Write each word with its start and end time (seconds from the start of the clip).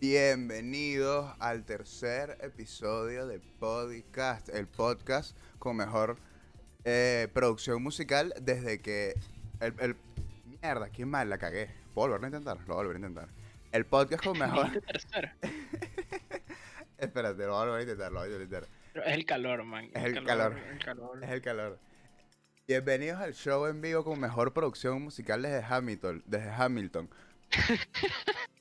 Bienvenidos 0.00 1.34
al 1.38 1.64
tercer 1.64 2.36
episodio 2.42 3.26
de 3.26 3.40
Podcast, 3.40 4.50
el 4.50 4.66
podcast 4.66 5.34
con 5.58 5.76
mejor 5.76 6.18
eh, 6.84 7.28
producción 7.32 7.82
musical 7.82 8.34
desde 8.42 8.80
que 8.80 9.14
el, 9.60 9.74
el- 9.80 9.96
mierda, 10.60 10.90
qué 10.90 11.06
mal 11.06 11.30
la 11.30 11.38
cagué. 11.38 11.70
¿Puedo 11.94 12.10
volver 12.10 12.24
a 12.24 12.26
intentar? 12.28 12.58
Lo 12.68 12.74
voy 12.74 12.84
a 12.84 12.86
volver 12.88 12.96
a 12.96 12.98
intentar. 12.98 13.28
El 13.72 13.86
podcast 13.86 14.22
con 14.22 14.38
mejor. 14.38 14.66
Espérate, 16.98 17.42
lo 17.46 17.52
voy 17.52 17.62
a 17.62 17.64
volver 17.64 17.78
a 17.78 17.82
intentar, 17.82 18.12
lo 18.12 18.20
voy 18.20 18.28
a 18.28 18.32
a 18.32 18.34
intentar. 18.42 18.68
Pero 18.92 19.06
es 19.06 19.14
el 19.14 19.24
calor, 19.24 19.64
man. 19.64 19.90
Es 19.94 20.04
el 20.04 20.24
calor. 20.24 20.58
El 20.72 20.78
calor. 20.78 21.24
Es 21.24 21.30
el 21.30 21.40
calor. 21.42 21.78
Bienvenidos 22.68 23.18
al 23.20 23.32
show 23.32 23.64
en 23.66 23.80
vivo 23.80 24.04
con 24.04 24.20
mejor 24.20 24.52
producción 24.52 25.00
musical 25.02 25.40
desde 25.40 25.64
Hamilton. 25.64 26.22
Desde 26.26 26.50
Hamilton. 26.50 27.08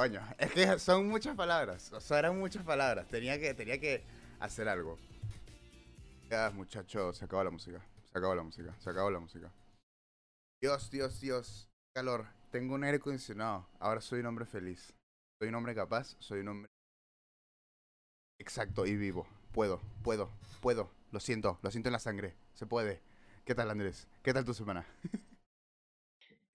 Coño, 0.00 0.22
es 0.38 0.50
que 0.52 0.78
son 0.78 1.08
muchas 1.08 1.36
palabras. 1.36 1.92
O 1.92 2.00
sea, 2.00 2.20
eran 2.20 2.38
muchas 2.38 2.64
palabras. 2.64 3.06
Tenía 3.08 3.38
que, 3.38 3.52
tenía 3.52 3.78
que 3.78 4.02
hacer 4.38 4.66
algo. 4.66 4.98
Ya, 6.30 6.48
muchachos, 6.52 7.18
se 7.18 7.26
acabó 7.26 7.44
la 7.44 7.50
música. 7.50 7.84
Se 8.10 8.16
acabó 8.16 8.34
la 8.34 8.42
música. 8.42 8.74
Se 8.78 8.88
acabó 8.88 9.10
la 9.10 9.18
música. 9.18 9.52
Dios, 10.58 10.90
Dios, 10.90 11.20
Dios. 11.20 11.68
Calor. 11.94 12.24
Tengo 12.50 12.76
un 12.76 12.84
aire 12.84 12.96
acondicionado. 12.96 13.68
Ahora 13.78 14.00
soy 14.00 14.20
un 14.20 14.26
hombre 14.26 14.46
feliz. 14.46 14.94
Soy 15.38 15.50
un 15.50 15.54
hombre 15.56 15.74
capaz. 15.74 16.16
Soy 16.18 16.40
un 16.40 16.48
hombre. 16.48 16.70
Exacto 18.38 18.86
y 18.86 18.96
vivo. 18.96 19.26
Puedo, 19.52 19.82
puedo, 20.02 20.30
puedo. 20.62 20.90
Lo 21.12 21.20
siento, 21.20 21.58
lo 21.60 21.70
siento 21.70 21.90
en 21.90 21.92
la 21.92 21.98
sangre. 21.98 22.34
Se 22.54 22.64
puede. 22.64 23.02
¿Qué 23.44 23.54
tal, 23.54 23.70
Andrés? 23.70 24.08
¿Qué 24.22 24.32
tal 24.32 24.46
tu 24.46 24.54
semana? 24.54 24.86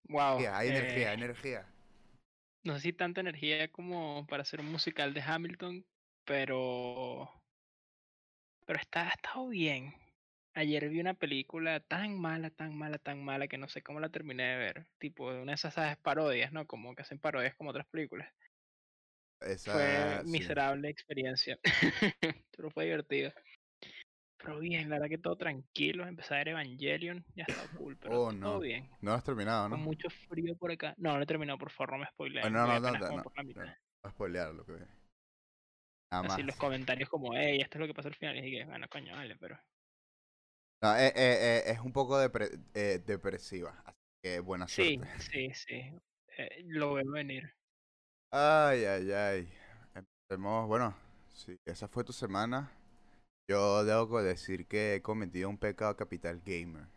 Wow. 0.10 0.40
Energía, 0.40 0.58
hay 0.58 0.68
eh, 0.68 0.78
energía, 0.78 1.14
energía. 1.14 1.75
No 2.66 2.74
sé 2.74 2.80
si 2.82 2.94
tanta 2.94 3.22
energía 3.22 3.72
como 3.72 4.26
para 4.28 4.42
hacer 4.42 4.60
un 4.60 4.72
musical 4.72 5.14
de 5.14 5.22
Hamilton, 5.22 5.86
pero. 6.26 7.30
Pero 8.66 8.80
está, 8.80 9.08
ha 9.08 9.12
estado 9.12 9.48
bien. 9.50 9.94
Ayer 10.56 10.90
vi 10.90 11.00
una 11.00 11.14
película 11.14 11.80
tan 11.80 12.20
mala, 12.20 12.50
tan 12.50 12.76
mala, 12.76 12.98
tan 12.98 13.24
mala 13.24 13.48
que 13.48 13.60
no 13.60 13.68
sé 13.68 13.84
cómo 13.84 14.00
la 14.00 14.10
terminé 14.10 14.44
de 14.44 14.58
ver. 14.58 14.88
Tipo, 14.98 15.28
una 15.28 15.52
de 15.52 15.54
esas 15.54 15.76
¿sabes? 15.76 15.98
parodias, 15.98 16.52
¿no? 16.52 16.66
Como 16.66 16.96
que 16.96 17.04
hacen 17.04 17.20
parodias 17.20 17.56
como 17.56 17.70
otras 17.70 17.88
películas. 17.88 18.34
Esa, 19.40 19.72
Fue 19.72 20.24
sí. 20.26 20.26
miserable 20.32 20.90
experiencia. 20.90 21.60
pero 22.52 22.72
fue 22.72 22.86
divertido. 22.86 23.32
Pero 24.38 24.60
bien, 24.60 24.90
la 24.90 24.96
verdad 24.96 25.10
que 25.10 25.18
todo 25.18 25.36
tranquilo. 25.36 26.08
Empecé 26.08 26.34
a 26.34 26.38
ver 26.38 26.50
Evangelion. 26.50 27.26
Ya 27.36 27.44
está 27.44 27.68
cool, 27.78 27.98
pero 27.98 28.16
Oh, 28.16 28.34
todo 28.34 28.60
bien. 28.60 28.88
No 29.02 29.12
lo 29.12 29.18
has 29.18 29.24
terminado, 29.24 29.70
¿no? 29.70 29.76
Con 29.76 29.86
mucho 29.86 30.10
frío 30.10 30.56
por 30.56 30.72
acá. 30.72 30.94
No, 30.98 31.16
no 31.16 31.24
he 31.24 31.26
terminado, 31.26 31.58
por 31.58 31.72
favor, 31.72 31.94
no 31.94 31.98
me 32.00 32.08
spoileen. 32.08 32.46
Oh, 32.46 32.50
no, 32.50 32.80
no, 32.80 32.80
no, 32.80 32.92
no, 32.92 33.12
no, 34.04 34.10
spoilear 34.12 34.54
lo 34.54 34.66
que 34.66 34.74
ve. 34.74 34.88
Nada 36.12 36.36
Así 36.36 36.44
los 36.44 36.56
comentarios 36.56 37.10
como, 37.10 37.34
hey, 37.36 37.60
esto 37.62 37.78
es 37.78 37.82
lo 37.82 37.88
que 37.88 37.94
pasa 37.94 38.10
al 38.10 38.16
final. 38.16 38.38
Y 38.38 38.42
dije, 38.42 38.66
bueno, 38.66 38.88
coño, 38.90 39.14
vale, 39.16 39.36
pero. 39.38 39.58
No, 40.82 40.96
eh, 40.96 41.08
eh, 41.08 41.14
eh, 41.16 41.64
es 41.72 41.80
un 41.80 41.92
poco 41.92 42.22
depre- 42.22 42.60
eh, 42.74 43.02
depresiva. 43.06 43.82
Así 43.86 43.98
que 44.22 44.40
buena 44.40 44.68
Sí, 44.68 44.98
suerte. 45.00 45.24
sí, 45.32 45.50
sí. 45.54 45.92
eh, 46.38 46.64
lo 46.68 46.94
veo 46.94 47.12
venir. 47.12 47.44
Ay, 48.32 48.86
ay, 48.86 49.12
ay. 49.12 49.54
Empecemos, 49.94 50.68
bueno, 50.68 50.96
si 51.34 51.58
esa 51.66 51.88
fue 51.88 52.04
tu 52.04 52.14
semana, 52.14 52.72
yo 53.48 53.84
debo 53.84 54.22
decir 54.22 54.68
que 54.68 54.96
he 54.96 55.02
cometido 55.02 55.50
un 55.50 55.58
pecado 55.58 55.96
capital 55.96 56.42
gamer. 56.46 56.88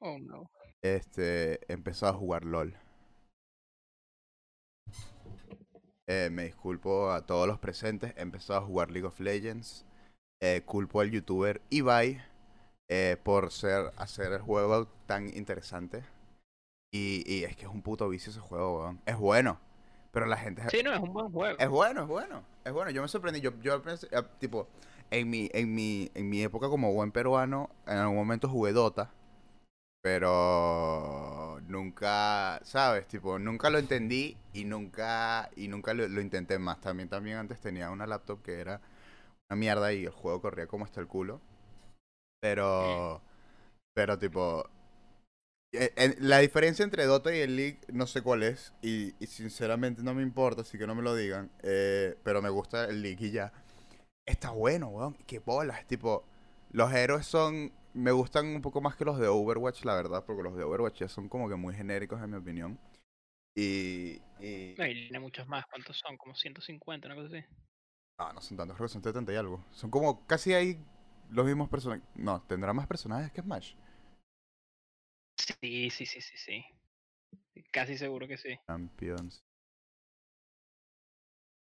Oh, 0.00 0.18
no. 0.20 0.50
Este, 0.82 1.60
empezó 1.72 2.06
a 2.06 2.12
jugar 2.12 2.44
LOL. 2.44 2.76
Eh, 6.06 6.28
me 6.30 6.44
disculpo 6.44 7.10
a 7.10 7.24
todos 7.26 7.46
los 7.48 7.58
presentes. 7.58 8.12
Empezó 8.16 8.54
a 8.56 8.60
jugar 8.60 8.90
League 8.90 9.06
of 9.06 9.20
Legends. 9.20 9.86
Eh, 10.42 10.62
culpo 10.66 11.00
al 11.00 11.10
youtuber 11.10 11.62
Ibai 11.70 12.22
eh, 12.88 13.16
por 13.22 13.52
ser, 13.52 13.92
hacer 13.96 14.32
el 14.32 14.40
juego 14.40 14.88
tan 15.06 15.28
interesante. 15.36 16.04
Y, 16.92 17.24
y 17.26 17.44
es 17.44 17.56
que 17.56 17.64
es 17.66 17.72
un 17.72 17.82
puto 17.82 18.08
vicio 18.08 18.30
ese 18.30 18.40
juego, 18.40 18.80
weón. 18.80 19.02
Es 19.06 19.18
bueno. 19.18 19.60
Pero 20.14 20.26
la 20.26 20.36
gente... 20.36 20.62
Sí, 20.70 20.82
no, 20.84 20.94
es 20.94 21.00
un 21.00 21.12
buen 21.12 21.30
juego. 21.32 21.58
Es 21.58 21.68
bueno, 21.68 22.02
es 22.02 22.08
bueno. 22.08 22.44
Es 22.64 22.72
bueno. 22.72 22.90
Yo 22.92 23.02
me 23.02 23.08
sorprendí. 23.08 23.40
Yo, 23.40 23.50
yo 23.60 23.82
ah, 24.12 24.22
tipo, 24.38 24.68
en 25.10 25.28
mi, 25.28 25.50
en 25.52 25.74
mi, 25.74 26.08
en 26.14 26.30
mi 26.30 26.40
época 26.40 26.68
como 26.68 26.92
buen 26.92 27.10
peruano, 27.10 27.68
en 27.86 27.98
algún 27.98 28.16
momento 28.16 28.48
jugué 28.48 28.72
Dota. 28.72 29.10
Pero 30.02 31.60
nunca, 31.66 32.60
¿sabes? 32.62 33.08
Tipo, 33.08 33.40
nunca 33.40 33.70
lo 33.70 33.78
entendí 33.78 34.36
y 34.52 34.64
nunca, 34.64 35.50
y 35.56 35.66
nunca 35.66 35.94
lo, 35.94 36.06
lo 36.06 36.20
intenté 36.20 36.60
más. 36.60 36.80
También, 36.80 37.08
también 37.08 37.38
antes 37.38 37.58
tenía 37.60 37.90
una 37.90 38.06
laptop 38.06 38.40
que 38.42 38.60
era 38.60 38.80
una 39.50 39.58
mierda 39.58 39.92
y 39.92 40.04
el 40.04 40.10
juego 40.12 40.40
corría 40.40 40.68
como 40.68 40.84
hasta 40.84 41.00
el 41.00 41.08
culo. 41.08 41.40
Pero, 42.40 43.20
pero 43.94 44.18
tipo, 44.18 44.64
eh, 44.64 44.70
la 46.20 46.38
diferencia 46.38 46.84
entre 46.84 47.04
Dota 47.06 47.34
y 47.34 47.40
el 47.40 47.56
League 47.56 47.80
no 47.92 48.06
sé 48.06 48.22
cuál 48.22 48.42
es 48.42 48.74
y, 48.82 49.14
y 49.22 49.26
sinceramente 49.26 50.02
no 50.02 50.14
me 50.14 50.22
importa, 50.22 50.62
así 50.62 50.78
que 50.78 50.86
no 50.86 50.94
me 50.94 51.02
lo 51.02 51.14
digan. 51.14 51.50
eh, 51.62 52.16
pero 52.22 52.42
me 52.42 52.50
gusta 52.50 52.84
el 52.84 53.02
League 53.02 53.26
y 53.26 53.30
ya. 53.32 53.52
Está 54.26 54.50
bueno, 54.50 54.88
weón. 54.88 55.14
Qué 55.26 55.38
bolas. 55.38 55.86
Tipo, 55.86 56.24
los 56.70 56.92
héroes 56.92 57.26
son... 57.26 57.72
Me 57.92 58.10
gustan 58.10 58.46
un 58.46 58.62
poco 58.62 58.80
más 58.80 58.96
que 58.96 59.04
los 59.04 59.18
de 59.18 59.28
Overwatch, 59.28 59.84
la 59.84 59.94
verdad, 59.94 60.24
porque 60.24 60.42
los 60.42 60.56
de 60.56 60.64
Overwatch 60.64 61.00
ya 61.00 61.08
son 61.08 61.28
como 61.28 61.48
que 61.48 61.54
muy 61.54 61.74
genéricos 61.74 62.20
en 62.22 62.30
mi 62.30 62.36
opinión. 62.36 62.78
Y... 63.56 64.20
y... 64.40 64.74
No, 64.78 64.86
y 64.86 64.94
tiene 64.94 65.20
muchos 65.20 65.46
más. 65.46 65.64
¿Cuántos 65.70 65.98
son? 65.98 66.16
Como 66.16 66.34
150, 66.34 67.06
una 67.06 67.14
cosa 67.16 67.28
así. 67.36 67.46
No, 68.18 68.32
no 68.32 68.40
son 68.40 68.56
tantos, 68.56 68.76
creo 68.76 68.88
que 68.88 68.92
son 68.92 69.02
70 69.02 69.32
y 69.32 69.36
algo. 69.36 69.64
Son 69.72 69.90
como 69.90 70.26
casi 70.26 70.54
hay 70.54 70.78
los 71.30 71.46
mismos 71.46 71.68
personajes. 71.68 72.04
No, 72.14 72.42
tendrá 72.42 72.72
más 72.72 72.86
personajes 72.86 73.30
que 73.32 73.42
Smash. 73.42 73.74
Sí, 75.44 75.90
sí, 75.90 76.06
sí, 76.06 76.20
sí, 76.20 76.36
sí. 76.36 76.64
Casi 77.70 77.98
seguro 77.98 78.26
que 78.26 78.36
sí. 78.36 78.58
Champions. 78.66 79.44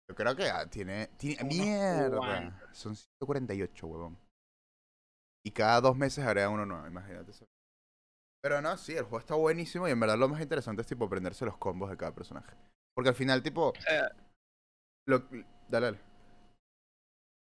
Yo 0.09 0.15
creo 0.15 0.37
que 0.37 0.45
ah, 0.45 0.69
tiene. 0.69 1.09
¡Mierda! 1.45 2.61
Son 2.73 2.95
148, 2.95 3.87
huevón. 3.87 4.19
Y 5.45 5.51
cada 5.51 5.81
dos 5.81 5.97
meses 5.97 6.25
haré 6.25 6.47
uno 6.47 6.65
nuevo, 6.65 6.87
imagínate 6.87 7.31
eso. 7.33 7.47
Pero 8.43 8.61
no, 8.61 8.77
sí, 8.77 8.93
el 8.93 9.05
juego 9.05 9.19
está 9.19 9.35
buenísimo 9.35 9.89
y 9.89 9.93
en 9.93 10.01
verdad 10.01 10.19
lo 10.19 10.29
más 10.29 10.41
interesante 10.43 10.83
es 10.83 10.89
tipo 10.89 11.05
aprenderse 11.05 11.45
los 11.45 11.57
combos 11.57 11.91
de 11.91 11.97
cada 11.97 12.15
personaje. 12.15 12.57
Porque 12.95 13.09
al 13.09 13.15
final, 13.15 13.43
tipo. 13.43 13.71
O 13.71 13.81
sea, 13.81 14.11
Lo... 15.07 15.21
Dale, 15.69 15.87
dale. 15.87 15.99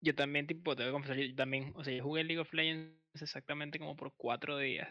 yo 0.02 0.16
también, 0.16 0.48
tipo, 0.48 0.76
te 0.76 0.84
voy 0.84 0.90
a 0.90 0.94
confesar, 0.94 1.18
yo 1.18 1.36
también, 1.36 1.74
o 1.76 1.84
sea, 1.84 1.94
yo 1.94 2.04
jugué 2.04 2.24
League 2.24 2.40
of 2.40 2.54
Legends 2.54 3.22
exactamente 3.22 3.80
como 3.80 3.96
por 3.96 4.14
cuatro 4.16 4.58
días. 4.58 4.90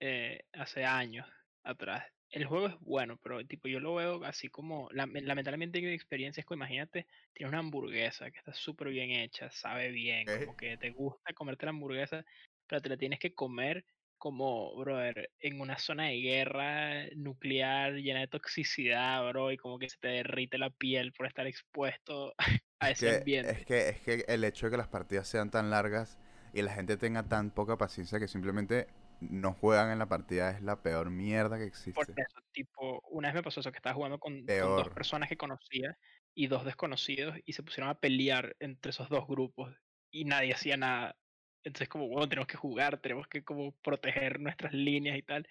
Eh, 0.00 0.44
hace 0.52 0.84
años 0.84 1.26
atrás. 1.62 2.04
El 2.30 2.44
juego 2.44 2.66
es 2.68 2.74
bueno, 2.80 3.18
pero 3.22 3.44
tipo, 3.46 3.68
yo 3.68 3.78
lo 3.80 3.94
veo 3.94 4.24
así 4.24 4.48
como, 4.48 4.88
lame- 4.90 5.22
lamentablemente 5.22 5.80
mi 5.80 5.88
experiencia 5.92 6.40
es 6.40 6.46
imagínate, 6.50 7.06
tienes 7.32 7.50
una 7.50 7.60
hamburguesa 7.60 8.30
que 8.30 8.38
está 8.38 8.52
súper 8.52 8.88
bien 8.88 9.10
hecha, 9.10 9.50
sabe 9.50 9.90
bien, 9.90 10.26
como 10.26 10.56
que 10.56 10.76
te 10.76 10.90
gusta 10.90 11.32
comerte 11.34 11.66
la 11.66 11.70
hamburguesa, 11.70 12.24
pero 12.66 12.82
te 12.82 12.88
la 12.88 12.96
tienes 12.96 13.20
que 13.20 13.32
comer 13.32 13.84
como, 14.18 14.74
brother, 14.76 15.30
en 15.38 15.60
una 15.60 15.78
zona 15.78 16.04
de 16.06 16.20
guerra 16.20 17.04
nuclear 17.14 17.92
llena 17.94 18.20
de 18.20 18.28
toxicidad, 18.28 19.28
bro, 19.28 19.52
y 19.52 19.56
como 19.56 19.78
que 19.78 19.88
se 19.88 19.98
te 19.98 20.08
derrite 20.08 20.58
la 20.58 20.70
piel 20.70 21.12
por 21.12 21.26
estar 21.26 21.46
expuesto 21.46 22.34
a 22.80 22.90
ese 22.90 23.10
Que- 23.10 23.18
ambiente. 23.18 23.52
es, 23.52 23.66
que, 23.66 23.88
es 23.90 24.00
que 24.00 24.24
el 24.26 24.42
hecho 24.44 24.66
de 24.66 24.72
que 24.72 24.76
las 24.78 24.88
partidas 24.88 25.28
sean 25.28 25.50
tan 25.50 25.70
largas 25.70 26.18
y 26.52 26.62
la 26.62 26.72
gente 26.74 26.96
tenga 26.96 27.22
tan 27.22 27.50
poca 27.50 27.76
paciencia 27.76 28.18
que 28.18 28.26
simplemente 28.28 28.88
no 29.20 29.52
juegan 29.54 29.90
en 29.90 29.98
la 29.98 30.06
partida 30.06 30.50
es 30.50 30.62
la 30.62 30.82
peor 30.82 31.10
mierda 31.10 31.58
que 31.58 31.64
existe. 31.64 31.92
Por 31.92 32.04
eso, 32.16 32.40
tipo, 32.52 33.00
una 33.10 33.28
vez 33.28 33.34
me 33.36 33.42
pasó 33.42 33.60
eso, 33.60 33.72
que 33.72 33.78
estaba 33.78 33.94
jugando 33.94 34.18
con, 34.18 34.32
con 34.46 34.76
dos 34.76 34.88
personas 34.90 35.28
que 35.28 35.36
conocía 35.36 35.96
y 36.34 36.46
dos 36.48 36.64
desconocidos 36.64 37.36
y 37.44 37.52
se 37.54 37.62
pusieron 37.62 37.90
a 37.90 37.98
pelear 37.98 38.56
entre 38.60 38.90
esos 38.90 39.08
dos 39.08 39.26
grupos 39.26 39.74
y 40.10 40.24
nadie 40.24 40.52
hacía 40.54 40.76
nada. 40.76 41.16
Entonces 41.64 41.88
como, 41.88 42.08
bueno, 42.08 42.28
tenemos 42.28 42.46
que 42.46 42.56
jugar, 42.56 43.00
tenemos 43.00 43.26
que 43.28 43.42
como 43.42 43.72
proteger 43.82 44.38
nuestras 44.40 44.72
líneas 44.72 45.16
y 45.18 45.22
tal. 45.22 45.48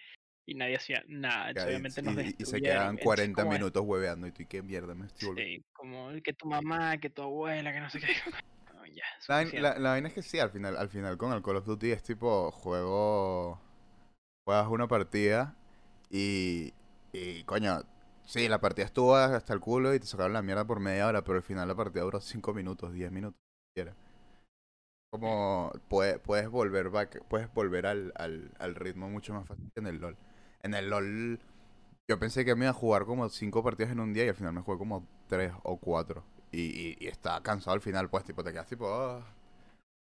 Y 0.47 0.53
nadie 0.53 0.75
hacía 0.75 1.03
nada. 1.07 1.49
Entonces, 1.49 1.65
y- 1.65 1.69
obviamente 1.69 2.01
nos 2.03 2.15
y, 2.17 2.19
y 2.19 2.45
se 2.45 2.57
Entonces, 2.57 3.03
40 3.03 3.41
como 3.41 3.53
es- 3.53 3.59
minutos 3.59 3.83
hueveando 3.85 4.27
y 4.27 4.31
tú, 4.31 4.43
¿y 4.43 4.45
qué 4.45 4.61
mierda 4.61 4.93
me 4.93 5.07
estoy 5.07 5.27
volviendo? 5.27 5.57
Sí, 5.57 5.65
como 5.73 6.09
que 6.23 6.33
tu 6.33 6.47
mamá, 6.47 6.97
que 6.99 7.09
tu 7.09 7.23
abuela, 7.23 7.73
que 7.73 7.79
no 7.79 7.89
sé 7.89 7.99
qué. 7.99 8.07
Ya, 8.93 9.03
La, 9.27 9.43
la- 9.73 9.79
la 9.79 9.89
vaina 9.91 10.07
es 10.09 10.13
que 10.13 10.21
sí, 10.21 10.39
al 10.39 10.51
final, 10.51 10.77
al 10.77 10.89
final 10.89 11.17
con 11.17 11.33
el 11.33 11.41
Call 11.41 11.57
of 11.57 11.65
Duty 11.65 11.91
es 11.91 12.03
tipo 12.03 12.51
juego. 12.51 13.59
Juegas 14.45 14.67
una 14.69 14.87
partida 14.87 15.55
y. 16.09 16.73
Y 17.13 17.43
coño, 17.45 17.81
sí, 18.25 18.47
la 18.49 18.61
partida 18.61 18.85
estuvo 18.87 19.15
hasta 19.17 19.53
el 19.53 19.59
culo 19.61 19.93
y 19.95 19.99
te 19.99 20.07
sacaron 20.07 20.33
la 20.33 20.41
mierda 20.43 20.65
por 20.67 20.79
media 20.81 21.07
hora, 21.07 21.23
pero 21.23 21.37
al 21.37 21.43
final 21.43 21.67
la 21.67 21.75
partida 21.75 22.03
duró 22.03 22.21
5 22.21 22.53
minutos, 22.53 22.93
10 22.93 23.11
minutos. 23.11 23.39
si 23.69 23.73
quieres. 23.81 23.95
Como 25.09 25.71
puedes, 25.87 26.19
puedes 26.19 26.49
volver 26.49 26.89
back, 26.89 27.23
puedes 27.29 27.51
volver 27.53 27.85
al, 27.87 28.11
al, 28.15 28.51
al 28.59 28.75
ritmo 28.75 29.09
mucho 29.09 29.33
más 29.33 29.47
fácil 29.47 29.71
que 29.73 29.79
en 29.79 29.87
el 29.87 29.97
LOL. 29.99 30.17
En 30.61 30.73
el 30.73 30.89
LOL 30.89 31.39
Yo 32.09 32.19
pensé 32.19 32.45
que 32.45 32.55
me 32.55 32.65
iba 32.65 32.71
a 32.71 32.73
jugar 32.73 33.05
como 33.05 33.29
cinco 33.29 33.63
partidas 33.63 33.91
en 33.93 33.99
un 34.01 34.13
día 34.13 34.25
y 34.25 34.29
al 34.29 34.35
final 34.35 34.53
me 34.53 34.61
jugué 34.61 34.77
como 34.79 35.07
tres 35.27 35.53
o 35.63 35.77
cuatro. 35.79 36.25
Y, 36.55 36.61
y, 36.61 36.97
y 36.99 37.07
estaba 37.07 37.41
cansado 37.43 37.73
al 37.75 37.81
final, 37.81 38.09
pues, 38.09 38.25
tipo, 38.25 38.43
te 38.43 38.51
quedas 38.51 38.67
tipo... 38.67 38.87
"Ah". 38.89 39.21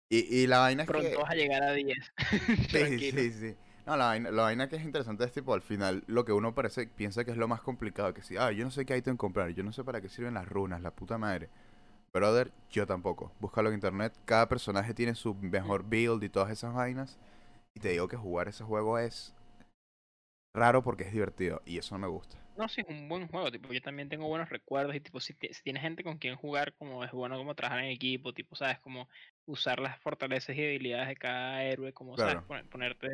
Y, 0.09 0.19
y 0.43 0.47
la 0.47 0.59
vaina 0.59 0.83
es 0.83 0.89
Pronto 0.89 1.09
que... 1.09 1.15
vas 1.19 1.29
a 1.31 1.35
llegar 1.35 1.63
a 1.63 1.71
10. 1.73 1.97
Sí, 2.71 2.99
sí, 3.01 3.31
sí. 3.31 3.55
No, 3.85 3.97
la 3.97 4.05
vaina, 4.05 4.31
la 4.31 4.43
vaina 4.43 4.69
que 4.69 4.75
es 4.75 4.83
interesante 4.83 5.23
es 5.23 5.31
tipo, 5.31 5.53
al 5.53 5.61
final, 5.61 6.03
lo 6.07 6.23
que 6.25 6.31
uno 6.33 6.53
parece, 6.53 6.87
piensa 6.87 7.25
que 7.25 7.31
es 7.31 7.37
lo 7.37 7.47
más 7.47 7.61
complicado, 7.61 8.13
que 8.13 8.21
si, 8.21 8.37
ah, 8.37 8.51
yo 8.51 8.63
no 8.65 8.71
sé 8.71 8.85
qué 8.85 8.95
ítem 8.97 9.17
comprar, 9.17 9.49
yo 9.51 9.63
no 9.63 9.71
sé 9.73 9.83
para 9.83 10.01
qué 10.01 10.09
sirven 10.09 10.35
las 10.35 10.47
runas, 10.47 10.81
la 10.81 10.91
puta 10.91 11.17
madre. 11.17 11.49
Brother, 12.13 12.51
yo 12.71 12.87
tampoco. 12.87 13.33
Búscalo 13.39 13.69
en 13.69 13.75
internet, 13.75 14.13
cada 14.25 14.49
personaje 14.49 14.93
tiene 14.93 15.15
su 15.15 15.35
mejor 15.35 15.83
build 15.85 16.23
y 16.23 16.29
todas 16.29 16.51
esas 16.51 16.73
vainas. 16.73 17.17
Y 17.75 17.81
te 17.81 17.89
digo 17.91 18.07
que 18.09 18.17
jugar 18.17 18.47
ese 18.49 18.63
juego 18.65 18.99
es 18.99 19.33
raro 20.53 20.83
porque 20.83 21.05
es 21.05 21.11
divertido, 21.11 21.61
y 21.65 21.79
eso 21.79 21.95
no 21.95 21.99
me 21.99 22.07
gusta. 22.07 22.37
No, 22.59 22.67
sí, 22.67 22.81
es 22.81 22.87
un 22.89 23.07
buen 23.07 23.27
juego, 23.29 23.49
tipo, 23.51 23.71
yo 23.71 23.81
también 23.81 24.09
tengo 24.09 24.27
buenos 24.27 24.49
recuerdos 24.49 24.93
y 24.93 24.99
tipo, 24.99 25.21
si, 25.21 25.33
ti- 25.33 25.53
si 25.53 25.63
tienes 25.63 25.81
gente 25.81 26.03
con 26.03 26.17
quien 26.17 26.35
jugar, 26.35 26.75
como 26.75 27.05
es 27.05 27.11
bueno 27.13 27.37
como 27.37 27.55
trabajar 27.55 27.85
en 27.85 27.91
equipo, 27.91 28.33
tipo, 28.33 28.53
sabes, 28.57 28.79
como 28.79 29.07
usar 29.45 29.79
las 29.79 29.97
fortalezas 30.01 30.53
y 30.57 30.61
debilidades 30.61 31.07
de 31.07 31.15
cada 31.15 31.63
héroe, 31.63 31.93
como, 31.93 32.17
sabes, 32.17 32.43
Claro. 32.43 32.47
Poner- 32.47 32.67
ponerte, 32.69 33.07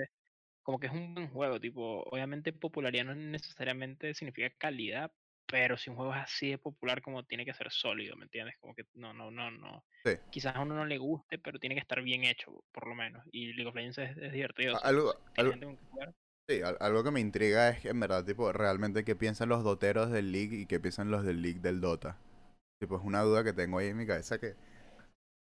como 0.63 0.79
que 0.79 0.87
es 0.87 0.93
un 0.93 1.13
buen 1.15 1.29
juego, 1.29 1.59
tipo, 1.59 2.03
obviamente 2.03 2.53
popularidad 2.53 3.05
no 3.05 3.15
necesariamente 3.15 4.13
significa 4.15 4.49
calidad, 4.57 5.11
pero 5.47 5.77
si 5.77 5.89
un 5.91 5.97
juego 5.97 6.13
es 6.15 6.21
así 6.23 6.51
de 6.51 6.57
popular 6.59 7.01
como 7.03 7.25
tiene 7.25 7.45
que 7.45 7.53
ser 7.53 7.71
sólido, 7.71 8.15
¿me 8.17 8.25
entiendes? 8.25 8.55
Como 8.59 8.75
que 8.75 8.85
no, 8.95 9.13
no, 9.13 9.31
no, 9.31 9.51
no. 9.51 9.85
Sí. 10.05 10.11
Quizás 10.31 10.55
a 10.55 10.61
uno 10.61 10.75
no 10.75 10.85
le 10.85 10.97
guste, 10.99 11.39
pero 11.39 11.59
tiene 11.59 11.75
que 11.75 11.81
estar 11.81 12.01
bien 12.03 12.23
hecho, 12.25 12.63
por 12.71 12.87
lo 12.87 12.95
menos. 12.95 13.25
Y 13.31 13.53
League 13.53 13.69
of 13.69 13.75
Legends 13.75 13.97
es, 13.99 14.17
es 14.17 14.33
divertido. 14.33 14.75
Algo- 14.83 15.13
algo- 15.37 15.53
Sí, 16.47 16.61
al- 16.61 16.77
algo 16.79 17.03
que 17.03 17.11
me 17.11 17.19
intriga 17.19 17.69
es 17.69 17.79
que 17.81 17.89
en 17.89 17.99
verdad, 17.99 18.23
tipo, 18.23 18.51
realmente 18.53 19.03
qué 19.03 19.15
piensan 19.15 19.49
los 19.49 19.63
doteros 19.63 20.11
del 20.11 20.31
League 20.31 20.55
y 20.55 20.65
qué 20.67 20.79
piensan 20.79 21.09
los 21.09 21.23
del 21.25 21.41
League 21.41 21.59
del 21.59 21.81
Dota. 21.81 22.17
Tipo, 22.79 22.97
es 22.97 23.03
una 23.03 23.21
duda 23.21 23.43
que 23.43 23.53
tengo 23.53 23.79
ahí 23.79 23.87
en 23.87 23.97
mi 23.97 24.05
cabeza 24.05 24.37
que... 24.39 24.55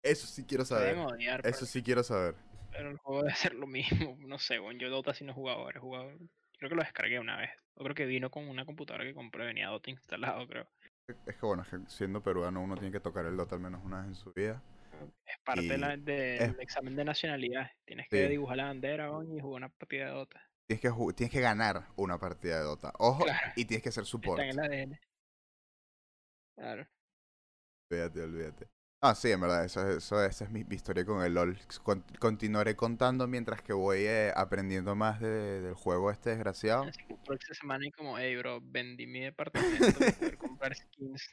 Eso 0.03 0.27
sí 0.27 0.45
quiero 0.45 0.65
saber. 0.65 0.97
odiar, 0.97 1.41
Eso 1.47 1.59
pero- 1.61 1.67
sí 1.67 1.83
quiero 1.83 2.03
saber. 2.03 2.35
Pero 2.73 2.91
el 2.91 2.97
juego 2.99 3.23
debe 3.23 3.35
ser 3.35 3.55
lo 3.55 3.67
mismo. 3.67 4.17
No 4.27 4.39
sé, 4.39 4.59
bueno, 4.59 4.81
yo 4.81 4.91
Dota 4.91 5.13
sí 5.15 5.25
no 5.25 5.33
he 5.33 5.35
jugado 5.35 5.59
ahora. 5.61 5.81
Jugado. 5.81 6.11
Creo 6.59 6.71
que 6.71 6.77
lo 6.77 6.83
descargué 6.83 7.19
una 7.21 7.37
vez. 7.37 7.51
O 7.75 7.85
creo 7.85 7.95
que 7.95 8.07
vino 8.07 8.31
con 8.31 8.49
una 8.49 8.65
computadora 8.65 9.05
que 9.05 9.15
compré, 9.15 9.45
venía 9.45 9.69
Dota 9.69 9.91
instalado, 9.91 10.47
creo. 10.49 10.67
Es 11.27 11.37
que 11.37 11.47
bueno, 11.47 11.63
es 11.63 11.69
que 11.69 11.79
siendo 11.89 12.23
peruano 12.23 12.63
uno 12.63 12.75
tiene 12.77 12.93
que 12.93 13.01
tocar 13.01 13.27
el 13.27 13.37
Dota 13.37 13.55
al 13.57 13.61
menos 13.61 13.85
una 13.85 13.99
vez 14.01 14.09
en 14.09 14.15
su 14.15 14.33
vida. 14.33 14.63
Es 15.27 15.39
parte 15.45 15.63
de 15.63 15.99
del 15.99 16.61
examen 16.61 16.95
de 16.97 17.05
nacionalidad. 17.05 17.71
Tienes 17.85 18.07
que 18.09 18.29
dibujar 18.29 18.57
la 18.59 18.65
bandera 18.67 19.07
y 19.25 19.41
jugar 19.41 19.63
una 19.63 19.69
partida 19.71 20.07
de 20.07 20.11
Dota. 20.13 20.50
Tienes 20.70 20.82
que, 20.82 21.12
tienes 21.14 21.32
que 21.32 21.40
ganar 21.40 21.88
una 21.96 22.17
partida 22.19 22.58
de 22.58 22.62
Dota. 22.62 22.93
Ojo, 23.00 23.25
Claro. 23.25 23.52
y 23.56 23.64
tienes 23.64 23.82
que 23.82 23.90
ser 23.90 24.05
support. 24.05 24.40
Está 24.40 24.67
en 24.67 24.72
el 24.72 24.82
ADN. 24.93 25.00
Claro. 26.56 26.87
Olvídate, 27.90 28.22
olvídate. 28.22 28.69
Ah, 29.02 29.17
sí, 29.17 29.32
en 29.32 29.40
verdad, 29.40 29.64
eso, 29.64 29.84
eso, 29.90 30.25
esa 30.25 30.44
es 30.44 30.50
mi, 30.52 30.62
mi 30.62 30.76
historia 30.76 31.05
con 31.05 31.25
el 31.25 31.34
LOL. 31.34 31.58
Con- 31.82 32.05
continuaré 32.20 32.76
contando 32.76 33.26
mientras 33.26 33.62
que 33.62 33.72
voy 33.72 34.05
eh, 34.06 34.32
aprendiendo 34.37 34.94
más 34.94 35.19
de- 35.20 35.61
del 35.61 35.75
juego 35.75 36.12
este 36.12 36.31
desgraciado. 36.31 36.84
Por 37.25 37.34
esta 37.34 37.52
semana 37.55 37.84
y 37.88 37.90
como, 37.90 38.17
hey 38.17 38.37
bro, 38.37 38.61
vendí 38.62 39.08
mi 39.08 39.22
departamento 39.22 39.87
para 39.99 40.12
poder 40.12 40.38
comprar 40.38 40.76
skins. 40.76 41.31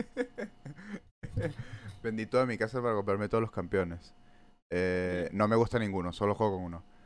Vendí 2.02 2.26
toda 2.26 2.44
mi 2.44 2.58
casa 2.58 2.82
para 2.82 2.94
comprarme 2.94 3.28
todos 3.28 3.42
los 3.42 3.52
campeones. 3.52 4.12
Eh, 4.70 5.28
no 5.32 5.46
me 5.46 5.54
gusta 5.54 5.78
ninguno, 5.78 6.12
solo 6.12 6.34
juego 6.34 6.56
con 6.56 6.64
uno. 6.64 6.97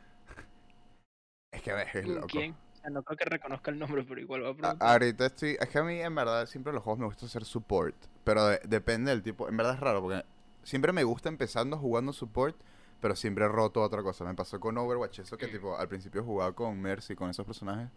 Es 1.52 1.62
que 1.62 1.70
es 1.82 2.04
¿Con 2.06 2.14
loco. 2.14 2.26
quién? 2.28 2.54
No 2.90 3.02
creo 3.04 3.16
que 3.16 3.25
reconozca 3.26 3.70
el 3.70 3.78
nombre, 3.78 4.02
pero 4.08 4.20
igual 4.20 4.43
va 4.43 4.49
a 4.49 4.50
A- 4.50 4.54
preguntar. 4.56 4.88
ahorita 4.90 5.26
estoy. 5.26 5.56
Es 5.60 5.69
que 5.69 5.78
a 5.78 5.84
mí, 5.84 6.00
en 6.00 6.14
verdad, 6.14 6.46
siempre 6.46 6.72
los 6.72 6.82
juegos 6.82 6.99
me 6.99 7.06
gusta 7.06 7.26
hacer 7.26 7.44
support. 7.44 7.94
Pero 8.25 8.46
de- 8.46 8.60
depende 8.64 9.10
del 9.12 9.22
tipo. 9.22 9.49
En 9.49 9.56
verdad 9.56 9.75
es 9.75 9.81
raro 9.81 10.00
porque 10.02 10.25
siempre 10.64 10.93
me 10.93 11.04
gusta 11.04 11.28
empezando 11.28 11.78
jugando 11.78 12.12
support. 12.12 12.56
Pero 13.00 13.14
siempre 13.16 13.44
he 13.44 13.49
roto 13.49 13.82
otra 13.82 14.02
cosa. 14.02 14.25
Me 14.25 14.34
pasó 14.34 14.58
con 14.60 14.78
Overwatch, 14.78 15.20
eso 15.20 15.37
que 15.37 15.49
Mm. 15.49 15.50
tipo 15.52 15.76
al 15.76 15.88
principio 15.88 16.25
jugaba 16.25 16.52
con 16.54 16.81
Mercy, 16.81 17.14
con 17.16 17.31
esos 17.31 17.44
personajes. 17.46 17.88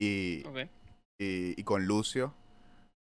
Y, 0.00 0.44
Ok. 0.46 0.56
y, 1.20 1.60
y 1.60 1.64
con 1.64 1.84
Lucio. 1.86 2.32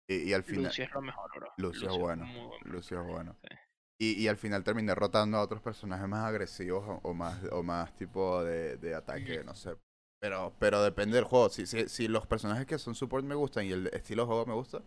Y, 0.08 0.16
y 0.28 0.32
al 0.32 0.42
final. 0.44 0.64
Lucio 0.64 0.84
es 0.84 0.92
lo 0.92 1.00
mejor, 1.02 1.30
bro. 1.34 1.52
Lucio 1.56 1.88
es 1.90 1.96
bueno. 1.98 2.24
muy 2.26 2.46
buen 2.46 2.60
Lucio 2.64 3.00
es 3.00 3.06
bueno. 3.06 3.36
Sí. 3.42 3.56
Y, 4.00 4.20
y 4.20 4.28
al 4.28 4.36
final 4.36 4.64
terminé 4.64 4.94
rotando 4.94 5.38
a 5.38 5.42
otros 5.42 5.62
personajes 5.62 6.08
más 6.08 6.24
agresivos 6.24 6.84
o, 6.86 7.00
o 7.08 7.14
más 7.14 7.38
o 7.52 7.62
más 7.62 7.94
tipo 7.96 8.42
de, 8.42 8.76
de 8.76 8.94
ataque, 8.94 9.42
no 9.44 9.54
sé. 9.54 9.76
Pero, 10.20 10.52
pero 10.58 10.82
depende 10.82 11.16
del 11.16 11.24
juego. 11.24 11.48
Si, 11.48 11.66
si, 11.66 11.88
si 11.88 12.08
los 12.08 12.26
personajes 12.26 12.66
que 12.66 12.78
son 12.78 12.94
support 12.94 13.24
me 13.24 13.34
gustan 13.34 13.66
y 13.66 13.72
el 13.72 13.86
estilo 13.88 14.22
de 14.22 14.26
juego 14.26 14.46
me 14.46 14.54
gusta, 14.54 14.82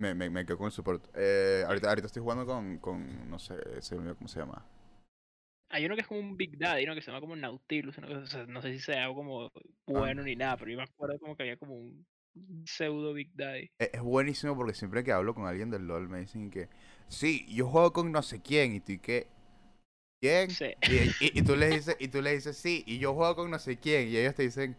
me, 0.00 0.14
me, 0.14 0.28
me 0.28 0.44
quedo 0.44 0.58
con 0.58 0.66
el 0.66 0.72
support. 0.72 1.04
Eh, 1.14 1.64
ahorita, 1.66 1.88
ahorita 1.88 2.06
estoy 2.06 2.22
jugando 2.22 2.44
con, 2.46 2.78
con 2.78 3.30
no 3.30 3.38
sé, 3.38 3.54
cómo 4.18 4.28
se 4.28 4.40
llama. 4.40 4.66
Hay 5.70 5.86
uno 5.86 5.94
que 5.94 6.00
es 6.02 6.06
como 6.08 6.20
un 6.20 6.36
Big 6.36 6.58
Daddy, 6.58 6.84
¿no? 6.84 6.94
Que 6.94 7.00
se 7.00 7.10
llama 7.10 7.20
como 7.20 7.36
Nautilus. 7.36 7.96
una 7.98 8.08
cosa- 8.08 8.20
o 8.22 8.26
sea, 8.26 8.46
no 8.46 8.60
sé 8.60 8.72
si 8.72 8.80
sea 8.80 9.04
algo 9.04 9.14
como 9.16 9.50
bueno 9.86 10.22
ni 10.22 10.34
nada, 10.36 10.56
pero 10.56 10.72
yo 10.72 10.76
me 10.78 10.82
acuerdo 10.82 11.18
como 11.20 11.36
que 11.36 11.44
había 11.44 11.56
como 11.56 11.74
un 11.76 12.04
pseudo 12.66 13.12
Big 13.12 13.30
Daddy. 13.34 13.70
Es, 13.78 13.90
es 13.94 14.00
buenísimo 14.00 14.56
porque 14.56 14.74
siempre 14.74 15.04
que 15.04 15.12
hablo 15.12 15.34
con 15.34 15.46
alguien 15.46 15.70
del 15.70 15.86
LOL 15.86 16.08
me 16.08 16.20
dicen 16.20 16.50
que, 16.50 16.68
sí, 17.10 17.46
yo 17.54 17.68
juego 17.68 17.94
con 17.94 18.12
no 18.12 18.22
sé 18.22 18.42
quién 18.42 18.74
y 18.74 18.80
tú 18.80 18.92
y 18.94 19.00
que, 19.00 19.28
¿quién? 20.20 20.58
Sí. 20.58 20.74
Y, 20.86 20.96
y- 20.98 21.38
y 21.38 21.42
tú 21.42 21.56
le 21.56 21.68
dices, 21.70 21.96
y 22.00 22.08
tú 22.08 22.22
le 22.22 22.34
dices, 22.34 22.56
sí, 22.58 22.84
y 22.86 22.98
yo 22.98 23.14
juego 23.14 23.36
con 23.36 23.50
no 23.50 23.58
sé 23.60 23.78
quién, 23.78 24.08
y 24.08 24.16
ellos 24.18 24.34
te 24.36 24.44
dicen, 24.44 24.76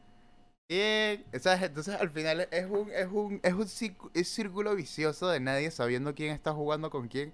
¿quién? 0.69 1.25
¿Sabes? 1.39 1.63
Entonces 1.63 1.95
al 1.95 2.09
final 2.11 2.47
es 2.51 2.65
un, 2.69 2.91
es 2.91 3.07
un, 3.11 3.39
es 3.43 3.53
un 3.53 4.11
es 4.15 4.29
círculo 4.29 4.75
vicioso 4.75 5.29
de 5.29 5.39
nadie 5.41 5.71
sabiendo 5.71 6.15
quién 6.15 6.33
está 6.33 6.53
jugando 6.53 6.89
con 6.91 7.07
quién, 7.09 7.33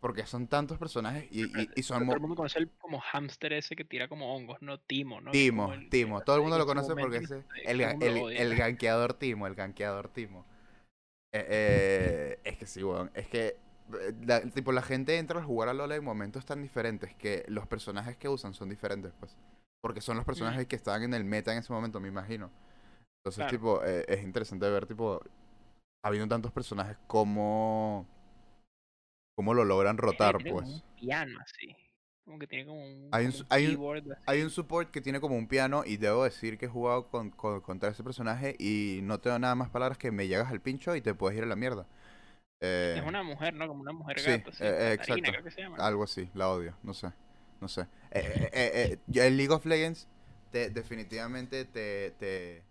porque 0.00 0.26
son 0.26 0.48
tantos 0.48 0.78
personajes 0.78 1.26
y, 1.30 1.44
y, 1.62 1.70
y 1.76 1.82
son 1.84 2.04
Todo 2.04 2.14
el 2.14 2.20
mundo 2.20 2.36
conoce 2.36 2.58
el 2.58 2.70
como 2.78 3.00
hámster 3.00 3.52
ese 3.54 3.76
que 3.76 3.84
tira 3.84 4.08
como 4.08 4.34
hongos, 4.34 4.58
¿no? 4.62 4.78
Timo, 4.78 5.20
¿no? 5.20 5.32
Timo, 5.32 5.72
el- 5.72 5.88
Timo, 5.90 6.18
el- 6.18 6.24
todo 6.24 6.36
el 6.36 6.42
mundo 6.42 6.58
lo 6.58 6.66
conoce 6.66 6.94
porque 6.96 7.18
ese, 7.18 7.44
el, 7.64 7.80
el 8.36 8.56
ganqueador 8.56 9.14
Timo, 9.14 9.46
el 9.46 9.54
ganqueador 9.54 10.08
Timo. 10.08 10.44
Eh, 11.32 11.46
eh, 11.48 12.38
es 12.44 12.56
que 12.58 12.66
sí, 12.66 12.82
weón, 12.82 13.10
es 13.14 13.26
que 13.28 13.56
la, 14.24 14.40
tipo, 14.42 14.72
la 14.72 14.82
gente 14.82 15.16
entra 15.18 15.40
a 15.40 15.44
jugar 15.44 15.68
a 15.68 15.74
LoL 15.74 15.92
en 15.92 16.04
momentos 16.04 16.44
tan 16.44 16.62
diferentes 16.62 17.14
que 17.14 17.44
los 17.48 17.66
personajes 17.66 18.16
que 18.16 18.28
usan 18.28 18.54
son 18.54 18.68
diferentes, 18.68 19.12
pues. 19.20 19.36
Porque 19.82 20.00
son 20.00 20.16
los 20.16 20.24
personajes 20.24 20.66
que 20.66 20.76
estaban 20.76 21.02
en 21.02 21.14
el 21.14 21.24
meta 21.24 21.52
en 21.52 21.58
ese 21.58 21.72
momento, 21.72 22.00
me 22.00 22.08
imagino. 22.08 22.50
Entonces, 23.20 23.44
Claro. 23.44 23.50
tipo, 23.50 23.84
eh, 23.84 24.04
es 24.08 24.22
interesante 24.22 24.68
ver, 24.68 24.86
tipo, 24.86 25.20
habiendo 26.04 26.28
tantos 26.28 26.52
personajes, 26.52 26.96
cómo, 27.06 28.06
cómo 29.36 29.54
lo 29.54 29.64
logran 29.64 29.98
rotar, 29.98 30.36
tiene 30.38 30.50
como 30.50 30.62
pues. 30.66 30.76
un 30.76 30.82
piano 30.96 31.38
así. 31.40 31.76
Como 32.24 32.38
que 32.40 32.46
tiene 32.48 32.66
como 32.66 32.80
un, 32.84 33.08
Hay 33.12 33.26
un 33.26 33.30
como 33.32 33.42
s- 33.44 33.46
hay 33.50 33.64
un- 33.66 33.70
keyboard 33.72 34.12
así. 34.12 34.22
Hay 34.26 34.42
un 34.42 34.50
support 34.50 34.90
que 34.90 35.00
tiene 35.00 35.20
como 35.20 35.36
un 35.36 35.46
piano 35.46 35.84
y 35.86 35.96
debo 35.96 36.24
decir 36.24 36.58
que 36.58 36.66
he 36.66 36.68
jugado 36.68 37.08
con, 37.08 37.30
con- 37.30 37.60
contra 37.60 37.88
ese 37.90 38.02
personaje 38.02 38.56
y 38.58 39.00
no 39.04 39.20
tengo 39.20 39.38
nada 39.38 39.54
más 39.54 39.70
palabras 39.70 39.98
que 39.98 40.10
me 40.10 40.26
llegas 40.26 40.50
al 40.50 40.60
pincho 40.60 40.96
y 40.96 41.00
te 41.00 41.14
puedes 41.14 41.38
ir 41.38 41.44
a 41.44 41.46
la 41.46 41.54
mierda. 41.56 41.86
Eh, 42.60 42.94
Es 42.98 43.06
una 43.06 43.22
mujer, 43.22 43.54
¿no? 43.54 43.68
Como 43.68 43.80
una 43.82 43.92
mujer 43.92 44.18
sí, 44.18 44.30
gato, 44.30 44.50
así. 44.50 44.64
eh, 44.64 44.90
eh, 44.90 44.92
exacto. 44.92 45.30
creo 45.30 45.44
que 45.44 45.50
se 45.50 45.60
llama. 45.62 45.76
algo 45.78 46.04
así, 46.04 46.28
la 46.34 46.48
odio, 46.50 46.74
no 46.82 46.94
sé, 46.94 47.12
no 47.60 47.68
sé. 47.68 47.82
Eh, 47.82 47.86
eh, 48.10 48.50
eh, 48.52 48.98
eh, 49.12 49.26
en 49.26 49.36
League 49.36 49.52
of 49.52 49.66
Legends 49.66 50.08
te, 50.50 50.70
definitivamente 50.70 51.64
te, 51.66 52.12
te, 52.18 52.62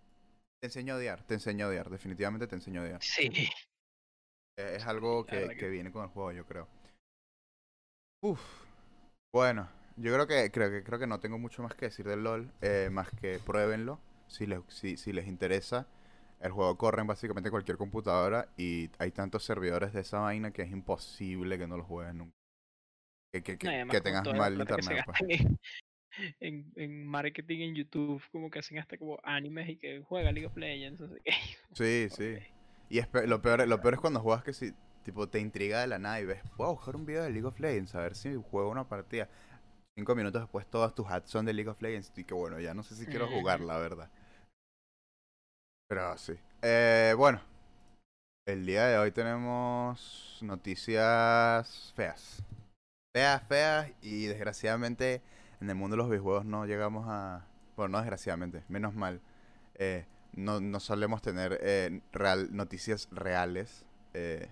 te 0.60 0.68
enseño 0.68 0.96
a 0.96 0.98
odiar, 0.98 1.24
te 1.24 1.36
enseño 1.36 1.66
a 1.66 1.70
odiar, 1.70 1.90
definitivamente 1.90 2.48
te 2.48 2.56
enseño 2.56 2.82
a 2.82 2.86
odiar. 2.86 3.02
Sí. 3.02 3.30
Eh, 4.58 4.76
es 4.78 4.86
algo 4.86 5.26
que, 5.26 5.36
verdad 5.38 5.50
que 5.52 5.56
que- 5.58 5.70
viene 5.70 5.92
con 5.92 6.04
el 6.04 6.10
juego, 6.10 6.32
yo 6.32 6.46
creo. 6.46 6.68
Uf. 8.22 8.42
Bueno, 9.34 9.70
yo 9.98 10.14
creo 10.14 10.28
que 10.28 10.52
creo 10.52 10.72
que 10.72 10.84
creo 10.84 11.00
que 11.00 11.08
no 11.08 11.20
tengo 11.20 11.38
mucho 11.40 11.64
más 11.64 11.76
que 11.76 11.86
decir 11.88 12.08
del 12.08 12.24
LOL, 12.24 12.52
eh, 12.62 12.90
más 12.92 13.10
que 13.12 13.40
pruébenlo 13.40 14.00
si 14.28 14.46
les 14.48 14.62
si, 14.70 14.98
si 14.98 15.14
les 15.14 15.28
interesa. 15.28 15.88
El 16.40 16.52
juego 16.52 16.78
corre 16.78 17.02
en 17.02 17.08
básicamente 17.08 17.50
cualquier 17.50 17.78
computadora 17.78 18.50
y 18.58 18.90
hay 19.00 19.12
tantos 19.12 19.44
servidores 19.44 19.94
de 19.94 20.02
esa 20.02 20.20
vaina 20.20 20.52
que 20.52 20.62
es 20.62 20.72
imposible 20.72 21.58
que 21.58 21.68
no 21.68 21.78
lo 21.78 21.84
jueguen 21.84 22.20
nunca. 22.20 22.36
Que, 23.34 23.42
que, 23.44 23.58
que, 23.58 23.86
No, 23.86 23.92
que 23.92 24.02
tengas 24.02 24.26
mal 24.34 24.56
que 24.56 24.62
internet, 24.62 25.06
pues. 25.06 25.20
en, 26.40 26.72
en, 26.76 27.06
marketing 27.06 27.60
en 27.62 27.76
YouTube, 27.76 28.24
como 28.32 28.50
que 28.50 28.60
hacen 28.60 28.80
hasta 28.80 28.98
como 28.98 29.20
animes 29.24 29.70
y 29.70 29.78
que 29.78 30.02
juega 30.02 30.32
League 30.32 30.48
of 30.48 30.56
Legends, 30.56 31.00
sé 31.00 31.22
qué. 31.24 31.32
Sí, 31.74 32.08
sí. 32.10 32.38
Y 32.90 33.00
es 33.00 33.08
pe- 33.08 33.28
lo 33.28 33.42
peor, 33.42 33.68
lo 33.68 33.82
peor 33.82 33.96
es 33.96 34.00
cuando 34.00 34.20
juegas 34.22 34.44
que 34.44 34.54
si 34.54 34.74
tipo 35.04 35.28
te 35.28 35.40
intriga 35.40 35.82
de 35.82 35.88
la 35.88 36.00
nada 36.00 36.20
y 36.20 36.26
ves, 36.26 36.42
voy 36.58 36.68
a 36.68 36.72
buscar 36.72 36.96
un 36.96 37.06
video 37.06 37.24
de 37.24 37.30
League 37.30 37.46
of 37.48 37.60
Legends 37.60 37.96
a 37.96 38.02
ver 38.02 38.16
si 38.16 38.36
juego 38.36 38.70
una 38.70 38.88
partida. 38.88 39.30
Cinco 39.98 40.16
minutos 40.16 40.42
después 40.42 40.68
todas 40.68 40.94
tus 40.94 41.08
ads 41.08 41.30
son 41.30 41.46
de 41.46 41.54
League 41.54 41.70
of 41.70 41.82
Legends 41.82 42.12
y 42.18 42.24
que 42.24 42.34
bueno, 42.34 42.60
ya 42.60 42.74
no 42.74 42.84
sé 42.84 42.96
si 42.96 43.06
quiero 43.06 43.28
jugar, 43.28 43.62
la 43.62 43.78
verdad. 43.78 44.10
Pero 45.88 46.18
sí. 46.18 46.34
Eh, 46.62 47.14
bueno, 47.18 47.42
el 48.48 48.66
día 48.66 48.86
de 48.88 48.98
hoy 48.98 49.12
tenemos 49.12 50.40
noticias 50.42 51.94
feas. 51.96 52.44
Feas, 53.16 53.48
feas 53.48 53.92
y 54.02 54.26
desgraciadamente 54.26 55.22
en 55.62 55.70
el 55.70 55.76
mundo 55.76 55.96
de 55.96 56.00
los 56.00 56.10
videojuegos 56.10 56.46
no 56.46 56.66
llegamos 56.66 57.06
a... 57.10 57.46
Bueno, 57.76 57.94
no 57.94 57.98
desgraciadamente, 58.00 58.64
menos 58.70 58.94
mal. 58.94 59.22
Eh, 59.76 60.06
no, 60.34 60.60
no 60.62 60.80
solemos 60.80 61.22
tener 61.22 61.58
eh, 61.62 62.02
real, 62.12 62.50
noticias 62.56 63.10
reales. 63.12 63.86
eh, 64.14 64.50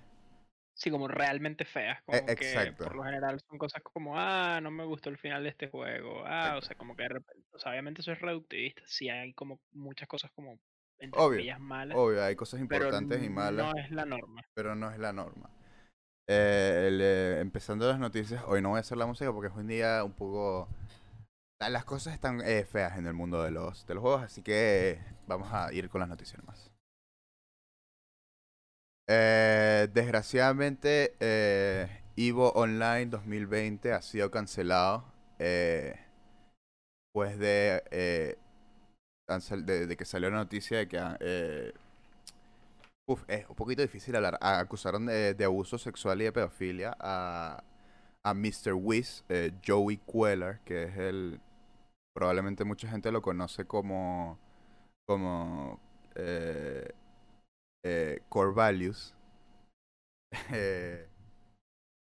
Sí, 0.76 0.90
como 0.92 1.08
realmente 1.08 1.66
feas. 1.66 2.00
E- 2.08 2.18
Como 2.18 2.26
que 2.28 2.34
exacto. 2.34 2.84
por 2.86 2.96
lo 2.96 3.04
general 3.04 3.40
son 3.48 3.58
cosas 3.58 3.82
como, 3.84 4.18
ah, 4.20 4.60
no 4.62 4.72
me 4.72 4.86
gustó 4.86 5.10
el 5.10 5.18
final 5.18 5.44
de 5.44 5.50
este 5.50 5.70
juego. 5.70 6.24
Ah, 6.26 6.56
o 6.58 6.62
sea, 6.62 6.76
como 6.76 6.96
que 6.96 7.04
de 7.04 7.10
repente, 7.10 7.48
o 7.54 7.60
sea, 7.60 7.72
obviamente 7.72 8.02
eso 8.02 8.12
es 8.12 8.20
reductivista. 8.20 8.82
Sí 8.88 9.10
hay 9.10 9.34
como 9.34 9.60
muchas 9.72 10.08
cosas 10.08 10.32
como, 10.32 10.60
entre 11.00 11.22
obvio, 11.22 11.38
comillas, 11.38 11.60
malas. 11.60 11.98
obvio, 11.98 12.24
hay 12.24 12.36
cosas 12.36 12.62
pero 12.68 12.86
importantes 12.86 13.24
y 13.24 13.30
malas, 13.30 13.74
no 13.74 13.80
es 13.80 13.92
la 13.92 14.06
norma. 14.06 14.42
pero 14.54 14.76
no 14.76 14.92
es 14.92 15.00
la 15.00 15.14
norma. 15.14 15.50
Eh, 16.28 16.86
el, 16.90 17.02
eh, 17.02 17.40
empezando 17.42 17.88
las 17.88 18.00
noticias, 18.00 18.44
hoy 18.48 18.62
no 18.62 18.70
voy 18.70 18.78
a 18.78 18.82
hacer 18.82 18.98
la 18.98 19.06
música 19.06 19.32
porque 19.34 19.50
es 19.50 19.56
un 19.56 19.68
día 19.68 20.04
un 20.04 20.14
poco... 20.14 20.70
la- 21.62 21.70
Las 21.70 21.86
cosas 21.86 22.14
están 22.14 22.42
eh, 22.46 22.66
feas 22.66 22.98
en 22.98 23.08
el 23.08 23.14
mundo 23.14 23.44
de 23.44 23.52
los, 23.52 23.86
de 23.88 23.96
los 23.96 24.02
juegos, 24.02 24.24
así 24.24 24.42
que 24.44 25.00
vamos 25.28 25.50
a 25.54 25.74
ir 25.74 25.90
con 25.90 26.00
las 26.02 26.10
noticias. 26.10 26.42
Eh, 29.08 29.88
desgraciadamente, 29.94 31.16
Evo 32.16 32.52
Online 32.54 33.08
2020 33.08 33.92
ha 33.94 34.02
sido 34.02 34.32
cancelado 34.32 35.06
después 37.08 37.38
de, 37.40 38.38
de, 39.28 39.88
de 39.88 39.98
que 39.98 40.06
salió 40.06 40.30
la 40.30 40.38
noticia 40.38 40.78
de 40.80 40.88
que 40.88 40.98
ah, 41.00 41.18
eh, 41.20 41.74
uf, 43.06 43.24
es 43.28 43.48
un 43.50 43.56
poquito 43.56 43.82
difícil 43.82 44.16
hablar. 44.16 44.38
Ah, 44.42 44.60
acusaron 44.60 45.06
de, 45.06 45.34
de 45.34 45.46
abuso 45.46 45.78
sexual 45.78 46.22
y 46.22 46.26
de 46.26 46.32
pedofilia 46.32 46.96
a, 47.00 47.64
a 48.24 48.34
Mr. 48.34 48.74
Whiz, 48.74 49.24
eh, 49.30 49.52
Joey 49.66 49.98
Queller, 50.00 50.60
que 50.66 50.84
es 50.84 50.98
el 50.98 51.40
probablemente 52.16 52.66
mucha 52.66 52.90
gente 52.90 53.12
lo 53.12 53.22
conoce 53.22 53.66
como 53.66 54.40
como 55.08 55.80
eh, 56.16 56.90
eh, 57.84 58.20
Core 58.30 58.54
Values. 58.54 59.16
Eh, 60.52 61.08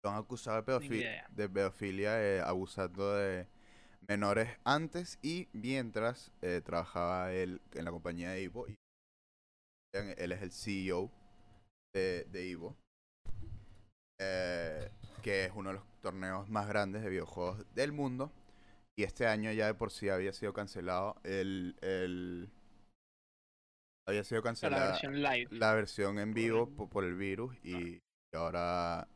lo 0.03 0.11
han 0.11 0.17
acusado 0.17 0.57
de, 0.57 0.62
Ni 0.79 0.88
pedofi- 0.88 0.95
idea. 1.00 1.29
de 1.29 1.49
pedofilia 1.49 2.23
eh, 2.23 2.41
abusando 2.41 3.15
de 3.15 3.47
menores 4.09 4.49
antes 4.65 5.19
y 5.23 5.49
mientras 5.53 6.33
eh, 6.43 6.62
trabajaba 6.65 7.33
él 7.33 7.61
en 7.75 7.85
la 7.85 7.91
compañía 7.91 8.31
de 8.31 8.43
Evo. 8.43 8.67
Y 8.69 8.75
él 9.93 10.33
es 10.33 10.43
el 10.43 10.50
CEO 10.53 11.11
de, 11.95 12.25
de 12.31 12.50
Evo. 12.50 12.77
eh, 14.21 14.91
que 15.23 15.45
es 15.47 15.53
uno 15.55 15.71
de 15.71 15.75
los 15.77 15.85
torneos 16.00 16.49
más 16.49 16.67
grandes 16.69 17.03
de 17.03 17.11
videojuegos 17.11 17.65
del 17.75 17.93
mundo. 17.93 18.33
Y 18.99 19.05
este 19.05 19.27
año 19.27 19.53
ya 19.53 19.67
de 19.67 19.75
por 19.75 19.91
sí 19.93 20.09
había 20.09 20.33
sido 20.33 20.53
cancelado 20.53 21.17
el... 21.23 21.77
el 21.83 22.50
había 24.09 24.25
sido 24.25 24.41
sea, 24.41 24.71
la 24.71 24.77
cancelada 24.79 24.91
versión 24.93 25.23
live. 25.23 25.49
la 25.50 25.75
versión 25.75 26.19
en 26.19 26.31
por 26.31 26.35
vivo 26.35 26.62
el- 26.69 26.75
po- 26.75 26.88
por, 26.88 27.05
el 27.05 27.15
virus 27.15 27.55
y, 27.62 28.00
ahora 28.35 29.07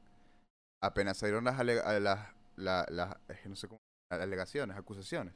apenas 0.82 1.16
salieron 1.16 1.44
las, 1.44 1.58
las, 1.64 2.34
la- 2.56 2.86
las- 2.90 3.16
no 3.46 3.56
sé 3.56 3.68
cómo, 3.68 3.78
alegaciones, 4.20 4.76
acusaciones, 4.76 5.34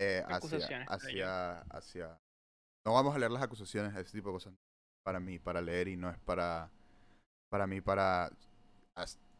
eh, 0.00 0.22
hacia, 0.24 0.36
Acusaciones, 0.36 0.88
hacia, 0.90 1.60
hacia, 1.62 2.18
no 2.86 2.94
vamos 2.94 3.14
a 3.14 3.18
leer 3.18 3.30
las 3.32 3.42
acusaciones, 3.42 3.94
ese 3.96 4.12
tipo 4.18 4.28
de 4.30 4.34
cosas, 4.34 4.54
para 5.04 5.20
mí, 5.20 5.38
para 5.38 5.60
leer 5.60 5.88
y 5.88 5.96
no 5.96 6.10
es 6.10 6.18
para, 6.20 6.70
para 7.50 7.66
mí, 7.66 7.80
para, 7.80 8.30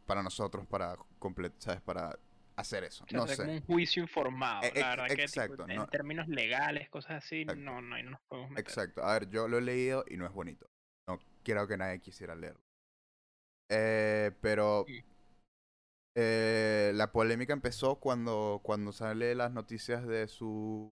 para 0.07 0.23
nosotros, 0.23 0.67
para 0.67 0.97
completar, 1.19 1.61
¿sabes? 1.61 1.81
Para 1.83 2.19
hacer 2.57 2.85
eso, 2.85 3.05
O 3.05 3.09
sea, 3.09 3.19
no 3.19 3.27
sé. 3.27 3.37
como 3.37 3.53
un 3.53 3.61
juicio 3.63 4.03
informado. 4.03 4.63
E- 4.63 4.79
la 4.81 5.07
que 5.09 5.23
exacto, 5.25 5.69
en 5.69 5.77
no- 5.77 5.87
términos 5.89 6.29
legales, 6.29 6.89
cosas 6.89 7.25
así, 7.25 7.43
Exacto. 7.43 7.61
no, 7.63 7.81
no, 7.83 8.01
no 8.03 8.11
nos 8.11 8.21
podemos 8.29 8.51
meter. 8.51 8.65
Exacto. 8.65 9.03
A 9.03 9.15
ver, 9.15 9.29
yo 9.29 9.49
lo 9.49 9.59
he 9.59 9.63
leído 9.63 10.05
y 10.09 10.17
no 10.17 10.25
es 10.27 10.33
bonito. 10.33 10.67
No 11.09 11.19
quiero 11.43 11.67
que 11.67 11.77
nadie 11.77 12.01
quisiera 12.01 12.35
leerlo. 12.37 12.63
Eh, 13.71 14.31
pero 14.41 14.85
Sí. 14.87 15.03
Eh, 16.15 16.93
la 16.95 17.13
polémica 17.13 17.53
empezó 17.53 17.97
cuando, 17.97 18.61
cuando 18.63 18.93
sale 18.93 19.35
las 19.35 19.53
noticias 19.53 20.07
de 20.07 20.29
su, 20.29 20.93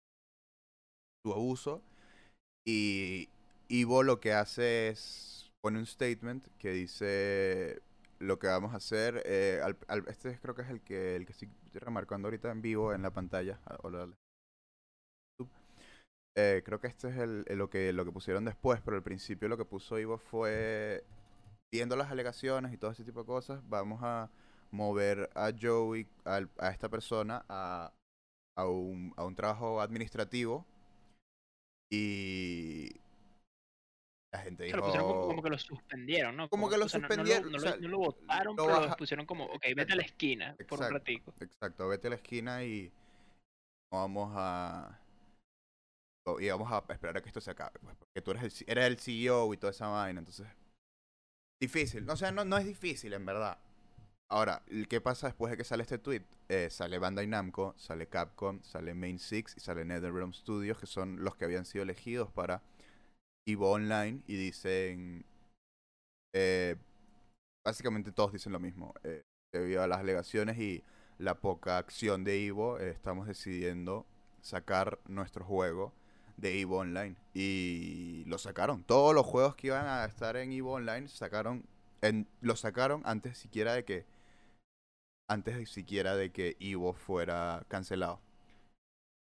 su 1.23 1.33
abuso 1.33 1.81
y 2.65 3.29
Ivo 3.69 4.03
lo 4.03 4.19
que 4.21 4.33
hace 4.33 4.89
es 4.89 5.51
pone 5.61 5.79
un 5.79 5.85
statement 5.87 6.47
que 6.59 6.71
dice 6.71 7.81
lo 8.19 8.39
que 8.39 8.47
vamos 8.47 8.73
a 8.73 8.77
hacer. 8.77 9.23
eh, 9.25 9.61
al- 9.63 9.77
al- 9.87 10.05
este 10.09 10.39
creo 10.41 10.55
que 10.55 10.63
es 10.63 10.69
el 10.69 10.81
que 10.81 11.15
el 11.17 11.25
que 11.25 11.33
estoy 11.33 11.49
remarcando 11.73 12.27
ahorita 12.27 12.51
en 12.51 12.61
vivo 12.61 12.93
en 12.93 13.01
la 13.03 13.11
pantalla. 13.13 13.59
Ah, 13.67 13.77
hola, 13.83 14.09
eh, 16.35 16.61
creo 16.65 16.79
que 16.79 16.87
este 16.87 17.09
es 17.09 17.17
el, 17.17 17.45
el- 17.47 17.57
lo, 17.57 17.69
que, 17.69 17.93
lo 17.93 18.05
que 18.05 18.11
pusieron 18.11 18.45
después, 18.45 18.81
pero 18.83 18.97
al 18.97 19.03
principio 19.03 19.47
lo 19.49 19.57
que 19.57 19.65
puso 19.65 19.97
Ivo 19.99 20.17
fue, 20.17 21.03
viendo 21.71 21.95
las 21.95 22.11
alegaciones 22.11 22.73
y 22.73 22.77
todo 22.77 22.91
ese 22.91 23.03
tipo 23.05 23.21
de 23.21 23.25
cosas, 23.27 23.61
vamos 23.69 24.01
a 24.03 24.29
mover 24.77 25.29
a 25.35 25.51
Joey, 25.59 26.07
al- 26.23 26.49
a 26.59 26.69
esta 26.69 26.87
persona, 26.87 27.43
a, 27.49 27.91
a, 28.57 28.67
un, 28.67 29.13
a 29.17 29.25
un 29.25 29.35
trabajo 29.35 29.81
administrativo. 29.81 30.65
Y 31.91 32.89
la 34.33 34.39
gente 34.39 34.63
dijo... 34.65 34.77
lo 34.77 34.83
pusieron 34.83 35.07
como, 35.07 35.27
como 35.27 35.41
que 35.43 35.49
lo 35.49 35.57
suspendieron, 35.57 36.37
¿no? 36.37 36.49
Como 36.49 36.69
que 36.69 36.77
lo 36.77 36.85
o 36.85 36.89
sea, 36.89 36.99
no- 36.99 37.03
no 37.07 37.09
suspendieron, 37.09 37.51
No, 37.51 37.57
o 37.57 37.59
lo, 37.59 37.67
sea, 37.69 37.77
no 37.77 37.87
lo 37.87 37.97
votaron, 37.97 38.55
lo 38.55 38.63
pero 38.65 38.75
lo 38.75 38.81
baja- 38.81 38.97
pusieron 38.97 39.25
como, 39.25 39.45
ok, 39.45 39.63
vete 39.75 39.93
a 39.93 39.95
Exacto, 39.95 39.95
la 39.95 40.03
esquina 40.03 40.55
por 40.69 40.79
un 40.79 40.85
exacto. 40.85 40.93
ratico. 40.99 41.33
Exacto, 41.39 41.87
vete 41.87 42.07
a 42.07 42.09
la 42.11 42.15
esquina 42.17 42.63
y 42.63 42.91
vamos 43.91 44.31
a... 44.35 44.99
Y 46.39 46.49
vamos 46.49 46.69
a 46.69 46.83
esperar 46.93 47.15
a 47.17 47.21
que 47.21 47.29
esto 47.29 47.39
se 47.39 47.51
acabe, 47.51 47.79
pues, 47.79 47.95
porque 47.95 48.21
tú 48.21 48.31
eres 48.31 48.61
el, 48.61 48.69
eres 48.69 48.85
el 48.85 48.97
CEO 48.99 49.53
y 49.53 49.57
toda 49.57 49.71
esa 49.71 49.87
vaina, 49.87 50.19
entonces... 50.19 50.45
Difícil, 51.59 52.05
no, 52.05 52.13
o 52.13 52.17
sea, 52.17 52.31
no, 52.31 52.43
no 52.45 52.57
es 52.57 52.65
difícil 52.65 53.13
en 53.13 53.25
verdad. 53.25 53.57
Ahora, 54.29 54.61
¿qué 54.89 54.99
pasa 54.99 55.27
después 55.27 55.51
de 55.51 55.57
que 55.57 55.63
sale 55.63 55.83
este 55.83 55.97
tweet? 55.99 56.23
Eh, 56.49 56.69
sale 56.69 56.99
Bandai 56.99 57.27
Namco, 57.27 57.73
sale 57.77 58.07
Capcom, 58.07 58.61
sale 58.61 58.93
Main 58.93 59.19
Six 59.19 59.55
y 59.57 59.59
sale 59.61 59.85
NetherRealm 59.85 60.33
Studios, 60.33 60.79
que 60.79 60.85
son 60.85 61.23
los 61.23 61.35
que 61.35 61.45
habían 61.45 61.65
sido 61.65 61.83
elegidos 61.83 62.31
para 62.31 62.61
Evo 63.47 63.71
Online 63.71 64.21
y 64.27 64.35
dicen... 64.37 65.25
eh, 66.33 66.75
básicamente 67.65 68.11
todos 68.11 68.33
dicen 68.33 68.53
lo 68.53 68.59
mismo. 68.59 68.93
eh, 69.03 69.23
debido 69.53 69.83
a 69.83 69.87
las 69.87 69.99
alegaciones 69.99 70.57
y 70.59 70.83
la 71.19 71.35
poca 71.35 71.77
acción 71.77 72.23
de 72.23 72.45
Evo, 72.47 72.79
eh, 72.79 72.89
estamos 72.91 73.27
decidiendo 73.27 74.05
sacar 74.41 74.99
nuestro 75.07 75.45
juego 75.45 75.93
de 76.37 76.59
Evo 76.61 76.79
Online. 76.79 77.15
Y 77.33 78.23
lo 78.27 78.37
sacaron. 78.37 78.83
Todos 78.83 79.15
los 79.15 79.25
juegos 79.25 79.55
que 79.55 79.67
iban 79.67 79.87
a 79.87 80.05
estar 80.05 80.37
en 80.37 80.51
Evo 80.53 80.73
Online 80.73 81.07
sacaron. 81.07 81.65
En, 82.01 82.27
lo 82.41 82.55
sacaron 82.55 83.01
antes 83.05 83.37
siquiera 83.37 83.73
de 83.73 83.85
que. 83.85 84.05
Antes 85.29 85.55
de 85.55 85.65
siquiera 85.65 86.17
de 86.17 86.33
que 86.33 86.57
Evo 86.59 86.91
fuera 86.93 87.65
cancelado. 87.69 88.19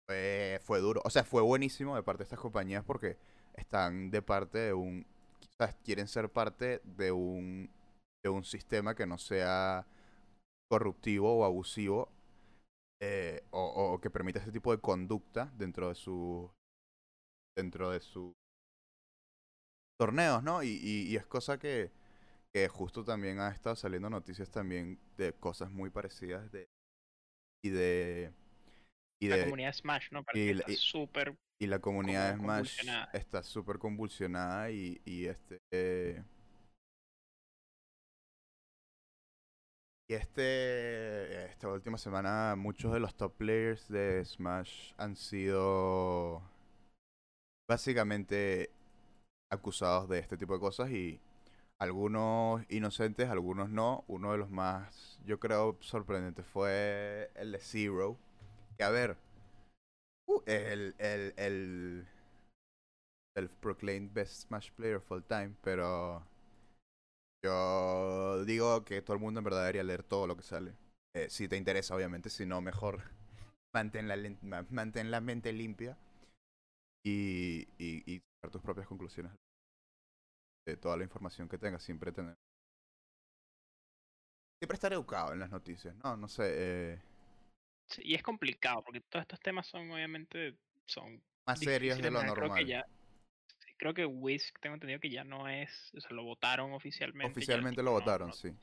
Fue, 0.07 0.59
fue 0.63 0.79
duro. 0.79 1.01
O 1.05 1.09
sea, 1.09 1.23
fue 1.23 1.41
buenísimo 1.41 1.95
de 1.95 2.03
parte 2.03 2.19
de 2.19 2.23
estas 2.25 2.39
compañías 2.39 2.83
porque 2.83 3.17
están 3.53 4.11
de 4.11 4.21
parte 4.21 4.57
de 4.59 4.73
un. 4.73 5.05
Quizás 5.39 5.75
quieren 5.83 6.07
ser 6.07 6.29
parte 6.29 6.81
de 6.83 7.11
un. 7.11 7.69
de 8.23 8.29
un 8.29 8.43
sistema 8.43 8.95
que 8.95 9.05
no 9.07 9.17
sea 9.17 9.87
corruptivo 10.69 11.37
o 11.39 11.45
abusivo. 11.45 12.09
eh, 13.01 13.43
o, 13.51 13.93
o 13.95 14.01
que 14.01 14.09
permita 14.11 14.39
ese 14.41 14.51
tipo 14.53 14.71
de 14.73 14.81
conducta 14.81 15.51
dentro 15.57 15.89
de 15.89 15.95
su. 15.95 16.51
dentro 17.55 17.91
de 17.91 18.01
su 18.01 18.35
torneos, 19.97 20.43
¿no? 20.43 20.63
Y, 20.63 20.69
y 20.81 21.15
es 21.15 21.25
cosa 21.25 21.57
que, 21.59 21.91
que 22.53 22.67
justo 22.67 23.03
también 23.03 23.39
ha 23.39 23.49
estado 23.49 23.75
saliendo 23.75 24.09
noticias 24.09 24.49
también 24.51 24.99
de 25.17 25.33
cosas 25.33 25.71
muy 25.71 25.89
parecidas 25.89 26.51
de 26.51 26.67
y 27.63 27.69
de 27.69 28.33
y 29.21 29.27
La 29.29 29.37
de 29.37 29.43
comunidad 29.43 29.73
Smash, 29.73 30.11
¿no? 30.11 30.23
y 30.23 30.25
Parece 30.25 30.53
la- 30.55 30.59
está 30.61 30.71
y- 30.71 30.75
súper... 30.75 31.35
y 31.59 31.67
la 31.67 31.79
comunidad 31.79 32.37
Smash 32.37 32.79
está 33.13 33.43
súper 33.43 33.77
convulsionada 33.77 34.71
y, 34.71 34.99
y 35.05 35.25
este 35.27 35.59
eh, 35.71 36.23
y 40.09 40.13
este 40.15 41.45
esta 41.45 41.69
última 41.69 41.97
semana 41.97 42.55
muchos 42.57 42.91
de 42.93 42.99
los 42.99 43.15
top 43.15 43.33
players 43.37 43.87
de 43.87 44.23
Smash 44.25 44.93
han 44.97 45.15
sido 45.15 46.41
básicamente 47.69 48.69
acusados 49.51 50.09
de 50.09 50.19
este 50.19 50.37
tipo 50.37 50.53
de 50.53 50.59
cosas 50.59 50.89
y 50.91 51.19
algunos 51.81 52.63
inocentes, 52.69 53.29
algunos 53.29 53.69
no. 53.69 54.05
Uno 54.07 54.31
de 54.31 54.37
los 54.37 54.49
más, 54.51 55.19
yo 55.25 55.39
creo, 55.39 55.77
sorprendentes 55.81 56.45
fue 56.45 57.31
el 57.35 57.51
de 57.51 57.59
Zero. 57.59 58.17
Que 58.77 58.83
a 58.83 58.89
ver, 58.91 59.17
uh, 60.27 60.41
el, 60.45 60.95
el, 60.99 61.33
el, 61.37 62.07
el 63.35 63.49
proclaimed 63.49 64.13
best 64.13 64.47
Smash 64.47 64.71
player 64.71 64.95
of 64.95 65.11
all 65.11 65.23
time, 65.23 65.55
pero 65.61 66.23
yo 67.43 68.43
digo 68.45 68.83
que 68.85 69.01
todo 69.01 69.15
el 69.15 69.21
mundo 69.21 69.39
en 69.39 69.43
verdad 69.45 69.61
debería 69.61 69.83
leer 69.83 70.03
todo 70.03 70.27
lo 70.27 70.37
que 70.37 70.43
sale. 70.43 70.73
Eh, 71.15 71.29
si 71.29 71.47
te 71.47 71.57
interesa, 71.57 71.95
obviamente, 71.95 72.29
si 72.29 72.45
no, 72.45 72.61
mejor 72.61 73.01
mantén 73.73 74.07
la, 74.07 74.17
mantén 74.69 75.11
la 75.11 75.21
mente 75.21 75.51
limpia. 75.51 75.97
y, 77.03 77.67
y, 77.77 78.03
y 78.11 78.21
sacar 78.37 78.51
tus 78.51 78.61
propias 78.61 78.87
conclusiones 78.87 79.31
de 80.65 80.77
toda 80.77 80.97
la 80.97 81.03
información 81.03 81.47
que 81.49 81.57
tengas. 81.57 81.83
Siempre 81.83 82.11
tener. 82.11 82.35
Siempre 84.59 84.75
estar 84.75 84.93
educado 84.93 85.33
en 85.33 85.39
las 85.39 85.49
noticias, 85.49 85.95
¿no? 86.03 86.15
No 86.17 86.27
sé. 86.27 86.43
Eh, 86.93 86.99
Sí, 87.87 88.01
y 88.05 88.15
es 88.15 88.23
complicado 88.23 88.81
porque 88.83 89.01
todos 89.01 89.23
estos 89.23 89.39
temas 89.41 89.67
son 89.67 89.91
obviamente 89.91 90.55
son 90.85 91.21
más 91.45 91.59
serios 91.59 91.97
de 91.97 92.05
lo 92.09 92.19
manejar. 92.19 92.37
Creo 92.37 92.53
que 92.53 92.63
normal. 92.63 92.65
ya 92.67 92.85
creo 93.77 93.93
que 93.93 94.05
Wiz 94.05 94.53
tengo 94.61 94.75
entendido 94.75 94.99
que 95.01 95.09
ya 95.09 95.25
no 95.25 95.49
es, 95.49 95.91
o 95.93 95.99
sea, 95.99 96.11
lo 96.11 96.23
votaron 96.23 96.71
oficialmente. 96.71 97.29
Oficialmente 97.31 97.81
lo 97.83 97.91
no- 97.91 97.99
votaron, 97.99 98.29
no- 98.29 98.33
sí. 98.33 98.53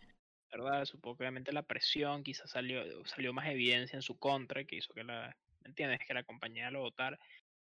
¿verdad? 0.50 0.87
Supongo 0.87 1.19
que 1.19 1.25
obviamente 1.25 1.52
la 1.52 1.62
presión 1.62 2.23
quizás 2.23 2.50
salió, 2.50 3.05
salió 3.05 3.35
más 3.35 3.49
evidencia 3.49 3.97
en 3.97 4.02
su 4.02 4.19
contra 4.19 4.64
que 4.64 4.76
hizo 4.76 4.95
que 4.95 5.05
la, 5.05 5.37
¿me 5.61 5.69
entiendes? 5.69 5.99
Que 6.07 6.14
la 6.14 6.23
compañía 6.25 6.71
lo 6.71 6.81
votara. 6.81 7.19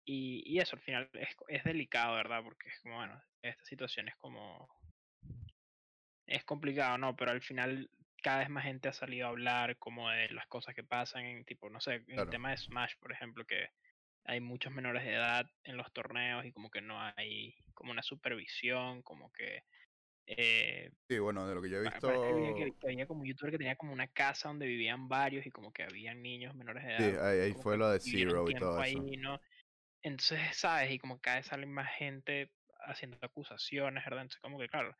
Y, 0.09 0.41
y 0.45 0.59
eso 0.59 0.77
al 0.77 0.81
final 0.81 1.09
es, 1.13 1.35
es 1.49 1.63
delicado, 1.65 2.15
¿verdad? 2.15 2.41
Porque 2.41 2.69
es 2.69 2.79
como, 2.79 2.95
bueno, 2.95 3.21
esta 3.41 3.63
situación 3.65 4.07
es 4.07 4.15
como... 4.15 4.69
Es 6.25 6.45
complicado, 6.45 6.97
¿no? 6.97 7.15
Pero 7.17 7.31
al 7.31 7.41
final 7.41 7.89
cada 8.23 8.39
vez 8.39 8.49
más 8.49 8.63
gente 8.63 8.87
ha 8.87 8.93
salido 8.93 9.27
a 9.27 9.29
hablar 9.29 9.77
como 9.77 10.09
de 10.09 10.29
las 10.29 10.47
cosas 10.47 10.73
que 10.73 10.83
pasan 10.83 11.25
en 11.25 11.43
tipo, 11.45 11.69
no 11.69 11.81
sé, 11.81 11.95
en 11.95 12.05
Claro. 12.05 12.23
el 12.23 12.29
tema 12.29 12.51
de 12.51 12.57
Smash, 12.57 12.95
por 12.99 13.11
ejemplo, 13.11 13.45
que 13.45 13.67
hay 14.23 14.39
muchos 14.39 14.73
menores 14.73 15.03
de 15.03 15.13
edad 15.13 15.45
en 15.65 15.75
los 15.75 15.91
torneos 15.91 16.45
y 16.45 16.53
como 16.53 16.69
que 16.69 16.81
no 16.81 16.99
hay 17.01 17.55
como 17.73 17.91
una 17.91 18.01
supervisión, 18.01 19.01
como 19.03 19.29
que... 19.33 19.63
Eh, 20.25 20.89
Sí, 21.09 21.19
bueno, 21.19 21.47
de 21.47 21.55
lo 21.55 21.61
que 21.61 21.69
yo 21.69 21.77
he 21.77 21.89
que 21.89 22.07
había, 22.07 22.53
que, 22.53 22.63
visto. 22.65 22.79
que 22.79 22.91
había 22.91 23.07
como 23.07 23.21
un 23.21 23.27
youtuber 23.27 23.51
que 23.51 23.57
tenía 23.57 23.75
como 23.75 23.91
una 23.93 24.07
casa 24.07 24.47
donde 24.49 24.67
vivían 24.67 25.07
varios 25.09 25.45
y 25.45 25.51
como 25.51 25.71
que 25.73 25.83
habían 25.83 26.21
niños 26.21 26.55
menores 26.55 26.85
de 26.85 26.91
edad. 26.95 27.11
Sí, 27.11 27.17
ahí, 27.21 27.39
ahí 27.39 27.53
fue 27.53 27.77
lo 27.77 27.89
de 27.89 27.99
Zero 27.99 28.49
y 28.49 28.55
todo 28.55 28.81
eso. 28.83 28.99
ahí, 28.99 29.17
¿no? 29.17 29.39
Entonces, 30.03 30.39
¿sabes? 30.57 30.91
Y 30.91 30.99
como 30.99 31.19
cada 31.19 31.37
vez 31.37 31.47
salen 31.47 31.71
más 31.73 31.89
gente 31.95 32.51
haciendo 32.85 33.17
acusaciones, 33.21 34.03
¿verdad? 34.05 34.21
Entonces, 34.23 34.41
como 34.41 34.59
que, 34.59 34.67
claro, 34.69 34.95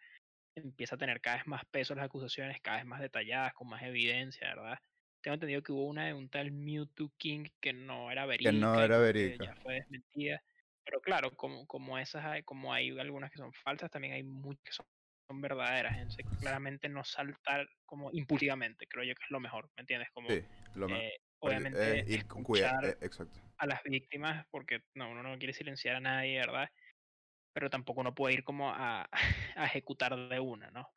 empieza 0.55 0.95
a 0.95 0.97
tener 0.99 1.21
cada 1.21 1.37
vez 1.37 1.47
más 1.47 1.63
peso 1.71 1.95
las 1.95 2.05
acusaciones, 2.05 2.61
cada 2.61 2.77
vez 2.77 2.85
más 2.87 3.01
detalladas, 3.01 3.53
con 3.53 3.69
más 3.69 3.83
evidencia, 3.83 4.49
¿verdad? 4.49 4.79
Tengo 5.21 5.35
entendido 5.35 5.63
que 5.63 5.71
hubo 5.73 5.87
una 5.87 6.07
de 6.07 6.13
un 6.13 6.29
tal 6.29 6.51
Mewtwo 6.51 7.13
King 7.17 7.45
que 7.61 7.73
no 7.73 8.11
era 8.11 8.25
Que 8.39 8.51
verídica. 8.51 8.51
no 8.51 8.81
y 8.83 8.87
era 8.87 8.97
que 9.21 9.39
verídica. 9.39 9.45
ya 9.45 9.55
fue 9.61 9.75
desmentida. 9.75 10.41
Pero 10.85 11.01
claro, 11.01 11.31
como, 11.35 11.67
como 11.67 11.97
esas 11.99 12.25
hay, 12.25 12.43
como 12.43 12.73
hay 12.73 12.97
algunas 12.99 13.31
que 13.31 13.37
son 13.39 13.53
falsas, 13.53 13.91
también 13.91 14.13
hay 14.15 14.23
muchas 14.23 14.63
que 14.63 14.71
son, 14.73 14.87
son 15.29 15.41
verdaderas. 15.41 15.95
Entonces, 15.97 16.27
claramente 16.39 16.89
no 16.89 17.03
saltar 17.05 17.67
como 17.85 18.11
impulsivamente, 18.13 18.87
creo 18.87 19.03
yo 19.05 19.15
que 19.15 19.23
es 19.25 19.31
lo 19.31 19.39
mejor, 19.41 19.71
¿me 19.77 19.81
entiendes? 19.83 20.09
Como, 20.13 20.29
Sí, 20.29 20.45
lo 20.73 20.87
eh, 20.87 21.11
obviamente, 21.39 22.01
eh, 22.01 22.05
ir 22.07 22.25
escuchar 22.27 22.97
exacto. 23.01 23.39
A 23.57 23.65
las 23.65 23.83
víctimas, 23.83 24.45
porque 24.51 24.83
no, 24.93 25.09
uno 25.09 25.23
no 25.23 25.37
quiere 25.37 25.53
silenciar 25.53 25.95
a 25.95 25.99
nadie, 25.99 26.39
¿verdad? 26.39 26.69
Pero 27.53 27.69
tampoco 27.69 28.01
uno 28.01 28.13
puede 28.13 28.35
ir 28.35 28.43
como 28.43 28.71
a, 28.71 29.09
a 29.55 29.65
ejecutar 29.65 30.15
de 30.29 30.39
una, 30.39 30.71
¿no? 30.71 30.87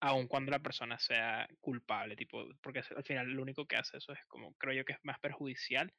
Aun 0.00 0.28
cuando 0.28 0.50
la 0.50 0.60
persona 0.60 0.98
sea 0.98 1.48
culpable, 1.60 2.16
tipo, 2.16 2.46
porque 2.62 2.82
al 2.94 3.04
final 3.04 3.28
lo 3.28 3.42
único 3.42 3.66
que 3.66 3.76
hace 3.76 3.96
eso 3.96 4.12
es 4.12 4.24
como, 4.26 4.54
creo 4.54 4.74
yo 4.74 4.84
que 4.84 4.92
es 4.92 4.98
más 5.04 5.18
perjudicial, 5.20 5.92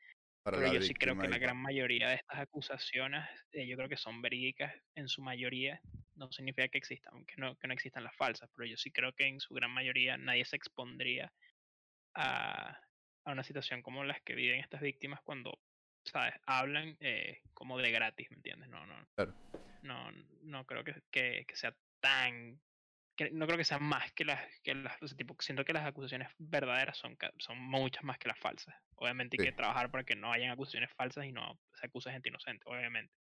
Para 0.44 0.58
pero 0.58 0.74
yo 0.74 0.82
sí 0.82 0.94
creo 0.94 1.18
que 1.18 1.28
la 1.28 1.40
gran 1.40 1.58
mayoría 1.58 2.10
de 2.10 2.16
estas 2.16 2.40
acusaciones, 2.40 3.28
eh, 3.52 3.68
yo 3.68 3.76
creo 3.76 3.90
que 3.90 3.98
son 3.98 4.22
verídicas 4.22 4.74
en 4.96 5.10
su 5.10 5.24
mayoría, 5.24 5.82
no 6.16 6.32
significa 6.32 6.68
que 6.68 6.78
existan, 6.78 7.26
que 7.26 7.36
no, 7.38 7.56
que 7.58 7.68
no 7.68 7.74
existan 7.74 8.04
las 8.04 8.16
falsas, 8.16 8.50
pero 8.56 8.68
yo 8.68 8.78
sí 8.78 8.92
creo 8.92 9.14
que 9.14 9.26
en 9.28 9.40
su 9.40 9.54
gran 9.56 9.72
mayoría 9.72 10.16
nadie 10.18 10.46
se 10.46 10.56
expondría 10.56 11.34
a, 12.16 12.80
a 13.26 13.32
una 13.32 13.44
situación 13.44 13.82
como 13.82 14.04
las 14.04 14.22
que 14.22 14.36
viven 14.36 14.60
estas 14.60 14.82
víctimas 14.82 15.22
cuando, 15.24 15.60
¿sabes? 16.08 16.34
Hablan 16.46 16.98
eh, 17.00 17.42
como 17.54 17.78
de 17.78 17.92
gratis, 17.92 18.30
¿me 18.32 18.38
entiendes? 18.38 18.70
No, 18.70 18.86
no, 18.86 19.08
Claro. 19.16 19.36
no, 19.82 20.12
no 20.42 20.66
creo 20.66 20.84
que, 20.84 20.96
que, 21.12 21.46
que 21.48 21.56
sea 21.56 21.76
tan... 22.00 22.62
que 23.16 23.32
no 23.32 23.46
creo 23.46 23.58
que 23.58 23.66
sea 23.66 23.80
más 23.80 24.12
que 24.14 24.26
las... 24.26 24.42
Que 24.64 24.76
las 24.76 25.02
o 25.02 25.08
sea, 25.08 25.18
tipo, 25.18 25.36
siento 25.40 25.66
que 25.66 25.74
las 25.74 25.86
acusaciones 25.86 26.30
verdaderas 26.38 26.98
son, 26.98 27.18
son 27.40 27.60
muchas 27.60 28.04
más 28.04 28.18
que 28.18 28.28
las 28.30 28.40
falsas. 28.40 28.76
Obviamente 28.96 29.36
hay 29.36 29.40
Sí. 29.40 29.46
que 29.52 29.56
trabajar 29.56 29.92
para 29.92 30.04
que 30.04 30.16
no 30.16 30.32
hayan 30.32 30.52
acusaciones 30.52 30.92
falsas 30.96 31.26
y 31.26 31.32
no 31.32 31.60
se 31.74 31.88
acuse 31.88 32.12
gente 32.12 32.30
inocente, 32.30 32.64
obviamente. 32.66 33.14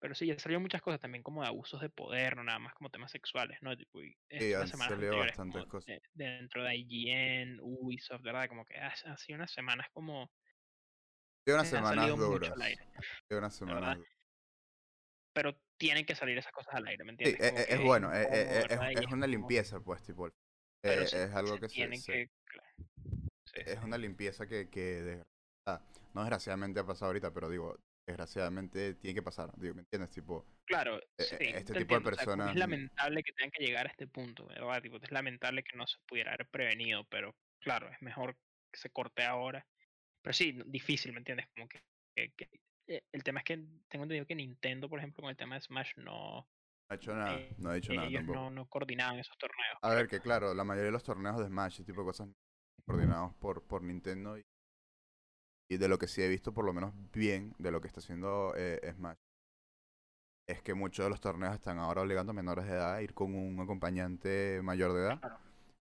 Pero 0.00 0.14
sí, 0.14 0.26
ya 0.26 0.38
salieron 0.38 0.62
muchas 0.62 0.80
cosas 0.80 0.98
también 0.98 1.22
como 1.22 1.42
de 1.42 1.48
abusos 1.48 1.78
de 1.80 1.90
poder, 1.90 2.34
no 2.34 2.42
nada 2.42 2.58
más 2.58 2.72
como 2.72 2.88
temas 2.88 3.12
sexuales, 3.12 3.58
¿no? 3.60 3.76
Tipo, 3.76 4.02
y 4.02 4.16
Sí, 4.30 4.54
han 4.54 4.66
salido 4.66 5.18
bastantes 5.18 5.60
como 5.60 5.72
cosas. 5.72 5.86
de- 5.88 6.02
dentro 6.14 6.64
de 6.64 6.74
IGN, 6.76 7.58
Ubisoft, 7.60 8.22
¿verdad? 8.22 8.48
Como 8.48 8.64
que 8.64 8.78
ha, 8.78 8.94
han 9.04 9.18
sido 9.18 9.36
unas 9.36 9.52
semanas 9.52 9.88
como... 9.92 10.32
Sí, 11.50 11.54
unas 11.54 11.68
semanas 11.68 12.16
duras. 12.16 12.54
Sí, 13.28 13.34
unas 13.34 13.54
semanas 13.54 13.96
duras. 13.96 14.12
pero 15.32 15.56
tienen 15.76 16.04
que 16.04 16.14
salir 16.14 16.36
esas 16.38 16.52
cosas 16.52 16.74
al 16.74 16.86
aire, 16.86 17.04
¿me 17.04 17.12
Sí, 17.12 17.24
entiendes? 17.24 17.40
es, 17.40 17.48
Como 17.50 17.60
es- 17.60 17.66
que 17.66 17.74
es 17.74 17.80
bueno, 17.80 18.12
es, 18.12 18.26
es- 18.96 19.12
una 19.12 19.26
limpieza, 19.26 19.80
pues, 19.80 20.02
tipo. 20.02 20.28
eh, 20.28 21.06
se- 21.06 21.24
es 21.24 21.34
algo 21.34 21.54
se 21.54 21.60
que 21.60 21.68
se, 21.68 21.74
tienen 21.74 22.00
se- 22.00 22.12
que... 22.12 22.30
claro. 22.44 22.68
Sí, 23.44 23.60
es 23.66 23.78
sí. 23.78 23.84
una 23.84 23.98
limpieza 23.98 24.46
que, 24.46 24.68
que 24.70 25.22
ah, 25.66 25.80
no 26.14 26.20
desgraciadamente 26.22 26.80
ha 26.80 26.86
pasado 26.86 27.06
ahorita, 27.06 27.32
pero 27.32 27.48
digo, 27.48 27.78
desgraciadamente 28.06 28.94
tiene 28.94 29.14
que 29.14 29.22
pasar, 29.22 29.50
digo, 29.56 29.74
¿me 29.74 29.80
entiendes? 29.82 30.10
Tipo, 30.10 30.46
Claro, 30.66 30.98
eh, 31.00 31.06
sí, 31.18 31.34
este 31.40 31.72
te 31.72 31.78
tipo 31.80 31.94
de 31.94 31.98
entiendo, 31.98 31.98
o 32.10 32.14
sea, 32.14 32.16
personas, 32.16 32.50
es 32.50 32.56
lamentable 32.56 33.22
que 33.22 33.32
tengan 33.32 33.50
que 33.50 33.64
llegar 33.64 33.86
a 33.86 33.90
este 33.90 34.06
punto, 34.06 34.46
¿verdad? 34.46 34.80
Tipo, 34.82 34.98
es 35.02 35.10
lamentable 35.10 35.62
que 35.64 35.76
no 35.76 35.86
se 35.86 35.98
pudiera 36.06 36.32
haber 36.32 36.46
prevenido, 36.48 37.04
pero 37.04 37.34
claro, 37.60 37.88
es 37.90 38.00
mejor 38.02 38.36
que 38.72 38.78
se 38.78 38.90
corte 38.90 39.24
ahora. 39.24 39.66
Pero 40.22 40.32
sí, 40.34 40.58
difícil, 40.66 41.12
¿me 41.12 41.18
entiendes? 41.18 41.46
Como 41.54 41.68
que, 41.68 41.80
que- 42.14 42.32
que- 42.36 42.48
eh, 42.88 43.02
el 43.12 43.22
tema 43.22 43.40
es 43.40 43.44
que 43.44 43.56
tengo 43.88 44.04
entendido 44.04 44.26
que 44.26 44.34
Nintendo, 44.34 44.88
por 44.88 44.98
ejemplo, 44.98 45.22
con 45.22 45.30
el 45.30 45.36
tema 45.36 45.54
de 45.54 45.60
Smash, 45.60 45.92
no, 45.96 46.46
ha 46.88 46.94
hecho 46.94 47.14
nada, 47.14 47.36
eh, 47.36 47.54
no 47.58 47.70
ha 47.70 47.74
dicho 47.74 47.92
nada 47.94 48.08
ellos 48.08 48.22
tampoco. 48.24 48.38
no, 48.40 48.50
no 48.50 48.66
coordinaban 48.68 49.18
esos 49.18 49.36
torneos. 49.38 49.78
A 49.82 49.94
ver, 49.94 50.08
que 50.08 50.20
claro, 50.20 50.52
la 50.54 50.64
mayoría 50.64 50.86
de 50.86 50.92
los 50.92 51.04
torneos 51.04 51.38
de 51.38 51.46
Smash, 51.46 51.74
ese 51.74 51.84
tipo 51.84 52.00
de 52.00 52.06
cosas, 52.06 52.28
coordinados 52.84 53.34
por, 53.36 53.62
por 53.62 53.82
Nintendo 53.82 54.36
y, 54.36 54.42
y 55.70 55.76
de 55.76 55.88
lo 55.88 55.98
que 55.98 56.08
sí 56.08 56.20
he 56.22 56.28
visto, 56.28 56.52
por 56.52 56.64
lo 56.64 56.72
menos 56.72 56.92
bien, 57.12 57.54
de 57.58 57.70
lo 57.70 57.80
que 57.80 57.86
está 57.88 58.00
haciendo 58.00 58.54
eh, 58.56 58.80
Smash, 58.92 59.16
es 60.48 60.62
que 60.62 60.74
muchos 60.74 61.06
de 61.06 61.10
los 61.10 61.20
torneos 61.20 61.54
están 61.54 61.78
ahora 61.78 62.02
obligando 62.02 62.32
a 62.32 62.34
menores 62.34 62.64
de 62.66 62.72
edad 62.72 62.94
a 62.94 63.02
ir 63.02 63.14
con 63.14 63.34
un 63.36 63.60
acompañante 63.60 64.60
mayor 64.62 64.92
de 64.92 65.00
edad, 65.02 65.20
Claro, 65.20 65.38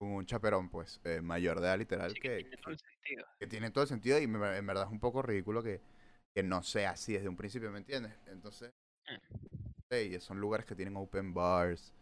un 0.00 0.24
chaperón, 0.26 0.68
pues, 0.70 1.00
eh, 1.04 1.20
mayor 1.20 1.60
de 1.60 1.66
edad 1.66 1.78
literal, 1.78 2.10
sí 2.12 2.20
que 2.20 2.28
que, 2.28 2.36
tiene 2.42 2.56
todo 2.56 2.72
el 2.72 2.78
sentido. 2.78 3.26
que 3.38 3.46
tiene 3.46 3.70
todo 3.70 3.82
el 3.82 3.88
sentido 3.88 4.18
y 4.20 4.26
me- 4.26 4.56
en 4.56 4.66
verdad 4.66 4.84
es 4.84 4.90
un 4.90 5.00
poco 5.00 5.22
ridículo 5.22 5.62
que, 5.62 5.80
que 6.34 6.42
no 6.42 6.62
sea 6.62 6.90
así 6.90 7.12
desde 7.12 7.28
un 7.28 7.36
principio, 7.36 7.70
¿me 7.70 7.78
entiendes? 7.78 8.12
Entonces, 8.26 8.72
Mm. 9.08 9.40
sí, 9.90 10.20
son 10.20 10.40
lugares 10.40 10.66
que 10.66 10.74
tienen 10.74 10.96
open 10.96 11.34
bars. 11.34 11.92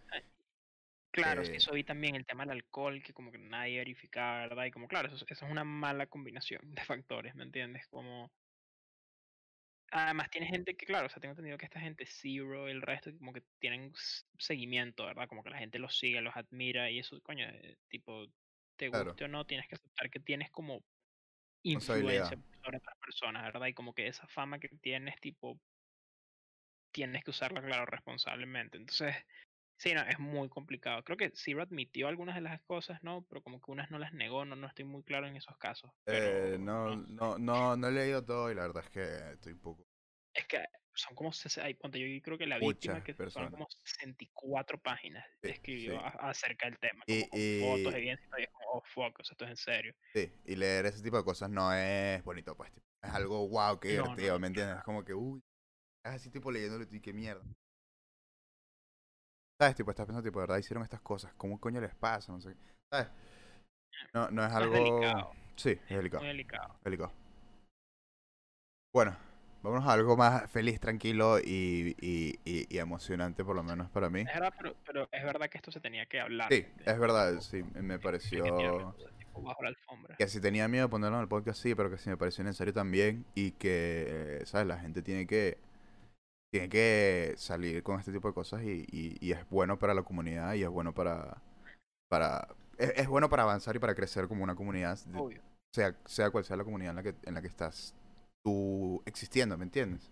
Claro, 1.10 1.42
Eh, 1.42 1.56
eso 1.56 1.72
vi 1.72 1.82
también 1.84 2.14
el 2.14 2.26
tema 2.26 2.44
del 2.44 2.52
alcohol, 2.52 3.02
que 3.02 3.12
como 3.12 3.32
que 3.32 3.38
nadie 3.38 3.78
verificaba, 3.78 4.40
¿verdad? 4.40 4.66
Y 4.66 4.70
como, 4.70 4.86
claro, 4.86 5.08
eso, 5.08 5.16
es- 5.16 5.24
eso 5.28 5.46
es 5.46 5.50
una 5.50 5.64
mala 5.64 6.06
combinación 6.06 6.60
de 6.74 6.84
factores, 6.84 7.34
¿me 7.34 7.44
entiendes? 7.44 7.86
Como, 7.88 8.30
además 9.90 10.30
tiene 10.30 10.46
gente 10.48 10.76
que, 10.76 10.86
claro, 10.86 11.06
o 11.06 11.08
sea, 11.10 11.20
tengo 11.20 11.32
entendido 11.32 11.58
que 11.58 11.66
esta 11.66 11.80
gente, 11.80 12.06
Zero, 12.06 12.68
el 12.68 12.82
resto, 12.82 13.10
como 13.18 13.32
que 13.32 13.42
tienen 13.58 13.92
seguimiento, 14.38 15.06
¿verdad? 15.06 15.28
Como 15.28 15.42
que 15.42 15.50
la 15.50 15.58
gente 15.58 15.78
los 15.78 15.98
sigue, 15.98 16.20
los 16.20 16.36
admira 16.36 16.90
y 16.90 16.98
eso, 17.00 17.20
coño, 17.22 17.46
eh, 17.48 17.78
tipo, 17.88 18.26
te 18.76 18.88
Claro. 18.90 19.14
guste 19.14 19.24
o 19.24 19.28
no, 19.28 19.46
tienes 19.46 19.68
que 19.68 19.76
aceptar 19.76 20.10
que 20.10 20.20
tienes 20.20 20.50
como 20.50 20.84
influencia 21.62 22.38
sobre 22.62 22.78
otras 22.78 22.96
personas, 23.00 23.44
¿verdad? 23.44 23.68
Y 23.68 23.74
como 23.74 23.94
que 23.94 24.08
esa 24.08 24.28
fama 24.28 24.58
que 24.60 24.68
tienes, 24.80 25.20
tipo, 25.20 25.60
tienes 26.92 27.24
que 27.24 27.30
usarla, 27.30 27.62
claro, 27.62 27.86
responsablemente. 27.86 28.76
Entonces, 28.78 29.16
sí, 29.78 29.94
no, 29.94 30.02
es 30.02 30.18
muy 30.18 30.48
complicado. 30.48 31.02
Creo 31.04 31.16
que 31.16 31.32
Zero 31.34 31.62
admitió 31.62 32.08
algunas 32.08 32.34
de 32.36 32.42
las 32.42 32.62
cosas, 32.64 33.02
¿no? 33.02 33.26
Pero 33.28 33.42
como 33.42 33.60
que 33.60 33.70
unas 33.70 33.90
no 33.90 33.98
las 33.98 34.12
negó, 34.12 34.44
no, 34.44 34.56
no 34.56 34.66
estoy 34.68 34.84
muy 34.84 35.04
claro 35.04 35.26
en 35.26 35.36
esos 35.36 35.56
casos. 35.58 35.92
Pero 36.08 36.50
Eh, 36.50 36.56
no, 36.58 36.96
no 36.96 37.04
no, 37.06 37.38
no, 37.38 37.76
no 37.76 37.88
he 37.88 37.92
leído 37.92 38.24
todo 38.24 38.50
y 38.50 38.54
la 38.54 38.62
verdad 38.62 38.84
es 38.84 38.90
que 38.90 39.32
estoy 39.34 39.52
un 39.52 39.60
poco... 39.60 39.86
Es 40.32 40.46
que 40.46 40.64
son 40.94 41.14
como, 41.14 41.32
sese- 41.32 41.62
ay, 41.62 41.74
ponte, 41.74 41.98
yo 42.00 42.22
creo 42.22 42.38
que 42.38 42.46
la 42.46 42.58
víctima 42.58 43.02
que 43.02 43.14
personas. 43.16 43.50
como 43.50 43.66
64 43.70 44.80
páginas 44.80 45.26
Sí, 45.42 45.50
escribió 45.52 45.98
sí. 45.98 46.00
acerca 46.00 46.66
del 46.66 46.78
tema, 46.78 47.04
Y- 47.06 47.14
como 47.18 47.28
con 47.28 47.42
fotos, 47.44 47.94
y- 47.94 47.96
evidencia, 47.96 48.26
y 48.38 48.40
y 48.40 48.44
es 48.44 48.50
como, 48.52 48.68
oh, 48.72 48.82
fuck, 48.84 49.18
o 49.20 49.24
sea, 49.24 49.32
esto 49.34 49.44
es 49.44 49.50
en 49.50 49.56
serio. 49.56 49.94
Sí, 50.14 50.32
y 50.44 50.56
leer 50.56 50.86
ese 50.86 51.02
tipo 51.02 51.16
de 51.18 51.24
cosas 51.24 51.50
no 51.50 51.72
es 51.72 52.22
bonito, 52.24 52.56
pues. 52.56 52.72
tipo, 52.72 52.86
es 53.02 53.10
algo 53.10 53.46
wow, 53.48 53.78
qué 53.78 53.88
No, 53.88 54.16
no, 54.16 54.16
divertido, 54.16 54.38
¿me 54.38 54.46
entiendes? 54.48 54.78
Es 54.78 54.82
como 54.84 55.04
que, 55.04 55.14
uy, 55.14 55.40
es 56.04 56.12
así 56.12 56.30
tipo 56.30 56.50
leyéndolo 56.52 56.86
y 56.90 57.00
qué 57.00 57.12
mierda. 57.14 57.44
¿Sabes? 59.60 59.74
Tipo, 59.74 59.90
estás 59.90 60.06
pensando, 60.06 60.28
tipo, 60.28 60.38
de 60.40 60.44
verdad 60.46 60.58
hicieron 60.58 60.84
estas 60.84 61.00
cosas, 61.00 61.32
¿cómo 61.36 61.58
coño 61.60 61.80
les 61.80 61.94
pasa? 61.94 62.32
No 62.32 62.40
sé. 62.40 62.54
¿Sabes? 62.92 63.08
No, 64.14 64.20
no 64.22 64.26
es 64.28 64.32
No, 64.32 64.46
es 64.46 64.52
algo... 64.54 64.74
delicado, 64.74 65.32
Sí, 65.56 65.70
es 65.70 65.96
delicado, 65.96 66.20
muy 66.22 66.28
delicado. 66.28 66.74
delicado. 66.84 67.12
Bueno, 68.94 69.16
vámonos 69.62 69.88
a 69.88 69.92
algo 69.92 70.16
más 70.16 70.48
feliz, 70.50 70.78
tranquilo 70.78 71.40
y, 71.40 71.96
y, 72.00 72.38
y, 72.44 72.66
y 72.74 72.78
emocionante, 72.78 73.44
por 73.44 73.56
lo 73.56 73.64
menos 73.64 73.90
para 73.90 74.08
mí. 74.08 74.20
Es 74.20 74.26
verdad, 74.26 74.54
pero, 74.56 74.76
pero 74.86 75.08
es 75.10 75.24
verdad 75.24 75.48
que 75.50 75.58
esto 75.58 75.72
se 75.72 75.80
tenía 75.80 76.06
que 76.06 76.20
hablar. 76.20 76.48
Sí, 76.52 76.64
es 76.86 76.98
verdad, 76.98 77.40
sí, 77.40 77.64
me 77.74 77.98
pareció... 77.98 78.94
tipo 79.18 79.42
bajo 79.42 79.62
la 79.64 79.70
alfombra. 79.70 80.16
Que 80.16 80.28
si 80.28 80.40
tenía 80.40 80.68
miedo 80.68 80.86
de 80.86 80.90
ponerlo 80.90 81.16
en 81.16 81.22
el 81.22 81.28
podcast, 81.28 81.60
sí, 81.60 81.74
pero 81.74 81.90
que 81.90 81.98
si 81.98 82.08
me 82.08 82.16
pareció 82.16 82.44
necesario 82.44 82.72
también 82.72 83.26
y 83.34 83.50
que, 83.52 84.38
eh, 84.40 84.46
¿sabes? 84.46 84.68
La 84.68 84.78
gente 84.78 85.02
tiene 85.02 85.26
que, 85.26 85.58
tiene 86.50 86.68
que 86.68 87.34
salir 87.36 87.82
con 87.82 87.98
este 88.00 88.12
tipo 88.12 88.28
de 88.28 88.34
cosas 88.34 88.62
y, 88.62 88.86
y- 88.90 89.16
y 89.20 89.32
es 89.32 89.48
bueno 89.50 89.78
para 89.78 89.94
la 89.94 90.02
comunidad 90.02 90.54
y 90.54 90.62
es 90.62 90.68
bueno 90.68 90.94
para, 90.94 91.42
para 92.08 92.48
es, 92.78 92.92
es 92.96 93.08
bueno 93.08 93.28
para 93.30 93.44
avanzar 93.44 93.76
y 93.76 93.80
para 93.80 93.94
crecer 93.94 94.28
como 94.28 94.44
una 94.44 94.56
comunidad, 94.56 94.98
de- 95.06 95.24
sea, 95.74 95.96
sea 96.06 96.30
cual 96.30 96.44
sea 96.44 96.56
la 96.56 96.64
comunidad 96.64 96.90
en 96.92 96.96
la 96.96 97.02
que, 97.04 97.14
en 97.24 97.34
la 97.34 97.42
que 97.42 97.48
estás 97.48 97.94
tú 98.44 99.02
existiendo, 99.06 99.56
¿me 99.58 99.64
entiendes? 99.64 100.10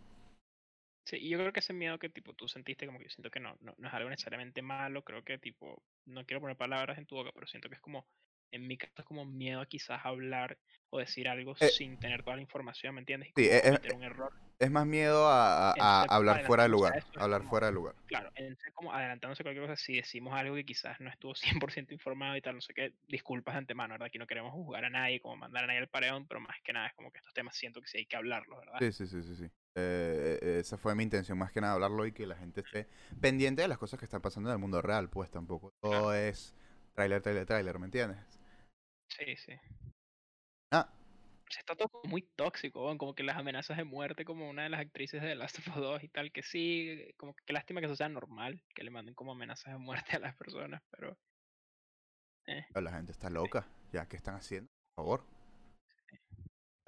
Sí, 1.05 1.17
y 1.19 1.31
yo 1.31 1.39
creo 1.39 1.53
que 1.53 1.61
ese 1.61 1.73
miedo 1.73 1.99
que 1.99 2.09
tipo 2.11 2.35
tú 2.35 2.49
sentiste, 2.49 2.87
como 2.87 2.99
que 2.99 3.05
yo 3.05 3.11
siento 3.11 3.31
que 3.31 3.41
no, 3.41 3.57
no, 3.61 3.75
no 3.79 3.89
es 3.89 3.95
algo 3.95 4.11
necesariamente 4.11 4.61
malo, 4.63 5.03
creo 5.03 5.23
que 5.25 5.39
tipo, 5.39 5.83
no 6.05 6.25
quiero 6.27 6.41
poner 6.41 6.57
palabras 6.57 6.99
en 6.99 7.07
tu 7.07 7.15
boca, 7.17 7.31
pero 7.33 7.47
siento 7.47 7.69
que 7.69 7.77
es 7.77 7.81
como, 7.81 8.07
en 8.51 8.67
mi 8.67 8.77
caso 8.79 8.93
es 8.99 9.05
como 9.05 9.25
miedo 9.25 9.61
a 9.61 9.67
quizás 9.67 10.01
hablar 10.05 10.59
o 10.91 10.99
decir 10.99 11.29
algo 11.29 11.57
Eh, 11.61 11.71
sin 11.79 11.99
tener 11.99 12.23
toda 12.23 12.37
la 12.37 12.43
información, 12.43 12.95
¿me 12.95 13.01
entiendes? 13.01 13.31
Y 13.31 13.33
Sí, 13.37 13.49
es, 13.49 13.65
es- 13.65 13.79
cometer 13.79 13.93
un 13.93 14.05
error. 14.05 14.33
es 14.59 14.71
más 14.71 14.87
miedo 14.87 15.27
a, 15.29 15.73
a- 15.73 16.03
a 16.03 16.05
Entonces, 16.05 16.17
hablar 16.17 16.41
fuera 16.41 16.63
de 16.65 16.69
lugar, 16.71 16.95
hablar 17.17 17.43
como, 17.43 17.51
fuera 17.51 17.67
de 17.69 17.73
lugar. 17.75 17.95
claro, 18.07 18.31
entonces 18.35 18.73
como 18.75 18.93
adelantándose 18.93 19.43
cualquier 19.43 19.67
cosa, 19.67 19.77
si 19.77 19.97
decimos 19.97 20.35
algo 20.35 20.55
que 20.55 20.65
quizás 20.65 21.01
no 21.01 21.11
estuvo 21.11 21.35
100% 21.71 21.93
informado 21.95 22.37
y 22.37 22.43
tal, 22.43 22.55
no 22.57 22.61
sé 22.61 22.73
qué, 22.75 22.95
disculpas 23.09 23.55
de 23.55 23.59
antemano, 23.59 23.95
¿verdad? 23.95 24.07
Aquí 24.09 24.19
no 24.19 24.27
queremos 24.27 24.53
juzgar 24.53 24.85
a 24.85 24.91
nadie, 24.91 25.21
como 25.21 25.37
mandar 25.37 25.65
a 25.65 25.67
nadie 25.69 25.81
al 25.81 25.89
pareón, 25.89 26.27
pero 26.27 26.41
más 26.41 26.57
que 26.65 26.73
nada 26.73 26.89
es 26.89 26.95
como 26.95 27.11
que 27.13 27.19
estos 27.19 27.35
temas 27.35 27.57
siento 27.57 27.81
que 27.81 27.89
sí 27.89 27.99
hay 27.99 28.07
que 28.07 28.17
hablarlos, 28.17 28.59
¿verdad? 28.61 28.81
Sí, 28.81 28.93
sí, 28.93 29.07
sí, 29.07 29.23
sí, 29.23 29.37
sí. 29.37 29.45
Eh, 29.75 30.39
eh, 30.43 30.59
esa 30.61 30.77
fue 30.79 30.95
mi 30.95 31.03
intención, 31.03 31.39
más 31.39 31.51
que 31.53 31.61
nada 31.61 31.75
hablarlo 31.75 32.07
y 32.07 32.13
que 32.13 32.27
la 32.27 32.37
gente 32.37 32.61
esté 32.61 32.89
pendiente 33.21 33.63
de 33.63 33.69
las 33.69 33.79
cosas 33.79 33.99
que 33.99 34.05
están 34.07 34.21
pasando 34.23 34.51
en 34.51 34.55
el 34.55 34.59
mundo 34.59 34.83
real, 34.83 35.09
pues 35.11 35.31
tampoco 35.31 35.73
todo 35.81 36.13
Claro. 36.13 36.13
es 36.15 36.55
tráiler, 36.95 37.23
tráiler, 37.23 37.47
tráiler, 37.47 37.79
¿me 37.79 37.87
entiendes? 37.87 38.36
Sí, 39.09 39.37
sí. 39.37 39.53
Ah, 40.73 40.89
Se 41.49 41.61
está 41.61 41.77
todo 41.77 41.91
muy 42.05 42.23
tóxico, 42.23 42.97
como 42.99 43.15
que 43.15 43.23
las 43.23 43.37
amenazas 43.37 43.77
de 43.77 43.85
muerte, 43.85 44.25
como 44.25 44.49
una 44.51 44.65
de 44.65 44.69
las 44.71 44.81
actrices 44.81 45.23
de 45.23 45.29
The 45.29 45.35
Last 45.37 45.59
of 45.61 45.69
Us 45.69 45.77
2 45.77 46.03
y 46.05 46.09
tal, 46.09 46.33
que 46.33 46.43
sí, 46.43 47.13
como 47.17 47.35
que 47.35 47.45
qué 47.47 47.53
lástima 47.53 47.81
que 47.81 47.87
eso 47.87 47.97
sea 47.97 48.09
normal, 48.09 48.61
que 48.75 48.83
le 48.85 48.91
manden 48.91 49.15
como 49.15 49.33
amenazas 49.33 49.73
de 49.73 49.79
muerte 49.79 50.17
a 50.17 50.21
las 50.21 50.37
personas, 50.37 50.83
pero... 50.91 51.17
Eh, 52.47 52.65
la 52.75 52.93
gente 52.93 53.13
está 53.13 53.29
sí, 53.29 53.35
loca, 53.35 53.67
ya, 53.93 54.07
¿qué 54.09 54.17
están 54.17 54.35
haciendo? 54.37 54.69
Por 54.95 55.05
favor. 55.05 55.25
sí, 56.09 56.17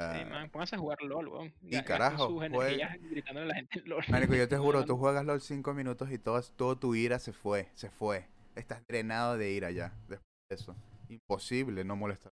Ah, 0.00 0.24
man, 0.28 0.50
pónganse 0.50 0.76
a 0.76 0.78
jugar 0.78 1.02
LOL, 1.02 1.28
weón. 1.28 1.54
y 1.60 1.82
carajo, 1.82 2.26
sus 2.28 2.36
juega. 2.36 2.46
energías 2.46 3.00
gritándole 3.10 3.46
a 3.46 3.48
la 3.48 3.54
gente 3.56 3.78
en 3.80 3.88
LOL. 3.88 4.04
Marico, 4.08 4.34
yo 4.34 4.48
te 4.48 4.56
juro, 4.58 4.84
tú 4.84 4.96
juegas 4.96 5.24
LOL 5.24 5.40
5 5.40 5.74
minutos 5.74 6.10
y 6.12 6.18
todo, 6.18 6.40
todo 6.56 6.76
tu 6.78 6.94
ira 6.94 7.18
se 7.18 7.32
fue, 7.32 7.70
se 7.74 7.90
fue. 7.90 8.28
Estás 8.54 8.84
drenado 8.86 9.36
de 9.38 9.50
ira 9.52 9.70
ya, 9.70 9.92
después 10.08 10.20
de 10.50 10.54
eso. 10.56 10.76
Imposible 11.08 11.84
no 11.84 11.96
molestar. 11.96 12.32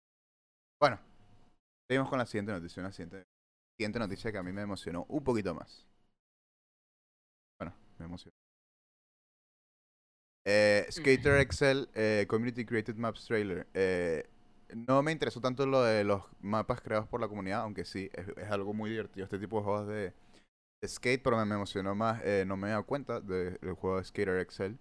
Bueno, 0.79 0.99
seguimos 1.88 2.10
con 2.10 2.19
la 2.19 2.25
siguiente 2.25 2.51
noticia, 2.53 2.81
una 2.81 2.91
siguiente, 2.91 3.25
siguiente 3.77 3.99
noticia 3.99 4.31
que 4.31 4.38
a 4.39 4.43
mí 4.43 4.51
me 4.51 4.63
emocionó 4.63 5.05
un 5.10 5.23
poquito 5.23 5.55
más. 5.55 5.88
Bueno, 7.60 7.73
me 7.99 8.05
emocionó. 8.05 8.36
Eh, 10.45 10.86
Skater 10.89 11.39
Excel 11.39 11.88
eh, 11.93 12.25
Community 12.27 12.65
Created 12.65 12.95
Maps 12.95 13.25
Trailer. 13.25 13.67
Eh, 13.73 14.25
no 14.73 15.03
me 15.03 15.12
interesó 15.12 15.39
tanto 15.41 15.65
lo 15.65 15.84
de 15.84 16.03
los 16.03 16.23
mapas 16.41 16.81
creados 16.81 17.07
por 17.07 17.21
la 17.21 17.27
comunidad, 17.27 17.62
aunque 17.62 17.86
sí, 17.86 18.10
es, 18.13 18.27
es 18.38 18.49
algo 18.49 18.73
muy 18.73 18.89
divertido 18.89 19.25
este 19.25 19.38
tipo 19.39 19.57
de 19.57 19.63
juegos 19.63 19.88
de, 19.88 20.13
de 20.81 20.88
skate, 20.88 21.23
pero 21.23 21.38
me, 21.38 21.45
me 21.45 21.55
emocionó 21.55 21.95
más, 21.95 22.21
eh, 22.25 22.45
no 22.47 22.57
me 22.57 22.67
he 22.69 22.71
dado 22.71 22.86
cuenta 22.86 23.21
de- 23.21 23.51
del 23.60 23.73
juego 23.75 23.97
de 23.99 24.05
Skater 24.05 24.39
Excel, 24.39 24.79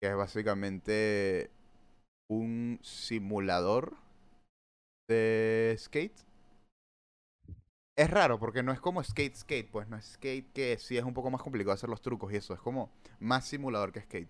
que 0.00 0.08
es 0.10 0.16
básicamente 0.16 1.50
un 2.30 2.78
simulador 2.82 3.96
de 5.08 5.74
skate. 5.78 6.16
Es 7.96 8.10
raro 8.10 8.38
porque 8.38 8.62
no 8.62 8.72
es 8.72 8.80
como 8.80 9.02
skate 9.02 9.34
skate, 9.34 9.70
pues 9.70 9.88
no 9.88 9.96
es 9.96 10.04
skate 10.12 10.52
que 10.52 10.78
sí 10.78 10.96
es 10.96 11.04
un 11.04 11.14
poco 11.14 11.30
más 11.30 11.42
complicado 11.42 11.74
hacer 11.74 11.90
los 11.90 12.00
trucos 12.00 12.32
y 12.32 12.36
eso, 12.36 12.54
es 12.54 12.60
como 12.60 12.90
más 13.18 13.46
simulador 13.46 13.92
que 13.92 14.02
skate. 14.02 14.28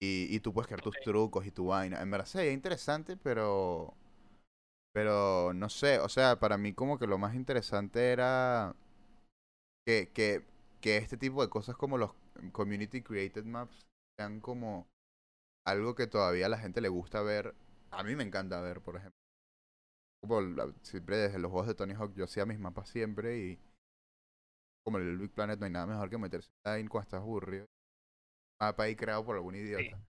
Y, 0.00 0.26
y 0.34 0.40
tú 0.40 0.52
puedes 0.52 0.66
crear 0.66 0.80
tus 0.80 0.98
trucos 1.00 1.46
y 1.46 1.52
tu 1.52 1.66
vaina. 1.66 2.02
En 2.02 2.10
verdad 2.10 2.26
sería 2.26 2.52
interesante, 2.52 3.16
pero 3.16 3.94
pero 4.92 5.52
no 5.54 5.68
sé, 5.70 5.98
o 6.00 6.08
sea, 6.08 6.38
para 6.38 6.58
mí 6.58 6.74
como 6.74 6.98
que 6.98 7.06
lo 7.06 7.18
más 7.18 7.34
interesante 7.34 8.12
era 8.12 8.74
que, 9.86 10.10
que, 10.12 10.44
que 10.80 10.98
este 10.98 11.16
tipo 11.16 11.42
de 11.42 11.48
cosas 11.48 11.76
como 11.76 11.98
los 11.98 12.12
community 12.52 13.02
created 13.02 13.44
maps 13.44 13.86
sean 14.18 14.40
como 14.40 14.86
algo 15.64 15.94
que 15.94 16.06
todavía 16.06 16.46
a 16.46 16.48
la 16.48 16.58
gente 16.58 16.80
le 16.80 16.88
gusta 16.88 17.22
ver. 17.22 17.54
A 17.90 18.02
mí 18.02 18.16
me 18.16 18.24
encanta 18.24 18.60
ver, 18.60 18.80
por 18.80 18.96
ejemplo. 18.96 19.18
Como 20.20 20.40
siempre 20.82 21.16
desde 21.16 21.38
los 21.40 21.50
juegos 21.50 21.66
de 21.68 21.74
Tony 21.74 21.94
Hawk 21.94 22.14
yo 22.14 22.24
hacía 22.24 22.46
mis 22.46 22.58
mapas 22.58 22.88
siempre 22.88 23.38
y 23.38 23.58
como 24.84 24.98
el 24.98 25.18
Big 25.18 25.32
Planet 25.32 25.58
no 25.58 25.66
hay 25.66 25.72
nada 25.72 25.86
mejor 25.86 26.10
que 26.10 26.18
meterse 26.18 26.50
ahí 26.64 26.86
cuando 26.86 27.16
aburrido. 27.16 27.66
Mapa 28.60 28.84
ahí 28.84 28.94
creado 28.96 29.24
por 29.24 29.36
algún 29.36 29.56
Sí. 29.56 29.62
idiota. 29.64 30.00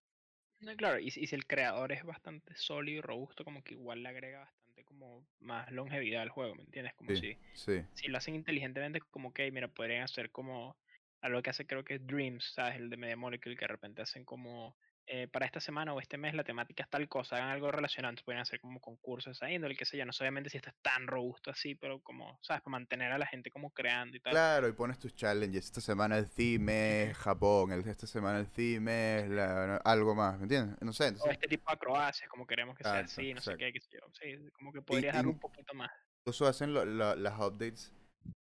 No, 0.62 0.76
claro, 0.78 1.00
y, 1.00 1.12
si 1.12 1.22
y 1.22 1.28
si 1.28 1.36
el 1.36 1.48
creador 1.48 1.92
es 1.92 2.04
bastante 2.06 2.56
sólido 2.56 3.00
y 3.00 3.02
robusto, 3.02 3.44
como 3.46 3.64
que 3.64 3.74
igual 3.76 4.04
le 4.04 4.10
agrega 4.10 4.40
bastante 4.42 4.86
como 4.86 5.26
más 5.40 5.72
longevidad 5.72 6.22
al 6.24 6.30
juego, 6.30 6.56
¿me 6.56 6.64
entiendes? 6.64 6.94
Como 6.96 7.14
Sí, 7.14 7.16
si, 7.16 7.38
sí. 7.54 7.86
si 7.94 8.08
lo 8.10 8.18
hacen 8.18 8.36
inteligentemente, 8.36 9.02
como 9.02 9.34
que, 9.34 9.52
mira, 9.52 9.68
podrían 9.70 10.04
hacer 10.04 10.32
como 10.32 10.78
algo 11.22 11.42
que 11.44 11.50
hace 11.52 11.68
creo 11.68 11.84
que 11.86 11.96
es 11.96 12.08
Dreams, 12.08 12.54
¿sabes? 12.56 12.78
El 12.78 12.90
de 12.90 12.98
Media 12.98 13.18
Molecule, 13.18 13.56
que 13.58 13.66
de 13.66 13.70
repente 13.70 14.02
hacen 14.04 14.26
como 14.26 14.78
eh, 15.06 15.28
para 15.28 15.46
esta 15.46 15.60
semana 15.60 15.94
o 15.94 16.00
este 16.00 16.18
mes 16.18 16.34
la 16.34 16.44
temática 16.44 16.84
es 16.84 16.90
tal 16.90 17.08
cosa, 17.10 17.36
hagan 17.36 17.50
algo 17.50 17.72
relacionado, 17.72 18.16
pueden 18.24 18.42
hacer 18.42 18.60
como 18.60 18.80
concursos 18.80 19.42
ahí, 19.44 19.56
índole, 19.56 19.76
qué 19.76 19.86
sé 19.86 19.98
yo, 19.98 20.06
no 20.06 20.14
sé 20.14 20.24
obviamente 20.24 20.50
si 20.50 20.58
esto 20.58 20.70
es 20.70 20.76
tan 20.82 21.08
robusto 21.08 21.52
así, 21.52 21.76
pero 21.76 22.00
como, 22.02 22.40
¿sabes? 22.42 22.62
Para 22.62 22.72
mantener 22.72 23.12
a 23.12 23.18
la 23.18 23.26
gente 23.26 23.52
como 23.52 23.72
creando 23.72 24.16
y 24.18 24.20
tal. 24.20 24.32
Claro, 24.34 24.68
y 24.68 24.74
pones 24.74 25.00
tus 25.00 25.14
challenges. 25.16 25.66
Esta 25.66 25.82
semana 25.82 26.18
el 26.18 26.28
es 26.38 27.18
Japón, 27.18 27.72
el, 27.72 27.88
esta 27.88 28.08
semana 28.08 28.40
el 28.40 28.48
es 28.88 29.30
la- 29.30 29.78
algo 29.78 30.16
más, 30.16 30.38
¿me 30.38 30.44
entiendes? 30.44 30.78
No 30.82 30.94
sé, 30.94 31.14
O 31.20 31.30
este 31.30 31.48
tipo 31.48 31.70
de 31.70 31.74
acrobacias, 31.76 32.30
como 32.30 32.48
queremos 32.48 32.78
que 32.78 32.84
sea 32.84 33.00
Exacto, 33.00 33.22
así, 33.22 33.34
no 33.34 33.42
sé 33.42 33.58
qué, 33.58 33.74
qué 33.74 33.80
sé 33.80 33.90
yo. 33.92 34.00
Sí, 34.14 34.50
como 34.54 34.72
que 34.72 34.82
podrías 34.82 35.14
y 35.14 35.18
darle 35.18 35.32
un 35.32 35.40
poquito 35.40 35.74
más. 35.74 35.92
incluso 36.22 36.48
hacen 36.48 36.74
lo- 36.74 36.86
lo- 36.86 37.16
las 37.16 37.40
updates, 37.40 37.92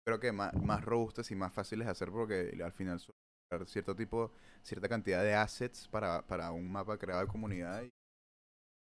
creo 0.05 0.20
que 0.20 0.33
más, 0.33 0.53
más 0.55 0.83
robustas 0.85 1.31
y 1.31 1.35
más 1.35 1.53
fáciles 1.53 1.87
de 1.87 1.92
hacer 1.92 2.11
porque 2.11 2.59
al 2.62 2.73
final 2.73 3.01
cierto 3.67 3.95
tipo, 3.97 4.33
cierta 4.63 4.89
cantidad 4.89 5.23
de 5.23 5.35
assets 5.35 5.89
para, 5.89 6.27
para 6.27 6.53
un 6.53 6.71
mapa 6.71 6.99
creado 6.99 7.23
de 7.23 7.27
comunidad 7.29 7.83
y 7.83 7.93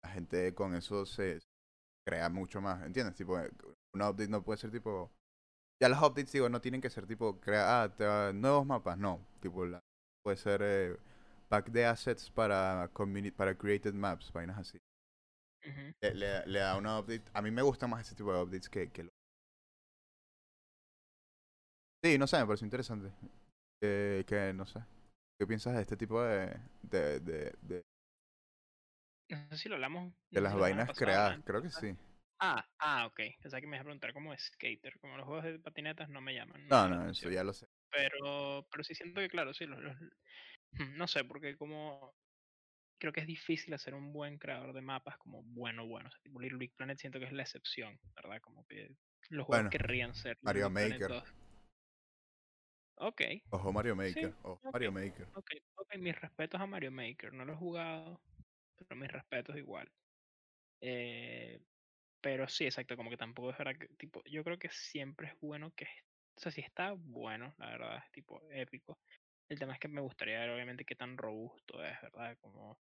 la 0.03 0.11
gente 0.11 0.55
con 0.55 0.75
eso 0.75 1.07
se 1.07 1.41
crea 2.07 2.29
mucho 2.31 2.61
más, 2.61 2.83
¿entiendes? 2.85 3.17
Tipo, 3.17 3.39
eh, 3.41 3.51
un 3.95 4.03
update 4.03 4.29
no 4.29 4.45
puede 4.45 4.59
ser 4.59 4.71
tipo... 4.73 5.13
Ya 5.81 5.89
las 5.89 6.01
updates, 6.03 6.33
digo, 6.33 6.49
no 6.49 6.61
tienen 6.61 6.81
que 6.81 6.91
ser 6.91 7.07
tipo, 7.07 7.41
crea, 7.41 7.83
ah, 7.85 7.95
te 7.97 8.07
va- 8.07 8.33
nuevos 8.33 8.67
mapas, 8.67 8.99
no. 8.99 9.21
Tipo, 9.41 9.67
la- 9.67 9.81
puede 10.23 10.37
ser 10.39 10.61
eh, 10.65 10.97
pack 11.49 11.71
de 11.71 11.87
assets 11.87 12.31
para, 12.31 12.91
para 13.37 13.57
created 13.59 13.95
maps, 13.95 14.33
vainas 14.33 14.59
así. 14.59 14.79
Ujú. 15.67 15.93
Le, 16.03 16.15
le- 16.15 16.47
le 16.47 16.59
da 16.61 16.77
una 16.77 16.99
update. 17.01 17.25
A 17.35 17.43
mí 17.43 17.51
me 17.51 17.63
gusta 17.63 17.87
más 17.89 18.03
ese 18.07 18.15
tipo 18.15 18.33
de 18.33 18.43
updates 18.43 18.69
que, 18.69 18.91
que 18.91 19.05
lo- 19.05 19.11
Sí, 22.03 22.19
no 22.19 22.27
sé, 22.27 22.39
me 22.39 22.47
pareció 22.47 22.67
interesante. 22.67 23.11
Eh, 23.87 24.25
que, 24.27 24.53
no 24.55 24.65
sé. 24.67 24.81
¿Qué 25.39 25.47
piensas 25.47 25.75
de 25.75 25.83
este 25.83 25.97
tipo 25.97 26.23
de, 26.23 26.57
de, 26.83 27.21
de, 27.21 27.53
de, 27.63 27.85
No 29.29 29.49
sé 29.51 29.59
si 29.59 29.69
lo 29.69 29.75
hablamos. 29.75 30.13
de 30.31 30.41
no 30.41 30.45
las 30.49 30.57
vainas 30.59 30.87
pasada, 30.89 31.07
creadas? 31.07 31.39
Creo 31.45 31.63
que 31.63 31.71
sí. 31.71 31.95
Ah, 32.41 32.65
ah, 32.79 33.07
ok. 33.07 33.21
Pensaba 33.41 33.61
que 33.61 33.67
me 33.67 33.77
ibas 33.77 33.81
a 33.83 33.85
preguntar 33.85 34.13
como 34.13 34.37
skater. 34.37 34.99
Como 35.01 35.17
los 35.17 35.27
juegos 35.27 35.45
de 35.45 35.59
patinetas 35.59 36.09
no 36.09 36.21
me 36.21 36.35
llaman. 36.35 36.67
No, 36.69 36.89
la 36.89 36.97
no, 36.97 37.11
eso 37.11 37.31
ya 37.31 37.45
lo 37.45 37.53
sé. 37.53 37.67
Pero, 37.91 38.67
pero 38.71 38.83
sí 38.85 38.95
siento 38.95 39.21
que, 39.21 39.29
claro, 39.29 39.55
sí, 39.55 39.67
los, 39.67 39.81
los- 39.81 39.97
no 40.99 41.07
sé, 41.07 41.25
porque 41.25 41.57
como 41.57 42.15
creo 42.99 43.13
que 43.13 43.21
es 43.21 43.27
difícil 43.27 43.75
hacer 43.75 43.95
un 43.95 44.13
buen 44.13 44.39
creador 44.39 44.73
de 44.73 44.81
mapas 44.83 45.19
como 45.19 45.43
bueno, 45.45 45.87
bueno. 45.87 46.09
O 46.09 46.13
sea, 46.13 46.21
tipo 46.23 46.41
Little 46.41 46.59
Big 46.59 46.75
Planet 46.75 46.99
siento 46.99 47.19
que 47.19 47.27
es 47.27 47.33
la 47.33 47.43
excepción, 47.43 47.99
¿verdad? 48.17 48.41
Como 48.41 48.67
que 48.67 48.91
los 49.31 49.47
juegos 49.47 49.65
Bueno, 49.65 49.71
querrían 49.71 50.15
ser 50.15 50.39
Mario 50.43 50.71
Maker. 50.71 51.23
2. 52.97 53.09
Ok, 53.09 53.23
Ojo 53.51 53.73
Mario 53.73 53.97
sí, 54.01 54.25
Maker. 54.25 54.37
Ojo 54.43 54.61
ok, 54.63 54.73
Mario 54.73 54.93
Maker. 54.93 55.29
ok, 55.35 55.51
ok. 55.77 55.97
Mis 55.99 56.21
respetos 56.21 56.61
a 56.61 56.67
Mario 56.67 56.91
Maker. 56.93 57.33
No 57.33 57.45
lo 57.45 57.53
he 57.55 57.57
jugado, 57.57 58.21
pero 58.77 58.97
mis 58.97 59.11
respetos 59.13 59.57
igual. 59.57 59.91
Eh, 60.81 61.61
pero 62.21 62.49
sí, 62.49 62.65
exacto, 62.67 62.97
como 62.97 63.11
que 63.11 63.17
tampoco 63.17 63.51
es 63.51 63.59
verdad 63.59 63.77
que, 63.79 63.89
tipo, 63.97 64.23
yo 64.27 64.45
creo 64.45 64.59
que 64.59 64.71
siempre 64.71 65.29
es 65.29 65.35
bueno 65.41 65.73
que, 65.73 65.87
o 66.37 66.41
sea, 66.41 66.53
si 66.53 66.61
está 66.63 66.93
bueno, 66.97 67.55
la 67.59 67.71
verdad, 67.71 67.99
es 68.05 68.13
tipo 68.13 68.43
épico. 68.51 69.01
El 69.49 69.59
tema 69.59 69.75
es 69.75 69.81
que 69.81 69.89
me 69.89 70.01
gustaría 70.03 70.41
ver, 70.41 70.51
obviamente, 70.51 70.85
qué 70.85 70.97
tan 70.97 71.19
robusto 71.19 71.85
es, 71.85 72.01
¿verdad? 72.03 72.39
Como, 72.41 72.73
o 72.73 72.79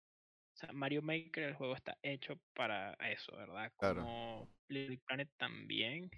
sea, 0.53 0.73
Mario 0.73 1.01
Maker, 1.03 1.43
el 1.45 1.55
juego 1.55 1.75
está 1.75 1.97
hecho 2.03 2.35
para 2.53 2.93
eso, 2.95 3.35
¿verdad? 3.37 3.73
Claro. 3.77 4.01
Como 4.01 4.49
Little 4.69 4.89
Big 4.89 5.03
Planet 5.05 5.29
también. 5.37 6.09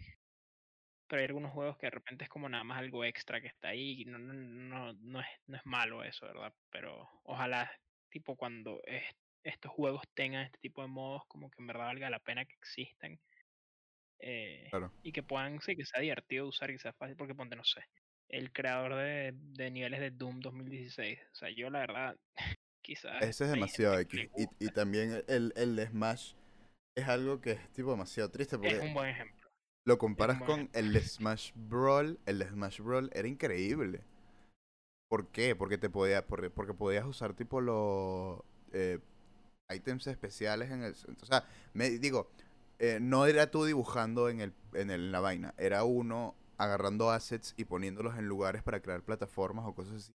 Pero 1.07 1.19
hay 1.21 1.27
algunos 1.27 1.51
juegos 1.53 1.77
que 1.77 1.87
de 1.87 1.91
repente 1.91 2.23
es 2.25 2.29
como 2.29 2.49
nada 2.49 2.63
más 2.63 2.79
algo 2.79 3.05
extra 3.05 3.41
que 3.41 3.47
está 3.47 3.69
ahí. 3.69 4.01
y 4.01 4.05
No, 4.05 4.17
no, 4.19 4.33
no, 4.33 4.93
no, 4.93 5.19
es, 5.21 5.27
no 5.47 5.57
es 5.57 5.65
malo 5.65 6.03
eso, 6.03 6.25
¿verdad? 6.25 6.53
Pero 6.71 7.09
ojalá, 7.23 7.71
tipo, 8.09 8.35
cuando 8.35 8.81
es- 8.85 9.03
estos 9.43 9.71
juegos 9.71 10.03
tengan 10.13 10.43
este 10.45 10.57
tipo 10.59 10.81
de 10.81 10.87
modos, 10.87 11.23
como 11.27 11.49
que 11.51 11.61
en 11.61 11.67
verdad 11.67 11.85
valga 11.87 12.09
la 12.09 12.19
pena 12.19 12.45
que 12.45 12.53
existan. 12.55 13.19
eh, 14.19 14.69
Claro. 14.69 14.91
y 15.01 15.11
que 15.11 15.23
puedan, 15.23 15.59
sí, 15.61 15.75
que 15.75 15.85
sea 15.85 16.01
divertido 16.01 16.45
de 16.45 16.49
usar 16.49 16.69
y 16.69 16.73
que 16.73 16.79
sea 16.79 16.93
fácil, 16.93 17.15
porque 17.17 17.35
ponte, 17.35 17.55
no 17.55 17.63
sé. 17.63 17.81
el 18.29 18.51
creador 18.51 18.95
de, 18.95 19.33
de 19.35 19.69
niveles 19.71 19.99
de 19.99 20.11
Doom 20.11 20.39
2016. 20.39 21.19
O 21.33 21.35
sea, 21.35 21.49
yo 21.49 21.69
la 21.69 21.79
verdad, 21.79 22.15
quizás... 22.81 23.21
Ese 23.23 23.43
es 23.45 23.51
demasiado 23.51 23.99
X. 23.99 24.27
Y, 24.37 24.65
y 24.65 24.69
también 24.69 25.23
el, 25.27 25.53
el 25.55 25.75
de 25.75 25.87
Smash 25.87 26.33
es 26.95 27.07
algo 27.07 27.41
que 27.41 27.51
es 27.53 27.69
tipo 27.73 27.91
demasiado 27.91 28.29
triste 28.31 28.57
Es 28.57 28.73
porque 28.73 28.79
un 28.81 28.93
buen 28.95 29.09
ejemplo. 29.09 29.42
Lo 29.86 29.98
comparas 29.98 30.41
con 30.41 30.69
el 30.74 31.02
Smash 31.02 31.52
Brawl. 31.56 32.19
El 32.26 32.43
Smash 32.48 32.82
Brawl 32.82 33.10
era 33.13 33.28
increíble. 33.28 34.04
¿Por 35.08 35.28
qué? 35.28 35.56
Porque 35.56 35.78
te 35.78 35.89
podía, 35.89 36.26
porque, 36.26 36.50
porque 36.50 36.74
podías 36.74 37.06
usar 37.06 37.34
tipo 37.36 37.62
los 37.62 38.39
eh, 38.72 39.00
ítems 39.74 40.08
especiales 40.08 40.72
en 40.72 40.84
el... 40.84 40.93
O 41.22 41.26
sea, 41.26 41.46
me 41.74 41.89
digo, 41.91 42.30
eh, 42.80 43.00
no 43.02 43.26
era 43.28 43.52
tú 43.52 43.65
dibujando 43.65 44.30
en, 44.30 44.41
el, 44.41 44.54
en, 44.74 44.91
el- 44.91 45.06
en 45.08 45.12
la 45.12 45.19
vaina, 45.22 45.54
era 45.58 45.84
uno 45.84 46.36
agarrando 46.58 47.12
assets 47.12 47.54
y 47.58 47.65
poniéndolos 47.65 48.17
en 48.17 48.28
lugares 48.28 48.63
para 48.63 48.82
crear 48.82 49.04
plataformas 49.04 49.65
o 49.67 49.76
cosas 49.76 49.96
así. 49.96 50.13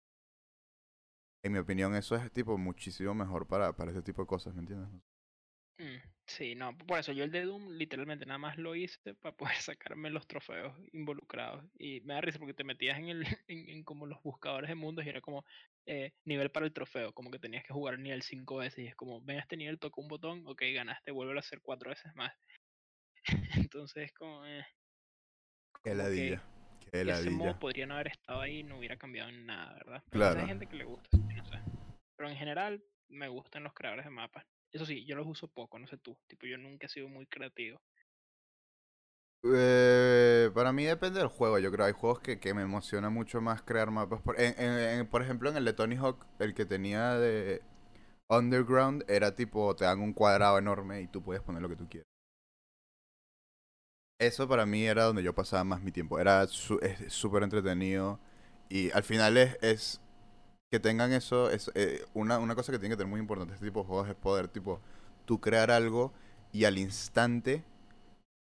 En 1.43 1.51
mi 1.53 1.59
opinión, 1.59 1.97
eso 1.97 2.15
es 2.15 2.31
tipo 2.31 2.57
muchísimo 2.59 3.13
mejor 3.13 3.45
para, 3.47 3.73
para 3.75 3.91
ese 3.91 4.03
tipo 4.03 4.23
de 4.23 4.29
cosas, 4.29 4.55
¿me 4.55 4.61
entiendes? 4.61 4.89
Mm, 5.79 5.99
sí, 6.27 6.55
no, 6.57 6.77
por 6.77 6.99
eso 6.99 7.13
yo 7.13 7.23
el 7.23 7.31
de 7.31 7.45
Doom 7.45 7.71
literalmente 7.71 8.27
nada 8.27 8.39
más 8.39 8.59
lo 8.59 8.75
hice 8.75 9.15
para 9.15 9.37
poder 9.37 9.55
sacarme 9.77 10.11
los 10.11 10.27
trofeos 10.27 10.77
involucrados. 10.93 11.65
Y 11.79 12.01
me 12.01 12.15
da 12.15 12.21
risa 12.21 12.39
porque 12.39 12.55
te 12.55 12.65
metías 12.65 12.99
en 12.99 13.09
el 13.09 13.23
en, 13.49 13.69
en 13.69 13.85
como 13.85 14.07
los 14.07 14.23
buscadores 14.23 14.69
de 14.69 14.75
mundos 14.75 15.07
y 15.07 15.09
era 15.09 15.21
como 15.21 15.45
eh, 15.87 16.13
nivel 16.25 16.51
para 16.51 16.67
el 16.67 16.73
trofeo, 16.73 17.13
como 17.13 17.31
que 17.31 17.39
tenías 17.39 17.65
que 17.65 17.73
jugar 17.73 17.95
el 17.95 18.03
nivel 18.03 18.23
cinco 18.23 18.57
veces 18.57 18.81
y 18.81 18.87
es 18.89 18.97
como, 18.97 19.21
ven 19.23 19.39
a 19.39 19.41
este 19.41 19.57
nivel, 19.57 19.79
toca 19.79 20.01
un 20.01 20.09
botón, 20.09 20.43
ok, 20.47 20.63
ganaste, 20.75 21.13
vuelve 21.13 21.37
a 21.37 21.41
hacer 21.41 21.61
cuatro 21.63 21.91
veces 21.91 22.15
más. 22.15 22.33
Entonces 23.71 24.13
como, 24.13 24.45
eh, 24.47 24.67
como 25.73 26.09
que 26.11 26.39
ese 27.03 27.31
modo 27.31 27.59
podría 27.59 27.87
no 27.87 27.95
haber 27.95 28.09
estado 28.09 28.41
ahí 28.41 28.59
y 28.59 28.63
no 28.65 28.79
hubiera 28.79 28.97
cambiado 28.97 29.29
en 29.31 29.47
nada, 29.47 29.75
¿verdad? 29.75 30.03
Pero 30.11 30.21
Claro. 30.21 30.41
hay 30.41 30.47
gente 30.49 30.67
que 30.67 30.77
le 30.77 30.85
gusta, 30.85 31.17
no 31.17 31.45
sé. 31.45 31.59
Pero 32.17 32.29
en 32.29 32.37
general 32.37 32.83
me 33.09 33.29
gustan 33.29 33.63
los 33.63 33.73
creadores 33.73 34.05
de 34.05 34.11
mapas. 34.11 34.45
Eso 34.73 34.87
sí, 34.87 35.05
yo 35.05 35.15
los 35.15 35.27
uso 35.27 35.47
poco, 35.49 35.79
no 35.79 35.87
sé 35.87 35.99
tú. 35.99 36.17
Tipo, 36.27 36.47
yo 36.47 36.57
nunca 36.57 36.87
he 36.87 36.89
sido 36.89 37.09
muy 37.09 37.27
creativo. 37.27 37.81
Eh, 39.45 40.51
para 40.55 40.73
mí 40.73 40.85
depende 40.85 41.21
del 41.21 41.29
juego, 41.29 41.59
yo 41.59 41.71
creo. 41.71 41.87
Hay 41.87 41.93
juegos 41.93 42.21
que, 42.21 42.41
que 42.41 42.55
me 42.55 42.63
emociona 42.63 43.11
mucho 43.11 43.41
más 43.41 43.63
crear 43.63 43.91
mapas. 43.91 44.21
Por, 44.23 44.41
en- 44.41 44.55
en- 44.61 44.79
en- 45.01 45.07
por 45.09 45.23
ejemplo, 45.23 45.49
en 45.51 45.57
el 45.57 45.65
de 45.65 45.73
Tony 45.75 45.97
Hawk, 45.97 46.27
el 46.41 46.55
que 46.55 46.67
tenía 46.67 47.15
de 47.19 47.63
Underground 48.29 49.05
era 49.09 49.35
tipo, 49.37 49.75
te 49.77 49.85
dan 49.87 50.01
un 50.01 50.15
cuadrado 50.15 50.59
enorme 50.59 51.03
y 51.03 51.09
tú 51.09 51.23
puedes 51.23 51.43
poner 51.43 51.63
lo 51.63 51.69
que 51.69 51.77
tú 51.77 51.89
quieras. 51.89 52.07
Eso 54.19 54.49
para 54.49 54.67
mí 54.67 54.85
era 54.85 55.05
donde 55.05 55.23
yo 55.23 55.35
pasaba 55.35 55.65
más 55.65 55.81
mi 55.83 55.93
tiempo. 55.93 56.19
Era 56.19 56.47
su- 56.49 56.81
súper 57.09 57.43
entretenido 57.45 58.19
y 58.69 58.91
al 58.93 59.05
final 59.05 59.37
es, 59.37 59.59
es 59.63 60.01
que 60.71 60.81
tengan 60.81 61.13
eso. 61.13 61.51
Es, 61.51 61.71
eh, 61.75 62.05
una, 62.15 62.39
una 62.39 62.55
cosa 62.55 62.73
que 62.73 62.79
tiene 62.79 62.95
que 62.95 62.99
tener 62.99 63.11
muy 63.11 63.21
importante 63.21 63.55
este 63.55 63.67
tipo 63.67 63.81
de 63.81 63.87
juegos 63.87 64.09
es 64.09 64.15
poder, 64.15 64.49
tipo, 64.49 64.81
tú 65.25 65.41
crear 65.41 65.71
algo 65.71 66.13
y 66.53 66.65
al 66.65 66.79
instante 66.79 67.65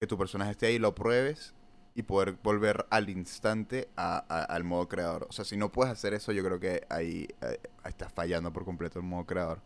que 0.00 0.06
tu 0.06 0.18
personaje 0.18 0.52
esté 0.52 0.66
ahí, 0.66 0.78
lo 0.78 0.94
pruebes 0.94 1.54
y 1.94 2.02
poder 2.02 2.36
volver 2.42 2.86
al 2.90 3.08
instante 3.08 3.88
a- 3.96 4.24
a- 4.28 4.44
al 4.44 4.64
modo 4.64 4.88
creador. 4.88 5.26
O 5.28 5.32
sea, 5.32 5.44
si 5.44 5.56
no 5.56 5.70
puedes 5.70 5.92
hacer 5.92 6.12
eso, 6.14 6.32
yo 6.32 6.42
creo 6.44 6.58
que 6.58 6.84
ahí, 6.90 7.28
eh, 7.40 7.58
ahí 7.82 7.90
estás 7.90 8.12
fallando 8.12 8.52
por 8.52 8.64
completo 8.64 8.98
el 8.98 9.04
modo 9.04 9.24
creador. 9.26 9.60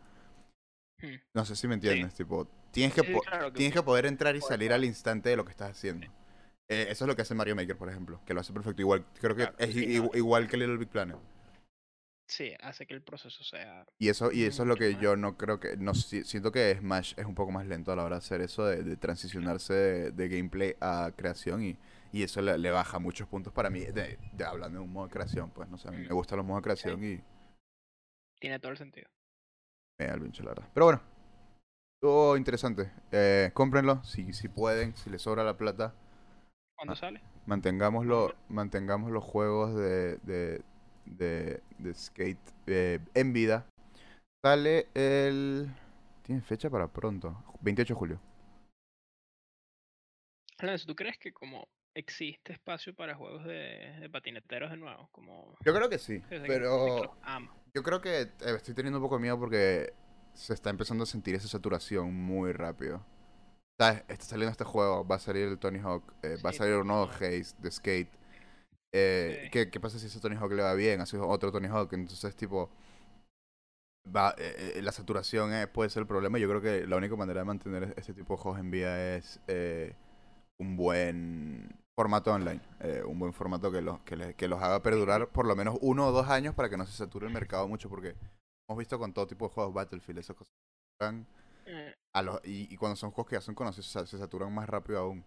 Hmm. 1.01 1.15
No 1.33 1.45
sé 1.45 1.55
si 1.55 1.67
me 1.67 1.75
entiendes, 1.75 2.13
tipo, 2.13 2.47
tienes 2.71 2.93
que, 2.93 3.01
Sí, 3.01 3.07
sí, 3.07 3.13
po- 3.13 3.21
claro 3.21 3.51
que 3.51 3.57
tienes 3.57 3.73
que 3.73 3.81
poder 3.83 4.05
entrar 4.05 4.35
y 4.35 4.41
salir 4.41 4.71
al 4.73 4.85
instante 4.85 5.29
de 5.29 5.37
lo 5.37 5.45
que 5.45 5.51
estás 5.51 5.71
haciendo. 5.71 6.05
Eh, 6.67 6.87
eso 6.89 7.05
es 7.05 7.07
lo 7.07 7.15
que 7.15 7.23
hace 7.23 7.33
Mario 7.33 7.55
Maker, 7.55 7.77
por 7.77 7.89
ejemplo, 7.89 8.21
que 8.25 8.33
lo 8.33 8.41
hace 8.41 8.53
perfecto. 8.53 8.81
Igual, 8.81 9.05
creo 9.19 9.35
que 9.35 9.43
Claro, 9.43 9.57
es 9.57 9.73
sí, 9.73 9.85
i- 9.85 9.97
no. 9.97 10.05
igu- 10.05 10.15
igual 10.17 10.47
que 10.47 10.57
Little 10.57 10.77
Big 10.77 10.89
Planet. 10.89 11.17
Sí, 12.29 12.53
hace 12.61 12.85
que 12.85 12.93
el 12.93 13.01
proceso 13.01 13.43
sea. 13.43 13.87
Y 13.97 14.09
eso, 14.09 14.31
y 14.31 14.43
eso 14.43 14.61
es 14.61 14.67
lo 14.69 14.75
que 14.75 14.91
más- 14.93 15.01
yo 15.01 15.15
no 15.15 15.35
creo 15.35 15.59
que. 15.59 15.75
No, 15.77 15.95
si- 15.95 16.23
siento 16.23 16.51
que 16.51 16.75
Smash 16.77 17.15
es 17.17 17.25
un 17.25 17.33
poco 17.33 17.51
más 17.51 17.65
lento 17.65 17.91
a 17.91 17.95
la 17.95 18.03
hora 18.03 18.17
de 18.17 18.19
hacer 18.19 18.41
eso, 18.41 18.65
de, 18.65 18.83
de 18.83 18.97
transicionarse 18.97 19.73
de, 19.73 20.11
de 20.11 20.29
gameplay 20.29 20.75
a 20.79 21.11
creación. 21.17 21.63
Y, 21.63 21.79
y 22.11 22.21
eso 22.21 22.39
le, 22.43 22.55
le 22.59 22.69
baja 22.69 22.99
muchos 22.99 23.27
puntos 23.27 23.51
para 23.51 23.71
mí. 23.71 23.79
De, 23.79 24.19
de- 24.33 24.45
hablando 24.45 24.77
de 24.77 24.85
un 24.85 24.93
modo 24.93 25.07
de 25.07 25.13
creación, 25.13 25.49
pues 25.49 25.67
no 25.69 25.77
sé, 25.79 25.87
a 25.87 25.91
mí 25.91 25.97
me 25.97 26.09
Mm. 26.09 26.13
gustan 26.13 26.37
los 26.37 26.45
modos 26.45 26.61
de 26.61 26.63
creación 26.65 27.03
y 27.03 27.19
Tiene 28.39 28.59
todo 28.59 28.71
el 28.73 28.77
sentido. 28.77 29.09
me 29.99 30.05
da 30.05 30.13
el 30.13 30.21
pinche, 30.21 30.43
la 30.43 30.49
verdad. 30.49 30.69
Pero 30.71 30.85
bueno, 30.85 31.01
todo 31.99 32.37
interesante. 32.37 32.91
Eh, 33.11 33.49
cómprenlo 33.55 34.03
si, 34.03 34.33
si 34.33 34.47
pueden, 34.49 34.95
si 34.95 35.09
les 35.09 35.23
sobra 35.23 35.43
la 35.43 35.57
plata. 35.57 35.95
¿Cuándo 36.77 36.93
Ah. 36.93 36.95
sale? 36.95 37.21
Mantengámoslo, 37.47 38.35
mantengamos 38.49 39.09
los 39.11 39.23
juegos 39.23 39.75
de, 39.75 40.17
de, 40.17 40.61
de, 41.09 41.61
de 41.77 41.93
skate 41.93 42.39
eh, 42.67 42.99
en 43.13 43.33
vida. 43.33 43.65
Sale 44.43 44.87
el... 44.93 45.67
Tiene 46.23 46.41
fecha 46.41 46.69
para 46.69 46.87
pronto. 46.87 47.43
28 47.61 47.93
de 47.93 47.97
julio. 47.99 48.21
Alonso, 50.59 50.85
¿tú 50.85 50.95
crees 50.95 51.17
que 51.17 51.31
como 51.31 51.67
existe 51.95 52.53
espacio 52.53 52.93
para 52.93 53.15
juegos 53.15 53.45
de, 53.45 53.97
de 53.99 54.09
patineteros 54.09 54.69
de 54.69 54.77
nuevo? 54.77 55.09
Como. 55.11 55.55
Yo 55.65 55.73
creo 55.73 55.89
que 55.89 55.97
sí, 55.97 56.21
que- 56.29 56.39
pero 56.41 57.17
yo 57.73 57.83
creo 57.83 58.01
que 58.01 58.21
eh, 58.21 58.29
estoy 58.55 58.73
teniendo 58.73 58.99
un 58.99 59.03
poco 59.03 59.15
de 59.15 59.21
miedo 59.21 59.39
porque 59.39 59.93
se 60.33 60.53
está 60.53 60.69
empezando 60.69 61.03
a 61.03 61.07
sentir 61.07 61.35
esa 61.35 61.47
saturación 61.47 62.13
muy 62.13 62.51
rápido. 62.53 63.03
¿Sabes? 63.79 64.03
Está 64.09 64.25
saliendo 64.25 64.51
este 64.51 64.65
juego, 64.65 65.07
va 65.07 65.15
a 65.15 65.19
salir 65.19 65.47
el 65.47 65.57
Tony 65.57 65.79
Hawk, 65.79 66.03
eh, 66.23 66.35
va 66.45 66.49
a 66.49 66.53
salir 66.53 66.75
un 66.75 66.87
nuevo. 66.87 67.03
Haze 67.05 67.55
de 67.59 67.71
Skate. 67.71 68.11
Eh, 68.93 69.41
Sí. 69.45 69.49
¿qué, 69.51 69.69
qué 69.69 69.79
pasa 69.79 69.99
si 69.99 70.07
ese 70.07 70.19
Tony 70.19 70.35
Hawk 70.35 70.51
le 70.53 70.63
va 70.63 70.73
bien? 70.73 71.01
Hace 71.01 71.17
otro 71.17 71.51
Tony 71.51 71.67
Hawk, 71.67 71.93
entonces 71.93 72.35
tipo... 72.35 72.69
Va, 74.15 74.33
eh, 74.37 74.73
eh, 74.77 74.81
la 74.81 74.91
saturación 74.91 75.53
eh, 75.53 75.67
puede 75.67 75.89
ser 75.89 76.01
el 76.01 76.07
problema. 76.07 76.39
Yo 76.39 76.49
creo 76.49 76.61
que 76.61 76.87
la 76.87 76.97
única 76.97 77.15
manera 77.15 77.41
de 77.41 77.45
mantener 77.45 77.93
este 77.97 78.13
tipo 78.13 78.33
de 78.35 78.41
juegos 78.41 78.59
en 78.59 78.71
vida 78.71 79.15
es 79.15 79.39
eh, 79.47 79.95
un 80.59 80.77
buen 80.77 81.69
formato 81.95 82.33
online. 82.33 82.61
eh, 82.81 83.03
un 83.05 83.19
buen 83.19 83.33
formato 83.33 83.71
que 83.71 83.81
los, 83.81 83.99
que, 84.01 84.15
le- 84.17 84.35
que 84.35 84.47
los 84.47 84.61
haga 84.61 84.81
perdurar 84.83 85.29
por 85.29 85.45
lo 85.47 85.55
menos 85.55 85.77
uno 85.81 86.07
o 86.07 86.11
dos 86.11 86.29
años 86.29 86.55
para 86.55 86.69
que 86.69 86.77
no 86.77 86.85
se 86.85 86.93
sature 86.93 87.27
el 87.27 87.33
mercado 87.33 87.67
mucho. 87.67 87.89
Porque 87.89 88.15
hemos 88.69 88.79
visto 88.79 88.99
con 88.99 89.13
todo 89.13 89.27
tipo 89.27 89.47
de 89.47 89.53
juegos 89.53 89.73
Battlefield, 89.73 90.19
esas 90.19 90.35
cosas. 90.37 90.53
A 92.13 92.21
los, 92.21 92.39
y, 92.43 92.71
y 92.73 92.77
cuando 92.77 92.95
son 92.95 93.11
juegos 93.11 93.29
que 93.29 93.35
ya 93.35 93.41
son 93.41 93.55
conocidos, 93.55 93.87
se, 93.87 94.05
se 94.07 94.17
saturan 94.17 94.53
más 94.53 94.69
rápido 94.69 94.99
aún. 94.99 95.23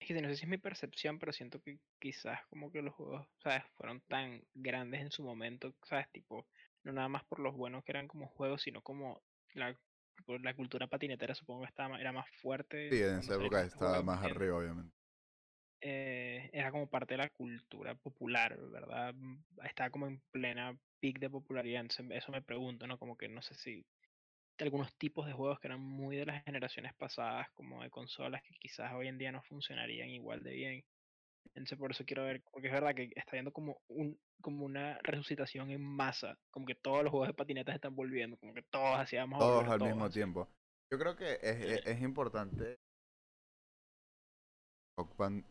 Es 0.00 0.06
que 0.06 0.22
no 0.22 0.28
sé 0.28 0.36
si 0.36 0.44
es 0.44 0.48
mi 0.48 0.58
percepción, 0.58 1.18
pero 1.18 1.32
siento 1.32 1.60
que 1.60 1.78
quizás 1.98 2.40
como 2.46 2.70
que 2.70 2.82
los 2.82 2.94
juegos, 2.94 3.26
¿sabes? 3.42 3.64
Fueron 3.76 4.00
tan 4.02 4.42
grandes 4.54 5.00
en 5.00 5.10
su 5.10 5.22
momento, 5.22 5.74
¿sabes? 5.84 6.08
Tipo, 6.12 6.46
no 6.84 6.92
nada 6.92 7.08
más 7.08 7.24
por 7.24 7.40
los 7.40 7.56
buenos 7.56 7.84
que 7.84 7.92
eran 7.92 8.06
como 8.06 8.28
juegos, 8.28 8.62
sino 8.62 8.80
como 8.82 9.20
la, 9.54 9.76
cultura 10.54 10.86
patinetera 10.86 11.34
supongo 11.34 11.62
que 11.62 11.68
estaba, 11.68 12.00
era 12.00 12.12
más 12.12 12.28
fuerte. 12.40 12.90
Sí, 12.90 13.02
en 13.02 13.18
esa 13.18 13.34
época 13.34 13.62
estaba 13.62 14.02
más 14.02 14.24
arriba, 14.24 14.58
obviamente. 14.58 14.94
eh, 15.80 16.50
era 16.52 16.70
como 16.70 16.88
parte 16.88 17.14
de 17.14 17.18
la 17.18 17.30
cultura 17.30 17.94
popular, 17.96 18.56
¿verdad? 18.70 19.14
Mm, 19.14 19.42
Estaba 19.64 19.90
como 19.90 20.06
en 20.06 20.20
plena 20.30 20.78
peak 21.00 21.18
de 21.18 21.30
popularidad, 21.30 21.84
eso 21.86 22.32
me 22.32 22.42
pregunto, 22.42 22.86
¿no? 22.86 22.98
Como 22.98 23.16
que 23.16 23.28
no 23.28 23.42
sé 23.42 23.54
si 23.54 23.84
algunos 24.64 24.92
tipos 24.96 25.26
de 25.26 25.32
juegos 25.32 25.60
que 25.60 25.68
eran 25.68 25.80
muy 25.80 26.16
de 26.16 26.26
las 26.26 26.44
generaciones 26.44 26.94
pasadas, 26.94 27.48
como 27.54 27.82
de 27.82 27.90
consolas, 27.90 28.42
que 28.42 28.54
quizás 28.54 28.92
hoy 28.94 29.08
en 29.08 29.18
día 29.18 29.32
no 29.32 29.42
funcionarían 29.42 30.08
igual 30.10 30.42
de 30.42 30.52
bien. 30.52 30.84
Entonces 31.54 31.78
por 31.78 31.90
eso 31.90 32.04
quiero 32.04 32.24
ver, 32.24 32.42
porque 32.52 32.68
es 32.68 32.72
verdad 32.74 32.94
que 32.94 33.10
está 33.16 33.32
viendo 33.32 33.52
como 33.52 33.80
un 33.88 34.18
como 34.40 34.64
una 34.64 34.98
resucitación 35.02 35.70
en 35.70 35.82
masa, 35.82 36.38
como 36.52 36.66
que 36.66 36.76
todos 36.76 37.02
los 37.02 37.10
juegos 37.10 37.28
de 37.28 37.34
patinetas 37.34 37.74
están 37.74 37.96
volviendo, 37.96 38.36
como 38.38 38.54
que 38.54 38.62
todos 38.62 38.98
hacíamos 38.98 39.38
Todos 39.40 39.64
al 39.68 39.78
todos, 39.78 39.90
mismo 39.90 40.10
tiempo. 40.10 40.48
Yo 40.92 40.98
creo 40.98 41.16
que 41.16 41.34
es, 41.42 41.42
Sí. 41.60 41.80
es, 41.80 41.86
es 41.86 42.02
importante 42.02 42.78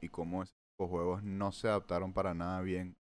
y 0.02 0.10
cómo 0.10 0.44
esos 0.44 0.56
juegos 0.78 1.24
no 1.24 1.52
se 1.52 1.68
adaptaron 1.68 2.14
para 2.14 2.34
nada 2.34 2.62
bien. 2.62 2.96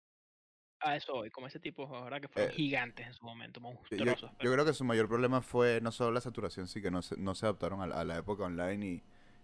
A 0.87 0.97
eso 0.97 1.15
hoy, 1.15 1.31
como 1.31 1.47
ese 1.47 1.59
tipo 1.59 1.87
de 1.87 2.03
¿verdad? 2.03 2.21
Que 2.21 2.29
fueron 2.29 2.51
Eh, 2.51 2.55
gigantes 2.55 3.07
en 3.07 3.15
su 3.15 3.25
momento, 3.25 3.59
Yo, 3.61 3.67
yo- 3.67 3.75
monstruosos. 3.75 4.31
yo 4.33 4.37
pero- 4.39 4.53
creo 4.53 4.65
que 4.67 4.75
su 4.75 4.85
mayor 4.85 5.09
problema 5.09 5.41
fue 5.41 5.81
no 5.81 5.91
solo 5.91 6.13
la 6.13 6.21
saturación, 6.21 6.69
sí 6.69 6.83
que 6.83 6.91
no 6.91 7.01
se, 7.01 7.17
no 7.17 7.35
se 7.35 7.47
adaptaron 7.47 7.81
a, 7.81 7.87
la- 7.87 8.01
a 8.01 8.05
la 8.05 8.19
época 8.19 8.45
online 8.45 8.87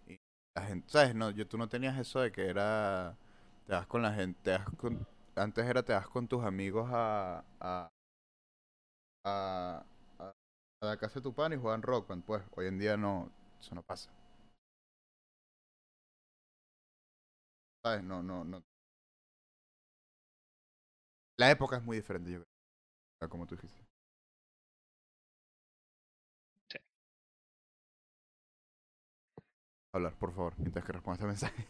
y, 0.06 0.12
y 0.12 0.20
la 0.54 0.62
gente, 0.66 0.86
¿sabes? 0.90 1.14
No, 1.14 1.30
yo, 1.30 1.46
tú 1.48 1.56
no 1.56 1.68
tenías 1.68 1.98
eso 1.98 2.20
de 2.20 2.30
que 2.30 2.46
era, 2.46 3.16
te 3.66 3.72
das 3.72 3.86
con 3.86 4.02
la 4.02 4.12
gente, 4.12 4.38
te 4.42 4.50
das 4.50 4.66
con, 4.76 5.06
antes 5.34 5.64
era 5.66 5.82
te 5.82 5.94
das 5.94 6.06
con 6.08 6.28
tus 6.28 6.44
amigos 6.44 6.90
a, 6.92 7.42
a, 7.58 7.88
a, 9.24 9.82
a, 10.18 10.32
a 10.82 10.86
la 10.86 10.96
casa 10.98 11.20
de 11.20 11.22
tu 11.22 11.32
pan 11.34 11.52
y 11.54 11.56
juegan 11.56 11.80
Rock 11.82 12.08
Band, 12.08 12.24
pues 12.24 12.42
hoy 12.54 12.66
en 12.66 12.78
día 12.78 12.96
no, 12.98 13.30
eso 13.58 13.74
no 13.74 13.82
pasa. 13.82 14.10
¿Sabes? 17.82 18.02
No, 18.04 18.22
no, 18.22 18.44
no. 18.44 18.62
La 21.40 21.50
época 21.50 21.78
es 21.78 21.82
muy 21.82 21.96
diferente, 21.96 22.30
yo 22.32 22.42
creo, 23.18 23.30
como 23.30 23.46
tú 23.46 23.56
dijiste. 23.56 23.82
Sí. 26.70 26.78
Hablar, 29.94 30.18
por 30.18 30.34
favor, 30.34 30.52
mientras 30.58 30.84
que 30.84 30.92
responda 30.92 31.14
este 31.14 31.26
mensaje. 31.26 31.66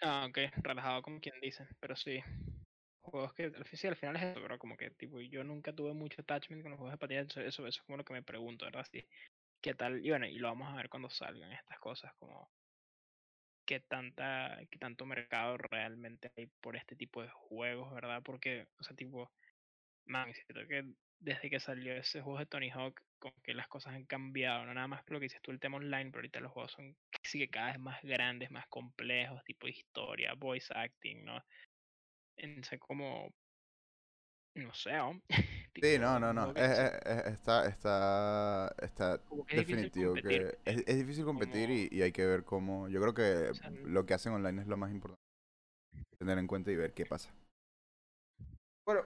Ah, 0.00 0.26
ok, 0.30 0.38
relajado 0.62 1.02
como 1.02 1.20
quien 1.20 1.34
dice, 1.42 1.68
pero 1.78 1.94
sí. 1.94 2.22
Juegos 3.02 3.34
que 3.34 3.52
sí, 3.72 3.86
al 3.86 3.96
final 3.96 4.16
es 4.16 4.22
eso, 4.22 4.40
pero 4.40 4.58
como 4.58 4.78
que 4.78 4.92
tipo 4.92 5.20
yo 5.20 5.44
nunca 5.44 5.74
tuve 5.74 5.92
mucho 5.92 6.22
attachment 6.22 6.62
con 6.62 6.70
los 6.70 6.78
juegos 6.78 6.94
de 6.94 6.98
patineta, 6.98 7.26
eso, 7.26 7.40
eso, 7.40 7.66
eso 7.66 7.80
es 7.80 7.84
como 7.84 7.98
lo 7.98 8.04
que 8.04 8.14
me 8.14 8.22
pregunto, 8.22 8.64
¿verdad? 8.64 8.86
Sí. 8.90 9.06
¿Qué 9.60 9.74
tal? 9.74 10.06
Y 10.06 10.08
bueno, 10.08 10.26
y 10.26 10.38
lo 10.38 10.48
vamos 10.48 10.72
a 10.72 10.76
ver 10.76 10.88
cuando 10.88 11.10
salgan 11.10 11.52
estas 11.52 11.78
cosas, 11.80 12.14
como 12.14 12.48
qué 13.68 13.80
tanta, 13.80 14.58
tanto 14.80 15.04
mercado 15.04 15.58
realmente 15.58 16.32
hay 16.38 16.46
por 16.62 16.74
este 16.74 16.96
tipo 16.96 17.20
de 17.22 17.28
juegos, 17.28 17.92
¿verdad? 17.92 18.22
Porque, 18.24 18.66
o 18.78 18.82
sea, 18.82 18.96
tipo, 18.96 19.30
man, 20.06 20.32
siento 20.32 20.66
que 20.66 20.84
desde 21.20 21.50
que 21.50 21.60
salió 21.60 21.92
ese 21.94 22.22
juego 22.22 22.38
de 22.38 22.46
Tony 22.46 22.70
Hawk, 22.70 23.02
como 23.18 23.34
que 23.42 23.52
las 23.52 23.68
cosas 23.68 23.94
han 23.94 24.06
cambiado, 24.06 24.64
no 24.64 24.72
nada 24.72 24.88
más 24.88 25.02
por 25.04 25.14
lo 25.14 25.20
que 25.20 25.26
dices 25.26 25.42
tú 25.42 25.50
el 25.50 25.60
tema 25.60 25.76
online, 25.76 26.06
pero 26.06 26.20
ahorita 26.20 26.40
los 26.40 26.52
juegos 26.52 26.72
son 26.72 26.96
sí 27.22 27.38
que 27.40 27.50
cada 27.50 27.72
vez 27.72 27.80
más 27.80 28.00
grandes, 28.02 28.50
más 28.50 28.66
complejos, 28.68 29.44
tipo 29.44 29.68
historia, 29.68 30.32
voice 30.34 30.72
acting, 30.74 31.24
¿no? 31.26 31.44
Entonces 32.38 32.80
como, 32.80 33.34
no 34.54 34.74
sé, 34.74 34.92
¿no? 34.92 35.20
Sí, 35.80 35.98
no, 35.98 36.18
no, 36.18 36.32
no. 36.32 36.50
Es- 36.52 36.78
es- 36.78 36.92
es- 37.04 37.26
está, 37.26 37.66
está, 37.66 38.74
está 38.82 39.20
definitivo 39.50 40.14
que 40.14 40.58
es, 40.64 40.82
es 40.86 40.96
difícil 40.96 41.24
competir 41.24 41.68
como, 41.68 41.74
y, 41.74 41.88
y 41.92 42.02
hay 42.02 42.12
que 42.12 42.26
ver 42.26 42.44
cómo. 42.44 42.88
Yo 42.88 43.00
creo 43.00 43.14
que 43.14 43.50
o 43.50 43.54
sea, 43.54 43.70
lo 43.70 44.04
que 44.06 44.14
hacen 44.14 44.32
online 44.32 44.62
es 44.62 44.68
lo 44.68 44.76
más 44.76 44.90
importante. 44.90 45.18
Tener 46.18 46.38
en 46.38 46.46
cuenta 46.46 46.70
y 46.72 46.76
ver 46.76 46.92
qué 46.92 47.06
pasa. 47.06 47.30
Bueno, 48.84 49.02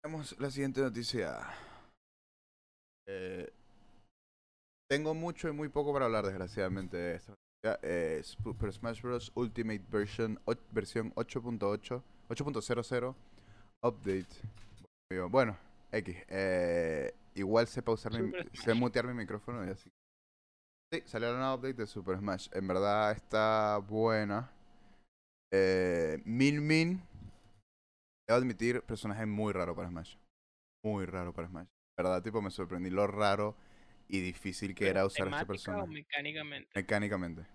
tenemos 0.00 0.38
la 0.40 0.50
siguiente 0.50 0.80
noticia. 0.80 1.40
Eh, 3.06 3.50
tengo 4.90 5.12
mucho 5.14 5.48
y 5.48 5.52
muy 5.52 5.68
poco 5.68 5.92
para 5.92 6.06
hablar, 6.06 6.24
desgraciadamente, 6.24 6.96
de 6.96 7.14
esta 7.16 7.32
noticia. 7.32 7.80
Eh, 7.82 8.22
Super 8.22 8.72
Smash 8.72 9.02
Bros. 9.02 9.30
Ultimate 9.34 9.82
Version, 9.90 10.40
versión 10.70 11.12
8.8, 11.16 12.02
8.00, 12.28 13.14
update. 13.82 14.26
Bueno, 15.30 15.56
X. 15.92 16.16
eh, 16.28 17.14
igual 17.34 17.66
sé 17.66 17.82
pausar 17.82 18.12
mi, 18.20 18.32
sé 18.52 18.74
mutear 18.74 19.06
mi 19.06 19.14
micrófono 19.14 19.64
y 19.66 19.70
así. 19.70 19.90
Sí, 20.92 21.02
salió 21.04 21.34
una 21.34 21.54
update 21.54 21.74
de 21.74 21.86
Super 21.86 22.18
Smash. 22.18 22.48
En 22.52 22.66
verdad 22.66 23.12
está 23.12 23.78
buena. 23.78 24.50
Eh, 25.52 26.20
Min 26.24 26.66
Min, 26.66 27.02
debo 28.26 28.38
admitir, 28.38 28.82
personaje 28.82 29.26
muy 29.26 29.52
raro 29.52 29.74
para 29.74 29.88
Smash. 29.88 30.16
Muy 30.84 31.06
raro 31.06 31.32
para 31.32 31.48
Smash. 31.48 31.68
En 31.98 32.04
verdad, 32.04 32.22
tipo, 32.22 32.40
me 32.42 32.50
sorprendí 32.50 32.90
lo 32.90 33.06
raro 33.06 33.54
y 34.08 34.20
difícil 34.20 34.74
que 34.74 34.86
pero 34.86 34.90
era 35.00 35.06
usar 35.06 35.26
este 35.28 35.30
temática 35.30 35.42
o 35.44 35.46
personaje. 35.46 35.88
mecánicamente. 35.92 36.70
Mecánicamente. 36.74 37.46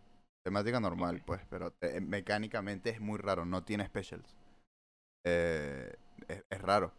Temática 0.46 0.80
normal, 0.80 1.24
pues, 1.26 1.41
pero 1.50 1.72
te- 1.72 2.02
mecánicamente 2.02 2.89
es 2.89 3.00
muy 3.00 3.17
raro, 3.17 3.46
no 3.46 3.63
tiene 3.63 3.86
specials. 3.86 4.36
Eh, 5.26 5.96
es, 6.28 6.43
es 6.50 6.62
raro. 6.62 6.93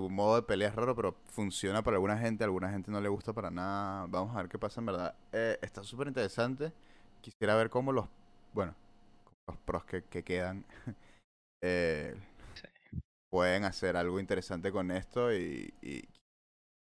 Su 0.00 0.08
modo 0.08 0.36
de 0.36 0.42
pelea 0.42 0.68
es 0.68 0.74
raro, 0.74 0.96
pero 0.96 1.14
funciona 1.26 1.82
para 1.82 1.98
alguna 1.98 2.16
gente, 2.16 2.42
a 2.42 2.46
alguna 2.46 2.70
gente 2.70 2.90
no 2.90 3.02
le 3.02 3.10
gusta 3.10 3.34
para 3.34 3.50
nada. 3.50 4.06
Vamos 4.08 4.34
a 4.34 4.40
ver 4.40 4.48
qué 4.48 4.58
pasa 4.58 4.80
en 4.80 4.86
verdad. 4.86 5.14
Eh, 5.30 5.58
está 5.60 5.84
súper 5.84 6.08
interesante. 6.08 6.72
Quisiera 7.20 7.54
ver 7.54 7.68
cómo 7.68 7.92
los, 7.92 8.06
bueno, 8.54 8.74
los 9.46 9.58
pros 9.58 9.84
que, 9.84 10.02
que 10.04 10.24
quedan 10.24 10.64
eh, 11.62 12.16
Sí. 12.54 12.66
pueden 13.28 13.64
hacer 13.64 13.94
algo 13.98 14.18
interesante 14.18 14.72
con 14.72 14.90
esto 14.90 15.34
y, 15.34 15.74
y 15.82 16.08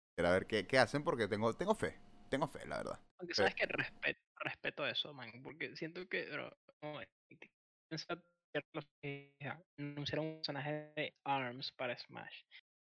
quisiera 0.09 0.31
ver 0.31 0.47
qué, 0.47 0.65
qué 0.65 0.79
hacen 0.79 1.03
porque 1.03 1.27
tengo, 1.27 1.53
tengo 1.53 1.75
fe. 1.75 1.95
Tengo 2.31 2.47
fe, 2.47 2.65
la 2.65 2.77
verdad. 2.77 2.99
Aunque 3.19 3.35
sabes 3.35 3.53
que 3.53 3.67
respeto, 3.67 4.21
respeto 4.39 4.87
eso, 4.87 5.13
man, 5.13 5.31
porque 5.43 5.75
siento 5.75 6.07
que 6.07 6.25
no, 6.81 6.99
eh, 9.03 9.31
anunciaron 9.77 10.25
un 10.25 10.35
personaje 10.37 10.91
de 10.95 11.13
ARMS 11.23 11.71
para 11.73 11.95
Smash. 11.95 12.41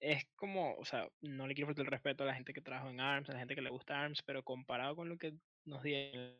Es 0.00 0.24
como, 0.36 0.76
o 0.76 0.84
sea, 0.84 1.08
no 1.22 1.46
le 1.46 1.54
quiero 1.54 1.66
faltar 1.66 1.84
el 1.84 1.90
respeto 1.90 2.22
a 2.22 2.26
la 2.26 2.34
gente 2.34 2.52
que 2.52 2.60
trabajó 2.60 2.88
en 2.88 3.00
ARMS, 3.00 3.30
a 3.30 3.32
la 3.32 3.40
gente 3.40 3.54
que 3.54 3.62
le 3.62 3.70
gusta 3.70 4.00
ARMS, 4.00 4.22
pero 4.22 4.44
comparado 4.44 4.94
con 4.94 5.08
lo 5.08 5.16
que 5.18 5.34
nos 5.64 5.82
dieron 5.82 6.38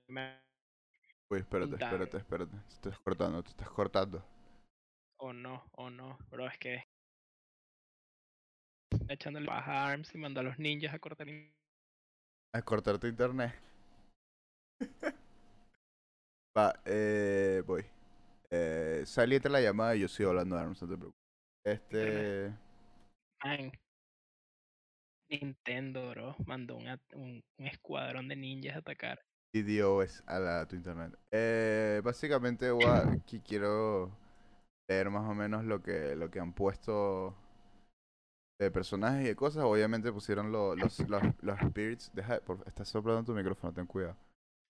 Uy, 1.31 1.41
espérate, 1.41 1.73
espérate, 1.73 2.17
espérate. 2.17 2.57
Te 2.57 2.75
estás 2.75 2.99
cortando, 3.01 3.43
te 3.43 3.51
estás 3.51 3.69
cortando. 3.71 4.25
o 5.19 5.33
no, 5.33 5.69
o 5.73 5.91
no, 5.91 6.19
bro, 6.31 6.47
es 6.47 6.57
que 6.59 6.85
echándole 9.09 9.47
baja 9.47 9.73
a 9.73 9.91
ARMS 9.91 10.15
y 10.15 10.19
mandó 10.19 10.41
a 10.41 10.45
los 10.45 10.59
ninjas 10.59 10.95
a 10.95 10.99
cortar 10.99 11.27
A 12.55 12.63
cortar 12.63 12.99
tu 12.99 13.07
internet. 13.07 13.55
Va, 16.57 16.81
eh, 16.87 17.63
voy. 17.67 17.85
Eh, 18.51 19.03
salí 19.05 19.39
la 19.39 19.61
llamada 19.61 19.95
y 19.97 20.01
yo 20.01 20.09
sigo 20.09 20.31
hablando 20.31 20.57
de 20.57 20.63
ARMS, 20.63 20.83
no 20.83 20.89
te 20.89 20.97
preocupes. 20.97 21.21
Este. 21.65 22.68
Man, 23.45 23.73
Nintendo, 25.31 26.11
bro, 26.11 26.37
mandó 26.45 26.77
una- 26.77 27.01
un, 27.15 27.43
un 27.57 27.67
escuadrón 27.67 28.29
de 28.29 28.37
ninjas 28.37 28.77
a 28.77 28.81
atacar. 28.81 29.25
DDoS 29.53 30.23
a 30.27 30.39
la, 30.39 30.67
tu 30.69 30.77
internet. 30.77 31.19
Eh, 31.31 32.01
básicamente, 32.05 32.69
a- 32.69 33.09
aquí 33.13 33.41
quiero 33.41 34.11
leer 34.89 35.11
más 35.11 35.29
o 35.29 35.35
menos 35.35 35.65
lo 35.65 35.83
que, 35.83 36.15
lo 36.17 36.31
que 36.31 36.41
han 36.41 36.53
puesto 36.53 37.37
de 38.61 38.71
personajes 38.71 39.25
y 39.25 39.29
de 39.29 39.37
cosas. 39.37 39.65
Obviamente 39.65 40.13
pusieron 40.13 40.53
lo- 40.53 40.75
los, 40.77 41.01
los, 41.09 41.23
los 41.43 41.59
spirits. 41.61 42.11
Deja, 42.15 42.41
por, 42.41 42.63
estás 42.67 42.89
soplando 42.89 43.25
tu 43.25 43.33
micrófono, 43.35 43.73
ten 43.73 43.87
cuidado. 43.87 44.17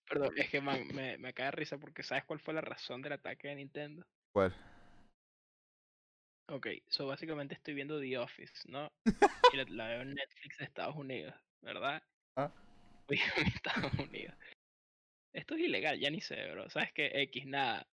Perdón, 0.09 0.33
es 0.35 0.49
que 0.49 0.59
man, 0.59 0.85
me, 0.93 1.17
me 1.17 1.33
cae 1.33 1.45
de 1.45 1.51
risa 1.51 1.77
porque 1.77 2.03
¿sabes 2.03 2.25
cuál 2.25 2.39
fue 2.41 2.53
la 2.53 2.59
razón 2.61 3.01
del 3.01 3.13
ataque 3.13 3.47
de 3.47 3.55
Nintendo? 3.55 4.05
¿Cuál? 4.33 4.53
Ok, 6.49 6.67
so 6.87 7.07
básicamente 7.07 7.53
estoy 7.55 7.73
viendo 7.75 7.99
The 7.99 8.17
Office, 8.17 8.53
¿no? 8.69 8.87
Y 9.53 9.57
la, 9.57 9.63
la 9.69 9.87
veo 9.89 10.01
en 10.01 10.13
Netflix 10.15 10.57
de 10.57 10.65
Estados 10.65 10.95
Unidos, 10.95 11.33
¿verdad? 11.61 12.01
Ah. 12.35 12.51
Voy 13.07 13.17
a 13.19 13.41
Estados 13.41 13.93
Unidos. 13.99 14.35
Esto 15.33 15.55
es 15.55 15.61
ilegal, 15.61 15.99
ya 15.99 16.09
ni 16.09 16.21
sé, 16.21 16.51
bro. 16.51 16.69
¿Sabes 16.69 16.91
qué? 16.93 17.11
X, 17.23 17.45
nada. 17.45 17.87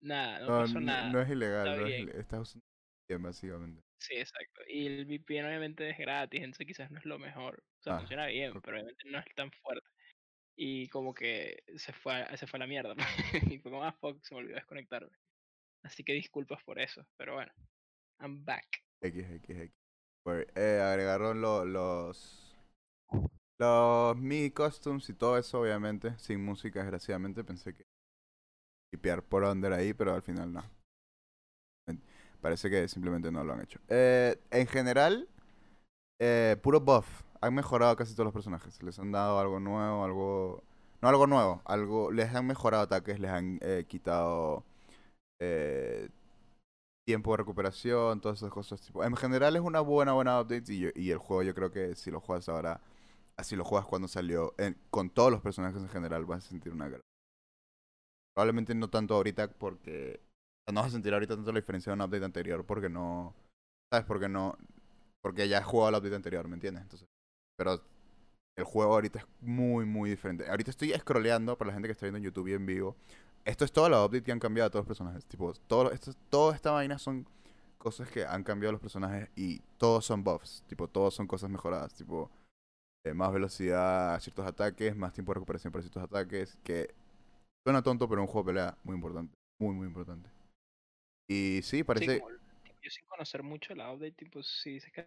Nada, 0.00 0.38
no, 0.40 0.46
No, 0.46 0.60
pasó 0.62 0.80
nada. 0.80 1.10
no 1.10 1.20
es 1.20 1.30
ilegal, 1.30 1.68
está 1.68 1.80
no 1.80 1.86
es 1.86 2.14
estás 2.16 2.40
usando 2.40 2.66
bien, 3.08 3.22
básicamente. 3.22 3.82
Sí, 4.00 4.14
exacto. 4.16 4.62
Y 4.68 4.86
el 4.86 5.04
VPN 5.06 5.46
obviamente 5.48 5.90
es 5.90 5.98
gratis, 5.98 6.40
entonces 6.40 6.66
quizás 6.66 6.90
no 6.90 6.98
es 6.98 7.04
lo 7.04 7.18
mejor. 7.18 7.62
O 7.80 7.82
sea, 7.82 7.94
Ah, 7.94 7.98
funciona 7.98 8.26
bien, 8.26 8.52
pero 8.62 8.76
obviamente 8.76 9.02
no 9.10 9.18
es 9.18 9.34
tan 9.34 9.50
fuerte. 9.52 9.86
Y 10.56 10.88
como 10.88 11.14
que 11.14 11.62
se 11.76 11.92
fue, 11.92 12.14
a- 12.14 12.36
se 12.36 12.46
fue 12.46 12.58
a 12.58 12.60
la 12.60 12.66
mierda. 12.66 12.94
y 13.56 13.58
fue 13.58 13.70
como, 13.70 13.84
ah, 13.84 13.92
fuck, 14.00 14.22
se 14.24 14.34
me 14.34 14.40
olvidó 14.40 14.56
desconectarme. 14.56 15.16
Así 15.84 16.04
que 16.04 16.12
disculpas 16.14 16.62
por 16.64 16.78
eso, 16.80 17.06
pero 17.16 17.34
bueno. 17.34 17.52
I'm 18.20 18.44
back. 18.44 18.82
X, 19.02 19.16
X, 19.30 19.50
X. 19.50 19.72
Pues, 20.24 20.46
eh, 20.54 20.80
agregaron 20.82 21.40
lo- 21.40 21.64
los 21.64 22.44
los 23.60 24.16
mi 24.16 24.50
costumes 24.50 25.08
y 25.08 25.14
todo 25.14 25.36
eso, 25.38 25.60
obviamente, 25.60 26.16
sin 26.18 26.44
música, 26.44 26.80
desgraciadamente. 26.80 27.44
Pensé 27.44 27.74
que 27.74 27.84
tipear 28.90 29.22
por 29.22 29.44
under 29.44 29.72
ahí, 29.72 29.94
pero 29.94 30.12
al 30.14 30.22
final 30.22 30.52
no. 30.52 30.62
Parece 32.40 32.70
que 32.70 32.86
simplemente 32.88 33.32
no 33.32 33.42
lo 33.42 33.52
han 33.52 33.62
hecho. 33.62 33.80
Eh, 33.88 34.36
en 34.50 34.66
general, 34.66 35.28
eh, 36.20 36.56
puro 36.62 36.80
buff. 36.80 37.06
Han 37.40 37.54
mejorado 37.54 37.96
casi 37.96 38.14
todos 38.14 38.26
los 38.26 38.34
personajes. 38.34 38.82
Les 38.82 38.98
han 38.98 39.12
dado 39.12 39.38
algo 39.40 39.60
nuevo, 39.60 40.04
algo. 40.04 40.64
No 41.02 41.08
algo 41.08 41.26
nuevo, 41.26 41.62
algo. 41.64 42.12
Les 42.12 42.34
han 42.34 42.46
mejorado 42.46 42.84
ataques, 42.84 43.20
les 43.20 43.30
han 43.30 43.58
eh, 43.62 43.84
quitado 43.88 44.64
eh, 45.40 46.08
tiempo 47.08 47.30
de 47.32 47.38
recuperación, 47.38 48.20
todas 48.20 48.38
esas 48.38 48.50
cosas. 48.52 48.80
Tipo, 48.82 49.02
en 49.04 49.16
general 49.16 49.56
es 49.56 49.62
una 49.62 49.80
buena, 49.80 50.12
buena 50.12 50.40
update 50.40 50.72
y, 50.74 50.80
yo- 50.80 50.90
y 50.94 51.10
el 51.10 51.18
juego 51.18 51.42
yo 51.42 51.54
creo 51.54 51.70
que 51.72 51.94
si 51.96 52.10
lo 52.10 52.20
juegas 52.20 52.48
ahora, 52.50 52.80
así 53.36 53.56
lo 53.56 53.64
juegas 53.64 53.86
cuando 53.88 54.08
salió, 54.08 54.54
en- 54.58 54.76
con 54.90 55.10
todos 55.10 55.30
los 55.32 55.40
personajes 55.42 55.80
en 55.82 55.88
general 55.88 56.26
vas 56.26 56.46
a 56.46 56.50
sentir 56.50 56.72
una. 56.72 56.90
Probablemente 58.34 58.74
no 58.74 58.88
tanto 58.88 59.14
ahorita 59.14 59.48
porque... 59.52 60.20
No 60.72 60.80
vas 60.82 60.88
a 60.88 60.90
sentir 60.92 61.14
ahorita 61.14 61.34
tanto 61.34 61.50
la 61.52 61.60
diferencia 61.60 61.90
de 61.90 61.94
un 61.94 62.02
update 62.02 62.24
anterior 62.24 62.64
porque 62.64 62.88
no... 62.88 63.34
¿Sabes? 63.92 64.06
Porque 64.06 64.28
no... 64.28 64.56
Porque 65.22 65.48
ya 65.48 65.58
has 65.58 65.64
jugado 65.66 65.90
el 65.90 65.96
update 65.96 66.16
anterior, 66.16 66.48
¿me 66.48 66.54
entiendes? 66.54 66.82
Entonces... 66.82 67.08
Pero 67.56 67.82
el 68.56 68.64
juego 68.64 68.94
ahorita 68.94 69.20
es 69.20 69.26
muy, 69.40 69.86
muy 69.86 70.10
diferente. 70.10 70.48
Ahorita 70.48 70.70
estoy 70.70 70.92
scrolleando 70.92 71.58
para 71.58 71.68
la 71.70 71.74
gente 71.74 71.88
que 71.88 71.92
está 71.92 72.06
viendo 72.06 72.18
en 72.18 72.24
YouTube 72.24 72.48
y 72.48 72.54
en 72.54 72.66
vivo. 72.66 72.96
Esto 73.48 73.64
es 73.64 73.72
toda 73.72 73.88
la 73.88 74.04
update 74.04 74.24
que 74.24 74.32
han 74.32 74.38
cambiado 74.38 74.66
a 74.66 74.70
todos 74.70 74.82
los 74.82 74.88
personajes. 74.88 75.24
Tipo, 75.24 75.54
todo, 75.54 75.90
esto, 75.90 76.12
toda 76.28 76.54
esta 76.54 76.70
vaina 76.70 76.98
son 76.98 77.26
cosas 77.78 78.10
que 78.10 78.22
han 78.22 78.44
cambiado 78.44 78.72
los 78.72 78.80
personajes 78.82 79.30
y 79.36 79.60
todos 79.78 80.04
son 80.04 80.22
buffs. 80.22 80.62
Tipo, 80.68 80.86
todos 80.86 81.14
son 81.14 81.26
cosas 81.26 81.48
mejoradas. 81.48 81.94
Tipo, 81.94 82.30
eh, 83.06 83.14
más 83.14 83.32
velocidad 83.32 84.14
a 84.14 84.20
ciertos 84.20 84.46
ataques, 84.46 84.94
más 84.94 85.14
tiempo 85.14 85.32
de 85.32 85.36
recuperación 85.36 85.72
para 85.72 85.80
ciertos 85.80 86.02
ataques. 86.02 86.58
Que 86.62 86.94
suena 87.66 87.82
tonto, 87.82 88.06
pero 88.06 88.20
un 88.20 88.26
juego 88.26 88.46
de 88.46 88.52
pelea 88.52 88.78
muy 88.84 88.96
importante. 88.96 89.34
Muy, 89.58 89.74
muy 89.74 89.86
importante. 89.86 90.28
Y 91.26 91.60
sí, 91.62 91.78
Sí, 91.78 91.84
parece... 91.84 92.20
como 92.20 92.30
yo 92.82 92.90
sin 92.90 93.06
conocer 93.06 93.42
mucho 93.42 93.74
la 93.74 93.90
update, 93.90 94.12
tipo, 94.12 94.42
si 94.42 94.72
dices 94.72 94.92
que 94.92 95.06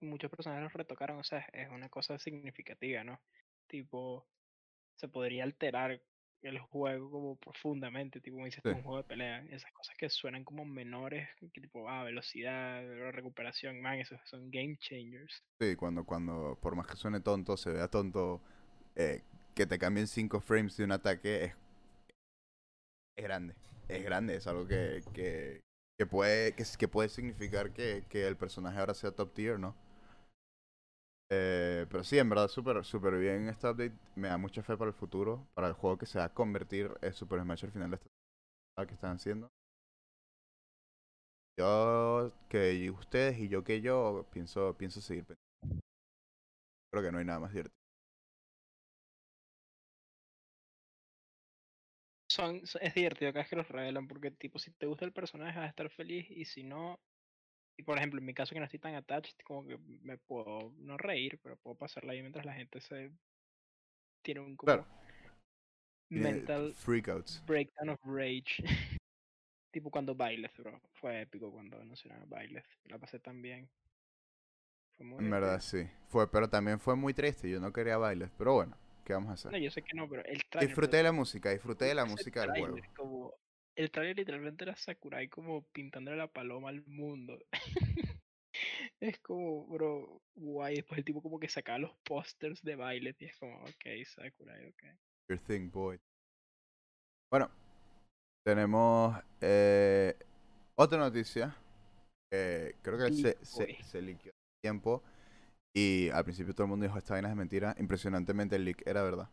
muchos 0.00 0.30
personajes 0.30 0.64
los 0.64 0.72
retocaron, 0.72 1.18
o 1.18 1.24
sea, 1.24 1.40
es 1.52 1.68
una 1.70 1.90
cosa 1.90 2.18
significativa, 2.18 3.04
¿no? 3.04 3.20
Tipo, 3.68 4.26
se 4.96 5.08
podría 5.08 5.44
alterar 5.44 6.00
el 6.44 6.58
juego 6.58 7.10
como 7.10 7.36
profundamente, 7.36 8.20
tipo, 8.20 8.36
como 8.36 8.46
dices 8.46 8.62
Sí. 8.62 8.68
un 8.70 8.82
juego 8.82 8.98
de 8.98 9.04
pelea. 9.04 9.44
Esas 9.50 9.72
cosas 9.72 9.96
que 9.96 10.08
suenan 10.10 10.44
como 10.44 10.64
menores, 10.64 11.28
que 11.52 11.60
tipo, 11.60 11.88
ah, 11.88 12.04
velocidad, 12.04 12.82
recuperación, 13.12 13.80
man, 13.80 13.98
esos 13.98 14.20
son 14.28 14.50
game 14.50 14.76
changers. 14.78 15.42
Sí, 15.60 15.76
cuando, 15.76 16.04
cuando, 16.04 16.58
por 16.60 16.76
más 16.76 16.86
que 16.86 16.96
suene 16.96 17.20
tonto, 17.20 17.56
se 17.56 17.72
vea 17.72 17.88
tonto, 17.88 18.40
eh, 18.96 19.22
que 19.54 19.66
te 19.66 19.78
cambien 19.78 20.06
5 20.06 20.40
frames 20.40 20.76
de 20.76 20.84
un 20.84 20.92
ataque 20.92 21.44
es, 21.44 21.54
es 23.16 23.24
grande. 23.24 23.54
Es 23.88 24.02
grande, 24.02 24.36
es 24.36 24.46
algo 24.46 24.66
que, 24.66 25.02
que, 25.12 25.60
que 25.98 26.06
puede, 26.06 26.52
que, 26.54 26.64
que 26.78 26.88
puede 26.88 27.08
significar 27.08 27.72
que, 27.72 28.04
que 28.08 28.26
el 28.26 28.36
personaje 28.36 28.78
ahora 28.78 28.94
sea 28.94 29.12
top 29.12 29.32
tier, 29.34 29.58
¿no? 29.58 29.76
Eh, 31.30 31.86
pero 31.90 32.04
sí, 32.04 32.18
en 32.18 32.28
verdad, 32.28 32.48
súper 32.48 32.84
súper 32.84 33.16
bien 33.18 33.48
este 33.48 33.68
update. 33.68 33.94
Me 34.16 34.28
da 34.28 34.38
mucha 34.38 34.62
fe 34.62 34.76
para 34.76 34.88
el 34.90 34.94
futuro, 34.96 35.46
para 35.54 35.68
el 35.68 35.74
juego 35.74 35.98
que 35.98 36.06
se 36.06 36.18
va 36.18 36.24
a 36.26 36.34
convertir 36.34 36.90
en 37.02 37.12
Super 37.12 37.40
Smash 37.42 37.64
al 37.64 37.72
final 37.72 37.90
de 37.90 37.96
esta 37.96 38.08
temporada 38.76 38.88
que 38.88 38.94
están 38.94 39.16
haciendo. 39.16 39.50
Yo, 41.56 42.32
que 42.48 42.90
ustedes 42.90 43.38
y 43.40 43.48
yo 43.48 43.64
que 43.64 43.80
yo, 43.80 44.26
pienso, 44.32 44.74
pienso 44.78 45.00
seguir. 45.00 45.26
Creo 46.90 47.02
que 47.04 47.12
no 47.12 47.18
hay 47.18 47.24
nada 47.26 47.40
más 47.40 47.52
divertido. 47.52 47.74
Son- 52.28 52.60
es 52.80 52.94
divertido 52.94 53.32
cada 53.32 53.42
vez 53.42 53.50
que 53.50 53.56
los 53.56 53.68
revelan, 53.68 54.06
porque 54.08 54.30
tipo, 54.30 54.58
si 54.58 54.70
te 54.72 54.86
gusta 54.86 55.04
el 55.04 55.12
personaje 55.12 55.58
vas 55.58 55.66
a 55.66 55.70
estar 55.70 55.90
feliz, 55.90 56.26
y 56.30 56.44
si 56.44 56.62
no, 56.64 57.00
y 57.76 57.82
por 57.82 57.98
ejemplo, 57.98 58.18
en 58.20 58.26
mi 58.26 58.34
caso 58.34 58.54
que 58.54 58.60
no 58.60 58.64
estoy 58.66 58.80
tan 58.80 58.94
attached, 58.94 59.36
como 59.44 59.66
que 59.66 59.78
me 59.78 60.18
puedo 60.18 60.72
no 60.78 60.96
reír, 60.96 61.38
pero 61.42 61.56
puedo 61.56 61.76
pasarla 61.76 62.12
ahí 62.12 62.20
mientras 62.20 62.44
la 62.46 62.54
gente 62.54 62.80
se 62.80 63.10
tiene 64.22 64.40
un 64.40 64.56
como 64.56 64.72
Claro. 64.72 64.86
Mental 66.10 66.72
freakouts. 66.74 67.42
breakdown 67.46 67.88
of 67.90 68.00
rage. 68.04 68.62
tipo 69.72 69.90
cuando 69.90 70.14
Byleth, 70.14 70.56
bro. 70.58 70.80
Fue 70.94 71.22
épico 71.22 71.50
cuando 71.50 71.80
anunciaron 71.80 72.28
Byleth. 72.30 72.66
La 72.84 72.98
pasé 72.98 73.18
tan 73.18 73.42
bien. 73.42 73.68
Fue 74.96 75.04
muy 75.06 75.24
En 75.24 75.30
verdad, 75.30 75.60
sí. 75.60 75.88
Fue, 76.08 76.30
pero 76.30 76.48
también 76.48 76.78
fue 76.78 76.94
muy 76.96 77.12
triste. 77.14 77.50
Yo 77.50 77.60
no 77.60 77.72
quería 77.72 77.96
bailes. 77.98 78.30
Pero 78.38 78.54
bueno, 78.54 78.76
¿qué 79.04 79.12
vamos 79.12 79.28
a 79.44 79.50
No, 79.50 79.56
hacer? 79.56 79.60
yo 79.62 79.70
sé 79.70 79.82
que 79.82 79.94
no, 79.96 80.08
pero 80.08 80.24
el 80.24 80.44
trailer. 80.48 80.68
Disfruté 80.68 80.96
de 80.98 81.02
la 81.02 81.12
música, 81.12 81.50
disfruté 81.50 81.84
de 81.86 81.94
la 81.94 82.04
música 82.04 82.42
del 82.42 82.50
juego. 82.52 82.76
Como, 82.96 83.34
el 83.76 83.90
trailer 83.90 84.16
literalmente 84.16 84.64
era 84.64 84.76
Sakurai 84.76 85.28
como 85.28 85.62
pintándole 85.72 86.16
la 86.16 86.28
paloma 86.28 86.68
al 86.68 86.84
mundo. 86.86 87.38
es 89.00 89.18
como, 89.20 89.66
bro, 89.66 90.22
guay. 90.34 90.76
Después 90.76 90.98
el 90.98 91.04
tipo 91.04 91.22
como 91.22 91.38
que 91.38 91.48
sacaba 91.48 91.78
los 91.78 91.94
pósters 92.04 92.62
de 92.62 92.76
Byleth 92.76 93.20
y 93.22 93.26
es 93.26 93.36
como, 93.36 93.56
ok, 93.62 94.04
Sakurai, 94.04 94.66
ok. 94.66 94.82
Your 95.28 95.40
thing, 95.40 95.70
boy. 95.70 95.98
Bueno, 97.30 97.50
tenemos 98.46 99.16
eh, 99.40 100.14
otra 100.76 100.98
noticia. 100.98 101.56
que 102.30 102.76
creo 102.82 102.98
que 102.98 103.12
se, 103.12 103.44
se, 103.44 103.82
se 103.82 104.02
liqueó 104.02 104.32
tiempo. 104.62 105.02
Y 105.76 106.08
al 106.10 106.24
principio 106.24 106.54
todo 106.54 106.64
el 106.64 106.70
mundo 106.70 106.84
dijo 106.84 106.98
esta 106.98 107.14
vaina 107.14 107.30
es 107.30 107.36
mentira. 107.36 107.74
Impresionantemente 107.78 108.56
el 108.56 108.64
leak 108.64 108.86
era 108.86 109.02
verdad. 109.02 109.28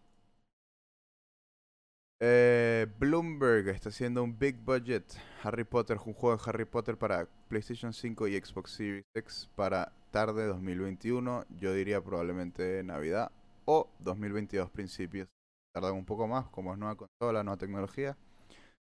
Eh, 2.23 2.85
Bloomberg 2.99 3.69
está 3.69 3.89
haciendo 3.89 4.23
un 4.23 4.37
big 4.37 4.55
budget 4.63 5.03
Harry 5.41 5.63
Potter, 5.63 5.97
un 6.05 6.13
juego 6.13 6.37
de 6.37 6.43
Harry 6.45 6.65
Potter 6.65 6.95
para 6.95 7.27
PlayStation 7.47 7.93
5 7.93 8.27
y 8.27 8.39
Xbox 8.39 8.71
Series 8.73 9.03
X 9.15 9.49
para 9.55 9.91
tarde 10.11 10.45
2021. 10.45 11.45
Yo 11.57 11.73
diría 11.73 11.99
probablemente 12.03 12.83
Navidad 12.83 13.31
o 13.65 13.89
2022 13.99 14.69
principios. 14.69 15.27
Tardan 15.73 15.93
un 15.93 16.05
poco 16.05 16.27
más, 16.27 16.47
como 16.49 16.73
es 16.73 16.77
nueva 16.77 16.95
consola, 16.95 17.43
nueva 17.43 17.57
tecnología. 17.57 18.15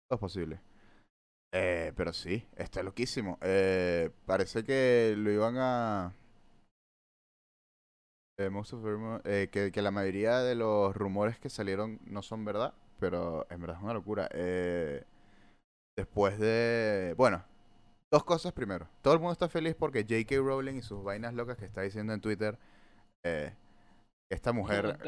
Todo 0.08 0.16
es 0.16 0.20
posible. 0.20 0.60
Eh, 1.54 1.92
pero 1.96 2.12
sí, 2.12 2.46
está 2.56 2.82
loquísimo. 2.82 3.38
Eh, 3.40 4.10
parece 4.26 4.64
que 4.64 5.14
lo 5.16 5.30
iban 5.30 5.56
a... 5.56 6.14
eh, 8.38 8.50
most 8.50 8.74
of 8.74 8.84
eh, 9.24 9.48
que 9.50 9.82
la 9.82 9.90
mayoría 9.90 10.40
de 10.40 10.56
los 10.56 10.94
rumores 10.94 11.38
que 11.38 11.48
salieron 11.48 12.00
no 12.04 12.20
son 12.22 12.44
verdad, 12.44 12.74
pero 13.08 13.46
en 13.50 13.60
verdad 13.60 13.76
es 13.78 13.82
una 13.84 13.92
locura. 13.94 14.28
Eh, 14.32 15.04
después 15.96 16.38
de... 16.38 17.14
Bueno, 17.16 17.44
dos 18.12 18.24
cosas 18.24 18.52
primero. 18.52 18.88
Todo 19.02 19.14
el 19.14 19.20
mundo 19.20 19.32
está 19.32 19.48
feliz 19.48 19.74
porque 19.78 20.02
J.K. 20.02 20.36
Rowling 20.38 20.76
y 20.76 20.82
sus 20.82 21.04
vainas 21.04 21.34
locas 21.34 21.58
que 21.58 21.66
está 21.66 21.82
diciendo 21.82 22.12
en 22.14 22.20
Twitter, 22.20 22.58
eh, 23.24 23.54
esta 24.30 24.52
mujer, 24.52 24.98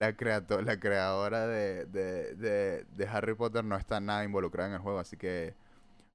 la, 0.00 0.16
creato- 0.16 0.62
la 0.62 0.78
creadora 0.80 1.46
de, 1.46 1.86
de, 1.86 2.34
de, 2.36 2.84
de 2.84 3.08
Harry 3.08 3.34
Potter 3.34 3.64
no 3.64 3.76
está 3.76 4.00
nada 4.00 4.24
involucrada 4.24 4.68
en 4.70 4.74
el 4.76 4.80
juego, 4.82 4.98
así 4.98 5.16
que 5.16 5.54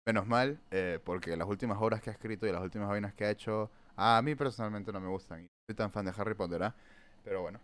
menos 0.07 0.27
mal, 0.27 0.59
eh, 0.71 0.99
porque 1.03 1.37
las 1.37 1.47
últimas 1.47 1.77
obras 1.81 2.01
que 2.01 2.09
ha 2.11 2.13
escrito 2.13 2.47
y 2.47 2.51
las 2.53 2.61
últimas 2.63 2.89
vainas 2.89 3.13
que 3.13 3.25
ha 3.25 3.31
hecho, 3.31 3.71
a 3.95 4.21
mí 4.23 4.35
personalmente 4.35 4.91
no 4.93 5.01
me 5.01 5.09
gustan. 5.09 5.41
Y 5.41 5.43
no 5.43 5.49
soy 5.69 5.75
tan 5.75 5.91
fan 5.91 6.05
de 6.05 6.13
Harry 6.17 6.35
Potter, 6.35 6.63
¿ah? 6.63 6.75
Pero 7.23 7.41
bueno, 7.41 7.59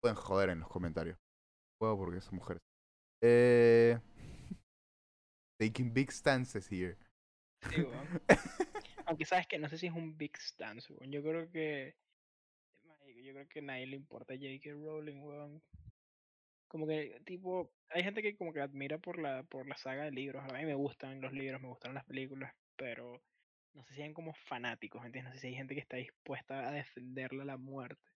pueden 0.00 0.16
joder 0.16 0.50
en 0.50 0.60
los 0.60 0.68
comentarios. 0.68 1.16
Porque 1.78 2.20
son 2.20 2.36
mujeres. 2.36 2.62
Eh, 3.22 3.98
taking 5.60 5.92
big 5.92 6.10
stances 6.10 6.70
here. 6.70 6.96
Sí, 7.70 7.82
weón. 7.82 8.06
Aunque 9.06 9.24
sabes 9.24 9.46
que 9.46 9.58
no 9.58 9.68
sé 9.68 9.78
si 9.78 9.86
es 9.86 9.92
un 9.92 10.16
big 10.16 10.36
stance, 10.36 10.92
weón. 10.92 11.10
Yo 11.12 11.22
creo 11.22 11.50
que. 11.50 11.96
Yo 13.24 13.32
creo 13.34 13.48
que 13.48 13.58
a 13.58 13.62
nadie 13.62 13.86
le 13.86 13.96
importa 13.96 14.34
J.K. 14.34 14.70
Rowling, 14.70 15.20
weón. 15.20 15.62
Como 16.68 16.86
que, 16.86 17.20
tipo, 17.24 17.72
hay 17.88 18.02
gente 18.02 18.22
que 18.22 18.36
como 18.36 18.52
que 18.52 18.60
admira 18.60 18.98
por 18.98 19.18
la, 19.18 19.42
por 19.44 19.66
la 19.66 19.76
saga 19.76 20.04
de 20.04 20.10
libros. 20.10 20.44
A 20.44 20.52
mí 20.54 20.64
me 20.66 20.74
gustan 20.74 21.20
los 21.20 21.32
libros, 21.32 21.60
me 21.60 21.68
gustan 21.68 21.94
las 21.94 22.04
películas, 22.04 22.54
pero 22.76 23.22
no 23.74 23.82
sé 23.84 23.94
si 23.94 24.02
hay 24.02 24.12
como 24.12 24.34
fanáticos, 24.34 25.00
¿me 25.00 25.06
entiendes? 25.06 25.32
No 25.32 25.34
sé 25.34 25.40
si 25.40 25.46
hay 25.48 25.54
gente 25.54 25.74
que 25.74 25.80
está 25.80 25.96
dispuesta 25.96 26.68
a 26.68 26.72
defenderla 26.72 27.42
a 27.44 27.46
la 27.46 27.56
muerte. 27.56 28.10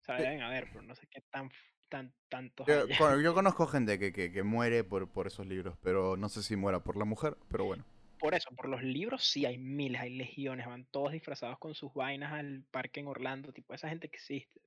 O 0.00 0.04
sea, 0.04 0.16
Sí. 0.16 0.22
deben 0.22 0.42
haber, 0.42 0.68
pero 0.72 0.82
no 0.82 0.94
sé 0.94 1.06
qué 1.08 1.20
tan, 1.30 1.50
tan 1.92 2.10
tantos 2.30 2.66
Yo, 2.66 2.88
con- 2.98 3.22
yo 3.22 3.34
conozco 3.34 3.66
gente 3.66 3.98
que, 3.98 4.12
que, 4.14 4.32
que 4.32 4.42
muere 4.42 4.82
por, 4.82 5.08
por 5.10 5.26
esos 5.26 5.46
libros, 5.46 5.76
pero 5.82 6.16
no 6.16 6.30
sé 6.30 6.42
si 6.42 6.56
muera 6.56 6.80
por 6.80 6.96
la 6.96 7.04
mujer, 7.04 7.36
pero 7.50 7.66
bueno. 7.66 7.84
Por 8.18 8.34
eso, 8.34 8.48
por 8.56 8.68
los 8.68 8.82
libros 8.82 9.24
sí 9.24 9.44
hay 9.44 9.58
miles, 9.58 10.00
hay 10.00 10.16
legiones, 10.16 10.66
van 10.66 10.86
todos 10.86 11.12
disfrazados 11.12 11.58
con 11.58 11.74
sus 11.74 11.92
vainas 11.92 12.32
al 12.32 12.62
parque 12.70 13.00
en 13.00 13.08
Orlando, 13.08 13.52
tipo, 13.52 13.74
esa 13.74 13.88
gente 13.88 14.06
existe. 14.06 14.60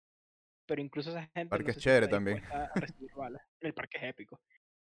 Pero 0.67 0.81
incluso 0.81 1.09
esa 1.11 1.27
gente 1.27 1.49
Parque 1.49 1.63
no 1.63 1.69
es 1.69 1.75
si 1.75 1.81
chévere 1.81 2.05
está 2.05 2.17
también. 2.17 2.37
dispuesta 2.37 2.71
a 2.75 2.79
recibir 2.79 3.11
balas. 3.15 3.41
El 3.61 3.73
parque 3.73 3.97
es 3.97 4.03
épico. 4.03 4.41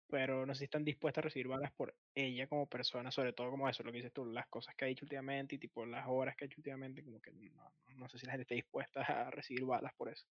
Pero 0.09 0.47
no 0.47 0.55
sé 0.55 0.61
si 0.61 0.65
están 0.65 0.85
dispuestas 0.85 1.23
a 1.23 1.27
recibir 1.27 1.49
balas 1.49 1.73
por 1.73 1.95
ella 2.15 2.47
como 2.47 2.67
persona, 2.67 3.11
sobre 3.11 3.33
todo 3.33 3.51
como 3.51 3.69
eso, 3.69 3.83
lo 3.83 3.91
que 3.93 3.99
dices 3.99 4.13
tú, 4.13 4.25
las 4.25 4.47
cosas 4.49 4.75
que 4.77 4.85
ha 4.85 4.89
dicho 4.89 5.05
últimamente 5.05 5.57
y 5.57 5.59
tipo 5.59 5.85
las 5.85 6.07
horas 6.09 6.37
que 6.37 6.45
ha 6.45 6.47
hecho 6.47 6.59
últimamente, 6.61 7.03
como 7.05 7.21
que 7.21 7.33
no, 7.33 7.73
no 7.97 8.09
sé 8.09 8.19
si 8.19 8.27
la 8.27 8.33
gente 8.33 8.43
está 8.43 8.55
dispuesta 8.55 9.03
a 9.03 9.31
recibir 9.31 9.65
balas 9.65 9.93
por 9.95 10.09
eso. 10.11 10.27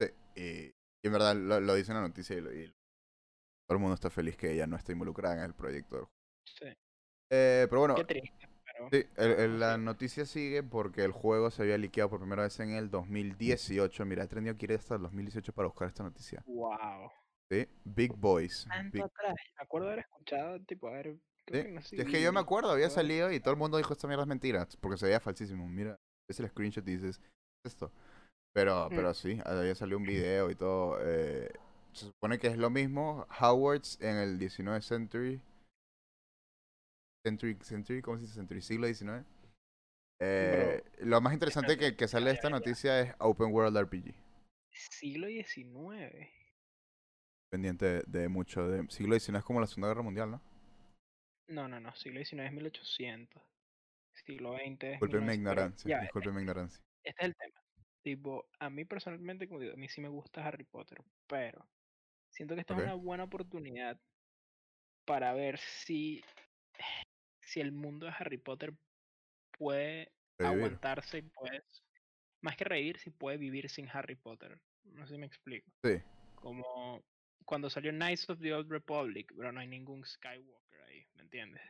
Sí, 0.00 0.06
y, 0.36 0.73
y 1.04 1.06
en 1.06 1.12
verdad 1.12 1.36
lo, 1.36 1.60
lo 1.60 1.74
dice 1.74 1.92
en 1.92 1.96
la 1.98 2.02
noticia 2.08 2.36
y, 2.36 2.40
lo- 2.40 2.52
y 2.52 2.66
todo 3.66 3.76
el 3.76 3.78
mundo 3.78 3.94
está 3.94 4.10
feliz 4.10 4.36
que 4.36 4.52
ella 4.52 4.66
no 4.66 4.76
esté 4.76 4.92
involucrada 4.92 5.36
en 5.36 5.42
el 5.42 5.54
proyecto. 5.54 5.96
del 5.96 6.04
juego. 6.06 6.14
Sí. 6.46 6.66
Eh, 7.30 7.66
pero 7.68 7.80
bueno, 7.80 7.94
Qué 7.94 8.04
triste, 8.04 8.48
pero 8.64 8.88
sí, 8.90 9.06
el- 9.16 9.30
el- 9.32 9.60
la 9.60 9.76
noticia 9.76 10.24
sigue 10.26 10.62
porque 10.62 11.04
el 11.04 11.12
juego 11.12 11.50
se 11.50 11.62
había 11.62 11.76
liqueado 11.78 12.10
por 12.10 12.20
primera 12.20 12.42
vez 12.42 12.58
en 12.60 12.70
el 12.70 12.90
2018. 12.90 14.04
Mira, 14.06 14.24
he 14.24 14.28
tenido 14.28 14.56
que 14.56 14.66
ir 14.66 14.72
hasta 14.72 14.94
el 14.96 15.02
2018 15.02 15.52
para 15.52 15.68
buscar 15.68 15.88
esta 15.88 16.02
noticia. 16.02 16.42
wow. 16.46 17.10
Sí, 17.50 17.68
Big 17.84 18.12
Boys. 18.14 18.66
Big- 18.90 19.02
atrás, 19.02 19.34
me 19.58 19.62
acuerdo 19.62 19.88
haber 19.88 19.98
escuchado, 20.00 20.58
tipo, 20.64 20.88
a 20.88 20.92
ver, 20.92 21.16
creo 21.46 21.62
Sí, 21.62 21.68
que 21.68 21.72
no 21.74 21.80
sé 21.82 21.96
es 22.00 22.06
que 22.08 22.22
yo 22.22 22.32
me 22.32 22.40
acuerdo, 22.40 22.70
había 22.70 22.88
salido 22.88 23.30
y 23.30 23.38
todo 23.40 23.52
el 23.52 23.58
mundo 23.60 23.76
dijo 23.76 23.92
esta 23.92 24.06
mierda 24.08 24.22
es 24.24 24.28
mentira, 24.28 24.66
porque 24.80 24.96
se 24.96 25.04
veía 25.06 25.20
falsísimo. 25.20 25.68
Mira, 25.68 25.98
ves 26.26 26.40
el 26.40 26.48
screenshot 26.48 26.88
y 26.88 26.92
dices, 26.96 27.18
"¿Qué 27.18 27.26
es 27.66 27.72
esto. 27.74 27.92
Pero, 28.54 28.88
Mm. 28.88 28.94
pero 28.94 29.14
sí, 29.14 29.38
había 29.44 29.74
salido 29.74 29.98
un 29.98 30.04
video 30.04 30.50
y 30.50 30.54
todo. 30.54 30.98
eh, 31.02 31.50
se 31.92 32.06
supone 32.06 32.38
que 32.38 32.48
es 32.48 32.56
lo 32.56 32.70
mismo. 32.70 33.26
Howard's 33.40 34.00
en 34.00 34.16
el 34.16 34.38
19 34.38 34.80
century. 34.80 35.40
Century, 37.26 37.56
century, 37.62 38.02
¿cómo 38.02 38.16
se 38.18 38.22
dice? 38.22 38.34
Century, 38.34 38.60
siglo 38.62 38.86
XIX. 38.86 39.24
Eh, 40.20 40.82
lo 41.00 41.20
más 41.20 41.32
interesante 41.32 41.76
que, 41.76 41.96
que 41.96 42.06
sale 42.08 42.26
de 42.26 42.34
esta 42.34 42.50
noticia 42.50 43.00
es 43.00 43.14
Open 43.18 43.52
World 43.52 43.76
RPG. 43.76 44.14
Siglo 44.72 45.26
XIX. 45.28 46.28
Pendiente 47.50 47.86
de, 47.86 48.02
de 48.06 48.28
mucho. 48.28 48.66
De, 48.68 48.86
siglo 48.90 49.18
XIX 49.18 49.38
es 49.38 49.44
como 49.44 49.60
la 49.60 49.66
Segunda 49.66 49.88
Guerra 49.88 50.02
Mundial, 50.02 50.30
¿no? 50.32 50.42
No, 51.48 51.68
no, 51.68 51.80
no, 51.80 51.94
siglo 51.94 52.20
XIX 52.24 52.46
es 52.46 52.52
1800. 52.52 53.42
Siglo 54.26 54.54
XX 54.54 54.80
Disculpen 54.80 55.24
1900, 55.24 55.26
mi 55.26 55.34
ignorancia. 55.34 56.00
Disculpen 56.00 56.34
mi 56.34 56.40
ignorancia. 56.42 56.80
este 57.04 57.22
es 57.22 57.28
el 57.28 57.34
tema. 57.36 57.60
Tipo, 58.04 58.50
a 58.58 58.68
mí 58.68 58.84
personalmente, 58.84 59.48
como 59.48 59.60
digo, 59.60 59.72
a 59.72 59.76
mí 59.76 59.88
sí 59.88 60.02
me 60.02 60.10
gusta 60.10 60.46
Harry 60.46 60.64
Potter, 60.64 61.02
pero 61.26 61.66
siento 62.28 62.54
que 62.54 62.60
esta 62.60 62.74
es 62.74 62.82
una 62.82 62.92
buena 62.92 63.24
oportunidad 63.24 63.98
para 65.06 65.32
ver 65.32 65.58
si, 65.58 66.22
si 67.40 67.60
el 67.60 67.72
mundo 67.72 68.04
de 68.04 68.12
Harry 68.18 68.36
Potter 68.36 68.74
puede 69.56 70.12
Revivir. 70.38 70.64
aguantarse 70.64 71.18
y 71.18 71.22
puede, 71.22 71.64
más 72.42 72.58
que 72.58 72.64
reír, 72.64 72.98
si 72.98 73.08
puede 73.08 73.38
vivir 73.38 73.70
sin 73.70 73.88
Harry 73.88 74.16
Potter. 74.16 74.60
No 74.82 75.06
sé 75.06 75.14
si 75.14 75.18
me 75.18 75.26
explico. 75.26 75.72
Sí. 75.82 76.02
Como 76.34 77.02
cuando 77.46 77.70
salió 77.70 77.90
Knights 77.90 78.28
of 78.28 78.38
the 78.40 78.52
Old 78.52 78.70
Republic, 78.70 79.32
pero 79.34 79.50
no 79.50 79.60
hay 79.60 79.66
ningún 79.66 80.04
Skywalker 80.04 80.82
ahí, 80.82 81.06
¿me 81.14 81.22
entiendes? 81.22 81.62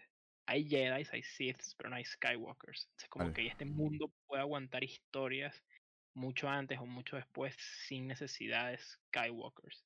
Hay 0.47 0.68
Jedi, 0.68 1.07
hay 1.12 1.22
Siths, 1.22 1.76
pero 1.76 1.91
no 1.91 1.97
hay 1.97 2.05
Skywalkers. 2.05 2.91
Es 2.99 3.09
como 3.09 3.26
Vale. 3.26 3.35
que 3.35 3.47
este 3.47 3.64
mundo 3.64 4.12
puede 4.26 4.43
aguantar 4.43 4.82
historias 4.82 5.62
mucho 6.14 6.48
antes 6.48 6.78
o 6.78 6.86
mucho 6.86 7.16
después 7.16 7.54
sin 7.86 8.06
necesidad 8.06 8.70
de 8.70 8.78
Skywalkers. 8.78 9.84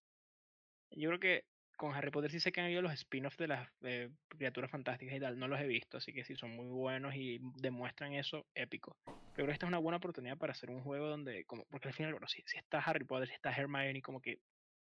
Yo 0.91 1.09
creo 1.11 1.21
que 1.21 1.45
con 1.77 1.95
Harry 1.95 2.11
Potter 2.11 2.31
sí 2.31 2.41
sé 2.41 2.51
que 2.51 2.61
han 2.61 2.67
habido 2.67 2.83
los 2.83 2.93
spin-offs 2.93 3.37
de 3.37 3.49
las 3.49 3.69
eh, 3.83 4.11
criaturas 4.29 4.71
fantásticas 4.71 5.15
y 5.17 5.21
tal. 5.21 5.39
No 5.39 5.49
los 5.49 5.61
he 5.61 5.67
visto, 5.67 5.99
así 5.99 6.13
que 6.13 6.25
sí 6.25 6.35
son 6.35 6.51
muy 6.57 6.67
buenos 6.67 7.15
y 7.15 7.39
demuestran 7.57 8.15
eso 8.15 8.47
épico. 8.55 8.97
Pero 9.33 9.45
creo 9.45 9.47
que 9.47 9.53
esta 9.53 9.67
es 9.67 9.69
una 9.69 9.79
buena 9.79 9.99
oportunidad 9.99 10.37
para 10.37 10.53
hacer 10.53 10.71
un 10.71 10.83
juego 10.83 11.07
donde, 11.07 11.45
como, 11.45 11.65
porque 11.67 11.89
al 11.89 11.95
final, 11.95 12.13
bueno, 12.13 12.27
si, 12.27 12.43
si 12.47 12.59
está 12.59 12.81
Harry 12.81 13.05
Potter, 13.05 13.29
si 13.29 13.35
está 13.35 13.53
Hermione, 13.53 14.03
como 14.03 14.21
que, 14.21 14.41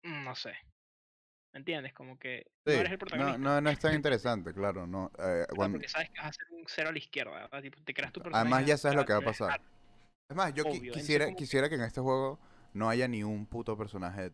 mm, 0.03 0.23
no 0.25 0.35
sé. 0.35 0.53
¿Me 1.53 1.59
entiendes? 1.59 1.93
Como 1.93 2.17
que 2.17 2.45
no 2.65 2.73
eres 2.73 2.91
el 2.91 2.97
protagonista. 2.97 3.37
no, 3.39 3.61
no 3.61 3.69
es 3.69 3.79
tan 3.79 3.93
interesante, 3.95 4.53
claro, 4.53 4.87
no. 4.87 5.11
eh, 5.19 5.45
cuando- 5.55 5.77
porque 5.77 5.89
sabes 5.89 6.09
que 6.09 6.17
vas 6.19 6.25
a 6.25 6.29
hacer 6.29 6.47
un 6.51 6.63
cero 6.67 6.89
a 6.89 6.91
la 6.91 6.97
izquierda, 6.97 7.31
¿verdad? 7.31 7.61
Tipo, 7.61 7.81
te 7.83 7.93
creas 7.93 8.13
tu 8.13 8.21
personaje. 8.21 8.45
además 8.45 8.65
ya 8.67 8.77
sabes 8.77 8.97
lo 8.97 9.05
que 9.05 9.13
va 9.13 9.19
a 9.19 9.23
pasar. 9.23 9.61
Es 10.31 10.37
más, 10.37 10.53
yo 10.53 10.63
qui- 10.63 10.79
quisiera, 10.93 11.25
como 11.25 11.37
quisiera 11.37 11.67
que 11.67 11.75
en 11.75 11.81
este 11.81 11.99
juego 11.99 12.39
no 12.73 12.87
haya 12.89 13.05
ni 13.09 13.21
un 13.21 13.45
puto 13.45 13.77
personaje. 13.77 14.29
de- 14.29 14.33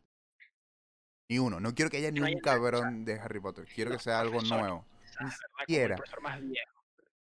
Ni 1.30 1.40
uno. 1.40 1.60
No 1.60 1.74
quiero 1.74 1.90
que 1.90 1.98
haya 1.98 2.12
ni 2.12 2.20
un 2.20 2.28
haya 2.28 2.36
nada, 2.36 2.54
cabrón 2.56 3.04
de 3.04 3.20
Harry 3.20 3.40
Potter. 3.40 3.66
Quiero 3.74 3.90
que 3.92 4.00
sea 4.00 4.20
algo 4.20 4.34
profesor, 4.34 4.60
nuevo. 4.60 4.86
Ni 5.20 5.26
más 6.22 6.40
viejo. 6.40 6.77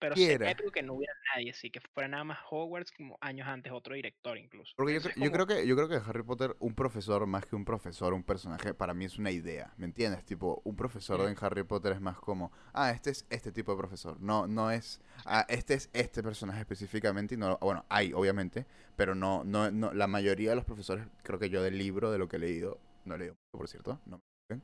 Pero 0.01 0.17
Siquiera. 0.17 0.47
sería 0.47 0.53
épico 0.53 0.73
que 0.73 0.83
no 0.83 0.95
hubiera 0.95 1.13
nadie, 1.35 1.53
sí, 1.53 1.71
que 1.71 1.81
fuera 1.81 2.09
nada 2.09 2.25
más 2.25 2.39
Hogwarts 2.51 2.91
como 2.91 3.19
años 3.21 3.47
antes, 3.47 3.71
otro 3.71 3.95
director 3.95 4.39
incluso. 4.39 4.73
Porque 4.75 4.95
yo, 4.95 5.31
creo 5.31 5.47
que 5.47 5.67
yo 5.67 5.77
creo 5.77 5.89
que 5.91 5.97
Harry 5.97 6.23
Potter, 6.23 6.57
un 6.59 6.75
profesor 6.75 7.27
más 7.27 7.45
que 7.45 7.55
un 7.55 7.67
profesor, 7.67 8.15
un 8.15 8.25
personaje, 8.25 8.73
para 8.73 8.95
mí 8.95 9.05
es 9.05 9.19
una 9.19 9.31
idea, 9.31 9.75
¿me 9.77 9.85
entiendes? 9.85 10.25
Tipo, 10.25 10.63
un 10.65 10.75
profesor 10.75 11.21
Ujú. 11.21 11.29
en 11.29 11.37
Harry 11.39 11.65
Potter 11.65 11.93
es 11.93 12.01
más 12.01 12.19
como, 12.19 12.51
ah, 12.73 12.91
este 12.93 13.11
es 13.11 13.27
este 13.29 13.53
tipo 13.53 13.73
de 13.73 13.79
profesor. 13.79 14.19
No, 14.21 14.47
no 14.47 14.71
es, 14.71 15.03
ah, 15.27 15.45
este 15.51 15.75
es 15.75 15.91
este 15.93 16.23
personaje 16.23 16.61
específicamente 16.61 17.35
y 17.35 17.39
no, 17.39 17.59
bueno, 17.61 17.85
hay 17.91 18.15
obviamente, 18.15 18.67
pero 18.97 19.15
no, 19.15 19.45
no, 19.45 19.71
no, 19.71 19.93
la 19.93 20.07
mayoría 20.07 20.51
de 20.51 20.57
los 20.57 20.65
profesores, 20.65 21.07
creo 21.23 21.39
que 21.39 21.51
yo 21.51 21.63
del 21.63 21.77
libro, 21.77 22.11
de 22.11 22.17
lo 22.17 22.27
que 22.27 22.37
he 22.37 22.41
leído, 22.41 22.81
no 23.05 23.17
he 23.17 23.19
leído 23.19 23.35
mucho, 23.35 23.59
por 23.59 23.69
cierto, 23.69 24.01
no 24.07 24.17
me. 24.17 24.61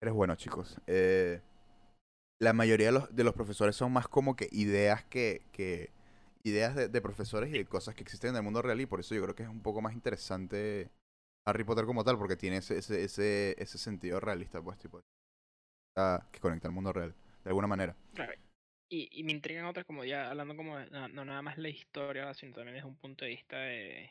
Eres 0.00 0.14
bueno, 0.14 0.34
chicos. 0.34 0.80
Eh, 0.88 1.40
la 2.42 2.52
mayoría 2.52 2.86
de 2.86 2.92
los, 2.92 3.14
de 3.14 3.22
los 3.22 3.34
profesores 3.34 3.76
son 3.76 3.92
más 3.92 4.08
como 4.08 4.34
que 4.34 4.48
ideas 4.50 5.04
que, 5.04 5.42
ideas 6.42 6.74
de, 6.74 7.00
profesores 7.00 7.50
y 7.50 7.58
de 7.58 7.64
cosas 7.64 7.94
que 7.94 8.02
existen 8.02 8.30
en 8.30 8.36
el 8.36 8.42
mundo 8.42 8.60
real 8.62 8.80
y 8.80 8.86
por 8.86 8.98
eso 8.98 9.14
yo 9.14 9.22
creo 9.22 9.36
que 9.36 9.44
es 9.44 9.48
un 9.48 9.62
poco 9.62 9.80
más 9.80 9.94
interesante 9.94 10.90
Harry 11.46 11.62
Potter 11.62 11.84
como 11.84 12.02
tal 12.02 12.18
porque 12.18 12.34
tiene 12.34 12.56
ese, 12.56 12.78
ese, 12.78 13.04
ese, 13.04 13.54
ese 13.62 13.78
sentido 13.78 14.18
realista 14.18 14.60
pues 14.60 14.76
tipo 14.76 15.00
ah, 15.96 16.26
que 16.32 16.40
conecta 16.40 16.66
al 16.66 16.74
mundo 16.74 16.92
real 16.92 17.14
de 17.44 17.50
alguna 17.50 17.68
manera. 17.68 17.94
Y, 18.88 19.08
y 19.12 19.22
me 19.22 19.30
intrigan 19.30 19.66
otras, 19.66 19.86
como 19.86 20.04
ya 20.04 20.28
hablando 20.28 20.56
como 20.56 20.78
de- 20.78 20.90
no, 20.90 21.08
no 21.08 21.24
nada 21.24 21.42
más 21.42 21.58
la 21.58 21.68
historia, 21.68 22.34
sino 22.34 22.54
también 22.54 22.74
desde 22.74 22.88
un 22.88 22.96
punto 22.96 23.24
de 23.24 23.30
vista 23.30 23.56
de, 23.56 24.10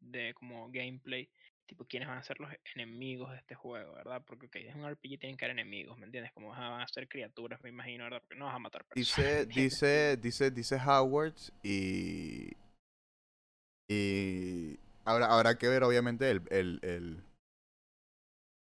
de 0.00 0.32
como 0.34 0.70
gameplay, 0.70 1.28
tipo 1.74 1.84
quiénes 1.86 2.08
van 2.08 2.18
a 2.18 2.22
ser 2.22 2.38
los 2.40 2.50
enemigos 2.74 3.30
de 3.32 3.38
este 3.38 3.54
juego, 3.54 3.94
¿verdad? 3.94 4.22
Porque 4.24 4.46
ok, 4.46 4.56
es 4.56 4.74
un 4.74 4.84
RPG, 4.88 5.18
tienen 5.18 5.36
que 5.36 5.44
haber 5.44 5.58
enemigos, 5.58 5.98
¿me 5.98 6.06
entiendes? 6.06 6.32
Como 6.32 6.48
van 6.50 6.80
a 6.80 6.86
ser 6.88 7.08
criaturas, 7.08 7.60
me 7.62 7.70
imagino, 7.70 8.04
¿verdad? 8.04 8.20
Porque 8.20 8.36
no 8.36 8.46
vas 8.46 8.54
a 8.54 8.58
matar 8.60 8.84
personas. 8.84 9.18
dice 9.18 9.46
dice 9.46 10.16
dice 10.16 10.50
dice 10.50 10.76
Howard 10.76 11.34
y 11.62 12.52
y 13.88 14.78
ahora 15.04 15.26
habrá 15.26 15.58
que 15.58 15.68
ver 15.68 15.82
obviamente 15.82 16.30
el 16.30 16.42
el, 16.50 16.80
el 16.82 17.24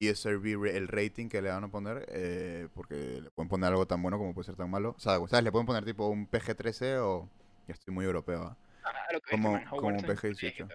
ESRB, 0.00 0.66
el 0.76 0.88
rating 0.88 1.28
que 1.28 1.40
le 1.40 1.48
van 1.48 1.64
a 1.64 1.68
poner, 1.68 2.04
eh, 2.11 2.68
porque 2.74 2.94
le 3.22 3.30
pueden 3.30 3.48
poner 3.48 3.70
algo 3.70 3.86
tan 3.86 4.02
bueno 4.02 4.18
como 4.18 4.34
puede 4.34 4.44
ser 4.44 4.54
tan 4.57 4.70
malo. 4.70 4.90
O 4.90 5.00
sea, 5.00 5.14
¿sabes? 5.26 5.42
Le 5.42 5.50
pueden 5.50 5.66
poner 5.66 5.86
tipo 5.86 6.07
un 6.09 6.28
PG-13 6.28 6.98
o... 6.98 7.30
Ya 7.66 7.72
estoy 7.72 7.94
muy 7.94 8.04
europeo, 8.04 8.57
lo 9.12 9.20
que 9.20 9.30
ves 9.30 9.40
que, 9.40 9.48
como- 9.48 9.70
como 9.70 9.88
un 9.88 9.96
es 9.96 10.02
colegio, 10.02 10.30
PG-18. 10.30 10.68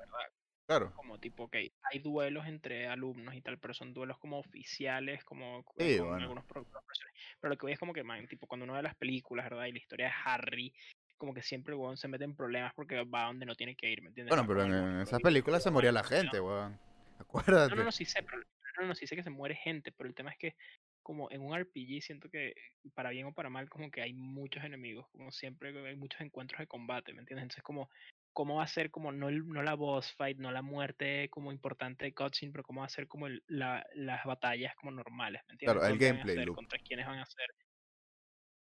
Claro. 0.72 0.94
como 0.96 1.20
tipo, 1.20 1.44
ok, 1.44 1.56
hay 1.84 2.00
duelos 2.00 2.48
entre 2.48 2.88
alumnos 2.88 3.36
y 3.36 3.42
tal, 3.42 3.60
pero 3.60 3.74
son 3.74 3.94
duelos 3.94 4.18
como 4.20 4.40
oficiales, 4.40 5.24
como 5.26 5.64
co- 5.64 5.74
Sí, 5.78 5.98
con 5.98 6.08
bueno. 6.08 6.24
algunos 6.24 6.46
pro- 6.46 6.64
profesores. 6.66 7.14
Pero 7.42 7.50
lo 7.54 7.58
que 7.58 7.66
voy 7.66 7.74
es 7.74 7.80
como 7.80 7.92
que, 7.94 8.04
man, 8.04 8.26
tipo, 8.28 8.48
cuando 8.48 8.64
uno 8.64 8.74
ve 8.74 8.82
las 8.84 8.96
películas, 8.96 9.50
¿verdad? 9.50 9.66
Y 9.66 9.74
la 9.74 9.80
historia 9.80 10.06
de 10.08 10.14
Harry, 10.24 10.74
como 11.18 11.34
que 11.34 11.44
siempre 11.44 11.74
el 11.74 11.80
weón 11.80 11.98
se 11.98 12.08
mete 12.08 12.24
en 12.24 12.36
problemas 12.36 12.74
porque 12.74 13.04
va 13.04 13.26
donde 13.26 13.46
no 13.46 13.56
tiene 13.56 13.76
que 13.76 13.90
ir, 13.92 14.02
¿me 14.02 14.08
entiendes? 14.10 14.32
Bueno, 14.36 14.48
pero 14.48 14.64
en, 14.64 14.74
en 14.74 15.02
esas 15.02 15.22
películas 15.22 15.62
se 15.62 15.72
moría 15.72 15.92
la 15.92 16.04
gente, 16.06 16.38
no. 16.42 16.46
weón. 16.46 16.72
No, 16.74 16.80
Acuérdate. 17.20 17.76
no, 17.76 17.84
no, 17.84 17.92
sí 17.92 18.06
sé, 18.06 18.24
pero 18.24 18.42
no, 18.80 18.88
no, 18.88 18.96
sí 18.96 19.06
sé 19.08 19.16
que 19.18 19.24
se 19.24 19.30
muere 19.30 19.56
gente, 19.56 19.92
pero 19.92 20.08
el 20.08 20.16
tema 20.16 20.32
es 20.32 20.38
que 20.38 20.56
como 21.04 21.30
en 21.32 21.42
un 21.42 21.54
RPG 21.58 22.02
siento 22.02 22.30
que 22.30 22.54
para 22.94 23.10
bien 23.10 23.26
o 23.28 23.34
para 23.34 23.50
mal 23.50 23.70
como 23.70 23.92
que 23.92 24.02
hay 24.02 24.14
muchos 24.14 24.64
enemigos, 24.64 25.08
como 25.12 25.32
siempre 25.32 25.78
hay 25.88 25.96
muchos 25.98 26.22
encuentros 26.22 26.60
de 26.60 26.68
combate, 26.68 27.12
¿me 27.14 27.20
entiendes? 27.20 27.44
Entonces 27.44 27.64
como 27.64 27.90
cómo 28.34 28.56
va 28.56 28.64
a 28.64 28.68
ser 28.68 28.92
como 28.92 29.12
no, 29.12 29.30
el- 29.30 29.48
no 29.48 29.62
la 29.64 29.74
boss 29.76 30.14
fight, 30.14 30.38
no 30.38 30.52
la 30.52 30.62
muerte 30.62 31.30
como 31.30 31.52
importante 31.52 32.06
de 32.06 32.14
cutscene, 32.14 32.52
pero 32.52 32.64
cómo 32.64 32.82
va 32.82 32.86
a 32.88 32.90
ser 32.90 33.08
como 33.08 33.28
el- 33.28 33.44
la, 33.48 33.86
las 33.96 34.24
batallas 34.26 34.76
como 34.76 34.92
normales, 34.92 35.42
¿me 35.48 35.54
entiendes? 35.54 35.80
Claro, 35.82 35.86
el 35.94 36.00
¿Dónde 36.00 36.06
van 36.12 36.16
a 36.16 36.24
gameplay 36.24 36.46
loop. 36.46 36.56
¿Contra 36.56 36.80
quiénes 36.80 37.06
van 37.06 37.20
a 37.20 37.26
ser? 37.26 37.46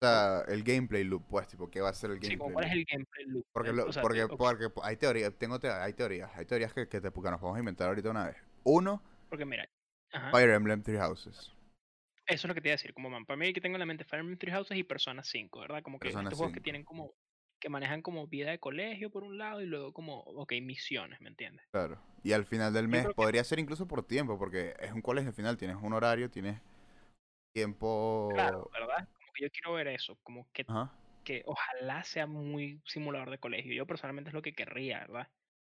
O 0.02 0.06
sea, 0.06 0.42
el 0.48 0.62
gameplay 0.62 1.04
loop, 1.04 1.24
pues, 1.28 1.48
tipo, 1.48 1.70
¿qué 1.70 1.80
va 1.80 1.88
a 1.88 1.94
ser 1.94 2.10
el 2.10 2.20
Sí, 2.20 2.36
como 2.36 2.50
gameplay 2.50 2.52
cuál 2.54 2.64
es 2.66 2.72
el 2.72 2.84
gameplay 2.84 3.24
loop. 3.26 3.46
Porque, 3.52 3.72
lo- 3.72 3.86
o 3.86 3.92
sea, 3.92 4.02
porque, 4.02 4.26
porque 4.28 4.68
hay 4.82 4.96
teorías, 4.96 5.32
tengo 5.38 5.58
te- 5.58 5.70
hay 5.70 5.94
teorías, 5.94 6.30
hay 6.36 6.44
teorías 6.44 6.74
que, 6.74 6.86
que, 6.86 7.00
te, 7.00 7.10
que 7.10 7.20
nos 7.30 7.40
podemos 7.40 7.58
inventar 7.58 7.88
ahorita 7.88 8.10
una 8.10 8.26
vez. 8.26 8.36
Uno, 8.64 9.02
porque 9.30 9.46
mira, 9.46 9.66
ajá, 10.12 10.30
Fire 10.32 10.50
Emblem 10.50 10.82
Three 10.82 10.98
Houses. 10.98 11.34
eso 11.34 11.54
es 12.26 12.44
lo 12.44 12.54
que 12.54 12.60
te 12.60 12.68
iba 12.68 12.74
a 12.74 12.76
decir, 12.76 12.92
como 12.92 13.08
man, 13.08 13.24
para 13.24 13.38
mí 13.38 13.52
que 13.54 13.60
tengo 13.62 13.76
en 13.76 13.80
la 13.80 13.86
mente 13.86 14.04
Fire 14.04 14.20
Emblem 14.20 14.38
Three 14.38 14.52
Houses 14.52 14.76
y 14.76 14.84
Persona 14.84 15.24
5, 15.24 15.60
¿verdad? 15.60 15.82
Como 15.82 15.98
que 15.98 16.08
Persona 16.08 16.24
estos 16.28 16.38
juegos 16.38 16.52
que 16.52 16.58
5. 16.60 16.64
tienen 16.64 16.84
como 16.84 17.14
que 17.60 17.68
manejan 17.68 18.02
como 18.02 18.26
vida 18.28 18.50
de 18.50 18.58
colegio 18.60 19.10
por 19.10 19.24
un 19.24 19.38
lado 19.38 19.60
y 19.62 19.66
luego 19.66 19.92
como, 19.92 20.20
ok, 20.20 20.52
misiones, 20.62 21.20
¿me 21.20 21.28
entiendes? 21.30 21.66
Claro. 21.70 21.98
Y 22.22 22.32
al 22.32 22.44
final 22.44 22.72
del 22.72 22.88
mes 22.88 23.08
que- 23.14 23.14
podría 23.14 23.44
ser 23.44 23.58
incluso 23.58 23.86
por 23.86 24.02
tiempo, 24.04 24.38
porque 24.38 24.74
es 24.80 24.92
un 24.92 25.02
colegio 25.02 25.28
al 25.30 25.34
final, 25.34 25.56
tienes 25.56 25.76
un 25.80 25.92
horario, 25.92 26.30
tienes 26.30 26.60
tiempo. 27.52 27.88
Claro, 28.28 28.68
¿verdad? 28.72 29.08
Como 29.14 29.32
que 29.34 29.42
yo 29.44 29.50
quiero 29.50 29.72
ver 29.74 29.88
eso, 29.88 30.16
como 30.22 30.48
que, 30.52 30.66
Ajá. 30.68 30.90
que 31.24 31.42
ojalá 31.46 32.04
sea 32.04 32.26
muy 32.26 32.82
simulador 32.86 33.30
de 33.30 33.38
colegio. 33.38 33.74
Yo 33.74 33.86
personalmente 33.86 34.30
es 34.30 34.34
lo 34.34 34.42
que 34.42 34.54
querría, 34.54 35.00
¿verdad? 35.00 35.28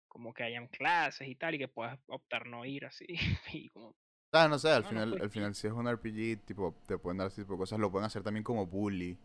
Como 0.09 0.35
que 0.35 0.45
hayan 0.45 0.69
clases 0.69 1.29
y 1.29 1.37
tal 1.37 1.55
y 1.57 1.59
que 1.59 1.69
puedas 1.69 1.99
optar 2.09 2.47
no 2.47 2.65
ir 2.65 2.87
así. 2.87 3.07
y 3.55 3.71
como, 3.71 3.97
sea, 4.33 4.49
no 4.49 4.59
sé, 4.59 4.71
al 4.71 4.85
No, 4.85 4.93
no 4.93 5.03
final, 5.03 5.09
puedes 5.09 5.23
al 5.23 5.31
final 5.31 5.55
si 5.55 5.67
es 5.67 5.73
un 5.73 5.87
RPG, 5.89 6.45
tipo, 6.45 6.75
te 6.87 6.99
pueden 6.99 7.19
dar 7.19 7.29
ese 7.29 7.43
tipo 7.43 7.55
de 7.55 7.59
cosas, 7.59 7.79
lo 7.79 7.91
pueden 7.91 8.07
hacer 8.07 8.23
también 8.23 8.45
como 8.45 8.67
bully. 8.67 9.17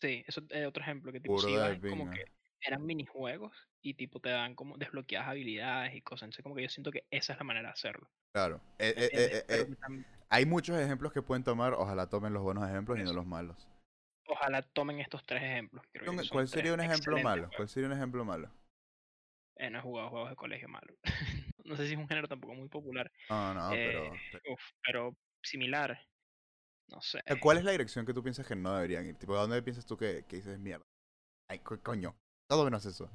Sí, 0.00 0.24
eso 0.26 0.42
es 0.48 0.66
otro 0.66 0.82
ejemplo, 0.82 1.12
que 1.12 1.20
tipo 1.20 1.38
si 1.38 1.46
de 1.48 1.52
ibas 1.52 1.78
como 1.80 2.10
que 2.10 2.24
eran 2.62 2.84
minijuegos 2.84 3.56
y 3.80 3.94
tipo 3.94 4.20
te 4.20 4.28
dan 4.30 4.54
como 4.54 4.76
desbloqueadas 4.76 5.28
habilidades 5.28 5.94
y 5.94 6.02
cosas. 6.02 6.24
Entonces 6.24 6.42
como 6.42 6.54
que 6.54 6.62
yo 6.62 6.68
siento 6.68 6.90
que 6.90 7.06
esa 7.10 7.32
es 7.32 7.38
la 7.38 7.44
manera 7.44 7.68
de 7.68 7.72
hacerlo. 7.72 8.10
Claro. 8.32 8.60
Eh, 8.78 8.94
¿me 8.96 9.04
eh, 9.04 9.10
eh, 9.12 9.44
eh, 9.48 10.04
hay 10.28 10.46
muchos 10.46 10.78
ejemplos 10.78 11.12
que 11.12 11.22
pueden 11.22 11.42
tomar, 11.42 11.72
ojalá 11.74 12.08
tomen 12.08 12.32
los 12.32 12.42
buenos 12.42 12.68
ejemplos 12.68 12.98
y 12.98 13.02
no 13.02 13.12
los 13.12 13.26
malos. 13.26 13.68
ojalá 14.28 14.62
tomen 14.62 15.00
estos 15.00 15.24
tres 15.24 15.42
ejemplos. 15.42 15.84
Creo 15.92 16.16
que 16.16 16.28
¿Cuál 16.28 16.46
sería 16.46 16.72
un 16.74 16.80
ejemplo 16.80 17.18
malo? 17.18 17.42
juegos. 17.42 17.56
¿Cuál 17.56 17.68
sería 17.68 17.88
un 17.88 17.96
ejemplo 17.96 18.24
malo? 18.24 18.50
Eh, 19.56 19.70
no 19.70 19.78
he 19.78 19.82
jugado 19.82 20.10
juegos 20.10 20.30
de 20.30 20.36
colegio 20.36 20.68
malo. 20.68 20.94
no 21.64 21.76
sé 21.76 21.86
si 21.86 21.92
es 21.94 21.98
un 21.98 22.08
género 22.08 22.28
tampoco 22.28 22.54
muy 22.54 22.68
popular. 22.68 23.10
No, 23.28 23.54
no, 23.54 23.72
Eh, 23.72 24.10
pero... 24.30 24.54
uf, 24.54 24.60
pero 24.82 25.16
similar. 25.42 25.98
No 26.90 27.00
sé. 27.00 27.20
Eh, 27.26 27.38
¿Cuál 27.40 27.58
es 27.58 27.64
la 27.64 27.70
dirección 27.72 28.04
que 28.04 28.12
tú 28.14 28.22
piensas 28.22 28.46
que 28.46 28.56
no 28.56 28.74
deberían 28.74 29.06
ir? 29.06 29.16
Tipo, 29.16 29.36
¿a 29.36 29.40
dónde 29.42 29.62
piensas 29.62 29.86
tú 29.86 29.96
que, 29.96 30.24
que 30.28 30.36
dices 30.36 30.58
mierda? 30.58 30.84
Ay, 31.48 31.60
co- 31.60 31.80
coño. 31.80 32.16
Todo 32.48 32.64
menos 32.64 32.84
eso. 32.86 33.10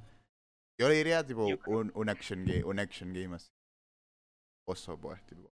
Yo 0.79 0.87
le 0.89 0.95
diría, 0.95 1.25
tipo, 1.25 1.45
un, 1.67 1.91
un 1.95 2.09
action 2.09 2.45
game, 2.45 2.63
un 2.63 2.79
action 2.79 3.13
game 3.13 3.35
así. 3.35 3.49
Oso, 4.67 4.97
pues, 4.99 5.23
tipo. 5.25 5.51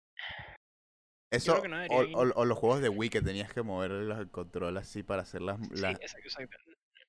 Eso, 1.32 1.66
no 1.66 1.76
o, 1.88 2.02
o- 2.14 2.32
o 2.40 2.44
los 2.44 2.58
juegos 2.58 2.80
de 2.82 2.88
Wii 2.90 3.08
que 3.10 3.22
tenías 3.22 3.52
que 3.52 3.62
mover 3.62 3.90
el 3.90 4.30
control 4.30 4.76
así 4.76 5.02
para 5.02 5.22
hacer 5.22 5.40
las... 5.40 5.58
Sí, 5.60 5.84
exacto, 5.86 6.18
exacto. 6.28 6.56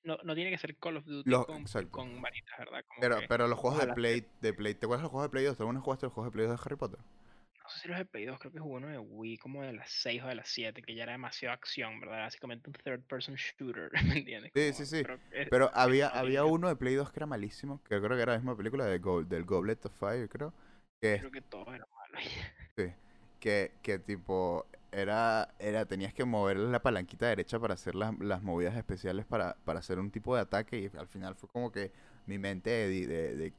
No, 0.02 0.18
no 0.22 0.34
tiene 0.34 0.50
que 0.50 0.58
ser 0.58 0.76
Call 0.78 0.96
of 0.98 1.04
Duty 1.04 1.30
Los- 1.30 1.46
con, 1.46 1.64
con 1.90 2.20
varitas, 2.22 2.58
¿verdad? 2.58 2.84
Como 2.88 3.00
pero, 3.00 3.20
que- 3.20 3.28
pero 3.28 3.48
los 3.48 3.58
juegos 3.58 3.80
de 3.86 3.92
Play, 3.94 4.26
de 4.40 4.52
Play, 4.54 4.74
¿te 4.74 4.86
acuerdas 4.86 5.00
de 5.00 5.04
los 5.04 5.10
juegos 5.10 5.26
de 5.26 5.30
Play 5.30 5.44
2? 5.44 5.56
¿Tú 5.56 5.62
alguna 5.62 5.80
jugaste 5.80 6.06
los 6.06 6.12
juegos 6.12 6.30
de 6.30 6.36
Play 6.36 6.46
2 6.46 6.56
de 6.58 6.62
Harry 6.64 6.76
Potter? 6.76 7.00
Sé 7.74 7.80
si 7.80 7.88
los 7.88 7.98
he 8.00 8.04
pedido, 8.04 8.38
creo 8.38 8.52
que 8.52 8.58
jugué 8.60 8.76
uno 8.78 8.88
de 8.88 8.98
Wii, 8.98 9.38
como 9.38 9.62
de 9.62 9.72
las 9.74 9.90
6 9.90 10.22
o 10.22 10.26
de 10.28 10.34
las 10.36 10.48
7, 10.48 10.82
que 10.82 10.94
ya 10.94 11.04
era 11.04 11.12
demasiado 11.12 11.54
acción, 11.54 12.00
¿verdad? 12.00 12.18
Básicamente 12.24 12.70
un 12.70 12.74
third 12.74 13.02
person 13.06 13.34
shooter, 13.36 13.90
¿me 14.04 14.18
entiendes? 14.18 14.52
Sí, 14.54 14.72
Como- 14.72 14.78
sí, 14.78 14.86
sí. 14.86 15.02
Pero, 15.02 15.20
es- 15.30 15.48
Pero 15.50 15.70
había, 15.74 16.08
había 16.08 16.44
uno 16.44 16.68
de 16.68 16.76
Play 16.76 16.94
2 16.94 17.10
que 17.12 17.18
era 17.18 17.26
malísimo, 17.26 17.82
que 17.84 18.00
creo 18.00 18.16
que 18.16 18.22
era 18.22 18.32
la 18.32 18.38
misma 18.38 18.56
película 18.56 18.84
de 18.86 18.98
Go- 18.98 19.24
del 19.24 19.44
Goblet 19.44 19.84
of 19.86 19.92
Fire, 19.98 20.28
creo. 20.28 20.52
Que, 21.00 21.20
creo 21.20 21.30
que 21.30 21.40
todo 21.42 21.74
era 21.74 21.86
malo. 21.86 22.18
sí, 22.76 22.92
que, 23.40 23.72
que 23.82 23.98
tipo, 23.98 24.66
era, 24.92 25.54
era, 25.58 25.86
tenías 25.86 26.14
que 26.14 26.24
mover 26.24 26.56
la 26.58 26.80
palanquita 26.82 27.26
derecha 27.26 27.58
para 27.58 27.74
hacer 27.74 27.94
las, 27.94 28.18
las 28.20 28.42
movidas 28.42 28.76
especiales 28.76 29.26
para, 29.26 29.56
para 29.64 29.80
hacer 29.80 29.98
un 29.98 30.10
tipo 30.10 30.34
de 30.34 30.42
ataque 30.42 30.78
y 30.78 30.96
al 30.98 31.08
final 31.08 31.34
fue 31.36 31.48
como 31.48 31.70
que 31.72 31.92
mi 32.26 32.38
mente 32.38 32.70
de, 32.70 33.06
de, 33.06 33.36
de 33.36 33.52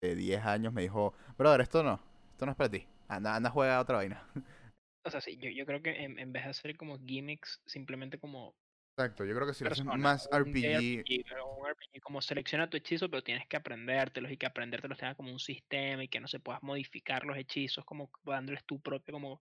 de 0.00 0.14
10 0.14 0.44
años 0.44 0.72
me 0.72 0.82
dijo, 0.82 1.12
brother, 1.36 1.60
esto 1.62 1.82
no, 1.82 2.00
esto 2.30 2.46
no 2.46 2.52
es 2.52 2.56
para 2.56 2.70
ti. 2.70 2.86
Anda, 3.08 3.34
anda, 3.36 3.50
juega 3.50 3.80
otra 3.80 3.96
vaina. 3.96 4.26
O 5.04 5.10
sea, 5.10 5.20
sí, 5.20 5.38
yo, 5.38 5.48
yo 5.48 5.64
creo 5.64 5.82
que 5.82 6.04
en, 6.04 6.18
en 6.18 6.32
vez 6.32 6.44
de 6.44 6.50
hacer 6.50 6.76
como 6.76 6.98
gimmicks, 6.98 7.62
simplemente 7.66 8.18
como 8.18 8.54
Exacto, 8.98 9.24
yo 9.24 9.32
creo 9.36 9.46
que 9.46 9.54
si 9.54 9.62
lo 9.62 9.94
más 9.96 10.28
un 10.32 10.38
RPG, 10.40 11.24
pero 11.28 11.54
un 11.54 11.68
RPG 11.68 12.02
como 12.02 12.20
selecciona 12.20 12.68
tu 12.68 12.76
hechizo, 12.76 13.08
pero 13.08 13.22
tienes 13.22 13.46
que 13.46 13.56
aprendértelos 13.56 14.32
y 14.32 14.36
que 14.36 14.46
aprendértelos 14.46 14.98
tenga 14.98 15.14
como 15.14 15.30
un 15.30 15.38
sistema 15.38 16.02
y 16.02 16.08
que 16.08 16.18
no 16.18 16.26
se 16.26 16.40
puedas 16.40 16.64
modificar 16.64 17.24
los 17.24 17.36
hechizos 17.36 17.84
como 17.84 18.10
dándoles 18.24 18.64
tu 18.64 18.80
propio 18.80 19.12
como 19.12 19.40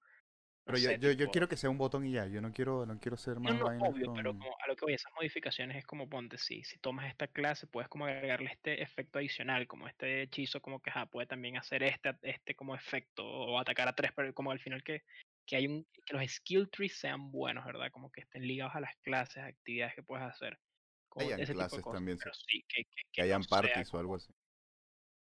pero 0.67 0.77
yo, 0.77 0.91
yo, 0.91 1.11
yo 1.13 1.31
quiero 1.31 1.47
que 1.47 1.55
sea 1.55 1.69
un 1.69 1.77
botón 1.77 2.05
y 2.05 2.11
ya, 2.11 2.27
yo 2.27 2.41
no 2.41 2.51
quiero, 2.51 2.85
no 2.85 2.99
quiero 2.99 3.15
ser 3.15 3.35
No, 3.35 3.49
más 3.49 3.57
no, 3.57 3.65
vainas 3.65 3.89
obvio, 3.89 4.13
pero 4.13 4.37
como 4.37 4.53
a 4.61 4.67
lo 4.67 4.75
que 4.75 4.83
voy, 4.83 4.93
esas 4.93 5.13
modificaciones 5.13 5.77
es 5.77 5.85
como 5.85 6.09
ponte, 6.09 6.37
si, 6.37 6.61
si 6.65 6.77
tomas 6.77 7.09
esta 7.09 7.27
clase, 7.27 7.67
puedes 7.67 7.87
como 7.87 8.05
agregarle 8.05 8.51
este 8.51 8.81
efecto 8.83 9.19
adicional, 9.19 9.65
como 9.65 9.87
este 9.87 10.23
hechizo, 10.23 10.61
como 10.61 10.81
que 10.81 10.89
ajá, 10.89 11.05
puede 11.05 11.25
también 11.25 11.57
hacer 11.57 11.83
este, 11.83 12.17
este 12.21 12.53
como 12.53 12.75
efecto, 12.75 13.25
o 13.25 13.57
atacar 13.57 13.87
a 13.87 13.95
tres, 13.95 14.11
pero 14.13 14.33
como 14.33 14.51
al 14.51 14.59
final 14.59 14.83
que, 14.83 15.03
que 15.45 15.55
hay 15.55 15.67
un, 15.67 15.87
que 16.05 16.13
los 16.13 16.29
skill 16.29 16.69
trees 16.69 16.99
sean 16.99 17.31
buenos, 17.31 17.65
¿verdad? 17.65 17.89
Como 17.89 18.11
que 18.11 18.19
estén 18.19 18.45
ligados 18.45 18.75
a 18.75 18.81
las 18.81 18.95
clases, 18.97 19.43
actividades 19.43 19.95
que 19.95 20.03
puedes 20.03 20.25
hacer, 20.25 20.59
como 21.07 21.27
Hayan 21.27 21.39
ese 21.39 21.53
tipo 21.53 21.63
de 21.63 21.69
clases 21.69 21.83
cosas, 21.83 21.97
también, 21.97 22.17
sí, 22.17 22.23
pero 22.25 22.33
sí, 22.33 22.65
que, 22.67 22.83
que, 22.83 23.01
que 23.13 23.21
no 23.21 23.25
hayan 23.25 23.43
parties 23.45 23.93
o 23.93 23.99
algo 23.99 24.15
así. 24.15 24.33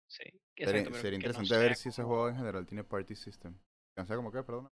sí, 0.07 0.23
Sería, 0.55 0.81
exacto, 0.81 0.93
sería 0.95 1.11
no 1.11 1.15
interesante 1.17 1.57
ver 1.57 1.75
si 1.75 1.89
ese 1.89 2.01
juego 2.01 2.27
en 2.29 2.37
general 2.37 2.65
tiene 2.65 2.83
party 2.83 3.15
system. 3.15 3.55
No 3.95 4.05
sea 4.05 4.15
como 4.15 4.31
que, 4.31 4.41
perdón. 4.43 4.69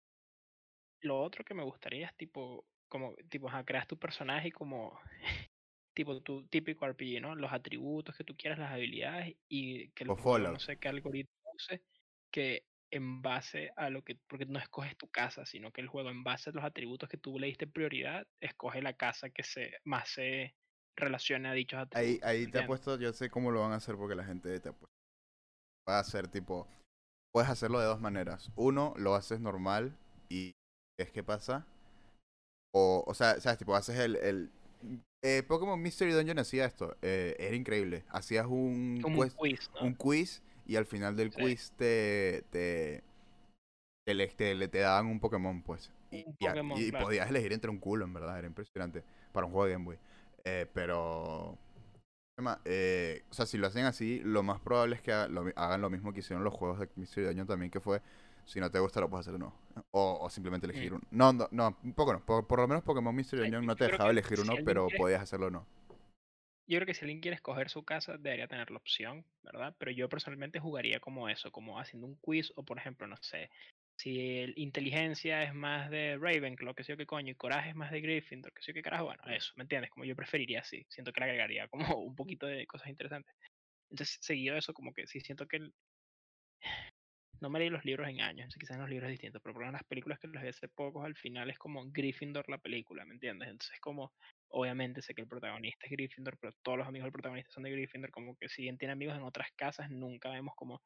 Lo 1.01 1.21
otro 1.21 1.45
que 1.45 1.55
me 1.55 1.65
gustaría 1.65 2.07
es 2.07 2.17
tipo, 2.17 2.67
como, 2.89 3.15
tipo, 3.31 3.49
ajá, 3.49 3.65
creas 3.65 3.87
tu 3.87 3.99
personaje 3.99 4.49
y 4.49 4.53
como 4.53 4.99
tipo 5.95 6.21
tu 6.23 6.47
típico 6.49 6.87
RPG, 6.87 7.21
¿no? 7.21 7.35
Los 7.35 7.53
atributos 7.53 8.17
que 8.17 8.25
tú 8.25 8.37
quieras, 8.37 8.59
las 8.59 8.73
habilidades 8.73 9.37
y 9.49 9.91
que 9.91 10.05
el 10.05 10.09
no 10.09 10.59
sé 10.59 10.79
qué 10.79 10.89
algoritmo 10.89 11.33
use 11.55 11.83
que 12.31 12.67
en 12.91 13.21
base 13.21 13.71
a 13.77 13.91
lo 13.91 14.03
que, 14.03 14.17
porque 14.29 14.47
no 14.47 14.59
escoges 14.59 14.97
tu 14.97 15.09
casa, 15.09 15.45
sino 15.45 15.73
que 15.73 15.81
el 15.83 15.89
juego 15.89 16.11
en 16.11 16.25
base 16.25 16.51
a 16.51 16.53
los 16.53 16.65
atributos 16.65 17.09
que 17.09 17.19
tú 17.19 17.39
le 17.39 17.49
diste 17.49 17.67
prioridad, 17.67 18.27
escoge 18.41 18.81
la 18.83 18.95
casa 18.95 19.29
que 19.31 19.43
se 19.43 19.73
más 19.85 20.09
se 20.11 20.55
relacione 20.97 21.49
a 21.49 21.53
dichos 21.53 21.81
Ahí, 21.95 22.19
atributos, 22.19 22.29
ahí 22.29 22.47
te 22.47 22.47
¿entiendes? 22.47 22.65
apuesto, 22.65 22.99
yo 22.99 23.13
sé 23.13 23.31
cómo 23.31 23.51
lo 23.51 23.61
van 23.61 23.73
a 23.73 23.77
hacer 23.77 23.97
porque 23.97 24.15
la 24.15 24.25
gente 24.25 24.59
te 24.61 24.69
apuesta. 24.71 24.95
Va 25.89 25.97
a 25.97 26.01
hacer 26.01 26.29
tipo, 26.29 26.67
puedes 27.33 27.51
hacerlo 27.51 27.81
de 27.81 27.87
dos 27.87 28.01
maneras. 28.01 28.51
Uno, 28.57 28.95
lo 28.97 29.15
haces 29.15 29.41
normal 29.41 29.97
y 30.29 30.53
es 30.99 31.11
que 31.11 31.23
pasa. 31.23 31.65
O, 32.75 33.05
o 33.07 33.15
sea, 33.15 33.41
sabes, 33.41 33.59
tipo, 33.59 33.75
haces 33.75 33.99
el, 33.99 34.17
el 34.17 34.51
eh, 35.23 35.43
Pokémon 35.47 35.81
Mystery 35.81 36.13
Dungeon 36.13 36.39
hacía 36.39 36.67
esto, 36.67 36.97
eh, 37.03 37.35
era 37.39 37.57
increíble. 37.57 38.05
Hacías 38.11 38.47
un 38.47 38.99
Como 39.03 39.23
un 39.23 39.31
quiz, 39.31 39.71
¿no? 39.75 39.87
un 39.87 39.95
quiz 39.95 40.43
y 40.67 40.77
al 40.77 40.85
final 40.85 41.17
del 41.17 41.33
Sí. 41.33 41.41
quiz 41.41 41.73
te 41.77 42.45
te, 42.51 43.03
te, 44.07 44.27
te, 44.29 44.69
te 44.69 44.79
daban 44.79 45.07
un 45.07 45.21
Pokémon, 45.21 45.63
pues. 45.63 45.91
Y, 46.11 46.25
Un 46.27 46.37
y 46.39 46.47
a- 46.47 46.51
Pokémon, 46.51 46.79
y 46.81 46.91
claro. 46.91 47.05
podías 47.07 47.29
elegir 47.31 47.53
entre 47.53 47.71
un 47.71 47.79
culo, 47.79 48.05
en 48.05 48.13
verdad, 48.13 48.39
era 48.39 48.47
impresionante. 48.47 49.03
Para 49.33 49.47
un 49.47 49.53
juego 49.53 49.67
de 49.67 49.73
Game 49.73 49.85
Boy. 49.85 49.99
Eh, 50.45 50.67
pero... 50.73 51.57
Eh, 52.65 53.25
o 53.31 53.35
sea, 53.35 53.47
si 53.47 53.59
lo 53.59 53.67
hacen 53.67 53.85
así, 53.85 54.21
lo 54.21 54.45
más 54.45 54.61
probable 54.61 54.95
es 54.95 55.03
que 55.03 55.11
hagan 55.13 55.81
lo 55.81 55.91
mismo 55.91 56.13
que 56.13 56.21
hicieron 56.21 56.45
los 56.45 56.55
juegos 56.55 56.79
de 56.79 56.89
Mystery 56.95 57.27
Dungeon 57.27 57.49
también, 57.49 57.69
que 57.71 57.81
fue, 57.81 58.01
si 58.49 58.61
no 58.61 58.71
te 58.71 58.79
gusta, 58.79 59.01
lo 59.01 59.09
puedes 59.11 59.27
hacer 59.27 59.35
o 59.35 59.39
no. 59.39 59.55
O, 59.91 60.19
o 60.23 60.31
simplemente 60.31 60.67
elegir 60.67 60.93
Mm. 60.93 60.97
uno. 60.97 61.05
No, 61.11 61.33
no, 61.33 61.49
no, 61.51 61.79
un 61.85 61.93
poco 61.95 62.13
no. 62.15 62.25
Por, 62.25 62.47
por 62.47 62.61
lo 62.61 62.67
menos 62.69 62.83
Pokémon 62.83 63.15
Mystery 63.15 63.51
yo 63.51 63.61
no 63.61 63.77
te 63.77 63.85
dejaba 63.85 64.11
elegir 64.11 64.41
uno, 64.41 64.55
pero 64.65 64.87
quiere 64.87 64.99
podías 64.99 65.23
hacerlo 65.23 65.47
o 65.47 65.51
no. 65.51 65.67
Yo 66.67 66.77
creo 66.79 66.87
que 66.87 66.95
si 66.95 67.01
alguien 67.05 67.21
quiere 67.21 67.35
escoger 67.37 67.71
su 67.71 67.83
casa, 67.85 68.19
debería 68.19 68.47
tener 68.49 68.71
la 68.71 68.77
opción, 68.79 69.25
¿verdad? 69.43 69.75
Pero 69.79 69.91
yo 69.91 70.09
personalmente 70.09 70.61
jugaría 70.61 71.01
como 71.01 71.29
eso, 71.29 71.51
como 71.51 71.79
haciendo 71.79 72.07
un 72.07 72.17
quiz 72.17 72.53
o, 72.57 72.63
por 72.63 72.79
ejemplo, 72.79 73.07
no 73.07 73.17
sé, 73.23 73.49
si 73.97 74.39
el 74.41 74.53
inteligencia 74.59 75.43
es 75.43 75.55
más 75.55 75.91
de 75.91 76.19
Ravenclaw, 76.21 76.75
que 76.75 76.85
sé 76.85 76.93
yo 76.93 76.97
qué 76.99 77.07
coño, 77.07 77.33
y 77.33 77.35
coraje 77.37 77.71
es 77.71 77.75
más 77.75 77.91
de 77.91 78.01
Gryffindor, 78.03 78.53
que 78.53 78.63
sé 78.63 78.69
yo 78.73 78.75
qué 78.75 78.83
carajo, 78.83 79.07
bueno, 79.07 79.23
eso, 79.29 79.53
¿me 79.57 79.63
entiendes? 79.63 79.91
Como 79.91 80.05
yo 80.05 80.15
preferiría 80.15 80.61
así, 80.61 80.85
siento 80.91 81.13
que 81.13 81.21
le 81.21 81.25
agregaría 81.27 81.69
como 81.69 81.85
un 82.05 82.15
poquito 82.15 82.47
de 82.47 82.67
cosas 82.67 82.89
interesantes. 82.89 83.35
Entonces, 83.91 84.19
seguido 84.21 84.57
eso, 84.57 84.75
como 84.75 84.93
que 84.93 85.07
sí 85.07 85.21
siento 85.21 85.49
que 85.49 85.57
el- 85.57 85.75
no 87.41 87.51
me 87.51 87.59
leí 87.59 87.71
los 87.71 87.85
libros 87.85 88.09
en 88.09 88.21
años, 88.21 88.55
quizás 88.59 88.77
en 88.77 88.81
los 88.83 88.91
libros 88.91 89.09
es 89.09 89.13
distinto, 89.13 89.41
pero 89.41 89.55
por 89.55 89.63
ejemplo, 89.63 89.79
las 89.79 89.87
películas 89.89 90.19
que 90.19 90.29
los 90.29 90.43
vi 90.43 90.49
hace 90.49 90.69
pocos, 90.69 91.05
al 91.05 91.17
final 91.17 91.51
es 91.51 91.59
como 91.59 91.85
Gryffindor 91.91 92.49
la 92.49 92.59
película, 92.59 93.05
¿me 93.05 93.15
entiendes? 93.15 93.49
Entonces, 93.49 93.79
como, 93.81 94.13
obviamente 94.49 95.03
sé 95.03 95.15
que 95.15 95.23
el 95.23 95.29
protagonista 95.29 95.87
es 95.87 95.93
Gryffindor, 95.93 96.39
pero 96.39 96.53
todos 96.63 96.79
los 96.79 96.87
amigos 96.89 97.07
del 97.07 97.13
protagonista 97.13 97.51
son 97.53 97.63
de 97.65 97.71
Gryffindor, 97.71 98.11
como 98.11 98.37
que 98.37 98.49
si 98.49 98.63
bien 98.63 98.79
tiene 98.79 98.93
amigos 98.93 99.17
en 99.17 99.23
otras 99.23 99.49
casas, 99.57 99.91
nunca 99.91 100.31
vemos 100.31 100.55
como 100.57 100.83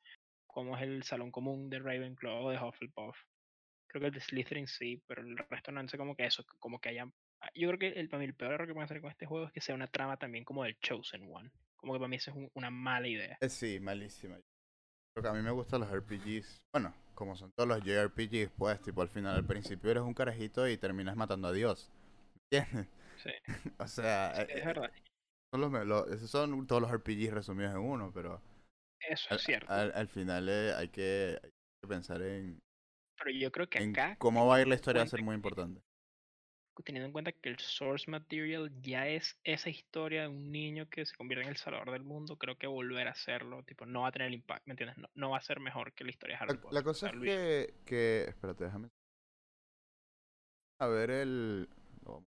cómo 0.47 0.77
es 0.77 0.83
el 0.83 1.03
salón 1.03 1.31
común 1.31 1.71
de 1.71 1.79
Ravenclaw 1.79 2.45
o 2.45 2.51
de 2.51 2.59
Hufflepuff. 2.59 3.17
Creo 3.89 4.01
que 4.01 4.07
el 4.09 4.15
de 4.15 4.21
Slytherin 4.21 4.67
sí, 4.67 5.03
pero 5.07 5.23
el 5.23 5.37
resto 5.51 5.73
no 5.73 5.87
sé 5.89 5.99
como 5.99 6.15
que 6.17 6.27
eso, 6.27 6.45
como 6.59 6.79
que 6.81 6.91
haya... 6.91 7.05
ah, 7.41 7.51
Yo 7.55 7.69
creo 7.69 7.79
que 7.79 8.01
el, 8.01 8.09
para 8.09 8.21
mí 8.21 8.27
el 8.27 8.35
peor 8.35 8.53
error 8.53 8.67
que 8.67 8.75
pueden 8.75 8.85
hacer 8.85 9.01
con 9.01 9.11
este 9.11 9.27
juego 9.27 9.47
es 9.47 9.53
que 9.53 9.61
sea 9.61 9.75
una 9.75 9.87
trama 9.89 10.17
también 10.17 10.45
como 10.45 10.65
del 10.65 10.79
Chosen 10.81 11.23
One. 11.31 11.51
Como 11.77 11.93
que 11.95 11.99
para 11.99 12.09
mí 12.09 12.17
eso 12.17 12.31
es 12.31 12.37
un- 12.37 12.51
una 12.55 12.71
mala 12.71 13.09
idea. 13.09 13.37
Eh, 13.41 13.49
sí, 13.49 13.81
malísima. 13.81 14.39
Porque 15.15 15.29
a 15.29 15.33
mí 15.33 15.43
me 15.43 15.51
gustan 15.51 15.81
los 15.81 15.91
RPGs. 15.91 16.63
Bueno, 16.73 16.95
como 17.15 17.37
son 17.37 17.53
todos 17.53 17.69
los 17.69 17.81
JRPGs, 17.85 18.51
pues, 18.57 18.81
tipo, 18.83 19.03
al 19.03 19.09
final, 19.09 19.37
al 19.37 19.45
principio 19.47 19.91
eres 19.91 20.03
un 20.03 20.15
carajito 20.15 20.67
y 20.69 20.77
terminas 20.79 21.17
matando 21.17 21.49
a 21.49 21.53
Dios. 21.53 21.91
¿Entiendes? 22.51 22.89
Sí, 23.15 23.31
O 23.79 23.87
sea, 23.89 24.33
sí, 24.33 24.43
eh, 24.43 24.49
es 24.49 24.65
eh, 24.65 24.65
verdad. 24.65 24.91
son, 25.55 25.89
los, 25.89 26.09
esos 26.11 26.31
son 26.31 26.67
todos 26.67 26.83
los 26.83 26.91
RPGs 26.91 27.33
resumidos 27.35 27.73
en 27.75 27.81
uno, 27.81 28.13
pero 28.15 28.41
Eso 29.01 29.29
al, 29.31 29.37
es 29.37 29.43
cierto. 29.43 29.69
al- 29.69 29.93
al 29.95 30.09
final 30.09 30.49
eh, 30.49 30.75
hay, 30.77 30.89
que, 30.89 31.39
hay 31.43 31.51
que 31.83 31.89
pensar 31.89 32.23
en, 32.23 32.61
Pero 33.17 33.31
yo 33.31 33.51
creo 33.51 33.69
que 33.69 33.79
acá, 33.79 34.19
cómo 34.19 34.47
va 34.47 34.57
a 34.57 34.61
ir 34.63 34.69
la 34.69 34.75
historia, 34.77 35.01
va 35.01 35.05
a 35.05 35.09
ser 35.09 35.23
muy 35.23 35.35
importante. 35.35 35.83
Teniendo 36.85 37.07
en 37.07 37.13
cuenta 37.13 37.33
que 37.33 37.49
el 37.51 37.59
source 37.59 38.11
material 38.11 38.71
ya 38.81 39.07
es 39.09 39.39
esa 39.45 39.69
historia 39.71 40.23
de 40.23 40.29
un 40.29 40.51
niño 40.51 40.89
que 40.89 41.05
se 41.05 41.15
convierte 41.17 41.45
en 41.45 41.51
el 41.51 41.57
salvador 41.57 41.91
del 41.93 42.03
mundo, 42.05 42.37
creo 42.39 42.57
que 42.57 42.67
volver 42.67 43.09
a 43.09 43.13
hacerlo, 43.13 43.63
tipo, 43.65 43.85
no 43.87 44.03
va 44.03 44.09
a 44.09 44.13
tener 44.13 44.29
el 44.29 44.35
impacto, 44.35 44.63
¿me 44.67 44.73
entiendes? 44.73 44.97
No, 44.99 45.09
no 45.15 45.31
va 45.31 45.39
a 45.39 45.43
ser 45.43 45.61
mejor 45.61 45.93
que 45.93 46.05
la 46.05 46.11
historia 46.11 46.37
de 46.37 46.43
Harry 46.45 46.55
La, 46.55 46.61
Potter. 46.61 46.73
la 46.73 46.83
cosa 46.83 47.09
es 47.09 47.15
que, 47.21 47.75
que... 47.85 48.25
Espérate, 48.29 48.65
déjame... 48.65 48.89
A 50.81 50.87
ver 50.87 51.11
el... 51.11 51.69
lo- 52.05 52.25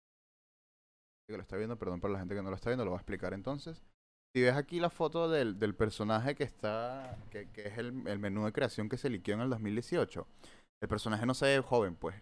que 1.29 1.37
lo 1.37 1.43
está 1.43 1.57
viendo, 1.57 1.79
perdón 1.79 2.01
para 2.01 2.13
la 2.15 2.19
gente 2.19 2.35
que 2.35 2.43
no 2.43 2.51
lo 2.51 2.57
está 2.57 2.71
viendo, 2.71 2.85
lo 2.85 2.91
voy 2.91 2.99
a 2.99 3.03
explicar 3.03 3.33
entonces. 3.35 3.85
Si 4.35 4.43
ves 4.43 4.55
aquí 4.55 4.81
la 4.81 4.91
foto 4.91 5.29
del, 5.29 5.59
del 5.59 5.75
personaje 5.75 6.35
que 6.35 6.45
está... 6.45 7.17
Que, 7.31 7.51
que 7.51 7.69
es 7.69 7.79
el, 7.79 8.07
el 8.09 8.19
menú 8.19 8.45
de 8.45 8.53
creación 8.53 8.89
que 8.89 8.97
se 8.97 9.11
liqueó 9.11 9.35
en 9.35 9.43
el 9.43 9.51
2018. 9.51 10.27
El 10.83 10.89
personaje 10.89 11.27
no 11.27 11.35
se 11.35 11.47
ve 11.47 11.61
joven, 11.61 11.95
pues. 11.97 12.17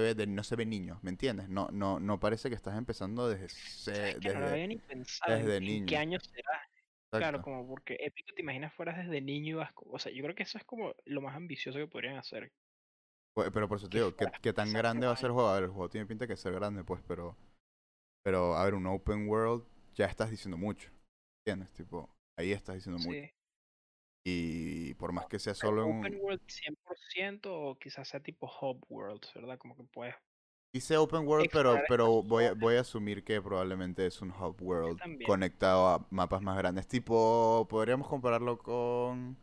Se 0.00 0.06
ve 0.06 0.14
de- 0.14 0.26
no 0.26 0.42
se 0.42 0.56
ve 0.56 0.64
niño, 0.64 0.98
¿me 1.02 1.10
entiendes? 1.10 1.50
No, 1.50 1.68
no, 1.72 2.00
no 2.00 2.18
parece 2.18 2.48
que 2.48 2.54
estás 2.54 2.76
empezando 2.78 3.28
desde... 3.28 3.50
se- 3.50 3.94
¿sabes 3.94 4.16
que 4.16 4.28
no 4.28 4.40
lo 4.40 4.46
desde 4.46 4.52
había 4.52 4.66
ni 4.66 4.76
pensado 4.76 5.34
en- 5.34 5.44
desde 5.44 5.56
en, 5.58 5.64
niño. 5.64 5.86
qué 5.86 5.96
año 5.98 6.18
será. 6.20 6.62
Claro, 7.10 7.42
como 7.42 7.66
porque 7.66 7.98
épico 8.00 8.32
te 8.34 8.40
imaginas 8.40 8.72
fueras 8.72 8.96
desde 8.96 9.20
niño 9.20 9.48
y 9.48 9.52
vas, 9.54 9.72
o 9.76 9.98
sea, 9.98 10.10
yo 10.10 10.22
creo 10.22 10.34
que 10.34 10.44
eso 10.44 10.56
es 10.56 10.64
como 10.64 10.94
lo 11.04 11.20
más 11.20 11.36
ambicioso 11.36 11.78
que 11.78 11.86
podrían 11.86 12.16
hacer. 12.16 12.50
Pues, 13.34 13.50
Pero 13.52 13.68
por 13.68 13.76
eso 13.76 13.88
te 13.90 13.98
digo, 13.98 14.14
¿qué, 14.40 14.52
tan 14.52 14.72
grande 14.72 15.06
va 15.06 15.12
a 15.12 15.16
ser 15.16 15.26
el 15.26 15.32
juego? 15.32 15.48
A 15.50 15.54
ver, 15.54 15.64
el 15.64 15.70
juego 15.70 15.90
tiene 15.90 16.06
pinta 16.06 16.26
que 16.26 16.36
ser 16.36 16.54
grande, 16.54 16.82
pues, 16.82 17.02
pero... 17.06 17.36
Pero, 18.22 18.54
a 18.54 18.64
ver, 18.64 18.74
un 18.74 18.86
open 18.86 19.28
world 19.28 19.64
ya 19.94 20.06
estás 20.06 20.30
diciendo 20.30 20.56
mucho. 20.56 20.90
¿Entiendes? 21.40 21.72
Tipo, 21.72 22.08
ahí 22.38 22.52
estás 22.52 22.76
diciendo 22.76 22.98
mucho. 22.98 23.20
Y 24.24 24.94
por 24.94 25.12
más 25.12 25.26
que 25.26 25.38
sea 25.38 25.54
solo 25.54 25.84
en 25.84 25.98
Open 25.98 26.14
un... 26.16 26.20
World 26.20 26.42
100% 26.46 27.40
o 27.44 27.78
quizás 27.78 28.08
sea 28.08 28.20
tipo 28.20 28.50
Hub 28.60 28.84
Worlds, 28.88 29.32
¿verdad? 29.34 29.58
Como 29.58 29.76
que 29.76 29.84
puedes 29.84 30.14
Dice 30.72 30.96
open 30.96 31.26
world, 31.26 31.50
pero, 31.52 31.80
pero 31.88 32.22
voy, 32.22 32.44
a, 32.44 32.54
voy 32.54 32.76
a 32.76 32.82
asumir 32.82 33.24
que 33.24 33.42
probablemente 33.42 34.06
es 34.06 34.22
un 34.22 34.30
hub 34.30 34.62
world 34.62 35.00
conectado 35.26 35.88
a 35.88 36.06
mapas 36.10 36.42
más 36.42 36.56
grandes. 36.56 36.86
Tipo, 36.86 37.66
podríamos 37.68 38.06
compararlo 38.06 38.56
con... 38.56 39.36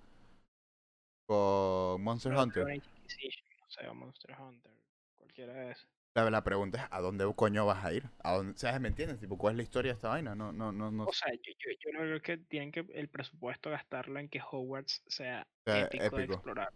Con 1.28 2.02
Monster 2.02 2.34
Hunter. 2.34 2.66
No 2.66 3.68
sé, 3.68 3.92
Monster 3.94 4.38
Hunter, 4.40 4.72
cualquiera 5.18 5.54
de 5.54 5.72
esos. 5.72 5.97
La, 6.18 6.32
la 6.32 6.44
pregunta 6.44 6.80
es, 6.80 6.88
¿a 6.90 7.00
dónde 7.00 7.32
coño 7.36 7.68
vas 7.68 7.86
a 7.86 7.94
ir? 7.94 8.10
¿A. 8.24 8.42
¿Me 8.80 8.88
entiendes? 8.88 9.20
Tipo, 9.20 9.38
¿cuál 9.38 9.54
es 9.54 9.58
la 9.58 9.64
historia 9.64 9.92
de 9.92 9.98
esta 9.98 10.10
vaina? 10.10 10.34
No, 10.34 10.52
no, 10.52 10.72
no, 10.72 10.90
no 10.90 11.04
O 11.04 11.14
sea, 11.14 11.32
yo, 11.32 11.54
yo, 11.60 11.70
yo 11.80 11.92
no 11.94 12.00
creo 12.00 12.22
que 12.24 12.38
tienen 12.38 12.72
que 12.72 12.88
el 12.96 13.08
presupuesto 13.08 13.70
gastarlo 13.70 14.20
en 14.20 14.28
que 14.28 14.42
Hogwarts 14.42 15.04
sea 15.06 15.48
sea 15.64 15.82
épico, 15.84 16.18
de 16.18 16.24
explorar, 16.24 16.74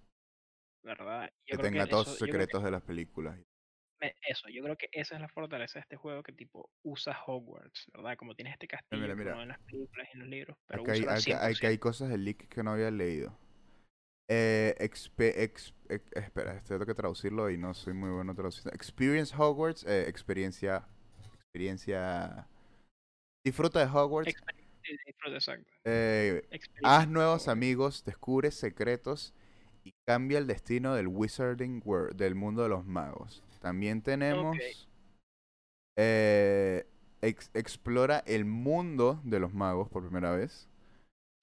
¿verdad? 0.83 1.31
que 1.43 1.57
creo 1.57 1.71
tenga 1.71 1.85
que 1.85 1.89
todos 1.89 2.09
que 2.09 2.25
secretos 2.25 2.63
de 2.63 2.69
las 2.69 2.83
películas. 2.83 3.39
eso, 4.27 4.47
yo 4.49 4.61
creo 4.61 4.77
que 4.77 4.89
esa 4.91 5.15
es 5.15 5.21
la 5.21 5.29
fortaleza 5.29 5.79
de 5.79 5.81
este 5.81 5.95
juego 5.95 6.21
que 6.21 6.33
tipo 6.33 6.69
usa 6.83 7.17
Hogwarts, 7.25 7.89
¿verdad? 7.95 8.17
Como 8.17 8.35
tienes 8.35 8.53
este 8.53 8.67
castillo 8.67 9.01
mira, 9.01 9.15
mira. 9.15 9.35
ve 9.35 9.41
en 9.41 9.47
las 9.47 9.59
películas 9.61 10.07
y 10.07 10.17
en 10.17 10.19
los 10.19 10.29
libros, 10.29 10.57
pero 10.67 10.83
Acá 10.83 10.91
hay, 10.91 11.01
acá, 11.01 11.15
acá 11.15 11.47
hay 11.47 11.55
100%. 11.55 11.79
cosas 11.79 12.09
del 12.09 12.25
leak 12.25 12.47
que 12.47 12.61
no 12.61 12.73
había 12.73 12.91
leído. 12.91 13.40
Eh, 14.34 14.75
expe- 14.79 15.34
ex- 15.36 15.73
ex- 15.89 16.11
espera, 16.13 16.63
tengo 16.63 16.86
que 16.86 16.93
traducirlo 16.93 17.49
y 17.49 17.57
no 17.57 17.73
soy 17.73 17.91
muy 17.93 18.09
bueno 18.11 18.34
traduciendo. 18.34 18.71
Experience 18.71 19.36
Hogwarts, 19.38 19.84
eh, 19.86 20.07
experiencia, 20.07 20.88
experiencia. 21.34 22.47
Disfruta 23.45 23.79
de 23.79 23.91
Hogwarts 23.91 24.34
disfruta, 25.05 25.36
exacto. 25.36 25.69
Eh, 25.84 26.47
haz 26.84 27.09
nuevos 27.09 27.49
amigos, 27.49 28.05
descubre 28.05 28.51
secretos 28.51 29.34
y 29.84 29.93
cambia 30.07 30.38
el 30.38 30.47
destino 30.47 30.95
del 30.95 31.07
Wizarding 31.07 31.82
World, 31.84 32.15
del 32.15 32.36
mundo 32.36 32.63
de 32.63 32.69
los 32.69 32.86
magos. 32.86 33.43
También 33.59 34.01
tenemos... 34.01 34.55
eh, 35.97 36.88
ex- 37.21 37.51
explora 37.53 38.23
el 38.25 38.45
mundo 38.45 39.19
de 39.25 39.41
los 39.41 39.53
magos 39.53 39.89
por 39.89 40.03
primera 40.03 40.32
vez. 40.32 40.69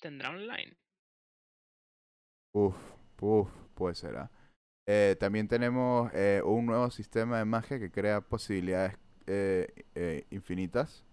Tendrá 0.00 0.30
online. 0.30 0.74
Uf, 2.54 2.76
uf, 3.20 3.50
puede 3.74 3.94
ser. 3.94 4.16
¿ah? 4.16 4.30
Eh, 4.86 5.16
también 5.18 5.48
tenemos 5.48 6.10
eh, 6.14 6.42
un 6.44 6.66
nuevo 6.66 6.90
sistema 6.90 7.38
de 7.38 7.44
magia 7.44 7.78
que 7.78 7.90
crea 7.90 8.20
posibilidades 8.20 8.96
eh, 9.26 10.24
infinitas. 10.30 11.04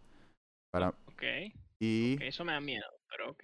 Para, 0.71 0.89
Ok. 0.89 1.23
y, 1.79 2.17
Eso 2.23 2.43
me 2.43 2.53
da 2.53 2.61
miedo, 2.61 2.85
pero 3.09 3.31
ok. 3.31 3.43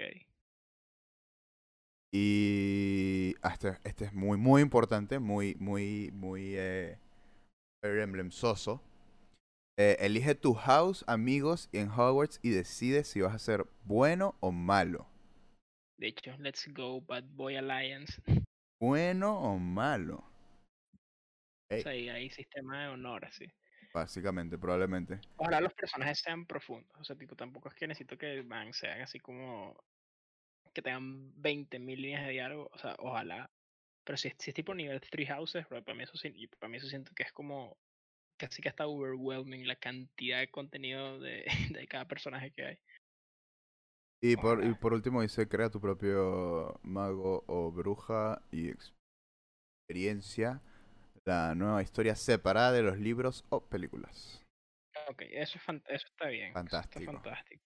y 2.14 3.36
ah, 3.42 3.54
este, 3.54 3.78
este 3.86 4.06
es 4.06 4.14
muy, 4.14 4.38
muy 4.38 4.62
importante, 4.62 5.20
muy, 5.20 5.56
muy, 5.60 6.12
muy 6.14 6.56
eh, 6.58 6.98
Fire 7.82 8.00
Emblem 8.00 8.32
soso. 8.32 8.82
Eh, 9.80 9.98
elige 10.02 10.36
tu 10.36 10.54
house, 10.54 11.06
amigos 11.08 11.70
en 11.72 11.90
Hogwarts 11.90 12.40
y 12.44 12.50
decide 12.50 13.04
si 13.06 13.22
vas 13.22 13.34
a 13.34 13.40
ser 13.40 13.66
bueno 13.86 14.36
o 14.42 14.52
malo. 14.52 15.08
De 16.02 16.08
hecho, 16.08 16.36
Let's 16.40 16.68
Go 16.74 17.00
Bad 17.00 17.26
Boy 17.26 17.58
Alliance. 17.58 18.20
Bueno 18.80 19.38
o 19.40 19.60
malo. 19.60 20.16
O 21.70 21.74
Ey, 21.76 21.84
sea, 21.84 21.92
ahí 21.92 22.10
hay 22.10 22.30
sistema 22.32 22.82
de 22.82 22.88
honor, 22.90 23.24
así. 23.24 23.46
básicamente, 23.94 24.58
probablemente. 24.58 25.20
Ojalá 25.38 25.62
los 25.62 25.74
personajes 25.76 26.18
sean 26.20 26.48
profundos. 26.48 26.92
O 27.00 27.04
sea, 27.04 27.16
tipo, 27.16 27.36
tampoco 27.36 27.70
es 27.70 27.76
que 27.76 27.86
necesito 27.88 28.18
que 28.18 28.42
van, 28.42 28.74
sean 28.74 29.02
así 29.02 29.20
como. 29.20 29.80
que 30.74 30.82
tengan 30.82 31.32
20.000 31.36 32.02
líneas 32.02 32.26
de 32.26 32.32
diálogo. 32.32 32.70
O 32.74 32.78
sea, 32.80 32.96
ojalá. 32.98 33.52
Pero 34.04 34.18
si, 34.18 34.30
es- 34.30 34.36
si 34.40 34.50
es 34.50 34.56
tipo 34.56 34.74
nivel 34.74 35.00
Three 35.02 35.28
Houses, 35.28 35.70
bro, 35.70 35.84
para 35.84 35.96
mí 35.96 36.04
eso 36.04 36.18
sí- 36.18 36.48
para 36.60 36.68
mí 36.70 36.78
eso 36.78 36.88
siento 36.88 37.12
que 37.14 37.22
es 37.24 37.32
como. 37.32 37.78
casi 38.38 38.60
que 38.64 38.70
está 38.70 38.88
overwhelming 38.88 39.68
la 39.68 39.76
cantidad 39.76 40.40
de 40.40 40.50
contenido 40.50 41.20
de, 41.20 41.46
de 41.80 41.88
cada 41.88 42.08
personaje 42.08 42.50
que 42.52 42.66
hay. 42.66 42.80
Y 44.24 44.38
por, 44.38 44.64
y 44.64 44.74
por 44.76 44.94
último 44.94 45.22
dice, 45.24 45.48
crea 45.50 45.70
tu 45.70 45.82
propio 45.82 46.80
mago 46.84 47.44
o 47.48 47.72
bruja 47.72 48.42
y 48.52 48.70
experiencia 49.88 50.62
la 51.26 51.56
nueva 51.56 51.82
historia 51.82 52.16
separada 52.16 52.72
de 52.72 52.84
los 52.84 52.98
libros 52.98 53.46
o 53.50 53.62
películas. 53.62 54.44
Ok, 55.10 55.24
eso, 55.32 55.58
es 55.58 55.64
eso 55.88 56.08
está 56.08 56.28
bien. 56.28 56.54
Fantástico. 56.54 57.00
Está 57.00 57.12
fantástico. 57.14 57.64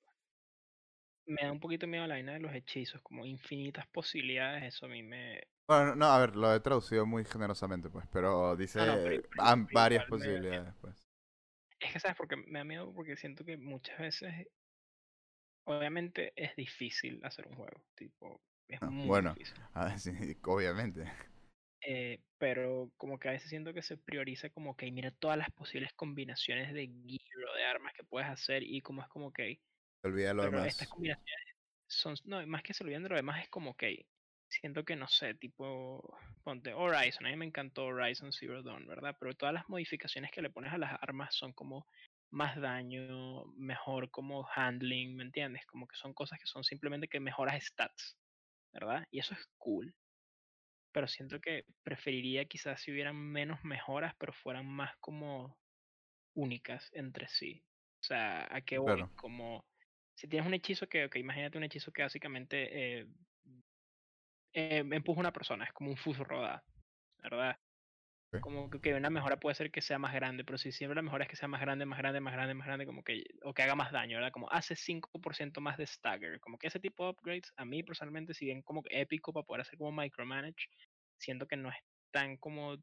Me 1.28 1.42
da 1.44 1.52
un 1.52 1.60
poquito 1.60 1.88
miedo 1.88 2.06
la 2.08 2.16
vaina 2.16 2.34
de 2.34 2.40
los 2.40 2.54
hechizos, 2.54 3.02
como 3.02 3.26
infinitas 3.26 3.88
posibilidades. 3.88 4.64
Eso 4.76 4.86
a 4.86 4.90
mí 4.90 5.04
me. 5.04 5.42
Bueno, 5.68 5.96
no, 5.96 6.06
a 6.06 6.20
ver, 6.20 6.36
lo 6.36 6.54
he 6.54 6.60
traducido 6.60 7.06
muy 7.06 7.26
generosamente, 7.26 7.90
pues, 7.90 8.06
pero 8.12 8.56
dice 8.56 8.80
Ah, 8.80 8.86
no, 8.86 8.94
pero- 9.04 9.22
pero 9.30 9.44
am- 9.44 9.60
igual 9.62 9.74
varias 9.74 10.06
posibilidades, 10.06 10.74
pues. 10.82 11.08
Es 11.80 11.94
que, 11.94 12.00
¿sabes? 12.00 12.16
Porque 12.18 12.36
me 12.36 12.60
da 12.60 12.66
miedo 12.66 12.94
porque 12.94 13.18
siento 13.18 13.44
que 13.44 13.58
muchas 13.58 13.98
veces, 13.98 14.48
obviamente 15.66 16.34
es 16.36 16.56
difícil 16.56 17.20
hacer 17.24 17.48
un 17.48 17.56
juego, 17.56 17.84
tipo, 17.96 18.42
es 18.68 18.82
Ah, 18.82 18.88
muy 18.88 19.08
bueno. 19.08 19.34
difícil. 19.34 19.56
Ah, 19.74 19.98
sí, 19.98 20.12
obviamente. 20.44 21.12
Eh, 21.82 22.20
pero 22.38 22.92
como 22.98 23.20
que 23.20 23.30
a 23.30 23.32
veces 23.32 23.50
siento 23.50 23.74
que 23.74 23.82
se 23.82 23.98
prioriza 23.98 24.50
como 24.50 24.76
que 24.76 24.92
mira 24.92 25.12
todas 25.12 25.38
las 25.38 25.52
posibles 25.52 25.94
combinaciones 25.94 26.74
de 26.74 26.88
gear 26.88 27.50
o 27.52 27.56
de 27.56 27.64
armas 27.64 27.94
que 27.94 28.04
puedes 28.04 28.28
hacer 28.28 28.64
y 28.64 28.82
como 28.82 29.02
es 29.02 29.08
como 29.08 29.32
que, 29.32 29.60
olvida 30.04 30.34
lo 30.34 30.44
demás. 30.44 30.68
estas 30.68 30.88
combinaciones 30.88 31.46
son, 31.88 32.16
no, 32.26 32.46
más 32.48 32.64
que 32.64 32.74
se 32.74 32.84
olviden 32.84 33.04
de 33.04 33.10
lo 33.10 33.16
demás 33.16 33.44
es 33.44 33.50
como 33.50 33.76
que 33.76 34.08
siento 34.48 34.84
que 34.84 34.96
no 34.96 35.08
sé, 35.08 35.36
tipo, 35.36 36.18
ponte 36.44 36.74
Horizon, 36.74 37.26
a 37.26 37.30
mí 37.30 37.36
me 37.36 37.46
encantó 37.46 37.86
Horizon 37.86 38.32
Zero 38.32 38.64
Dawn, 38.64 38.88
¿verdad? 38.88 39.16
Pero 39.20 39.36
todas 39.36 39.54
las 39.54 39.68
modificaciones 39.70 40.32
que 40.32 40.42
le 40.42 40.50
pones 40.50 40.74
a 40.74 40.78
las 40.78 40.94
armas 41.02 41.36
son 41.36 41.54
como 41.54 41.88
más 42.32 42.60
daño, 42.60 43.46
mejor 43.58 44.12
como 44.12 44.48
handling, 44.56 45.16
¿me 45.16 45.24
entiendes? 45.24 45.66
Como 45.68 45.88
que 45.88 45.96
son 45.96 46.14
cosas 46.14 46.40
que 46.40 46.48
son 46.48 46.64
simplemente 46.64 47.08
que 47.08 47.20
mejoras 47.20 47.64
stats, 47.64 48.18
¿verdad? 48.74 49.06
Y 49.12 49.20
eso 49.20 49.34
es 49.34 49.48
cool. 49.58 49.96
Pero 50.94 51.08
siento 51.08 51.40
que 51.42 51.66
preferiría 51.84 52.46
quizás 52.46 52.82
si 52.82 52.92
hubieran 52.92 53.16
menos 53.18 53.64
mejoras, 53.64 54.16
pero 54.18 54.34
fueran 54.34 54.66
más 54.68 54.96
como 55.00 55.58
únicas 56.36 56.90
entre 56.94 57.28
sí. 57.28 57.64
O 58.02 58.04
sea, 58.04 58.48
¿a 58.54 58.62
qué 58.62 58.78
voy? 58.78 58.86
Claro. 58.96 59.12
Como 59.16 59.66
si 60.16 60.28
tienes 60.28 60.48
un 60.48 60.54
hechizo 60.54 60.88
que, 60.88 61.06
ok, 61.06 61.18
imagínate 61.18 61.58
un 61.58 61.66
hechizo 61.66 61.92
que 61.92 62.04
básicamente 62.04 63.02
eh, 63.02 63.08
eh, 64.54 64.84
empuja 64.92 65.20
a 65.20 65.22
una 65.22 65.34
persona, 65.34 65.66
es 65.66 65.74
como 65.74 65.90
un 65.92 65.98
fuso 65.98 66.24
rodado, 66.24 66.62
¿verdad? 67.20 67.58
Como 68.40 68.70
que, 68.70 68.94
una 68.94 69.10
mejora 69.10 69.38
puede 69.40 69.56
ser 69.56 69.72
que 69.72 69.82
sea 69.82 69.98
más 70.00 70.14
grande, 70.14 70.44
pero 70.46 70.58
si 70.58 70.72
siempre 70.72 70.96
la 70.96 71.02
mejora 71.02 71.24
es 71.26 71.30
que 71.30 71.36
sea 71.36 71.48
más 71.48 71.62
grande, 71.62 71.86
más 71.86 71.98
grande, 72.00 72.20
más 72.22 72.34
grande, 72.34 72.54
más 72.54 72.68
grande, 72.68 72.86
como 72.86 73.04
que, 73.04 73.24
o 73.44 73.54
que 73.54 73.64
haga 73.64 73.76
más 73.76 73.92
daño, 73.92 74.18
¿verdad? 74.18 74.32
Como 74.32 74.50
hace 74.52 74.76
5% 74.76 75.62
más 75.62 75.78
de 75.78 75.88
stagger, 75.88 76.40
como 76.40 76.58
que 76.58 76.68
ese 76.68 76.80
tipo 76.80 77.04
de 77.06 77.12
upgrades, 77.12 77.52
a 77.58 77.66
mí 77.66 77.84
personalmente, 77.84 78.34
si 78.34 78.46
bien 78.46 78.62
como 78.62 78.84
épico 78.90 79.34
para 79.34 79.46
poder 79.46 79.62
hacer 79.62 79.78
como 79.78 79.92
micromanage, 79.92 80.68
siento 81.18 81.48
que 81.48 81.58
no 81.58 81.70
es 81.70 81.76
tan 82.12 82.38
como 82.38 82.78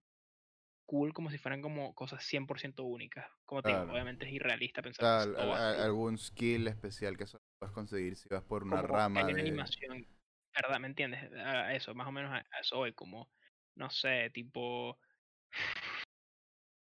cool 0.86 1.12
como 1.14 1.30
si 1.30 1.38
fueran 1.38 1.62
como 1.62 1.94
cosas 1.94 2.24
100% 2.24 2.84
únicas. 2.84 3.26
Como 3.44 3.62
te 3.62 3.70
digo, 3.70 3.80
Claro. 3.80 3.92
obviamente 3.92 4.26
es 4.26 4.32
irrealista 4.32 4.82
pensar 4.82 5.06
que 5.06 5.40
al- 5.40 5.80
algún 5.80 6.18
skill 6.18 6.68
especial 6.68 7.16
que 7.16 7.26
solo 7.26 7.42
puedes 7.58 7.74
conseguir 7.74 8.16
si 8.16 8.28
vas 8.28 8.42
por 8.44 8.62
una 8.64 8.82
como 8.82 8.98
rama 8.98 9.24
de... 9.24 9.32
animación, 9.40 10.06
¿verdad? 10.54 10.80
¿Me 10.80 10.88
entiendes? 10.88 11.32
A 11.34 11.72
eso, 11.74 11.94
más 11.94 12.06
o 12.08 12.12
menos 12.12 12.32
a, 12.32 12.44
eso 12.60 12.76
voy, 12.78 12.92
como, 12.92 13.30
no 13.76 13.90
sé, 13.90 14.30
tipo, 14.30 14.98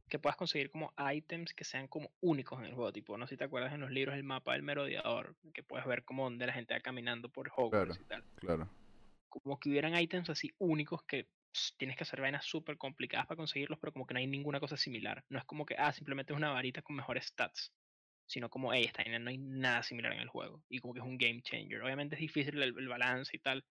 que 0.10 0.20
puedas 0.20 0.36
conseguir 0.36 0.70
como 0.70 0.94
items 1.14 1.54
que 1.54 1.64
sean 1.64 1.88
como 1.88 2.12
únicos 2.20 2.60
en 2.60 2.66
el 2.66 2.74
juego, 2.74 2.92
tipo, 2.92 3.18
no 3.18 3.26
sé 3.28 3.36
si 3.36 3.38
te 3.38 3.46
acuerdas 3.46 3.74
en 3.74 3.80
los 3.80 3.92
libros 3.92 4.16
el 4.16 4.24
mapa 4.24 4.54
del 4.54 4.62
merodeador, 4.62 5.38
que 5.54 5.64
puedes 5.64 5.88
ver 5.88 6.04
como 6.04 6.26
donde 6.26 6.46
la 6.46 6.54
gente 6.54 6.74
va 6.74 6.82
caminando 6.82 7.30
por 7.30 7.50
Hogwarts 7.56 7.98
Claro. 7.98 8.02
y 8.04 8.08
tal. 8.08 8.24
Claro. 8.36 8.70
Como 9.30 9.58
que 9.58 9.70
hubieran 9.70 9.98
items 9.98 10.30
así 10.30 10.52
únicos 10.58 11.04
que 11.04 11.30
tienes 11.78 11.96
que 11.96 12.04
hacer 12.04 12.20
vainas 12.20 12.46
súper 12.46 12.78
complicadas 12.78 13.26
para 13.26 13.38
conseguirlos, 13.38 13.80
pero 13.80 13.94
como 13.94 14.06
que 14.06 14.14
no 14.14 14.20
hay 14.20 14.28
ninguna 14.28 14.60
cosa 14.60 14.76
similar. 14.76 15.24
No 15.30 15.40
es 15.40 15.46
como 15.46 15.66
que, 15.66 15.76
ah, 15.78 15.94
simplemente 15.94 16.34
es 16.34 16.38
una 16.38 16.52
varita 16.52 16.82
con 16.82 16.98
mejores 16.98 17.28
stats 17.28 17.72
sino 18.32 18.50
como, 18.50 18.72
hey, 18.72 18.86
esta 18.86 19.04
vaina 19.04 19.20
no 19.20 19.30
hay 19.30 19.38
nada 19.38 19.84
similar 19.84 20.14
en 20.14 20.22
el 20.22 20.30
juego. 20.30 20.64
Y 20.70 20.80
como 20.80 20.94
que 20.94 21.02
es 21.02 21.06
un 21.06 21.18
game 21.18 21.42
changer. 21.42 21.82
Obviamente 21.82 22.16
es 22.16 22.22
difícil 22.22 22.62
el, 22.62 22.74
el 22.78 22.88
balance 22.88 23.36
y 23.36 23.40
tal. 23.40 23.66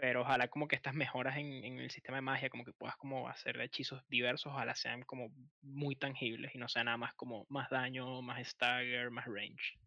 Pero 0.00 0.22
ojalá 0.22 0.48
como 0.48 0.68
que 0.68 0.76
estas 0.76 0.94
mejoras 0.94 1.36
en, 1.38 1.64
en 1.64 1.78
el 1.78 1.90
sistema 1.90 2.18
de 2.18 2.22
magia, 2.22 2.50
como 2.50 2.64
que 2.64 2.72
puedas 2.72 2.96
como 2.96 3.28
hacer 3.28 3.60
hechizos 3.60 4.02
diversos, 4.08 4.52
ojalá 4.52 4.74
sean 4.74 5.02
como 5.02 5.30
muy 5.62 5.96
tangibles 5.96 6.54
y 6.54 6.58
no 6.58 6.68
sea 6.68 6.84
nada 6.84 6.96
más 6.96 7.14
como 7.14 7.46
más 7.48 7.68
daño, 7.70 8.22
más 8.22 8.46
stagger, 8.48 9.10
más 9.10 9.26
range. 9.26 9.78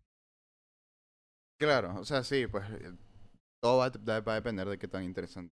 Claro, 1.59 1.99
o 1.99 2.05
sea, 2.05 2.23
sí, 2.23 2.47
pues 2.47 2.63
eh, 2.71 2.93
todo 3.61 3.79
va, 3.79 3.85
a- 3.87 3.89
va- 3.89 4.21
va 4.21 4.31
a 4.33 4.35
depender 4.35 4.67
de 4.67 4.77
qué 4.79 4.87
tan 4.87 5.03
interesante, 5.03 5.53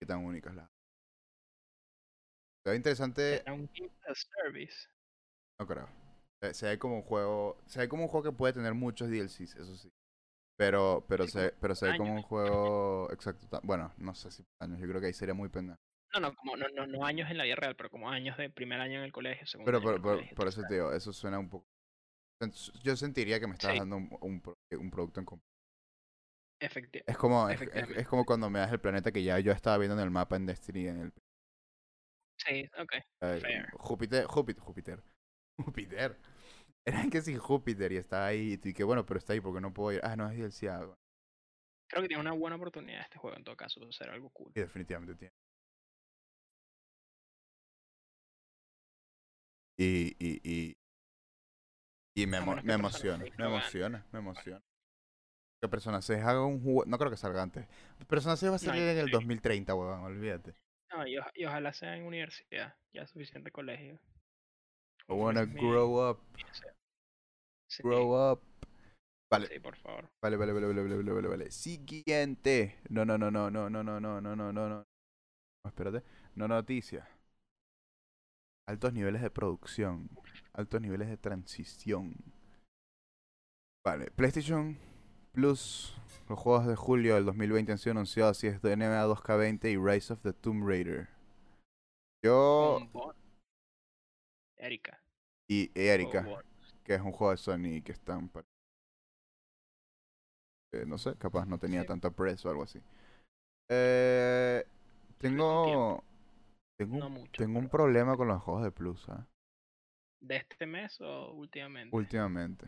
qué 0.00 0.06
tan 0.06 0.24
única 0.24 0.50
es 0.50 0.56
la... 0.56 0.70
Lo 2.64 2.74
interesante, 2.74 3.42
un 3.48 3.68
service. 4.14 4.88
no 5.60 5.66
creo. 5.66 5.88
Se, 6.42 6.54
se 6.54 6.66
ve 6.66 6.78
como 6.78 6.96
un 6.96 7.02
juego, 7.02 7.58
se 7.66 7.80
ve 7.80 7.88
como 7.88 8.04
un 8.04 8.08
juego 8.08 8.30
que 8.30 8.36
puede 8.36 8.54
tener 8.54 8.74
muchos 8.74 9.08
DLCs, 9.10 9.56
eso 9.56 9.76
sí. 9.76 9.90
Pero, 10.60 11.02
pero 11.08 11.26
se, 11.26 11.52
pero 11.58 11.74
se 11.74 11.86
ve 11.90 11.96
como 11.96 12.14
un 12.16 12.22
juego, 12.22 13.10
exacto, 13.12 13.60
bueno, 13.62 13.94
no 13.96 14.14
sé 14.14 14.30
si 14.30 14.44
años, 14.60 14.78
yo 14.78 14.86
creo 14.86 15.00
que 15.00 15.06
ahí 15.06 15.14
sería 15.14 15.32
muy 15.32 15.48
pena. 15.48 15.74
No, 16.12 16.20
no, 16.20 16.34
como 16.34 16.54
no, 16.54 16.66
no, 16.68 16.86
no 16.86 17.06
años 17.06 17.30
en 17.30 17.38
la 17.38 17.44
vida 17.44 17.54
real, 17.56 17.76
pero 17.76 17.88
como 17.88 18.10
años 18.10 18.36
de 18.36 18.50
primer 18.50 18.78
año 18.78 18.98
en 18.98 19.04
el 19.04 19.12
colegio, 19.12 19.46
segundo 19.46 19.70
Pero 19.70 19.78
año 19.78 19.86
en 19.88 19.94
por, 19.94 19.94
el 19.96 20.02
por, 20.02 20.14
colegio. 20.16 20.36
por 20.36 20.48
eso 20.48 20.62
te 20.68 20.74
digo, 20.74 20.92
eso 20.92 21.14
suena 21.14 21.38
un 21.38 21.48
poco... 21.48 21.64
Yo 22.84 22.94
sentiría 22.94 23.40
que 23.40 23.46
me 23.46 23.54
estás 23.54 23.72
Sí. 23.72 23.78
dando 23.78 23.96
un, 23.96 24.10
un, 24.20 24.42
un 24.78 24.90
producto 24.90 25.20
en 25.20 25.26
común. 25.26 25.42
Efecti- 26.60 27.04
Es 27.06 27.16
como, 27.16 27.48
es, 27.48 27.54
es- 27.54 27.62
Efectivamente. 27.62 28.00
es 28.02 28.08
como 28.08 28.26
cuando 28.26 28.50
me 28.50 28.58
das 28.58 28.70
el 28.70 28.80
planeta 28.80 29.12
que 29.12 29.22
ya 29.22 29.38
yo 29.38 29.52
estaba 29.52 29.78
viendo 29.78 29.96
en 29.96 30.02
el 30.04 30.10
mapa 30.10 30.36
en 30.36 30.44
Destiny, 30.44 30.88
en 30.88 31.00
el 31.00 31.12
Sí, 32.36 32.68
ok. 32.78 32.92
Eh, 33.22 33.38
Fair. 33.40 33.70
Júpiter, 33.72 34.24
Júpiter, 34.26 34.62
Júpiter. 34.62 35.02
Júpiter. 35.58 36.16
Era 36.84 37.04
que 37.10 37.20
sí, 37.22 37.36
Júpiter 37.36 37.92
y 37.92 37.96
está 37.96 38.26
ahí. 38.26 38.58
Y 38.62 38.72
que 38.72 38.84
bueno, 38.84 39.04
pero 39.06 39.18
está 39.18 39.32
ahí 39.32 39.40
porque 39.40 39.60
no 39.60 39.72
puedo 39.72 39.92
ir. 39.92 40.00
Ah, 40.04 40.16
no, 40.16 40.28
es 40.30 40.36
DLC. 40.36 40.68
ah, 40.68 40.78
bueno, 40.78 40.96
Creo 41.88 42.02
que 42.02 42.08
tiene 42.08 42.20
una 42.20 42.32
buena 42.32 42.56
oportunidad 42.56 43.02
este 43.02 43.18
juego 43.18 43.36
en 43.36 43.44
todo 43.44 43.56
caso 43.56 43.80
de 43.84 43.92
ser 43.92 44.10
algo 44.10 44.30
cool. 44.30 44.52
sí, 44.54 44.60
definitivamente 44.60 45.14
tiene. 45.14 45.34
Y, 49.78 50.14
y, 50.18 50.40
y, 50.44 50.76
y 52.14 52.26
me, 52.26 52.38
emo- 52.38 52.62
me 52.62 52.74
emociona, 52.74 53.18
6 53.18 53.32
me 53.38 53.46
emociona, 53.46 54.06
me 54.12 54.18
emociona. 54.18 54.62
Que 55.62 55.68
Persona 55.68 56.00
6 56.02 56.22
haga 56.22 56.44
un 56.44 56.62
juego. 56.62 56.84
No 56.86 56.98
creo 56.98 57.10
que 57.10 57.16
salga 57.16 57.42
antes. 57.42 57.66
Persona 58.08 58.36
6 58.36 58.50
va 58.52 58.56
a 58.56 58.58
No, 58.58 58.64
salir 58.64 58.82
en 58.88 58.98
el 58.98 59.06
sí. 59.06 59.12
2030, 59.12 59.74
huevón, 59.74 60.00
olvídate. 60.04 60.54
No, 60.92 61.06
y, 61.06 61.16
y 61.34 61.44
ojalá 61.44 61.72
sea 61.72 61.96
en 61.96 62.04
universidad, 62.04 62.74
ya 62.92 63.06
suficiente 63.06 63.50
colegio. 63.50 63.98
I 65.10 65.12
wanna 65.12 65.44
grow 65.44 66.08
up. 66.08 66.20
Sí, 67.68 67.82
grow 67.82 68.32
up. 68.32 68.40
Vale. 69.28 69.48
Sí, 69.48 69.58
por 69.58 69.76
favor. 69.76 70.08
Vale, 70.22 70.36
vale, 70.36 70.52
vale, 70.52 70.66
vale, 70.68 70.82
vale, 70.82 71.12
vale, 71.12 71.28
vale. 71.28 71.50
Siguiente. 71.50 72.78
No, 72.88 73.04
no, 73.04 73.18
no, 73.18 73.30
no, 73.30 73.50
no, 73.50 73.68
no, 73.68 73.82
no, 73.82 74.00
no, 74.00 74.20
no, 74.20 74.36
no, 74.36 74.52
no, 74.52 74.68
no. 74.68 74.84
Espérate. 75.66 76.04
No 76.36 76.46
noticia. 76.46 77.08
Altos 78.68 78.92
niveles 78.92 79.22
de 79.22 79.30
producción. 79.30 80.10
Altos 80.52 80.80
niveles 80.80 81.08
de 81.08 81.16
transición. 81.16 82.14
Vale. 83.84 84.12
PlayStation 84.12 84.78
Plus. 85.32 85.96
Los 86.28 86.38
juegos 86.38 86.68
de 86.68 86.76
julio 86.76 87.16
del 87.16 87.24
2020 87.24 87.72
han 87.72 87.78
sido 87.78 87.92
anunciados. 87.92 88.38
Así 88.38 88.46
es 88.46 88.62
de 88.62 88.76
NBA 88.76 89.06
2K20 89.06 89.72
y 89.72 89.76
Rise 89.76 90.12
of 90.12 90.22
the 90.22 90.32
Tomb 90.32 90.64
Raider. 90.64 91.08
Yo 92.24 92.78
Erika. 94.60 94.99
Y 95.50 95.70
Erika. 95.74 96.26
Que 96.84 96.94
es 96.94 97.00
un 97.02 97.12
juego 97.12 97.32
de 97.32 97.36
Sony 97.36 97.82
que 97.84 97.92
están 97.92 98.28
pa- 98.30 98.42
eh, 100.72 100.84
no 100.86 100.98
sé, 100.98 101.14
capaz 101.16 101.46
no 101.46 101.58
tenía 101.58 101.80
Sí. 101.80 101.86
tanta 101.86 102.10
press 102.10 102.44
o 102.46 102.50
algo 102.50 102.62
así. 102.62 102.80
Eh, 103.70 104.64
tengo 105.18 106.04
tengo 106.78 106.98
No 106.98 107.08
un, 107.08 107.14
mucho. 107.14 107.32
tengo 107.36 107.58
un 107.58 107.68
problema 107.68 108.16
con 108.16 108.28
los 108.28 108.42
juegos 108.42 108.64
de 108.64 108.72
Plus, 108.72 109.08
¿ah? 109.10 109.26
¿De 110.20 110.36
este 110.36 110.64
mes 110.66 110.98
o 111.02 111.32
últimamente? 111.34 111.96
últimamente. 111.96 112.66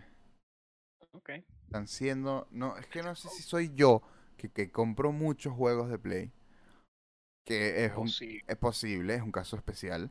ok. 1.12 1.30
Están 1.66 1.88
siendo, 1.88 2.46
no, 2.52 2.76
es 2.76 2.86
que 2.86 3.02
no 3.02 3.16
sé 3.16 3.28
si 3.28 3.42
soy 3.42 3.72
yo 3.74 4.02
que, 4.36 4.48
que 4.50 4.70
compro 4.70 5.10
muchos 5.10 5.52
juegos 5.54 5.90
de 5.90 5.98
Play, 5.98 6.32
que 7.44 7.84
es 7.84 7.96
O 7.96 7.96
un, 7.96 8.08
sí. 8.08 8.40
es 8.46 8.56
posible, 8.56 9.14
es 9.14 9.22
un 9.22 9.32
caso 9.32 9.56
especial. 9.56 10.10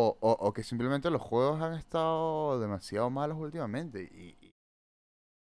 O, 0.00 0.18
o, 0.28 0.30
o 0.46 0.52
que 0.54 0.64
simplemente 0.70 1.08
los 1.10 1.22
juegos 1.22 1.62
han 1.62 1.74
estado 1.74 2.58
demasiado 2.60 3.10
malos 3.10 3.38
últimamente. 3.38 4.02
Y, 4.02 4.36
y 4.46 4.54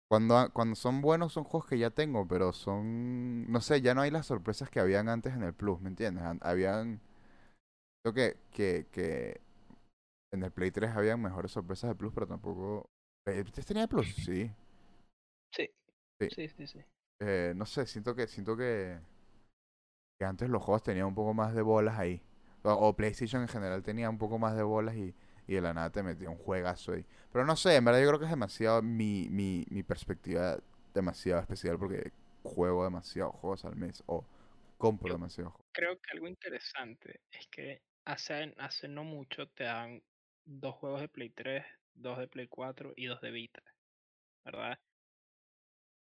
cuando, 0.08 0.50
cuando 0.54 0.76
son 0.76 1.02
buenos 1.02 1.34
son 1.34 1.44
juegos 1.44 1.70
que 1.70 1.78
ya 1.78 1.90
tengo, 1.90 2.28
pero 2.28 2.54
son... 2.54 3.50
No 3.52 3.62
sé, 3.62 3.82
ya 3.82 3.94
no 3.96 4.02
hay 4.02 4.12
las 4.12 4.28
sorpresas 4.28 4.70
que 4.70 4.80
habían 4.80 5.10
antes 5.10 5.34
en 5.34 5.44
el 5.44 5.54
Plus, 5.54 5.82
¿me 5.82 5.90
entiendes? 5.90 6.24
An- 6.24 6.40
Habían... 6.44 7.02
Creo 8.02 8.14
que, 8.14 8.38
que, 8.52 8.88
que 8.92 9.42
en 10.34 10.44
el 10.44 10.52
Play 10.52 10.72
3 10.72 10.92
habían 10.96 11.22
mejores 11.22 11.52
sorpresas 11.52 11.90
de 11.90 11.96
Plus, 11.96 12.14
pero 12.14 12.28
tampoco... 12.28 12.90
¿El 13.26 13.52
3 13.52 13.68
tenía 13.68 13.88
Plus? 13.88 14.08
Sí. 14.16 14.52
Sí. 15.52 15.68
Sí. 16.20 16.30
Sí, 16.30 16.48
sí, 16.50 16.68
sí. 16.68 16.80
Eh, 17.22 17.54
no 17.56 17.66
sé, 17.66 17.86
siento 17.88 18.16
que 18.16 18.28
siento 18.28 18.58
que, 18.58 19.00
que 20.18 20.26
antes 20.26 20.50
los 20.50 20.64
juegos 20.64 20.82
tenían 20.82 21.06
un 21.06 21.14
poco 21.14 21.36
más 21.36 21.54
de 21.54 21.62
bolas 21.62 22.00
ahí. 22.00 22.20
O, 22.64 22.96
PlayStation 22.96 23.42
en 23.42 23.48
general 23.48 23.84
tenía 23.84 24.10
un 24.10 24.18
poco 24.18 24.40
más 24.40 24.56
de 24.56 24.64
bolas 24.64 24.96
y, 24.96 25.14
y 25.48 25.54
de 25.56 25.62
la 25.62 25.74
nada 25.74 25.92
te 25.92 26.04
metía 26.04 26.30
un 26.30 26.38
juegazo 26.38 26.94
ahí. 26.94 27.06
Pero 27.32 27.46
no 27.46 27.56
sé, 27.56 27.76
en 27.76 27.86
verdad 27.86 28.02
yo 28.02 28.08
creo 28.08 28.20
que 28.20 28.26
es 28.26 28.32
demasiado 28.32 28.82
mi, 28.82 29.28
mi, 29.30 29.66
mi 29.70 29.84
perspectiva 29.84 30.58
demasiado 30.94 31.42
especial 31.42 31.78
porque 31.78 32.12
juego 32.44 32.84
demasiados 32.84 33.36
juegos 33.36 33.66
al 33.66 33.76
mes 33.76 34.04
o 34.06 34.26
compro 34.78 35.10
Yo- 35.10 35.16
demasiados 35.16 35.54
juegos. 35.54 35.64
Creo 35.74 36.00
que 36.00 36.12
algo 36.14 36.28
interesante 36.28 37.22
es 37.32 37.48
que 37.48 37.82
hace, 38.06 38.54
hace 38.58 38.88
no 38.88 39.04
mucho 39.04 39.48
te 39.50 39.64
dan 39.64 40.04
dos 40.46 40.76
juegos 40.76 41.02
de 41.02 41.10
Play 41.10 41.30
3, 41.32 41.66
dos 41.96 42.18
de 42.20 42.28
Play 42.28 42.48
4 42.48 42.94
y 42.96 43.08
dos 43.08 43.20
de 43.22 43.32
Vita, 43.32 43.64
¿verdad? 44.46 44.78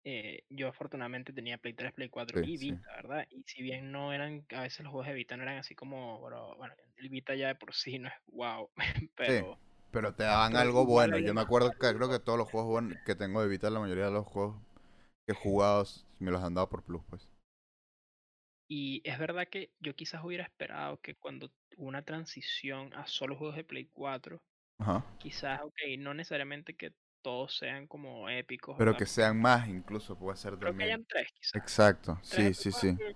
Eh, 0.04 0.46
yo 0.50 0.68
afortunadamente 0.70 1.32
tenía 1.34 1.58
Play 1.60 1.74
3, 1.76 1.94
Play 1.94 2.10
4 2.10 2.38
Sí, 2.38 2.42
y 2.42 2.58
sí. 2.58 2.58
Vita, 2.58 2.88
¿verdad? 2.96 3.28
Y 3.30 3.44
si 3.46 3.62
bien 3.62 3.92
no 3.92 4.14
eran, 4.14 4.46
a 4.50 4.62
veces 4.62 4.82
los 4.82 4.92
juegos 4.92 5.08
de 5.08 5.14
Vita 5.14 5.38
no 5.38 5.44
eran 5.44 5.58
así 5.60 5.76
como, 5.76 6.20
bro, 6.22 6.56
bueno, 6.58 6.74
el 6.98 7.10
Vita 7.10 7.36
ya 7.36 7.50
de 7.50 7.56
por 7.56 7.74
sí 7.76 8.00
no 8.00 8.08
es 8.10 8.14
wow, 8.28 8.72
pero 9.16 9.60
Pero 9.92 10.14
te 10.16 10.24
daban 10.24 10.56
Pero 10.56 10.58
algo 10.58 10.86
bueno. 10.86 11.18
Yo 11.20 11.34
me 11.34 11.42
acuerdo 11.42 11.72
que 11.72 11.94
creo 11.96 12.10
que 12.10 12.20
todos 12.20 12.38
los 12.38 12.48
juegos 12.50 12.70
buenos 12.70 12.98
que 13.06 13.16
tengo 13.16 13.42
de 13.42 13.48
Vita, 13.48 13.70
la 13.70 13.80
mayoría 13.80 14.06
de 14.06 14.12
los 14.12 14.26
juegos 14.28 14.58
que 15.26 15.34
he 15.34 15.36
jugado 15.36 15.86
me 16.20 16.32
los 16.32 16.44
han 16.44 16.56
dado 16.56 16.70
por 16.70 16.84
Plus, 16.84 17.04
pues. 17.10 17.30
Y 18.68 19.02
es 19.04 19.20
verdad 19.20 19.48
que 19.50 19.72
yo 19.80 19.96
quizás 19.96 20.24
hubiera 20.24 20.44
esperado 20.46 21.00
que 21.02 21.16
cuando 21.16 21.52
hubo 21.78 21.88
una 21.88 22.04
transición 22.06 22.94
a 22.94 23.06
solo 23.08 23.36
juegos 23.36 23.58
de 23.58 23.64
Play 23.66 23.88
4, 23.92 24.44
Ajá. 24.80 25.04
quizás, 25.18 25.62
ok, 25.64 25.80
no 26.00 26.14
necesariamente 26.14 26.76
que 26.76 26.94
todos 27.22 27.58
sean 27.58 27.88
como 27.88 28.30
épicos, 28.30 28.78
Pero 28.78 28.94
¿verdad? 28.94 29.00
que 29.00 29.06
sean 29.06 29.40
más 29.40 29.68
incluso, 29.70 30.18
puede 30.18 30.38
ser 30.38 30.58
Creo 30.60 30.76
que 30.76 30.84
también. 30.84 30.90
hayan 30.90 31.06
tres, 31.06 31.28
quizás. 31.34 31.56
Exacto, 31.56 32.20
Tres 32.30 32.54
sí, 32.54 32.54
sí, 32.54 32.72
sí. 32.72 32.98
que. 32.98 33.16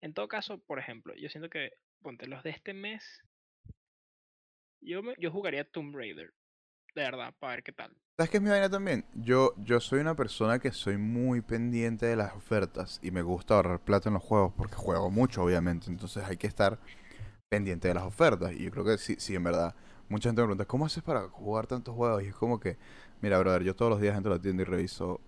En 0.00 0.14
todo 0.14 0.26
caso, 0.28 0.58
por 0.58 0.78
ejemplo, 0.78 1.14
yo 1.16 1.28
siento 1.28 1.50
que, 1.50 1.70
ponte 2.00 2.26
los 2.26 2.42
de 2.42 2.50
este 2.50 2.72
mes, 2.72 3.04
yo, 4.80 5.02
me, 5.02 5.14
yo 5.18 5.30
jugaría 5.30 5.64
Tomb 5.70 5.94
Raider, 5.94 6.32
de 6.94 7.02
verdad, 7.02 7.34
para 7.38 7.54
ver 7.56 7.62
qué 7.64 7.72
tal. 7.72 7.96
¿Sabes 8.16 8.30
qué 8.30 8.38
es 8.38 8.42
mi 8.42 8.48
vaina 8.48 8.70
también? 8.70 9.04
Yo, 9.14 9.52
yo 9.58 9.78
soy 9.78 10.00
una 10.00 10.14
persona 10.16 10.58
que 10.58 10.72
soy 10.72 10.96
muy 10.96 11.42
pendiente 11.42 12.06
de 12.06 12.16
las 12.16 12.32
ofertas 12.34 12.98
y 13.02 13.10
me 13.10 13.20
gusta 13.20 13.54
ahorrar 13.56 13.80
plata 13.80 14.08
en 14.08 14.14
los 14.14 14.22
juegos 14.22 14.54
porque 14.56 14.74
juego 14.74 15.10
mucho, 15.10 15.42
obviamente. 15.42 15.90
Entonces 15.90 16.24
hay 16.24 16.38
que 16.38 16.46
estar 16.46 16.78
pendiente 17.50 17.88
de 17.88 17.94
las 17.94 18.04
ofertas. 18.04 18.52
Y 18.52 18.64
yo 18.64 18.70
creo 18.70 18.84
que 18.86 18.98
sí, 18.98 19.16
sí, 19.18 19.34
en 19.34 19.44
verdad. 19.44 19.74
Mucha 20.08 20.28
gente 20.28 20.42
me 20.42 20.46
pregunta, 20.46 20.66
¿cómo 20.66 20.86
haces 20.86 21.02
para 21.02 21.28
jugar 21.28 21.66
tantos 21.66 21.94
juegos? 21.94 22.22
Y 22.22 22.26
es 22.28 22.34
como 22.34 22.60
que, 22.60 22.76
mira, 23.22 23.38
brother, 23.38 23.62
yo 23.64 23.74
todos 23.76 23.90
los 23.90 24.00
días 24.00 24.16
entro 24.16 24.32
a 24.32 24.36
la 24.36 24.42
tienda 24.42 24.62
y 24.62 24.66
reviso 24.66 25.20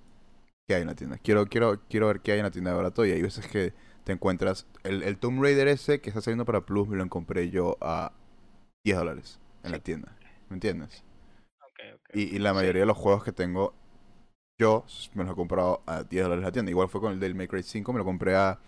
qué 0.69 0.77
hay 0.77 0.83
en 0.83 0.89
la 0.89 0.95
tienda. 0.97 1.19
Quiero, 1.19 1.47
quiero, 1.47 1.81
quiero 1.89 2.09
ver 2.09 2.21
qué 2.21 2.33
hay 2.33 2.39
en 2.41 2.45
la 2.47 2.51
tienda 2.53 2.71
de 2.73 2.77
barato 2.79 3.07
y 3.07 3.13
hay 3.13 3.23
veces 3.23 3.47
que 3.49 3.75
te 4.05 4.13
encuentras... 4.13 4.67
El, 4.85 5.03
el 5.03 5.19
Tomb 5.19 5.43
Raider 5.43 5.69
ese 5.69 6.01
que 6.01 6.11
está 6.11 6.23
saliendo 6.23 6.45
para 6.47 6.63
Plus 6.67 6.89
me 6.89 6.97
lo 6.99 7.09
compré 7.09 7.51
yo 7.51 7.79
a 7.81 8.13
10 8.85 8.99
dólares 8.99 9.41
en 9.65 9.73
la 9.73 9.81
tienda. 9.81 10.17
¿Me 10.51 10.57
entiendes? 10.57 11.05
Y, 12.13 12.35
y 12.37 12.39
la 12.39 12.55
Sí. 12.55 12.55
mayoría 12.55 12.83
de 12.83 12.87
los 12.87 12.97
juegos 12.97 13.25
que 13.25 13.33
tengo, 13.33 13.75
yo 14.59 14.85
me 15.15 15.25
los 15.25 15.35
he 15.35 15.37
comprado 15.37 15.83
a 15.87 16.05
10 16.05 16.25
dólares 16.25 16.43
en 16.43 16.47
la 16.47 16.53
tienda. 16.53 16.71
Igual 16.73 16.91
fue 16.91 17.03
con 17.03 17.13
el 17.15 17.21
del 17.21 17.49
Cry 17.49 17.65
5, 17.65 17.93
me 17.95 18.01
lo 18.01 18.07
compré 18.07 18.37
a, 18.37 18.61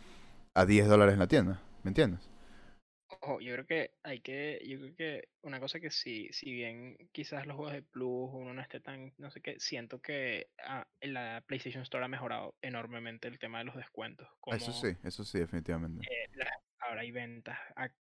a 0.55 0.67
10 0.67 0.89
dólares 0.89 1.15
en 1.15 1.21
la 1.21 1.29
tienda. 1.29 1.63
¿Me 1.85 1.91
entiendes? 1.91 2.30
Ojo, 3.23 3.41
yo 3.41 3.53
creo 3.53 3.67
que 3.67 3.95
hay 4.03 4.21
que, 4.21 4.61
yo 4.67 4.79
creo 4.79 4.95
que 4.97 5.29
una 5.43 5.61
cosa 5.61 5.79
que 5.79 5.91
sí, 5.91 6.29
si 6.33 6.53
bien 6.53 6.97
quizás 7.13 7.47
los 7.47 7.57
juegos 7.57 7.75
de 7.75 7.83
Plus 7.83 8.31
uno 8.33 8.55
no 8.55 8.63
esté 8.63 8.81
tan, 8.81 9.13
no 9.19 9.31
sé 9.31 9.43
qué, 9.43 9.61
siento 9.61 10.01
que 10.01 10.49
ah, 10.65 10.87
en 11.01 11.13
la 11.15 11.45
PlayStation 11.47 11.83
Store 11.83 12.05
ha 12.05 12.09
mejorado 12.09 12.57
enormemente 12.63 13.29
el 13.29 13.39
tema 13.39 13.59
de 13.59 13.65
los 13.65 13.77
descuentos. 13.77 14.27
Como, 14.41 14.59
Eso 14.59 14.73
sí, 14.73 14.97
eso 15.03 15.25
sí, 15.25 15.39
definitivamente. 15.39 16.07
eh, 16.11 16.29
la- 16.35 16.51
ahora 16.81 17.03
hay 17.03 17.11
ventas 17.13 17.59
a 17.77 17.91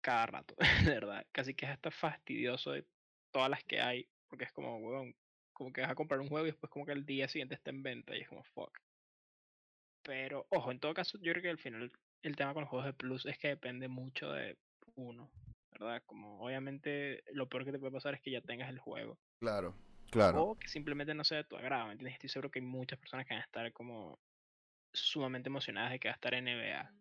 cada 0.00 0.26
rato, 0.26 0.54
de 0.90 0.94
verdad. 0.94 1.26
Casi 1.32 1.54
que 1.54 1.66
es 1.66 1.72
hasta 1.72 1.90
fastidioso 1.90 2.72
de 2.72 2.86
todas 3.30 3.50
las 3.50 3.64
que 3.64 3.80
hay, 3.80 4.08
porque 4.28 4.44
es 4.44 4.52
como, 4.52 4.78
weón, 4.78 5.14
como 5.52 5.72
que 5.72 5.80
vas 5.80 5.90
a 5.90 5.94
comprar 5.94 6.20
un 6.20 6.28
juego 6.28 6.46
y 6.46 6.50
después 6.50 6.70
como 6.70 6.86
que 6.86 6.92
el 6.92 7.04
día 7.06 7.28
siguiente 7.28 7.54
está 7.54 7.70
en 7.70 7.82
venta 7.82 8.16
y 8.16 8.20
es 8.22 8.28
como, 8.28 8.44
fuck. 8.44 8.78
Pero, 10.02 10.46
ojo, 10.50 10.70
en 10.72 10.80
todo 10.80 10.94
caso, 10.94 11.18
yo 11.22 11.32
creo 11.32 11.42
que 11.42 11.50
al 11.50 11.58
final 11.58 11.92
el 12.22 12.36
tema 12.36 12.52
con 12.54 12.62
los 12.62 12.70
juegos 12.70 12.86
de 12.86 12.92
Plus 12.94 13.26
es 13.26 13.38
que 13.38 13.48
depende 13.48 13.86
mucho 13.88 14.32
de 14.32 14.58
uno, 14.98 15.30
¿verdad? 15.72 16.02
Como 16.06 16.40
obviamente 16.44 17.22
lo 17.32 17.48
peor 17.48 17.64
que 17.64 17.72
te 17.72 17.78
puede 17.78 17.92
pasar 17.92 18.14
es 18.14 18.20
que 18.20 18.30
ya 18.30 18.40
tengas 18.40 18.68
el 18.68 18.78
juego. 18.78 19.18
Claro, 19.40 19.74
claro. 20.10 20.42
O 20.42 20.58
que 20.58 20.68
simplemente 20.68 21.14
no 21.14 21.24
sea 21.24 21.38
de 21.38 21.44
tu 21.44 21.56
agrado, 21.56 21.86
¿me 21.86 21.92
entiendes? 21.92 22.14
Estoy 22.14 22.28
seguro 22.28 22.50
que 22.50 22.58
hay 22.58 22.64
muchas 22.64 22.98
personas 22.98 23.26
que 23.26 23.34
van 23.34 23.42
a 23.42 23.44
estar 23.46 23.72
como 23.72 24.18
sumamente 24.92 25.48
emocionadas 25.48 25.92
de 25.92 26.00
que 26.00 26.08
va 26.08 26.12
a 26.12 26.16
estar 26.16 26.34
NBA. 26.34 26.92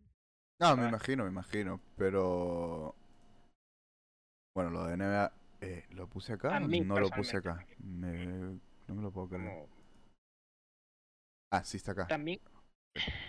No, 0.60 0.76
me 0.78 0.88
imagino, 0.88 1.24
me 1.24 1.30
imagino. 1.30 1.82
Pero. 1.98 2.96
Bueno, 4.56 4.72
lo 4.72 4.86
de 4.86 4.98
NBA, 4.98 5.34
eh, 5.62 5.86
¿lo 5.92 6.08
puse 6.08 6.34
acá? 6.34 6.60
No 6.60 7.00
lo 7.00 7.10
puse 7.10 7.38
acá. 7.38 7.66
Me... 7.80 8.60
No 8.88 8.96
me 8.96 9.02
lo 9.02 9.12
puedo 9.12 9.30
creer. 9.30 9.44
Como, 9.50 9.70
Ah, 11.52 11.64
sí 11.64 11.78
está 11.78 11.92
acá. 11.94 12.08
también, 12.08 12.42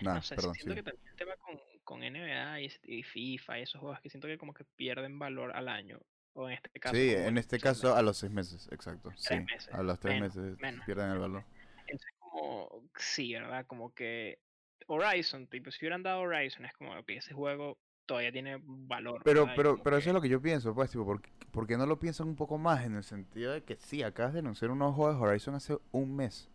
Nada, 0.00 0.16
no 0.16 0.22
sé, 0.22 0.34
perdón, 0.34 0.54
siento 0.54 0.72
sí. 0.72 0.76
que 0.76 0.82
también 0.82 1.08
el 1.08 1.16
tema 1.16 1.36
con, 1.36 1.56
con 1.88 2.02
NBA 2.02 2.60
y, 2.60 3.02
FIFA 3.02 3.60
y 3.60 3.62
esos 3.62 3.80
juegos 3.80 3.98
que 4.02 4.10
siento 4.10 4.28
que 4.28 4.36
como 4.36 4.52
que 4.52 4.64
pierden 4.76 5.18
valor 5.18 5.56
al 5.56 5.68
año. 5.68 5.98
O 6.34 6.46
en 6.46 6.54
este 6.56 6.78
caso. 6.78 6.94
Sí, 6.94 7.14
en 7.14 7.38
este 7.38 7.58
caso 7.58 7.86
meses. 7.88 7.98
a 7.98 8.02
los 8.02 8.16
seis 8.18 8.30
meses, 8.30 8.68
exacto. 8.70 9.10
Sí, 9.16 9.24
Tres 9.24 9.46
meses, 9.46 9.74
a 9.74 9.82
los 9.82 9.98
tres 9.98 10.20
menos, 10.20 10.36
meses 10.36 10.58
menos. 10.60 10.84
pierden 10.84 11.12
el 11.12 11.18
valor. 11.18 11.44
Entonces, 11.86 12.10
como, 12.18 12.82
sí, 12.94 13.32
¿verdad? 13.32 13.66
Como 13.66 13.94
que 13.94 14.38
Horizon, 14.86 15.46
tipo, 15.46 15.70
si 15.70 15.78
hubieran 15.86 16.02
dado 16.02 16.20
Horizon, 16.20 16.66
es 16.66 16.74
como, 16.74 16.92
ok, 16.92 17.08
ese 17.08 17.32
juego 17.32 17.78
todavía 18.04 18.32
tiene 18.32 18.58
valor. 18.62 19.22
Pero, 19.24 19.48
pero, 19.56 19.82
pero 19.82 19.96
eso 19.96 20.04
que 20.04 20.10
es 20.10 20.14
lo 20.14 20.20
que 20.20 20.28
yo 20.28 20.42
pienso, 20.42 20.74
pues, 20.74 20.90
tipo, 20.90 21.06
¿por, 21.06 21.22
qué- 21.22 21.30
por 21.52 21.66
qué 21.66 21.78
no 21.78 21.86
lo 21.86 21.98
piensan 21.98 22.28
un 22.28 22.36
poco 22.36 22.58
más? 22.58 22.84
En 22.84 22.96
el 22.96 23.02
sentido 23.04 23.52
de 23.52 23.62
que 23.64 23.76
sí, 23.76 24.02
acabas 24.02 24.34
de 24.34 24.40
anunciar 24.40 24.70
un 24.70 24.78
juego 24.92 25.12
de 25.14 25.18
Horizon 25.18 25.54
hace 25.54 25.78
un 25.92 26.14
mes. 26.14 26.50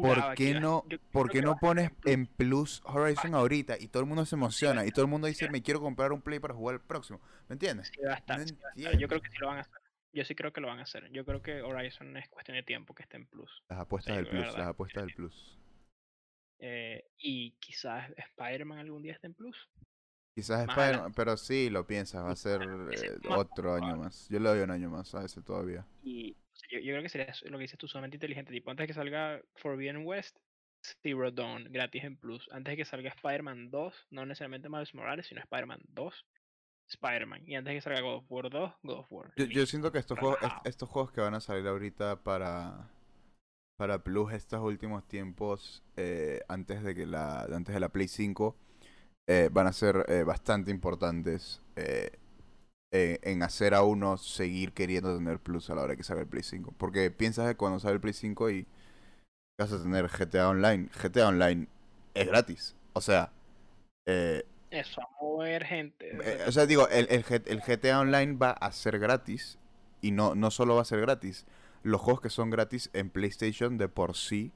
Juraba 0.00 0.28
¿Por 0.28 0.34
qué 0.36 0.54
no, 0.58 0.84
yo- 0.88 0.98
por 1.12 1.30
qué 1.30 1.42
no 1.42 1.56
pones 1.58 1.90
en 2.06 2.26
Plus 2.26 2.80
Horizon 2.84 3.34
ahorita 3.34 3.78
y 3.78 3.88
todo 3.88 4.02
el 4.02 4.08
mundo 4.08 4.24
se 4.24 4.34
emociona 4.36 4.86
y 4.86 4.90
todo 4.90 5.04
el 5.04 5.10
mundo 5.10 5.26
dice, 5.26 5.48
me 5.50 5.62
quiero 5.62 5.80
comprar 5.80 6.12
un 6.12 6.22
Play 6.22 6.38
para 6.40 6.54
jugar 6.54 6.74
el 6.76 6.80
próximo? 6.80 7.20
¿Me 7.48 7.54
entiendes? 7.54 7.90
Sí 7.94 8.00
No. 8.84 8.92
Yo 8.98 9.06
creo 9.08 9.20
que 9.20 9.30
sí 9.30 9.36
lo 9.38 9.48
van 9.48 9.58
a 9.58 9.60
hacer. 9.60 9.74
Yo 10.14 10.24
sí 10.24 10.34
creo 10.34 10.52
que 10.52 10.60
lo 10.60 10.68
van 10.68 10.78
a 10.78 10.82
hacer. 10.82 11.10
Yo 11.12 11.24
creo 11.24 11.40
que 11.42 11.62
Horizon 11.62 12.16
es 12.16 12.28
cuestión 12.28 12.56
de 12.56 12.62
tiempo 12.62 12.94
que 12.94 13.02
esté 13.02 13.16
en 13.16 13.26
Plus. 13.26 13.50
Las 13.68 13.80
apuestas 13.80 14.12
Sí, 14.12 14.16
del 14.16 14.24
de 14.24 14.30
Plus, 14.30 14.42
verdad. 14.44 14.58
las 14.58 14.68
apuestas 14.68 15.04
del 15.06 15.14
Plus. 15.14 15.58
Eh, 16.58 17.04
y 17.18 17.52
quizás 17.60 18.10
Spider-Man 18.16 18.78
algún 18.78 19.02
día 19.02 19.12
esté 19.14 19.26
en 19.26 19.34
Plus. 19.34 19.56
Quizás 20.34 20.66
Más 20.66 20.76
Spider 20.76 20.94
adelante. 20.94 21.12
pero 21.16 21.36
sí, 21.36 21.68
lo 21.70 21.86
piensas, 21.86 22.24
va 22.24 22.30
a 22.30 22.36
ser 22.36 22.62
eh, 22.62 23.18
otro 23.30 23.74
año 23.74 23.96
más. 23.96 24.28
Yo 24.30 24.38
le 24.38 24.48
doy 24.48 24.60
un 24.60 24.70
año 24.70 24.88
más 24.90 25.14
a 25.14 25.24
ese 25.24 25.42
todavía. 25.42 25.86
Y, 26.02 26.36
Yo, 26.70 26.78
yo 26.78 26.92
creo 26.92 27.02
que 27.02 27.08
sería 27.08 27.32
lo 27.44 27.58
que 27.58 27.62
dices 27.62 27.78
tú, 27.78 27.88
sumamente 27.88 28.16
inteligente. 28.16 28.52
Tipo, 28.52 28.70
antes 28.70 28.84
de 28.84 28.88
que 28.88 28.94
salga 28.94 29.40
Forbidden 29.56 30.04
West, 30.06 30.36
Zero 31.02 31.30
Dawn, 31.30 31.64
gratis 31.70 32.04
en 32.04 32.16
Plus. 32.16 32.48
Antes 32.52 32.72
de 32.72 32.76
que 32.78 32.84
salga 32.84 33.10
Spider-Man 33.10 33.70
2, 33.70 34.06
no 34.10 34.26
necesariamente 34.26 34.68
Miles 34.68 34.94
Morales, 34.94 35.26
sino 35.26 35.40
Spider-Man 35.40 35.80
2, 35.88 36.26
Spider-Man. 36.88 37.42
Y 37.46 37.54
antes 37.54 37.70
de 37.72 37.76
que 37.76 37.80
salga 37.82 38.00
God 38.00 38.16
of 38.16 38.24
War 38.28 38.50
2, 38.50 38.72
God 38.82 38.98
of 38.98 39.06
War. 39.10 39.32
Yo, 39.36 39.44
yo 39.46 39.66
siento 39.66 39.92
que 39.92 39.98
estos 39.98 40.18
juegos, 40.18 40.38
est- 40.42 40.66
estos 40.66 40.88
juegos 40.88 41.12
que 41.12 41.20
van 41.20 41.34
a 41.34 41.40
salir 41.40 41.66
ahorita 41.66 42.22
para, 42.22 42.88
para 43.78 44.02
Plus 44.02 44.32
estos 44.32 44.60
últimos 44.60 45.06
tiempos, 45.08 45.82
eh, 45.96 46.40
antes 46.48 46.82
de 46.82 46.94
que 46.94 47.06
la, 47.06 47.42
antes 47.44 47.74
de 47.74 47.80
la 47.80 47.88
Play 47.88 48.08
5, 48.08 48.56
eh, 49.28 49.48
van 49.52 49.68
a 49.68 49.72
ser 49.72 50.04
eh, 50.08 50.24
bastante 50.24 50.70
importantes 50.70 51.62
eh, 51.76 52.10
eh, 52.92 53.18
en 53.22 53.42
hacer 53.42 53.74
a 53.74 53.82
uno 53.84 54.18
seguir 54.18 54.72
queriendo 54.72 55.16
tener 55.16 55.40
Plus 55.40 55.70
a 55.70 55.74
la 55.76 55.82
hora 55.82 55.96
que 55.96 56.04
salga 56.04 56.22
el 56.22 56.28
Play 56.28 56.42
5. 56.44 56.74
Porque 56.78 57.10
piensas 57.10 57.48
que 57.48 57.56
cuando 57.56 57.80
sale 57.80 57.94
el 57.94 58.00
Play 58.00 58.14
5 58.14 58.50
y 58.50 58.66
vas 59.58 59.72
a 59.72 59.82
tener 59.82 60.08
GTA 60.08 60.48
Online, 60.50 60.88
GTA 61.02 61.28
Online 61.28 61.68
es 62.14 62.26
gratis. 62.26 62.76
O 62.94 63.00
sea, 63.00 63.32
eh, 64.06 64.44
Eso, 64.70 65.00
a 65.02 65.08
mover 65.20 65.64
gente. 65.64 66.18
eh, 66.24 66.44
o 66.46 66.52
sea, 66.52 66.66
digo, 66.66 66.88
el, 66.88 67.06
el, 67.10 67.24
el 67.46 67.60
GTA 67.62 68.00
Online 68.00 68.36
va 68.36 68.50
a 68.52 68.72
ser 68.72 68.98
gratis. 68.98 69.58
Y 70.00 70.10
no, 70.12 70.34
no 70.34 70.50
solo 70.50 70.76
va 70.76 70.82
a 70.82 70.84
ser 70.86 71.00
gratis. 71.00 71.46
Los 71.82 72.00
juegos 72.00 72.20
que 72.22 72.30
son 72.30 72.50
gratis 72.50 72.90
en 72.92 73.10
PlayStation 73.10 73.78
de 73.78 73.88
por 73.88 74.16
sí 74.16 74.52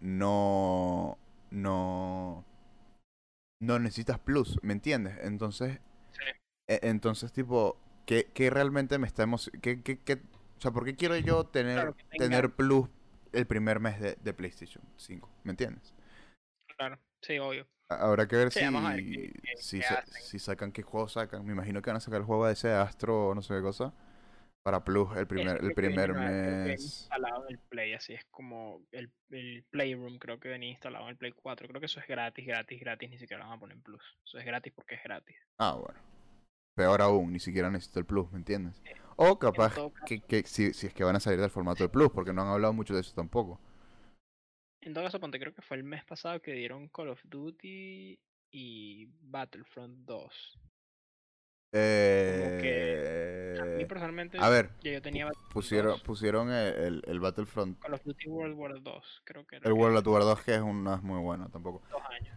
no. 0.00 1.18
No. 1.50 2.44
No 3.60 3.78
necesitas 3.78 4.18
plus, 4.18 4.58
¿me 4.62 4.72
entiendes? 4.74 5.18
Entonces. 5.22 5.78
E- 6.72 6.80
entonces, 6.88 7.32
tipo, 7.32 7.76
¿qué, 8.06 8.30
qué 8.32 8.50
realmente 8.50 8.98
me 8.98 9.06
está 9.06 9.22
emocionando? 9.24 9.60
¿Qué, 9.62 9.82
qué, 9.82 9.98
qué- 10.00 10.14
o 10.56 10.60
sea, 10.60 10.70
¿por 10.70 10.84
qué 10.84 10.94
quiero 10.94 11.16
yo 11.16 11.44
tener, 11.44 11.74
Claro, 11.74 11.96
tener 12.16 12.50
plus 12.50 12.88
el 13.32 13.46
primer 13.46 13.80
mes 13.80 14.00
de, 14.00 14.14
de 14.22 14.32
PlayStation 14.32 14.82
5? 14.96 15.28
¿Me 15.44 15.50
entiendes? 15.50 15.92
Claro, 16.76 16.98
sí, 17.20 17.38
obvio. 17.38 17.66
Habrá 17.88 18.26
que 18.26 18.36
ver 18.36 18.50
Sí, 18.52 18.60
si, 18.60 18.64
ver 18.66 18.96
qué- 19.04 19.32
qué- 19.42 19.56
si, 19.56 19.76
qué 19.78 19.82
sa- 19.82 19.98
hacen. 19.98 20.22
si 20.22 20.38
sacan 20.38 20.72
qué 20.72 20.82
juego 20.82 21.08
sacan. 21.08 21.44
Me 21.44 21.52
imagino 21.52 21.82
que 21.82 21.90
van 21.90 21.96
a 21.98 22.00
sacar 22.00 22.20
el 22.20 22.26
juego 22.26 22.46
de 22.46 22.54
ese 22.54 22.70
Astro 22.72 23.28
o 23.28 23.34
no 23.34 23.42
sé 23.42 23.54
qué 23.54 23.60
cosa. 23.60 23.92
Para 24.62 24.84
Plus 24.84 25.16
el 25.16 25.26
primer, 25.26 25.62
el 25.62 25.74
primer 25.74 26.14
mes. 26.14 26.80
instalado 26.80 27.44
en 27.48 27.54
el 27.54 27.58
Play, 27.58 27.94
así 27.94 28.14
es 28.14 28.24
como 28.30 28.86
el, 28.92 29.10
el 29.30 29.64
Playroom, 29.70 30.18
creo 30.18 30.38
que 30.38 30.48
venía 30.48 30.70
instalado 30.70 31.04
en 31.06 31.10
el 31.10 31.16
Play 31.16 31.32
4. 31.32 31.66
Creo 31.66 31.80
que 31.80 31.86
eso 31.86 31.98
es 31.98 32.06
gratis, 32.06 32.46
gratis, 32.46 32.80
gratis, 32.80 33.10
ni 33.10 33.18
siquiera 33.18 33.42
lo 33.42 33.48
van 33.48 33.58
a 33.58 33.60
poner 33.60 33.76
en 33.76 33.82
Plus. 33.82 34.02
Eso 34.24 34.38
es 34.38 34.46
gratis 34.46 34.72
porque 34.72 34.94
es 34.94 35.02
gratis. 35.02 35.36
Ah, 35.58 35.74
bueno. 35.74 35.98
Peor 36.74 37.02
aún, 37.02 37.32
ni 37.32 37.38
siquiera 37.38 37.70
necesito 37.70 37.98
el 37.98 38.06
Plus, 38.06 38.30
¿me 38.32 38.38
entiendes? 38.38 38.82
O 39.16 39.38
capaz 39.38 39.74
que, 40.06 40.20
que 40.20 40.42
si, 40.44 40.72
si 40.72 40.86
es 40.86 40.94
que 40.94 41.04
van 41.04 41.16
a 41.16 41.20
salir 41.20 41.40
del 41.40 41.50
formato 41.50 41.84
de 41.84 41.88
Plus, 41.88 42.10
porque 42.10 42.32
no 42.32 42.42
han 42.42 42.48
hablado 42.48 42.72
mucho 42.72 42.94
de 42.94 43.00
eso 43.00 43.14
tampoco. 43.14 43.60
En 44.80 44.94
todo 44.94 45.04
caso, 45.04 45.20
ponte, 45.20 45.38
creo 45.38 45.54
que 45.54 45.62
fue 45.62 45.76
el 45.76 45.84
mes 45.84 46.04
pasado 46.04 46.40
que 46.42 46.52
dieron 46.52 46.88
Call 46.88 47.10
of 47.10 47.20
Duty 47.24 48.18
y 48.50 49.06
Battlefront 49.20 49.98
2. 50.04 50.58
A 51.74 51.78
mí 51.78 51.80
Eh, 51.80 53.86
personalmente, 53.88 54.38
a 54.38 54.48
ver, 54.50 54.70
yo 54.82 55.00
tenía 55.00 55.30
pusieron, 55.52 55.92
2, 55.92 56.02
pusieron 56.02 56.52
el, 56.52 57.02
el, 57.06 57.20
Battlefront, 57.20 57.78
Call 57.78 57.94
of 57.94 58.02
Duty 58.04 58.28
World 58.28 58.58
War 58.58 58.82
2, 58.82 59.22
creo 59.24 59.46
que 59.46 59.56
era 59.56 59.68
el 59.68 59.74
que 59.74 59.80
World 59.80 60.06
War 60.06 60.22
2, 60.22 60.42
que 60.42 60.54
es 60.54 60.60
un, 60.60 60.84
no 60.84 60.94
es 60.94 61.02
muy 61.02 61.18
bueno 61.20 61.48
tampoco. 61.48 61.82
dos 61.90 62.02
años. 62.10 62.36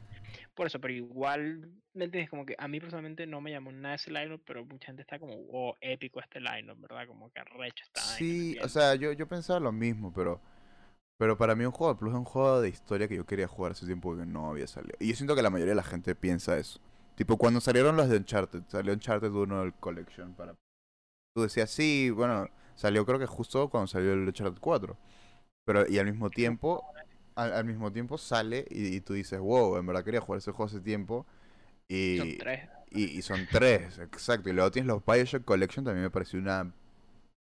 Por 0.56 0.68
eso, 0.68 0.80
pero 0.80 0.94
igual, 0.94 1.70
¿me 1.94 2.06
entiendes? 2.06 2.30
Como 2.30 2.46
que 2.46 2.56
a 2.58 2.68
mí 2.68 2.80
personalmente 2.80 3.28
no 3.28 3.42
me 3.42 3.52
llamó 3.52 3.72
nada 3.72 3.96
ese 3.96 4.10
lineup, 4.10 4.42
pero 4.46 4.66
mucha 4.66 4.88
gente 4.88 5.02
está 5.02 5.20
como, 5.20 5.34
oh, 5.52 5.76
épico 5.82 6.22
este 6.22 6.40
lineup, 6.40 6.80
¿verdad? 6.80 7.08
Como 7.08 7.30
que 7.32 7.42
arrecho 7.42 7.84
está. 7.84 8.02
Sí, 8.02 8.58
o 8.64 8.70
sea, 8.70 8.96
yo, 8.96 9.12
yo 9.12 9.28
pensaba 9.28 9.60
lo 9.60 9.74
mismo, 9.74 10.14
pero 10.14 10.40
pero 11.18 11.38
para 11.38 11.56
mí 11.56 11.66
un 11.66 11.72
juego 11.72 11.94
de 11.94 12.00
Plus 12.00 12.12
es 12.12 12.18
un 12.18 12.26
juego 12.26 12.62
de 12.62 12.70
historia 12.70 13.08
que 13.08 13.16
yo 13.16 13.26
quería 13.26 13.48
jugar 13.48 13.72
hace 13.72 13.86
tiempo 13.86 14.16
que 14.18 14.26
no 14.26 14.50
había 14.50 14.68
salido. 14.68 14.98
Y 15.00 15.10
yo 15.10 15.16
siento 15.16 15.36
que 15.36 15.42
la 15.42 15.50
mayoría 15.50 15.72
de 15.72 15.78
la 15.78 15.84
gente 15.84 16.14
piensa 16.16 16.58
eso. 16.58 16.80
Tipo, 17.16 17.38
cuando 17.38 17.62
salieron 17.62 17.96
los 17.96 18.10
de 18.10 18.18
Uncharted, 18.18 18.64
salió 18.68 18.94
Uncharted 18.94 19.32
1 19.32 19.62
del 19.62 19.74
Collection 19.74 20.34
para... 20.34 20.56
Tú 21.34 21.44
decías, 21.44 21.70
sí, 21.70 22.10
bueno, 22.10 22.50
salió 22.76 23.06
creo 23.06 23.20
que 23.20 23.26
justo 23.26 23.70
cuando 23.70 23.88
salió 23.88 24.14
el 24.14 24.28
Uncharted 24.28 24.60
4. 24.60 24.98
Pero, 25.66 25.90
y 25.90 25.98
al 26.00 26.06
mismo 26.06 26.30
tiempo, 26.30 26.86
al, 27.36 27.54
al 27.54 27.66
mismo 27.66 27.92
tiempo 27.92 28.18
sale 28.18 28.66
y, 28.70 28.96
y 28.96 29.02
tú 29.02 29.14
dices, 29.14 29.40
wow, 29.40 29.78
en 29.78 29.86
verdad 29.86 30.04
quería 30.04 30.22
jugar 30.22 30.40
ese 30.40 30.52
juego 30.52 30.66
hace 30.66 30.80
tiempo. 30.82 31.26
Y, 31.88 32.18
Son 32.18 32.38
tres. 32.38 32.70
y, 32.92 33.04
y 33.18 33.22
son 33.22 33.48
tres, 33.52 34.00
exacto. 34.00 34.50
Y 34.50 34.54
luego 34.54 34.72
tienes 34.72 34.88
los 34.88 35.06
Bioshock 35.06 35.46
Collection, 35.46 35.86
también 35.86 36.04
me 36.04 36.10
pareció 36.12 36.40
una 36.40 36.72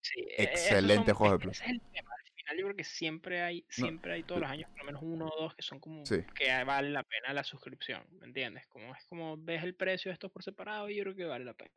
Sí, 0.01 0.21
e- 0.37 0.43
excelente 0.43 1.11
son- 1.11 1.15
juego 1.15 1.37
de 1.37 1.37
es- 1.37 1.43
Plus. 1.43 1.57
Ese 1.61 1.65
es 1.65 1.71
el 1.71 1.81
tema. 1.93 2.11
Al 2.13 2.33
final 2.33 2.57
yo 2.57 2.63
creo 2.65 2.75
que 2.77 2.83
siempre 2.83 3.41
hay, 3.43 3.65
siempre 3.69 4.13
hay 4.13 4.23
todos 4.23 4.41
los 4.41 4.49
años 4.49 4.69
por 4.71 4.79
lo 4.79 4.85
menos 4.85 5.01
uno 5.03 5.27
o 5.27 5.41
dos 5.43 5.55
que 5.55 5.61
son 5.61 5.79
como 5.79 6.05
Sí. 6.05 6.23
que 6.35 6.63
vale 6.63 6.89
la 6.89 7.03
pena 7.03 7.33
la 7.33 7.43
suscripción, 7.43 8.03
¿me 8.19 8.25
entiendes? 8.25 8.65
Como 8.67 8.95
es 8.95 9.05
como 9.05 9.37
ves 9.37 9.63
el 9.63 9.75
precio 9.75 10.09
de 10.09 10.13
estos 10.13 10.31
por 10.31 10.43
separado 10.43 10.89
y 10.89 10.95
yo 10.95 11.03
creo 11.03 11.15
que 11.15 11.25
vale 11.25 11.45
la 11.45 11.53
pena. 11.53 11.71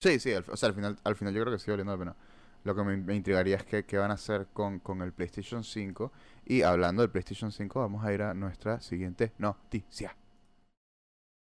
Sí, 0.00 0.20
sí, 0.20 0.32
al, 0.32 0.44
o 0.48 0.56
sea, 0.56 0.68
al 0.68 0.74
final, 0.74 0.96
al 1.04 1.16
final 1.16 1.34
yo 1.34 1.40
creo 1.42 1.52
que 1.54 1.58
sí 1.58 1.70
valiendo 1.70 1.92
la 1.92 1.98
pena. 1.98 2.16
Lo 2.64 2.74
que 2.74 2.82
me, 2.82 2.96
me 2.98 3.14
intrigaría 3.16 3.56
es 3.56 3.64
que, 3.64 3.84
qué 3.84 3.96
van 3.98 4.10
a 4.10 4.14
hacer 4.14 4.46
con, 4.52 4.78
con 4.80 5.00
el 5.02 5.12
PlayStation 5.12 5.64
5. 5.64 6.12
Y 6.50 6.62
hablando 6.62 7.02
del 7.02 7.10
PlayStation 7.10 7.52
5, 7.52 7.78
vamos 7.80 8.02
a 8.04 8.12
ir 8.12 8.22
a 8.22 8.32
nuestra 8.32 8.80
siguiente 8.80 9.32
noticia. 9.36 10.16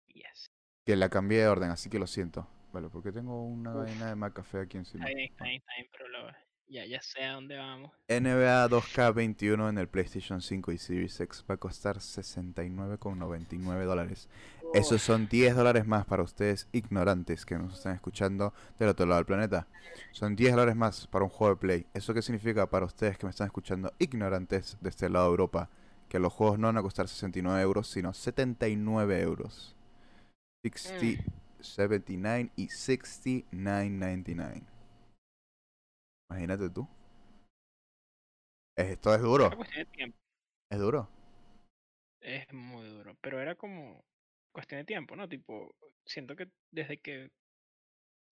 Yes. 0.08 0.50
Que 0.84 0.96
la 0.96 1.08
cambié 1.08 1.40
de 1.40 1.48
orden, 1.48 1.70
así 1.70 1.88
que 1.88 1.98
lo 1.98 2.06
siento. 2.06 2.46
Vale, 2.74 2.88
porque 2.90 3.10
tengo 3.10 3.42
una 3.42 3.72
vaina 3.72 4.08
de 4.08 4.16
McAfee 4.16 4.60
aquí 4.60 4.76
encima. 4.76 5.04
Está 5.06 5.16
bien, 5.16 5.30
está 5.30 5.44
bien, 5.44 5.56
está 5.60 5.72
bien, 5.78 5.88
pero 5.92 6.08
lo- 6.08 6.51
ya, 6.72 6.86
ya 6.86 7.02
sé 7.02 7.24
a 7.24 7.34
dónde 7.34 7.56
vamos. 7.56 7.92
NBA 8.08 8.68
2K21 8.68 9.68
en 9.68 9.78
el 9.78 9.88
PlayStation 9.88 10.40
5 10.40 10.72
y 10.72 10.78
Series 10.78 11.20
X 11.20 11.44
va 11.48 11.54
a 11.54 11.58
costar 11.58 11.98
69,99 11.98 13.84
dólares. 13.84 14.28
Esos 14.72 14.92
Uf, 14.92 15.02
son 15.02 15.28
10 15.28 15.54
dólares 15.54 15.86
más 15.86 16.06
para 16.06 16.22
ustedes 16.22 16.66
ignorantes 16.72 17.44
que 17.44 17.58
nos 17.58 17.74
están 17.74 17.94
escuchando 17.94 18.54
del 18.78 18.88
otro 18.88 19.04
lado 19.04 19.18
del 19.18 19.26
planeta. 19.26 19.68
Son 20.12 20.34
10 20.34 20.52
dólares 20.52 20.74
más 20.74 21.06
para 21.08 21.26
un 21.26 21.30
juego 21.30 21.54
de 21.54 21.60
Play. 21.60 21.86
¿Eso 21.92 22.14
qué 22.14 22.22
significa 22.22 22.70
para 22.70 22.86
ustedes 22.86 23.18
que 23.18 23.26
me 23.26 23.30
están 23.30 23.48
escuchando 23.48 23.92
ignorantes 23.98 24.78
de 24.80 24.88
este 24.88 25.10
lado 25.10 25.26
de 25.26 25.32
Europa? 25.32 25.68
Que 26.08 26.18
los 26.18 26.32
juegos 26.32 26.58
no 26.58 26.68
van 26.68 26.78
a 26.78 26.82
costar 26.82 27.06
69 27.06 27.60
euros, 27.60 27.86
sino 27.88 28.14
79 28.14 29.20
euros. 29.20 29.76
60, 30.64 31.22
79 31.60 32.50
y 32.56 32.68
69.99. 32.68 34.71
Imagínate 36.32 36.70
tú. 36.70 36.88
Es- 38.74 38.92
Esto 38.92 39.14
es 39.14 39.20
duro. 39.20 39.50
Es 40.70 40.78
duro. 40.78 41.08
Es 42.22 42.50
muy 42.54 42.86
duro, 42.88 43.14
pero 43.20 43.38
era 43.40 43.54
como 43.54 44.02
cuestión 44.50 44.80
de 44.80 44.84
tiempo, 44.86 45.14
¿no? 45.14 45.28
Tipo, 45.28 45.74
siento 46.06 46.34
que 46.34 46.48
desde 46.70 46.98
que 46.98 47.30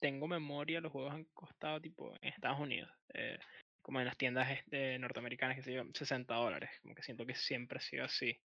tengo 0.00 0.26
memoria 0.26 0.80
los 0.80 0.92
juegos 0.92 1.12
han 1.12 1.24
costado 1.34 1.78
tipo 1.80 2.14
en 2.22 2.32
Estados 2.32 2.58
Unidos, 2.60 2.90
eh, 3.12 3.38
como 3.82 4.00
en 4.00 4.06
las 4.06 4.16
tiendas 4.16 4.50
este, 4.50 4.98
norteamericanas, 4.98 5.56
que 5.56 5.62
se 5.62 5.74
yo, 5.74 5.82
60 5.92 6.34
dólares, 6.34 6.70
como 6.80 6.94
que 6.94 7.02
siento 7.02 7.26
que 7.26 7.34
siempre 7.34 7.78
ha 7.78 7.82
sido 7.82 8.04
así. 8.04 8.40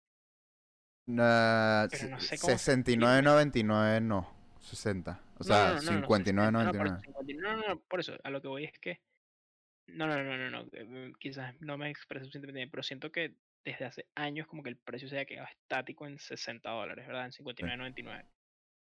Nah, 1.06 1.88
Pero 1.92 2.08
no 2.08 2.20
sé 2.20 2.40
cómo 2.40 2.58
se 2.58 2.72
69.99 2.74 4.02
no. 4.02 4.34
60. 4.62 5.22
O 5.38 5.44
sea, 5.44 5.74
no, 5.74 5.82
no, 5.82 5.92
no, 5.92 6.00
no, 6.00 6.08
59.99. 6.08 6.24
60, 6.24 6.64
no, 6.64 6.72
por, 6.72 7.02
59, 7.02 7.42
no, 7.42 7.58
no, 7.58 7.68
no, 7.68 7.80
por 7.82 8.00
eso, 8.00 8.18
a 8.24 8.30
lo 8.30 8.42
que 8.42 8.48
voy 8.48 8.64
es 8.64 8.80
que, 8.80 9.02
no, 9.88 10.08
no, 10.08 10.24
no, 10.24 10.38
no, 10.38 10.50
no, 10.50 10.68
eh, 10.74 10.84
mm, 10.86 11.14
quizás 11.20 11.56
no 11.62 11.78
me 11.78 11.90
expreso 11.90 12.26
suficientemente 12.26 12.60
bien, 12.60 12.70
pero 12.72 12.84
siento 12.84 13.12
que 13.12 13.36
desde 13.64 13.86
hace 13.86 14.08
años 14.16 14.48
como 14.48 14.64
que 14.64 14.70
el 14.70 14.78
precio 14.78 15.08
se 15.08 15.16
haya 15.18 15.26
quedado 15.26 15.48
estático 15.50 16.06
en 16.08 16.20
60 16.20 16.72
dólares, 16.72 17.08
¿verdad? 17.08 17.26
En 17.26 17.32
59.99. 17.32 18.26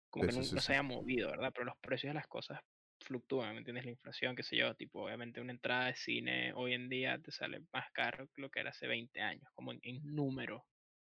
Como 0.09 0.25
que 0.25 0.31
nun- 0.33 0.49
sí, 0.49 0.51
no 0.51 0.61
se 0.61 0.73
haya 0.73 0.83
movido, 0.83 1.29
¿verdad? 1.31 1.51
Pero 1.53 1.65
los 1.65 1.77
precios 1.79 2.09
de 2.11 2.15
las 2.15 2.27
cosas 2.27 2.59
fluctúan, 3.01 3.53
¿me 3.53 3.59
entiendes? 3.59 3.85
La 3.85 3.91
inflación, 3.91 4.35
qué 4.35 4.43
sé 4.43 4.57
yo, 4.57 4.73
tipo, 4.75 5.03
obviamente 5.05 5.41
una 5.41 5.51
entrada 5.53 5.87
de 5.87 5.95
cine 5.95 6.53
hoy 6.55 6.73
en 6.73 6.89
día 6.89 7.19
te 7.19 7.31
sale 7.31 7.61
más 7.73 7.91
caro 7.93 8.27
que 8.33 8.41
lo 8.41 8.49
que 8.49 8.59
era 8.61 8.71
hace 8.71 8.87
20 8.87 9.21
años, 9.21 9.49
como 9.55 9.71
en, 9.73 9.79
en 9.83 10.01
número, 10.15 10.65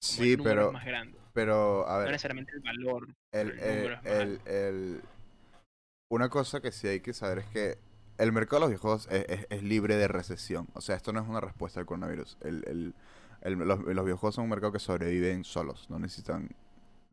como 0.06 0.24
Sí, 0.24 0.24
el 0.24 0.36
número 0.36 0.66
pero, 0.66 0.70
más 0.70 0.84
grande, 0.84 1.18
pero, 1.32 1.86
a 1.88 1.98
no 2.04 2.10
ver, 2.10 2.12
necesariamente 2.12 2.52
el 2.56 2.62
valor, 2.62 3.08
el, 3.32 3.52
el 3.52 3.64
número 3.64 3.94
el, 3.94 3.98
es 3.98 4.04
más 4.04 4.28
el, 4.28 4.40
el- 4.46 5.02
una 6.08 6.28
cosa 6.28 6.60
que 6.60 6.72
sí 6.72 6.88
hay 6.88 7.00
que 7.00 7.12
saber 7.12 7.38
es 7.38 7.46
que 7.46 7.78
el 8.18 8.32
mercado 8.32 8.56
de 8.56 8.60
los 8.60 8.70
videojuegos 8.70 9.08
es, 9.10 9.24
es- 9.28 9.46
es 9.50 9.62
libre 9.62 9.96
de 9.96 10.08
recesión. 10.08 10.68
O 10.74 10.80
sea, 10.80 10.96
esto 10.96 11.12
no 11.12 11.20
es 11.20 11.28
una 11.28 11.40
respuesta 11.40 11.80
al 11.80 11.86
coronavirus. 11.86 12.38
El, 12.40 12.64
el- 12.66 12.94
el- 13.42 13.54
los, 13.58 13.80
los 13.80 14.04
videojuegos 14.04 14.34
son 14.34 14.44
un 14.44 14.50
mercado 14.50 14.72
que 14.72 14.78
sobreviven 14.78 15.44
solos. 15.44 15.88
No 15.90 15.98
necesitan. 15.98 16.48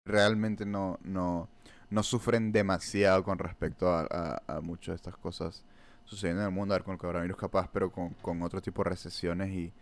Realmente 0.06 0.66
no, 0.66 1.00
no, 1.04 1.50
no 1.90 2.04
sufren 2.04 2.52
demasiado 2.52 3.24
con 3.24 3.40
respecto 3.40 3.90
a, 3.90 4.08
a- 4.10 4.58
a 4.58 4.62
muchas 4.62 4.94
de 4.94 4.96
estas 4.98 5.18
cosas 5.18 5.66
sucediendo 6.06 6.42
en 6.42 6.48
el 6.50 6.54
mundo. 6.54 6.74
A 6.74 6.78
ver, 6.78 6.84
con 6.84 6.94
el 6.94 7.00
coronavirus 7.00 7.38
capaz, 7.38 7.70
pero 7.72 7.92
con, 7.92 8.10
con 8.16 8.42
otro 8.42 8.62
tipo 8.62 8.84
de 8.84 8.90
recesiones 8.90 9.50
y 9.52 9.74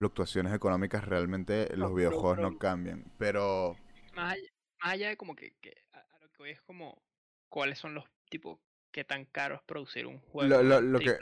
fluctuaciones 0.00 0.52
económicas, 0.54 1.04
realmente 1.04 1.74
los 1.76 1.94
videojuegos 1.94 2.38
no 2.38 2.48
pero- 2.48 2.58
cambian. 2.58 3.04
Pero. 3.18 3.76
más 4.14 4.32
allá, 4.34 4.48
más 4.82 4.92
allá 4.92 5.08
de 5.08 5.16
como 5.16 5.34
que, 5.34 5.52
que 5.60 5.74
a, 5.92 5.98
a 5.98 6.18
lo 6.20 6.28
que 6.30 6.38
voy 6.38 6.50
es 6.50 6.62
como 6.62 7.02
cuáles 7.48 7.78
son 7.78 7.94
los 7.94 8.04
tipo 8.30 8.58
qué 8.94 9.02
tan 9.02 9.24
caro 9.24 9.56
es 9.56 9.62
producir 9.62 10.06
un 10.06 10.20
juego. 10.20 10.48
Lo, 10.48 10.62
lo, 10.62 10.80
lo 10.80 10.98
que, 11.00 11.18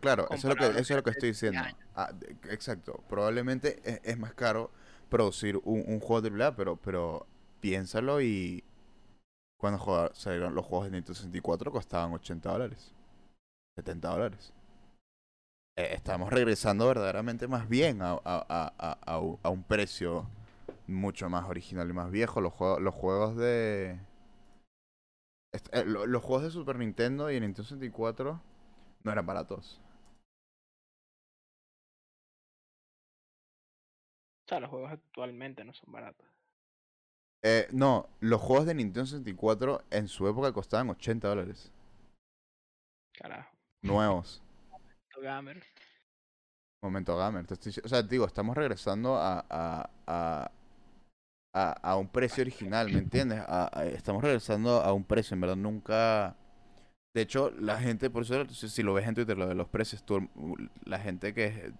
claro, 0.00 0.28
eso 0.30 0.36
es 0.36 0.44
lo 0.44 0.56
que, 0.56 0.66
eso 0.66 0.78
es 0.78 0.90
lo 0.90 1.02
que 1.02 1.10
estoy 1.10 1.30
hace 1.30 1.50
10 1.50 1.52
diciendo. 1.52 1.82
Ah, 1.96 2.12
exacto. 2.48 3.02
Probablemente 3.08 3.80
es, 3.84 4.00
es 4.04 4.16
más 4.16 4.34
caro 4.34 4.70
producir 5.08 5.56
un, 5.64 5.82
un 5.88 5.98
juego 5.98 6.22
de 6.22 6.30
AAA, 6.30 6.54
pero, 6.54 6.76
pero 6.76 7.26
piénsalo 7.60 8.20
y 8.20 8.62
cuando 9.58 9.80
juega- 9.80 10.14
salieron 10.14 10.54
los 10.54 10.64
juegos 10.64 10.86
de 10.86 10.92
Nintendo 10.92 11.14
64 11.14 11.72
costaban 11.72 12.12
80 12.12 12.52
dólares, 12.52 12.94
70 13.76 14.08
dólares. 14.08 14.52
Eh, 15.76 15.88
estamos 15.92 16.30
regresando 16.32 16.86
verdaderamente 16.86 17.48
más 17.48 17.68
bien 17.68 18.00
a, 18.00 18.12
a- 18.12 18.72
a- 18.78 18.98
a 19.42 19.50
un 19.50 19.62
precio 19.64 20.30
mucho 20.86 21.28
más 21.28 21.48
original 21.48 21.90
y 21.90 21.92
más 21.92 22.12
viejo. 22.12 22.40
Los 22.40 22.52
juegos, 22.52 22.80
los 22.80 22.94
juegos 22.94 23.36
de... 23.36 23.98
eh, 25.52 25.84
lo- 25.84 26.06
los 26.06 26.22
juegos 26.22 26.44
de 26.44 26.50
Super 26.50 26.76
Nintendo 26.76 27.30
y 27.30 27.40
Nintendo 27.40 27.64
64 27.64 28.40
no 29.04 29.12
eran 29.12 29.26
baratos. 29.26 29.80
O 34.44 34.48
sea, 34.48 34.60
los 34.60 34.70
juegos 34.70 34.92
actualmente 34.92 35.64
no 35.64 35.72
son 35.74 35.92
baratos. 35.92 36.26
Eh, 37.42 37.68
no, 37.72 38.08
los 38.20 38.40
juegos 38.40 38.66
de 38.66 38.74
Nintendo 38.74 39.06
64 39.06 39.82
en 39.90 40.08
su 40.08 40.26
época 40.28 40.52
costaban 40.52 40.90
80 40.90 41.28
dólares. 41.28 41.72
Carajo. 43.12 43.50
Nuevos. 43.82 44.42
Gamer. 45.22 45.62
Momento 46.82 47.16
gamer. 47.16 47.46
estoy 47.50 47.72
dic- 47.72 47.84
o 47.84 47.88
sea, 47.88 48.02
digo, 48.02 48.26
estamos 48.26 48.54
regresando 48.56 49.16
a, 49.16 49.44
a, 49.48 49.90
a, 50.06 50.50
a, 51.56 51.72
a 51.72 51.96
un 51.96 52.08
precio 52.08 52.42
original, 52.42 52.90
¿me 52.90 52.98
entiendes? 53.00 53.40
A- 53.46 53.70
a- 53.72 53.86
estamos 53.86 54.22
regresando 54.22 54.82
a 54.82 54.92
un 54.92 55.04
precio, 55.04 55.34
en 55.34 55.40
verdad, 55.42 55.56
nunca... 55.56 56.36
De 57.14 57.22
hecho, 57.22 57.50
la 57.58 57.78
gente, 57.80 58.10
por 58.10 58.24
eso, 58.24 58.46
si, 58.50 58.68
si 58.68 58.82
lo 58.82 58.94
ves 58.94 59.08
en 59.08 59.14
Twitter, 59.14 59.38
lo 59.38 59.46
de 59.48 59.54
los 59.56 59.68
precios, 59.68 60.04
tú- 60.04 60.28
la 60.84 60.98
gente 61.00 61.34
que 61.34 61.72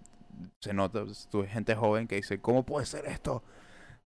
se 0.61 0.73
nota, 0.73 1.05
pues, 1.05 1.27
tú, 1.31 1.45
gente 1.45 1.75
joven 1.75 2.07
que 2.07 2.15
dice, 2.17 2.41
¿cómo 2.41 2.65
puede 2.65 2.85
ser 2.87 3.05
esto? 3.07 3.43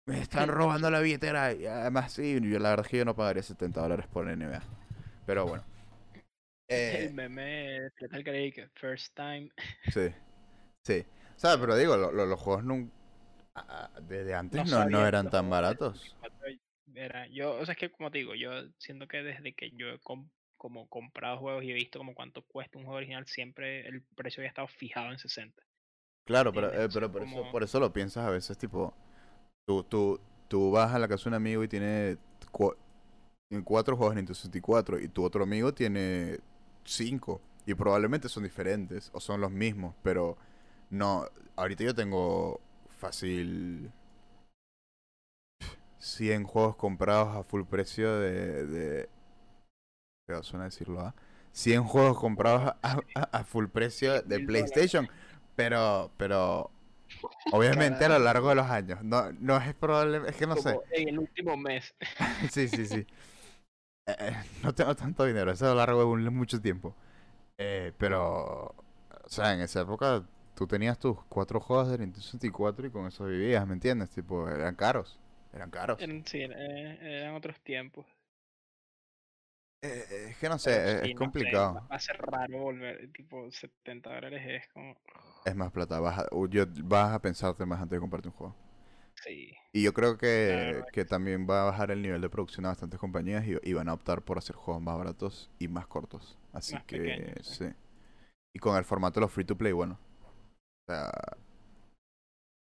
Me 0.07 0.21
están 0.21 0.49
robando 0.49 0.89
la 0.91 0.99
billetera. 1.01 1.53
Y 1.53 1.65
además, 1.67 2.13
sí, 2.13 2.39
yo, 2.41 2.59
la 2.59 2.69
verdad 2.71 2.85
es 2.85 2.91
que 2.91 2.97
yo 2.99 3.05
no 3.05 3.15
pagaría 3.15 3.43
70 3.43 3.81
dólares 3.81 4.07
por 4.07 4.27
NBA. 4.27 4.63
Pero 5.25 5.47
bueno. 5.47 5.63
Eh, 6.67 7.05
El 7.07 7.13
meme 7.13 7.91
del 7.99 8.23
Caribe 8.23 8.51
que 8.51 8.69
first 8.75 9.13
time. 9.15 9.49
Sí, 9.93 10.09
sí. 10.83 11.05
¿Sabes? 11.37 11.59
Pero 11.59 11.75
digo, 11.77 11.97
lo- 11.97 12.11
lo- 12.11 12.25
los 12.25 12.39
juegos 12.39 12.63
nun- 12.65 12.91
desde 14.07 14.35
antes 14.35 14.65
no, 14.67 14.85
no, 14.85 15.01
que 15.01 15.07
eran 15.07 15.29
tan 15.29 15.49
baratos. 15.49 15.97
64 15.99 16.47
Era, 16.95 17.27
yo, 17.27 17.55
o 17.55 17.65
sea, 17.65 17.73
es 17.73 17.79
que 17.79 17.89
como 17.91 18.11
te 18.11 18.19
digo, 18.19 18.35
yo 18.35 18.51
siento 18.77 19.07
que 19.07 19.23
desde 19.23 19.53
que 19.53 19.71
yo 19.71 19.89
he 19.89 19.99
com- 19.99 20.29
como 20.57 20.87
comprado 20.87 21.37
juegos 21.39 21.63
y 21.63 21.71
he 21.71 21.73
visto 21.73 21.99
como 21.99 22.15
cuánto 22.15 22.41
cuesta 22.43 22.77
un 22.77 22.85
juego 22.85 22.97
original, 22.97 23.25
siempre 23.27 23.87
el 23.87 24.03
precio 24.15 24.41
había 24.41 24.49
estado 24.49 24.67
fijado 24.67 25.11
en 25.11 25.19
60. 25.19 25.63
Claro, 26.25 26.51
pero, 26.53 26.67
eh, 26.73 26.89
pero 26.91 27.11
por, 27.11 27.21
eso, 27.23 27.35
como- 27.35 27.51
por 27.51 27.63
eso 27.63 27.79
lo 27.79 27.93
piensas 27.93 28.25
a 28.25 28.29
veces, 28.31 28.57
tipo, 28.57 28.93
tú, 29.67 29.83
tú, 29.83 30.19
tú 30.47 30.71
vas 30.71 30.93
a 30.93 30.99
la 30.99 31.07
casa 31.07 31.25
de 31.25 31.29
un 31.29 31.35
amigo 31.35 31.63
y 31.63 31.67
tiene, 31.67 32.17
tiene 33.49 33.63
cuatro 33.63 33.95
juegos 33.95 34.15
Nintendo 34.15 34.35
64 34.35 34.99
y 34.99 35.07
tu 35.07 35.23
otro 35.23 35.43
amigo 35.43 35.73
tiene 35.73 36.39
cinco 36.83 37.41
y 37.65 37.73
probablemente 37.73 38.29
son 38.29 38.43
diferentes 38.43 39.09
o 39.13 39.19
son 39.19 39.41
los 39.41 39.51
mismos, 39.51 39.95
pero 40.03 40.37
no, 40.89 41.25
ahorita 41.55 41.83
yo 41.83 41.95
tengo 41.95 42.59
fácil 42.95 43.91
100 45.97 46.43
juegos 46.43 46.75
comprados 46.75 47.35
a 47.35 47.43
full 47.43 47.63
precio 47.63 48.13
de... 48.19 48.65
de 48.65 49.09
feo 50.27 50.43
suena 50.43 50.65
decirlo, 50.65 51.01
¿ah? 51.01 51.15
100 51.51 51.83
juegos 51.83 52.19
comprados 52.19 52.73
a, 52.81 52.99
a- 53.15 53.21
a 53.39 53.43
full 53.43 53.67
precio 53.67 54.21
de 54.23 54.39
PlayStation, 54.39 55.07
pero, 55.55 56.11
pero 56.17 56.71
obviamente 57.51 58.05
a 58.05 58.09
lo 58.09 58.19
largo 58.19 58.49
de 58.49 58.55
los 58.55 58.65
años, 58.69 59.03
no, 59.03 59.31
no 59.33 59.57
es 59.57 59.73
probable, 59.75 60.21
es 60.27 60.35
que 60.35 60.47
no 60.47 60.55
sé, 60.57 60.79
en 60.91 61.09
el 61.09 61.19
último 61.19 61.55
mes. 61.55 61.93
sí, 62.51 62.67
sí, 62.67 62.85
sí. 62.85 63.05
Eh, 64.07 64.15
eh, 64.19 64.35
no 64.63 64.73
tengo 64.75 64.95
tanto 64.95 65.25
dinero, 65.25 65.51
eso 65.51 65.65
a 65.65 65.69
lo 65.69 65.75
largo 65.75 65.99
de 65.99 66.05
un- 66.05 66.35
mucho 66.35 66.61
tiempo. 66.61 66.95
Eh, 67.57 67.93
pero, 67.97 68.65
o 69.25 69.29
sea, 69.29 69.53
en 69.53 69.61
esa 69.61 69.81
época 69.81 70.23
tú 70.55 70.67
tenías 70.67 70.99
tus 70.99 71.17
cuatro 71.29 71.59
juegos 71.59 71.89
de 71.89 71.97
Nintendo 71.99 72.21
64 72.21 72.87
y 72.87 72.91
con 72.91 73.07
eso 73.07 73.25
vivías, 73.25 73.67
¿me 73.67 73.73
entiendes? 73.73 74.09
Tipo, 74.11 74.49
eran 74.49 74.75
caros, 74.75 75.19
eran 75.53 75.69
caros. 75.71 76.11
Sí, 76.25 76.39
eh, 76.41 76.97
eran 77.01 77.35
otros 77.35 77.59
tiempos. 77.61 78.05
Eh, 79.81 80.05
eh, 80.09 80.27
es 80.31 80.37
que 80.37 80.49
no 80.49 80.57
sé, 80.59 80.71
Pero 80.73 80.81
es, 80.99 81.03
sí, 81.03 81.11
es 81.11 81.13
no 81.13 81.31
sé, 81.31 81.45
complicado. 81.53 81.73
va- 81.73 81.85
va 81.91 81.95
a 81.95 81.99
ser 81.99 82.17
raro 82.17 82.57
volver, 82.59 83.09
tipo 83.13 83.49
70 83.51 84.13
dólares 84.15 84.41
es 84.45 84.67
como... 84.73 84.95
Es 85.45 85.55
más 85.55 85.71
plata, 85.71 86.01
vas 86.01 86.19
a, 86.19 86.27
yo, 86.49 86.65
vas 86.83 87.13
a 87.13 87.21
pensarte 87.21 87.65
más 87.65 87.79
antes 87.81 87.95
de 87.95 88.01
comprarte 88.01 88.27
un 88.27 88.33
juego. 88.33 88.53
Sí. 89.23 89.55
Y 89.73 89.83
yo 89.83 89.93
creo 89.93 90.17
que, 90.17 90.85
que 90.93 91.03
también 91.05 91.47
va 91.49 91.61
a 91.63 91.65
bajar 91.65 91.91
el 91.91 92.01
nivel 92.01 92.21
de 92.21 92.29
producción 92.29 92.65
a 92.65 92.69
bastantes 92.69 92.99
compañías 92.99 93.45
y, 93.45 93.55
y 93.61 93.73
van 93.73 93.89
a 93.89 93.93
optar 93.93 94.21
por 94.23 94.37
hacer 94.37 94.55
juegos 94.55 94.81
más 94.81 94.97
baratos 94.97 95.49
y 95.59 95.67
más 95.67 95.85
cortos. 95.87 96.37
Así 96.53 96.75
Más 96.75 96.83
que 96.87 96.97
pequeños, 96.99 97.45
sí. 97.45 97.65
Y 98.53 98.59
con 98.59 98.77
el 98.77 98.85
formato 98.85 99.19
de 99.19 99.21
los 99.25 99.33
free 99.33 99.45
to 99.45 99.57
play, 99.57 99.73
bueno. 99.73 99.99
O 100.87 100.91
sea, 100.91 101.11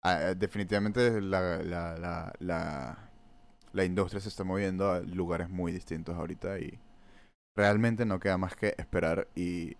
ah, 0.05 0.31
eh, 0.31 0.35
definitivamente 0.35 1.21
la, 1.21 1.63
la, 1.63 1.97
la, 1.97 2.33
la, 2.41 3.11
la 3.73 3.85
industria 3.85 4.21
se 4.21 4.29
está 4.29 4.45
moviendo 4.45 4.91
a 4.91 5.01
lugares 5.01 5.49
muy 5.49 5.73
distintos 5.73 6.15
ahorita 6.17 6.59
y 6.59 6.79
realmente 7.57 8.05
no 8.05 8.21
queda 8.21 8.37
más 8.37 8.55
que 8.55 8.75
esperar 8.77 9.29
y 9.35 9.77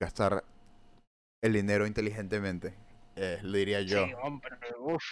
gastar 0.00 0.44
el 1.42 1.52
dinero 1.52 1.86
inteligentemente. 1.86 2.74
Eh, 3.16 3.40
lo 3.42 3.58
diría 3.58 3.80
yo. 3.82 4.06
Sí, 4.06 4.12
hombre, 4.22 4.56
pero 4.60 4.84
uf. 4.84 5.04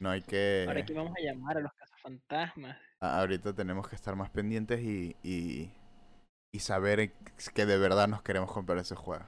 No 0.00 0.10
hay 0.10 0.22
que... 0.22 0.66
Ahora 0.68 0.84
que 0.84 0.94
vamos 0.94 1.14
a 1.16 1.22
llamar 1.22 1.56
a 1.56 1.60
los 1.60 1.72
cazafantasmas. 1.72 2.76
Ahorita 3.00 3.54
tenemos 3.54 3.88
que 3.88 3.96
estar 3.96 4.16
más 4.16 4.30
pendientes 4.30 4.80
y, 4.80 5.16
y, 5.22 5.70
y 6.52 6.60
saber 6.60 7.12
que 7.54 7.66
de 7.66 7.78
verdad 7.78 8.08
nos 8.08 8.22
queremos 8.22 8.52
comprar 8.52 8.78
ese 8.78 8.94
juego. 8.94 9.24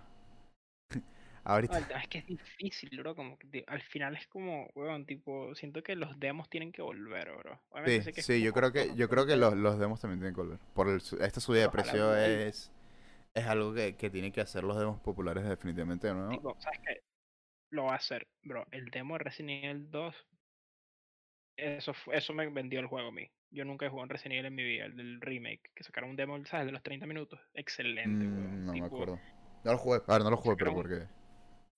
No, 1.44 1.50
Ahorita, 1.50 1.86
tema 1.88 2.00
es 2.00 2.08
que 2.08 2.18
es 2.18 2.26
difícil, 2.26 2.90
bro. 2.98 3.14
Como 3.16 3.38
que 3.38 3.64
al 3.66 3.82
final 3.82 4.16
es 4.16 4.26
como, 4.28 4.68
weón, 4.74 5.06
tipo, 5.06 5.54
siento 5.54 5.82
que 5.82 5.96
los 5.96 6.18
demos 6.20 6.48
tienen 6.48 6.70
que 6.72 6.82
volver, 6.82 7.32
bro. 7.36 7.60
Obviamente 7.70 8.02
sí, 8.02 8.12
que 8.12 8.22
sí, 8.22 8.42
yo 8.42 8.52
creo 8.52 8.72
que 8.72 8.94
yo 8.94 9.08
creo 9.08 9.26
que 9.26 9.36
los, 9.36 9.54
los 9.54 9.78
demos 9.78 10.00
también 10.00 10.20
tienen 10.20 10.34
que 10.34 10.40
volver. 10.40 10.58
Por 10.74 10.88
el 10.88 10.96
esta 11.20 11.40
subida 11.40 11.62
de 11.62 11.68
precio 11.70 12.14
es, 12.16 12.72
es 13.34 13.46
algo 13.46 13.74
que, 13.74 13.96
que 13.96 14.10
tienen 14.10 14.32
que 14.32 14.40
hacer 14.40 14.62
los 14.64 14.78
demos 14.78 15.00
populares 15.00 15.44
definitivamente 15.48 16.06
de 16.06 16.14
nuevo. 16.14 16.30
Tipo, 16.30 16.56
¿sabes 16.60 16.78
qué? 16.86 17.02
Lo 17.70 17.84
va 17.84 17.92
a 17.94 17.96
hacer, 17.96 18.28
bro. 18.42 18.66
El 18.70 18.86
demo 18.90 19.14
de 19.14 19.24
Resident 19.24 19.64
Evil 19.64 19.90
2, 19.90 20.14
eso, 21.56 21.92
eso 22.12 22.32
me 22.34 22.48
vendió 22.50 22.80
el 22.80 22.86
juego 22.86 23.08
a 23.08 23.12
mí. 23.12 23.30
Yo 23.50 23.64
nunca 23.64 23.86
he 23.86 23.88
jugado 23.88 24.04
en 24.04 24.10
Resident 24.10 24.34
Evil 24.34 24.46
en 24.46 24.54
mi 24.54 24.62
vida, 24.64 24.84
el 24.86 24.96
del 24.96 25.20
remake, 25.20 25.70
que 25.74 25.82
sacaron 25.84 26.10
un 26.10 26.16
demo, 26.16 26.42
¿sabes? 26.46 26.66
De 26.66 26.72
los 26.72 26.82
30 26.82 27.06
minutos. 27.06 27.40
Excelente, 27.54 28.26
Mm, 28.26 28.36
weón. 28.36 28.64
no 28.66 28.72
me 28.72 28.86
acuerdo. 28.86 29.18
No 29.64 29.72
lo 29.72 29.78
jugué. 29.78 30.00
A 30.06 30.12
ver, 30.14 30.22
no 30.22 30.30
lo 30.30 30.36
jugué, 30.36 30.56
pero 30.56 30.74
porque... 30.74 31.06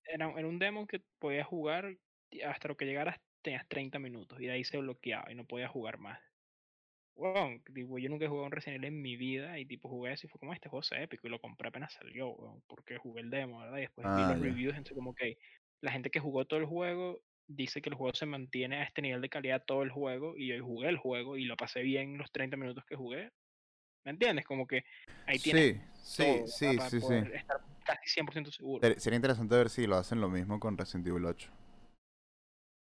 Era, 0.06 0.30
era 0.36 0.48
un 0.48 0.58
demo 0.58 0.86
que 0.86 1.02
podías 1.18 1.46
jugar 1.46 1.96
hasta 2.44 2.68
lo 2.68 2.76
que 2.76 2.84
llegaras 2.84 3.20
tenías 3.42 3.66
30 3.68 3.98
minutos 3.98 4.40
y 4.40 4.46
de 4.46 4.52
ahí 4.52 4.64
se 4.64 4.78
bloqueaba 4.78 5.30
y 5.30 5.34
no 5.34 5.44
podías 5.44 5.70
jugar 5.70 5.98
más. 5.98 6.20
Weón, 7.16 7.62
tipo, 7.62 7.98
yo 7.98 8.08
nunca 8.08 8.24
he 8.24 8.28
jugado 8.28 8.46
un 8.46 8.52
Resident 8.52 8.82
Evil 8.82 8.94
en 8.96 9.02
mi 9.02 9.16
vida 9.16 9.58
y 9.58 9.66
tipo 9.66 9.88
jugué 9.88 10.12
eso 10.12 10.26
y 10.26 10.30
fue 10.30 10.40
como 10.40 10.52
este 10.52 10.68
juego 10.68 10.82
es 10.82 10.90
épico 10.92 11.26
y 11.26 11.30
lo 11.30 11.40
compré 11.40 11.68
apenas 11.68 11.92
salió, 11.92 12.30
weón, 12.30 12.62
porque 12.66 12.98
jugué 12.98 13.20
el 13.20 13.30
demo, 13.30 13.60
¿verdad? 13.60 13.78
Y 13.78 13.82
después 13.82 14.04
vi 14.16 14.24
Ah, 14.24 14.28
los 14.30 14.38
ya. 14.38 14.42
reviews, 14.42 14.74
entonces 14.74 14.96
como 14.96 15.14
que 15.14 15.38
la 15.80 15.92
gente 15.92 16.10
que 16.10 16.18
jugó 16.18 16.44
todo 16.46 16.58
el 16.58 16.66
juego 16.66 17.20
dice 17.46 17.80
que 17.82 17.90
el 17.90 17.94
juego 17.94 18.14
se 18.14 18.26
mantiene 18.26 18.76
a 18.76 18.84
este 18.84 19.02
nivel 19.02 19.20
de 19.20 19.28
calidad 19.28 19.64
todo 19.64 19.82
el 19.82 19.90
juego 19.90 20.34
y 20.36 20.48
yo 20.48 20.64
jugué 20.64 20.88
el 20.88 20.96
juego 20.96 21.36
y 21.36 21.44
lo 21.44 21.56
pasé 21.56 21.82
bien 21.82 22.18
los 22.18 22.32
30 22.32 22.56
minutos 22.56 22.84
que 22.86 22.96
jugué. 22.96 23.30
¿Me 24.04 24.10
entiendes? 24.12 24.44
Como 24.44 24.66
que 24.66 24.84
ahí 25.26 25.38
tienes 25.38 25.74
Sí, 25.74 25.80
sí, 25.94 26.22
todo, 26.24 26.46
sí, 26.46 26.78
sí, 26.90 27.00
sí. 27.00 27.14
estar 27.34 27.60
casi 27.84 28.08
100% 28.08 28.50
seguro. 28.50 28.80
Ser- 28.80 29.00
Sería 29.00 29.16
interesante 29.16 29.54
ver 29.56 29.70
si 29.70 29.86
lo 29.86 29.96
hacen 29.96 30.20
lo 30.20 30.28
mismo 30.28 30.58
con 30.60 30.76
Resident 30.76 31.06
Evil 31.06 31.26
8. 31.26 31.50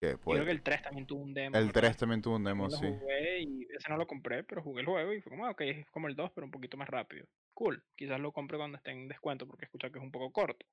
Que 0.00 0.16
puede- 0.18 0.40
creo 0.40 0.46
que 0.46 0.52
el 0.52 0.62
3 0.62 0.82
también 0.82 1.06
tuvo 1.06 1.22
un 1.22 1.32
demo. 1.32 1.56
el 1.56 1.66
¿verdad? 1.66 1.80
3 1.80 1.96
también 1.96 2.22
tuvo 2.22 2.36
un 2.36 2.44
demo, 2.44 2.68
sí. 2.70 2.86
jugué 2.86 3.40
y 3.42 3.66
ese 3.76 3.88
no 3.88 3.96
lo 3.96 4.06
compré, 4.06 4.42
pero 4.42 4.62
jugué 4.62 4.80
el 4.80 4.86
juego 4.86 5.12
y 5.12 5.20
fue 5.20 5.30
como, 5.30 5.46
ah, 5.46 5.50
ok, 5.50 5.60
es 5.60 5.90
como 5.90 6.08
el 6.08 6.16
2, 6.16 6.30
pero 6.34 6.44
un 6.44 6.50
poquito 6.50 6.76
más 6.76 6.88
rápido. 6.88 7.26
Cool, 7.54 7.84
quizás 7.94 8.18
lo 8.18 8.32
compre 8.32 8.58
cuando 8.58 8.78
esté 8.78 8.90
en 8.90 9.06
descuento 9.08 9.46
porque 9.46 9.64
he 9.64 9.66
escuchado 9.66 9.92
que 9.92 9.98
es 10.00 10.04
un 10.04 10.10
poco 10.10 10.32
corto. 10.32 10.66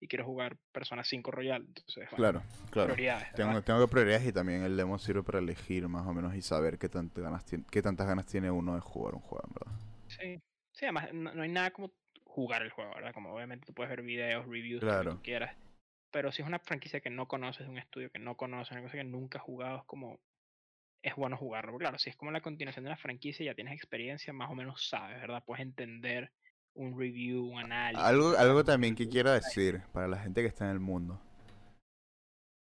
Y 0.00 0.08
quiero 0.08 0.24
jugar 0.24 0.56
Persona 0.72 1.04
5 1.04 1.30
Royal, 1.30 1.62
entonces, 1.66 2.08
bueno, 2.10 2.16
Claro, 2.16 2.42
claro. 2.70 2.94
prioridades. 2.94 3.32
Tengo, 3.34 3.62
que 3.62 3.88
prioridades 3.90 4.26
y 4.26 4.32
también 4.32 4.62
el 4.62 4.76
demo 4.76 4.98
sirve 4.98 5.22
para 5.22 5.38
elegir 5.38 5.88
más 5.88 6.06
o 6.06 6.12
menos 6.12 6.34
y 6.34 6.42
saber 6.42 6.78
qué, 6.78 6.88
tantas 6.88 7.22
ganas 7.22 7.44
tiene, 7.44 7.64
qué 7.70 7.80
tantas 7.82 8.06
ganas 8.06 8.26
tiene 8.26 8.50
uno 8.50 8.74
de 8.74 8.80
jugar 8.80 9.14
un 9.14 9.20
juego, 9.20 9.44
en 9.46 9.54
verdad. 9.54 9.80
Sí, 10.08 10.42
sí, 10.72 10.84
además 10.86 11.12
no, 11.12 11.34
no 11.34 11.42
hay 11.42 11.48
nada 11.50 11.70
como 11.70 11.92
jugar 12.34 12.62
el 12.62 12.70
juego, 12.70 12.92
¿verdad? 12.96 13.14
Como 13.14 13.32
obviamente 13.32 13.64
tú 13.64 13.72
puedes 13.72 13.90
ver 13.90 14.02
videos, 14.02 14.44
reviews, 14.46 14.82
lo 14.82 15.16
que 15.16 15.22
quieras. 15.22 15.56
Pero 16.10 16.32
si 16.32 16.42
es 16.42 16.48
una 16.48 16.58
franquicia 16.58 17.00
que 17.00 17.08
no 17.08 17.28
conoces, 17.28 17.68
un 17.68 17.78
estudio 17.78 18.10
que 18.10 18.18
no 18.18 18.36
conoces, 18.36 18.72
una 18.72 18.82
cosa 18.82 18.96
que 18.96 19.04
nunca 19.04 19.38
has 19.38 19.44
jugado, 19.44 19.78
es 19.78 19.84
como 19.84 20.18
es 21.00 21.14
bueno 21.14 21.36
jugarlo. 21.36 21.78
Claro, 21.78 21.98
si 21.98 22.10
es 22.10 22.16
como 22.16 22.32
la 22.32 22.40
continuación 22.40 22.84
de 22.84 22.90
la 22.90 22.96
franquicia, 22.96 23.46
ya 23.46 23.54
tienes 23.54 23.74
experiencia, 23.74 24.32
más 24.32 24.50
o 24.50 24.54
menos 24.56 24.88
sabes, 24.88 25.20
¿verdad? 25.20 25.44
Puedes 25.46 25.62
entender 25.62 26.32
un 26.74 26.98
review, 26.98 27.44
un 27.44 27.60
análisis. 27.60 28.04
Algo, 28.04 28.36
algo 28.36 28.64
también 28.64 28.96
que 28.96 29.08
quiero 29.08 29.30
decir 29.30 29.82
para 29.92 30.08
la 30.08 30.18
gente 30.18 30.40
que 30.40 30.48
está 30.48 30.64
en 30.64 30.72
el 30.72 30.80
mundo. 30.80 31.20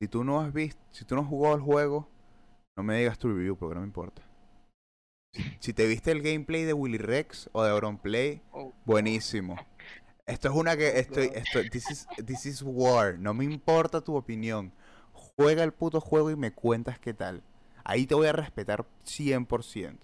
Si 0.00 0.08
tú 0.08 0.24
no 0.24 0.40
has 0.40 0.52
visto, 0.52 0.82
si 0.90 1.04
tú 1.04 1.14
no 1.14 1.22
has 1.22 1.28
jugado 1.28 1.54
el 1.54 1.62
juego, 1.62 2.08
no 2.76 2.82
me 2.82 2.98
digas 2.98 3.18
tu 3.18 3.28
review 3.28 3.56
porque 3.56 3.74
no 3.74 3.82
me 3.82 3.86
importa. 3.86 4.22
Si, 5.60 5.72
te 5.72 5.86
viste 5.86 6.10
el 6.10 6.22
gameplay 6.22 6.64
de 6.64 6.72
Willy 6.72 6.98
Rex 6.98 7.48
o 7.52 7.62
de 7.62 7.70
Auronplay, 7.70 8.42
Oh, 8.52 8.72
buenísimo. 8.84 9.56
Esto 10.26 10.48
es 10.48 10.54
una 10.54 10.76
que 10.76 10.98
estoy, 10.98 11.30
esto, 11.34 11.60
this 11.70 11.90
is, 11.90 12.06
this 12.24 12.46
is 12.46 12.62
war. 12.64 13.18
No 13.18 13.34
me 13.34 13.44
importa 13.44 14.00
tu 14.00 14.14
opinión. 14.16 14.72
Juega 15.12 15.64
el 15.64 15.72
puto 15.72 16.00
juego 16.00 16.30
y 16.30 16.36
me 16.36 16.52
cuentas 16.52 16.98
qué 16.98 17.14
tal. 17.14 17.42
Ahí 17.84 18.06
te 18.06 18.14
voy 18.14 18.26
a 18.28 18.32
respetar 18.32 18.86
100%. 19.04 19.98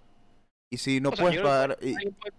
Y 0.71 0.79
si 0.79 1.01
no 1.01 1.11
o 1.11 1.17
sea, 1.17 1.25
puedes 1.25 1.41
pagar, 1.41 1.79
y- 1.81 1.95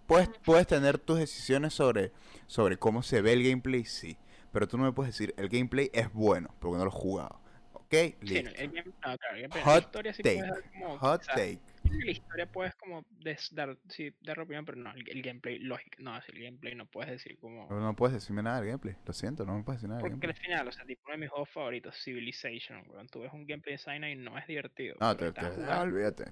puedes, 0.06 0.30
puedes 0.44 0.68
tener 0.68 0.98
tus 0.98 1.20
decisiones 1.20 1.74
sobre, 1.74 2.12
sobre 2.46 2.78
cómo 2.78 3.04
se 3.04 3.22
ve 3.22 3.34
el 3.34 3.44
gameplay, 3.44 3.86
sí. 3.86 4.18
Pero 4.52 4.68
tú 4.68 4.78
no 4.78 4.84
me 4.84 4.92
puedes 4.92 5.14
decir, 5.14 5.34
el 5.38 5.48
gameplay 5.50 5.90
es 5.94 6.12
bueno, 6.12 6.54
porque 6.60 6.78
no 6.78 6.84
lo 6.86 6.92
he 6.92 6.94
jugado. 6.94 7.40
¿Ok? 7.88 7.94
Sí, 7.94 8.16
no, 8.44 8.50
Listo. 8.52 8.52
game- 8.72 8.84
no, 8.86 9.18
claro, 9.18 9.64
Hot 9.64 9.84
historia 9.86 10.14
sí 10.14 10.24
take. 10.24 10.42
como, 10.74 10.98
Hot 11.00 11.26
take. 11.26 11.60
La 11.90 12.12
historia 12.12 12.46
puedes 12.52 12.76
como 12.76 13.06
des- 13.12 13.50
dar, 13.56 13.78
sí, 13.88 14.14
dar 14.20 14.38
opinión, 14.42 14.66
pero 14.66 14.78
no, 14.78 14.92
el, 14.92 15.10
el 15.10 15.22
gameplay, 15.22 15.58
lógico, 15.60 15.96
no, 16.00 16.18
el 16.18 16.44
gameplay 16.44 16.76
no 16.76 16.86
puedes 16.86 17.12
decir 17.12 17.38
como... 17.40 17.66
No, 17.70 17.80
no 17.80 17.96
puedes 17.96 18.14
decirme 18.16 18.44
nada 18.44 18.58
del 18.60 18.68
gameplay. 18.68 18.96
Lo 19.06 19.14
siento, 19.14 19.46
no 19.46 19.58
me 19.58 19.64
puedes 19.64 19.80
decir 19.82 19.88
nada 19.90 20.02
del 20.02 20.12
Porque 20.12 20.28
gameplay. 20.28 20.36
al 20.36 20.58
final, 20.58 20.68
o 20.68 20.72
sea, 20.74 20.84
tipo 20.86 21.02
uno 21.06 21.14
de 21.14 21.18
mis 21.20 21.30
juegos 21.30 21.50
favoritos, 21.50 21.96
Civilization, 22.04 22.84
weón, 22.90 23.08
tú 23.08 23.22
ves 23.22 23.32
un 23.32 23.48
gameplay 23.48 23.76
de 23.76 23.80
Cyanide 23.82 24.12
y 24.12 24.16
no 24.18 24.38
es 24.38 24.46
divertido. 24.48 24.98
No, 25.00 25.16
te, 25.16 25.32
te- 25.32 25.40
ah, 25.40 25.82
olvídate. 25.82 26.26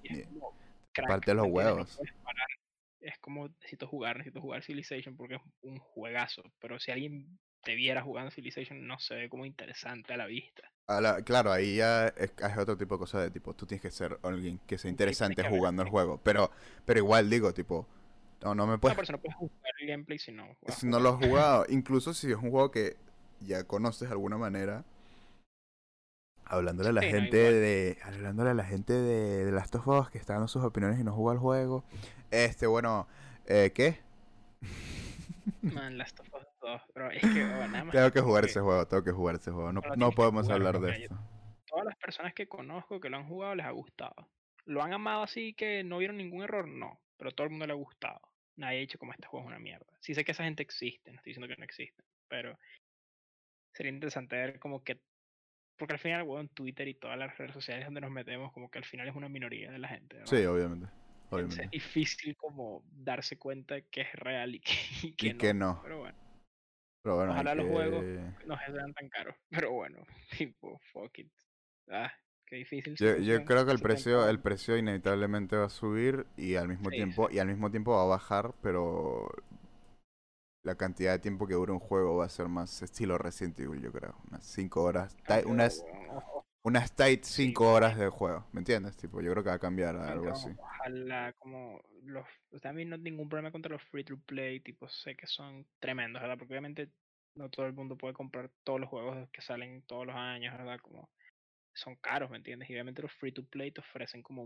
crack, 0.92 1.08
parte 1.08 1.34
los. 1.34 1.48
No 1.48 1.54
huevos. 1.54 2.00
Es 3.00 3.18
como, 3.20 3.48
necesito 3.48 3.88
jugar, 3.88 4.18
necesito 4.18 4.42
jugar 4.42 4.62
Civilization 4.64 5.16
porque 5.16 5.36
es 5.36 5.42
un 5.62 5.78
juegazo. 5.80 6.44
Pero 6.60 6.80
si 6.80 6.92
alguien 6.92 7.40
te 7.64 7.76
viera 7.76 8.02
jugando 8.02 8.30
Civilization, 8.32 8.86
no 8.86 9.00
se 9.00 9.16
ve 9.16 9.30
como 9.30 9.46
interesante 9.46 10.12
a 10.14 10.18
la 10.18 10.26
vista. 10.26 10.70
A 10.88 11.02
la- 11.02 11.22
claro, 11.24 11.52
ahí 11.52 11.78
ya 11.78 12.08
es, 12.10 12.32
es 12.38 12.58
otro 12.58 12.78
tipo 12.78 12.96
de 12.96 13.00
cosa 13.00 13.20
de 13.22 13.32
tipo, 13.32 13.54
tú 13.56 13.66
tienes 13.66 13.82
que 13.82 13.90
ser 13.92 14.20
alguien 14.24 14.60
que 14.68 14.78
sea 14.78 14.90
interesante 14.92 15.44
jugando 15.44 15.82
el 15.82 15.90
juego. 15.90 16.20
Pero, 16.24 16.52
pero 16.86 17.00
igual 17.00 17.30
digo, 17.30 17.54
tipo, 17.54 17.88
no, 18.44 18.54
no 18.54 18.68
me 18.68 18.78
puedes, 18.78 18.96
persona 18.96 19.18
puede 19.18 19.34
jugar 19.34 19.72
el 19.82 19.88
gameplay 19.88 20.20
si 20.20 20.32
no. 20.32 20.48
si 20.68 20.88
no 20.88 21.00
lo 21.00 21.10
has 21.10 21.16
jugado, 21.26 21.66
incluso 21.70 22.14
si 22.14 22.32
es 22.32 22.38
un 22.38 22.52
juego 22.52 22.70
que 22.72 22.98
ya 23.42 23.64
conoces 23.64 24.10
de 24.10 24.14
alguna 24.14 24.38
manera, 24.38 24.84
hablándole 26.46 26.90
a 26.90 26.94
la 26.94 27.02
Sí, 27.02 27.08
no, 27.08 27.14
gente 27.14 27.38
de, 27.38 27.98
hablándole 28.04 28.50
a 28.52 28.54
la 28.54 28.64
gente 28.66 28.94
de, 28.94 29.46
de 29.46 29.52
Last 29.52 29.76
of 29.76 29.88
Us 29.88 30.10
que 30.10 30.18
está 30.18 30.34
dando 30.34 30.48
sus 30.48 30.64
opiniones 30.64 31.00
y 31.00 31.04
no 31.04 31.14
juega 31.14 31.34
el 31.34 31.40
juego, 31.40 31.84
este, 32.32 32.68
bueno, 32.68 33.08
eh, 33.48 33.72
¿qué? 33.74 34.00
Man, 35.62 35.98
Last 35.98 36.20
of 36.20 36.28
Us 36.34 36.44
2, 36.66 36.82
pero 36.94 37.12
es 37.12 37.22
que 37.22 37.44
oh, 37.44 37.68
nada 37.68 37.84
más. 37.86 37.92
Tengo 37.94 38.12
que 38.12 38.22
jugar 38.22 38.46
ese 38.46 38.60
juego, 38.60 38.88
tengo 38.88 39.04
que 39.04 39.12
jugar 39.12 39.36
ese 39.36 39.52
juego, 39.52 39.72
no, 39.72 39.82
no 39.96 40.12
podemos 40.12 40.44
jugar, 40.44 40.58
hablar 40.58 40.80
de 40.80 41.04
esto. 41.04 41.18
Todas 41.68 41.86
las 41.86 41.96
personas 41.98 42.34
que 42.34 42.48
conozco 42.48 43.00
que 43.00 43.10
lo 43.10 43.18
han 43.18 43.28
jugado 43.28 43.56
les 43.56 43.66
ha 43.66 43.72
gustado. 43.72 44.30
¿Lo 44.66 44.82
han 44.82 44.94
amado 44.94 45.24
así 45.24 45.54
que 45.54 45.84
no 45.84 46.00
vieron 46.00 46.18
ningún 46.18 46.44
error? 46.44 46.68
No. 46.68 47.00
Pero 47.18 47.32
todo 47.32 47.46
el 47.46 47.52
mundo 47.52 47.68
le 47.68 47.74
ha 47.74 47.78
gustado. 47.78 48.22
Nadie 48.58 48.78
ha 48.78 48.82
dicho 48.82 48.98
como 48.98 49.14
este 49.14 49.28
juego 49.28 49.46
es 49.46 49.48
una 49.50 49.60
mierda. 49.60 49.86
Sí 50.00 50.14
sé 50.16 50.24
que 50.24 50.32
esa 50.32 50.44
gente 50.44 50.64
existe, 50.64 51.12
no 51.12 51.18
estoy 51.18 51.32
diciendo 51.32 51.48
que 51.48 51.60
no 51.60 51.66
existe. 51.66 52.04
Pero 52.28 52.58
sería 53.74 53.92
interesante 53.92 54.36
ver 54.36 54.60
como 54.60 54.84
que. 54.84 55.00
Porque 55.78 55.94
al 55.94 56.00
final, 56.00 56.24
weón, 56.24 56.48
Twitter 56.50 56.88
y 56.88 56.94
todas 56.94 57.18
las 57.18 57.38
redes 57.38 57.54
sociales 57.54 57.86
donde 57.86 58.02
nos 58.02 58.12
metemos, 58.12 58.54
como 58.54 58.72
que 58.72 58.78
al 58.78 58.86
final 58.86 59.10
es 59.10 59.16
una 59.16 59.28
minoría 59.28 59.72
de 59.72 59.80
la 59.80 59.90
gente. 59.90 60.22
Sí, 60.26 60.46
obviamente. 60.46 60.88
Entonces 61.26 61.30
obviamente. 61.30 61.64
es 61.64 61.72
difícil 61.72 62.38
como 62.38 62.84
darse 62.92 63.38
cuenta 63.38 63.82
que 63.82 64.02
es 64.02 64.14
real 64.14 64.56
y 64.56 64.62
que, 64.62 64.74
y 65.04 65.12
que 65.14 65.28
Y 65.28 65.34
no. 65.34 65.38
que 65.38 65.54
no. 65.54 65.80
Pero 65.84 66.00
bueno, 66.00 66.18
Pero 67.06 67.18
bueno, 67.18 67.32
hay 67.34 67.40
ojalá 67.40 67.56
los 67.56 67.66
juegos 67.68 68.02
que- 68.04 68.48
no 68.48 68.58
sean 68.58 68.94
tan 68.94 69.10
caros. 69.10 69.36
Pero 69.68 69.72
bueno, 69.72 70.00
tipo, 70.38 70.80
fuck 70.92 71.20
it. 71.20 71.32
Ah, 71.90 72.12
qué 72.48 72.56
difícil. 72.58 72.96
Yo, 72.96 73.16
yo 73.18 73.46
creo 73.46 73.66
que 73.66 73.72
el 73.74 73.80
precio, 73.80 74.28
el 74.28 74.40
precio 74.40 74.76
inevitablemente 74.76 75.56
va 75.56 75.66
a 75.66 75.70
subir 75.70 76.26
y 76.36 76.56
al 76.56 76.68
mismo 76.68 76.90
Sí, 76.90 76.96
tiempo, 76.98 77.30
sí. 77.30 77.36
y 77.36 77.40
al 77.40 77.48
mismo 77.48 77.70
tiempo 77.70 77.92
va 77.92 78.02
a 78.02 78.06
bajar, 78.08 78.54
pero 78.64 79.30
la 80.64 80.76
cantidad 80.76 81.12
de 81.14 81.20
tiempo 81.20 81.46
que 81.48 81.54
dura 81.54 81.74
un 81.74 81.80
juego 81.80 82.18
va 82.18 82.26
a 82.26 82.30
ser 82.30 82.48
más 82.48 82.82
estilo 82.82 83.18
Resident 83.20 83.60
Evil, 83.60 83.82
yo 83.82 83.92
creo. 83.92 84.16
Unas 84.30 84.44
5 84.46 84.82
horas. 84.84 85.16
Ah, 85.28 85.38
pero, 85.38 85.50
unas 85.50 85.86
unas 86.66 86.92
tight 86.96 87.24
Sí, 87.24 87.48
5 87.48 87.72
horas 87.72 87.96
de 87.96 88.10
juego, 88.10 88.44
¿me 88.52 88.60
entiendes? 88.60 88.98
Tipo, 88.98 89.22
yo 89.22 89.32
creo 89.32 89.44
que 89.44 89.50
va 89.50 89.56
a 89.56 89.60
cambiar 89.60 89.96
a 89.96 90.12
algo 90.12 90.32
así. 90.32 90.50
Ojalá, 90.60 91.32
como 91.34 91.80
los. 92.04 92.26
Mí 92.74 92.86
no 92.86 92.96
tengo 92.98 93.04
ningún 93.04 93.30
problema 93.30 93.52
contra 93.52 93.72
los 93.72 93.84
free 93.84 94.04
to 94.04 94.18
play, 94.26 94.60
tipo, 94.62 94.90
sé 94.90 95.16
que 95.16 95.28
son 95.28 95.68
tremendos, 95.80 96.24
¿verdad? 96.24 96.40
Porque 96.40 96.54
obviamente 96.54 96.90
no 97.36 97.50
todo 97.50 97.68
el 97.68 97.74
mundo 97.74 97.96
puede 97.96 98.16
comprar 98.16 98.50
todos 98.64 98.80
los 98.80 98.90
juegos 98.90 99.30
que 99.32 99.42
salen 99.42 99.84
todos 99.84 100.08
los 100.08 100.16
años, 100.16 100.58
¿verdad? 100.58 100.80
Como 100.82 101.08
son 101.76 101.96
caros, 101.98 102.32
¿me 102.32 102.38
entiendes? 102.38 102.68
Y 102.68 102.74
obviamente 102.74 103.04
los 103.04 103.12
free 103.14 103.32
to 103.32 103.46
play 103.46 103.70
te 103.72 103.82
ofrecen 103.82 104.24
como 104.24 104.44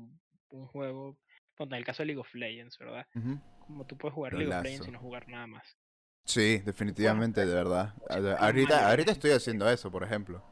un, 0.50 0.68
juego. 0.68 1.18
Ponte, 1.56 1.76
en 1.76 1.80
el 1.80 1.86
caso 1.86 2.04
de 2.04 2.08
League 2.08 2.20
of 2.20 2.34
Legends, 2.36 2.78
¿verdad? 2.80 3.08
Como 3.66 3.86
tú 3.86 3.98
puedes 3.98 4.14
jugar 4.14 4.34
League 4.34 4.54
of 4.54 4.62
Legends 4.62 4.90
y 4.90 4.92
no 4.92 5.00
jugar 5.00 5.26
nada 5.30 5.48
más. 5.48 5.78
Sí, 6.26 6.58
definitivamente, 6.60 7.46
de 7.46 7.54
verdad. 7.54 7.94
Sí, 8.10 8.20
de- 8.22 8.32
está 8.32 8.46
Ahorita, 8.46 8.90
ahorita 8.90 8.90
¿verdad? 8.90 9.14
estoy 9.14 9.32
haciendo 9.32 9.70
eso, 9.70 9.90
por 9.90 10.04
ejemplo. 10.04 10.44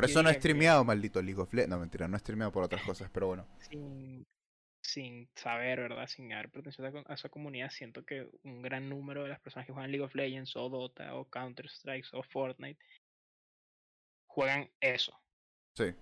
Por 0.00 0.04
eso 0.10 0.22
no 0.22 0.28
he 0.30 0.32
que- 0.34 0.38
streameado, 0.38 0.84
maldito 0.84 1.20
League 1.22 1.40
of 1.40 1.52
Legends. 1.52 1.70
No, 1.70 1.78
mentira, 1.80 2.06
no 2.08 2.16
he 2.16 2.20
streameado 2.20 2.52
por 2.52 2.62
otras 2.62 2.82
cosas, 2.82 3.10
pero 3.10 3.26
bueno. 3.28 3.46
sin, 3.58 4.26
sin 4.80 5.28
saber, 5.34 5.80
¿verdad? 5.80 6.06
Sin 6.06 6.28
dar 6.28 6.50
pertenecer 6.50 6.86
a, 7.06 7.14
esa 7.14 7.28
comunidad, 7.28 7.70
siento 7.70 8.04
que 8.04 8.28
un 8.44 8.62
gran 8.62 8.88
número 8.88 9.22
de 9.24 9.28
las 9.30 9.40
personas 9.40 9.66
que 9.66 9.72
juegan 9.72 9.90
League 9.90 10.04
of 10.04 10.14
Legends 10.14 10.54
o 10.56 10.68
Dota 10.68 11.14
o 11.14 11.24
Counter 11.28 11.66
Strike 11.66 12.06
o 12.12 12.22
Fortnite 12.22 12.78
juegan 14.30 14.70
eso, 14.80 15.18
Sí. 15.76 15.94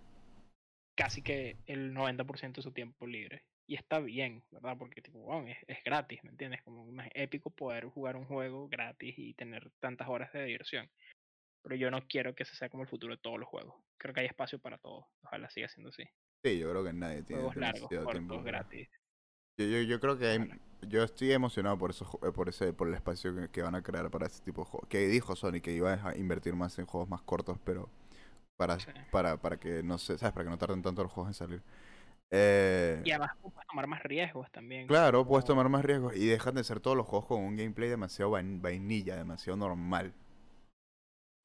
casi 0.94 1.22
que 1.22 1.56
el 1.66 1.92
90% 1.94 2.56
de 2.56 2.62
su 2.62 2.72
tiempo 2.72 3.06
libre. 3.06 3.44
Y 3.68 3.74
está 3.74 3.98
bien, 3.98 4.44
¿verdad? 4.50 4.76
Porque 4.78 5.02
tipo, 5.02 5.18
wow, 5.20 5.46
es, 5.48 5.58
es 5.66 5.82
gratis, 5.84 6.22
¿me 6.22 6.30
entiendes? 6.30 6.62
Como 6.62 6.84
más 6.92 7.08
épico 7.14 7.50
poder 7.50 7.86
jugar 7.86 8.16
un 8.16 8.24
juego 8.26 8.68
gratis 8.68 9.14
y 9.18 9.34
tener 9.34 9.70
tantas 9.80 10.08
horas 10.08 10.32
de 10.32 10.44
diversión. 10.44 10.88
Pero 11.66 11.74
yo 11.74 11.90
no 11.90 12.06
quiero 12.06 12.32
que 12.32 12.44
ese 12.44 12.54
sea 12.54 12.68
como 12.68 12.84
el 12.84 12.88
futuro 12.88 13.12
de 13.16 13.20
todos 13.20 13.40
los 13.40 13.48
juegos. 13.48 13.74
Creo 13.98 14.14
que 14.14 14.20
hay 14.20 14.26
espacio 14.26 14.60
para 14.60 14.78
todos. 14.78 15.04
Ojalá 15.24 15.50
siga 15.50 15.66
siendo 15.68 15.90
así. 15.90 16.04
Sí, 16.44 16.58
yo 16.60 16.70
creo 16.70 16.84
que 16.84 16.92
nadie 16.92 17.24
tiene 17.24 17.42
Juegos 17.42 17.56
largos, 17.56 17.88
tiempo. 17.88 18.12
cortos, 18.12 18.44
gratis. 18.44 18.88
Yo, 19.58 19.66
yo, 19.66 19.82
yo 19.82 19.98
creo 19.98 20.16
que 20.16 20.26
hay- 20.28 20.50
yo 20.82 21.02
estoy 21.02 21.32
emocionado 21.32 21.76
por 21.76 21.90
eso, 21.90 22.04
ju- 22.04 22.28
eh, 22.28 22.30
por 22.30 22.48
ese, 22.48 22.72
por 22.72 22.86
el 22.86 22.94
espacio 22.94 23.34
que, 23.34 23.48
que 23.48 23.62
van 23.62 23.74
a 23.74 23.82
crear 23.82 24.08
para 24.12 24.26
ese 24.26 24.44
tipo 24.44 24.62
de 24.62 24.70
juegos. 24.70 24.88
Que 24.88 25.08
dijo 25.08 25.34
Sony 25.34 25.60
que 25.60 25.72
iba 25.72 25.94
a 25.94 26.16
invertir 26.16 26.54
más 26.54 26.78
en 26.78 26.86
juegos 26.86 27.08
más 27.08 27.22
cortos, 27.22 27.58
pero 27.64 27.90
para, 28.56 28.78
Sí. 28.78 28.86
para, 29.10 29.36
para 29.38 29.56
que 29.58 29.82
no 29.82 29.98
se, 29.98 30.16
¿sabes? 30.18 30.34
Para 30.34 30.44
que 30.44 30.50
no 30.50 30.58
tarden 30.58 30.82
tanto 30.82 31.02
los 31.02 31.10
juegos 31.10 31.30
en 31.30 31.34
salir. 31.34 31.62
Eh, 32.30 33.02
Y 33.04 33.10
además 33.10 33.30
puedes 33.40 33.58
tomar 33.68 33.86
más 33.88 34.02
riesgos 34.04 34.48
también. 34.52 34.86
claro, 34.86 35.26
puedes 35.26 35.44
como- 35.44 35.54
tomar 35.62 35.68
más 35.68 35.84
riesgos 35.84 36.14
y 36.16 36.26
dejan 36.26 36.54
de 36.54 36.62
ser 36.62 36.78
todos 36.78 36.96
los 36.96 37.06
juegos 37.06 37.26
con 37.26 37.40
un 37.42 37.56
gameplay 37.56 37.88
demasiado 37.88 38.30
vain- 38.30 38.60
vainilla, 38.62 39.16
demasiado 39.16 39.56
normal. 39.56 40.12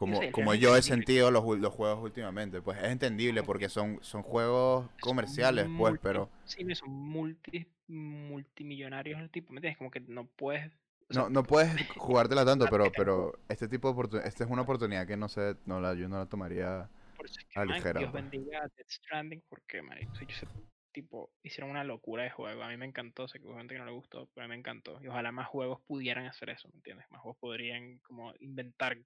Como, 0.02 0.20
sí, 0.22 0.32
como 0.32 0.54
yo 0.56 0.76
he 0.76 0.82
sentido 0.82 1.30
los, 1.32 1.44
los 1.60 1.74
juegos 1.74 2.04
últimamente. 2.04 2.62
Pues 2.62 2.78
es 2.80 2.86
entendible 2.86 3.44
porque 3.44 3.70
son, 3.70 4.00
son 4.02 4.24
juegos 4.24 4.86
son 4.86 5.00
comerciales, 5.00 5.66
pues, 5.78 5.94
multi- 5.94 6.00
pero 6.04 6.30
Sí, 6.44 6.76
son 6.76 6.90
multi, 6.90 7.68
multimillonarios 7.88 9.20
el 9.22 9.30
tipo, 9.30 9.54
¿me 9.54 9.58
entiendes? 9.60 9.78
Como 9.78 9.92
que 9.92 10.00
no 10.02 10.26
puedes... 10.26 10.72
o 11.10 11.14
sea, 11.14 11.24
No, 11.24 11.30
no 11.30 11.44
puedes 11.44 11.70
jugártela 11.98 12.46
tanto, 12.46 12.68
pero, 12.70 12.92
pero 12.96 13.34
este 13.48 13.68
tipo 13.68 13.94
de 13.94 14.28
esta 14.28 14.44
es 14.44 14.50
una 14.50 14.64
oportunidad 14.64 15.06
que 15.06 15.18
no 15.18 15.30
sé, 15.30 15.56
no 15.66 15.80
la, 15.80 15.94
yo 15.94 16.10
no 16.10 16.18
la 16.18 16.26
tomaría. 16.26 16.90
por 17.16 17.26
eso 17.28 17.40
es 17.40 17.46
que, 17.46 17.60
a 17.60 17.66
man, 17.66 17.78
ligera, 17.78 18.00
Dios 18.00 18.12
pues. 18.12 18.24
bendiga 18.24 18.60
a 18.60 18.68
Death 18.76 18.90
Stranding 18.90 19.44
porque, 19.50 19.82
yo 19.82 20.36
sé, 20.36 20.48
tipo, 20.92 21.32
hicieron 21.44 21.70
una 21.72 21.84
locura 21.84 22.24
de 22.24 22.30
juego. 22.32 22.64
A 22.64 22.70
mí 22.70 22.78
me 22.78 22.86
encantó, 22.86 23.28
sé 23.28 23.40
que 23.40 23.46
hubo 23.46 23.58
gente 23.58 23.74
que 23.76 23.80
no 23.80 23.86
le 23.86 23.92
gustó, 23.92 24.28
pero 24.34 24.46
a 24.46 24.48
mí 24.48 24.52
me 24.52 24.60
encantó. 24.60 25.00
Y 25.02 25.08
ojalá 25.08 25.32
más 25.32 25.48
juegos 25.48 25.82
pudieran 25.88 26.26
hacer 26.26 26.50
eso, 26.50 26.68
¿me 26.70 26.76
entiendes? 26.76 27.06
Más 27.12 27.22
juegos 27.22 27.40
podrían 27.40 28.00
como 28.00 28.34
inventar 28.40 28.98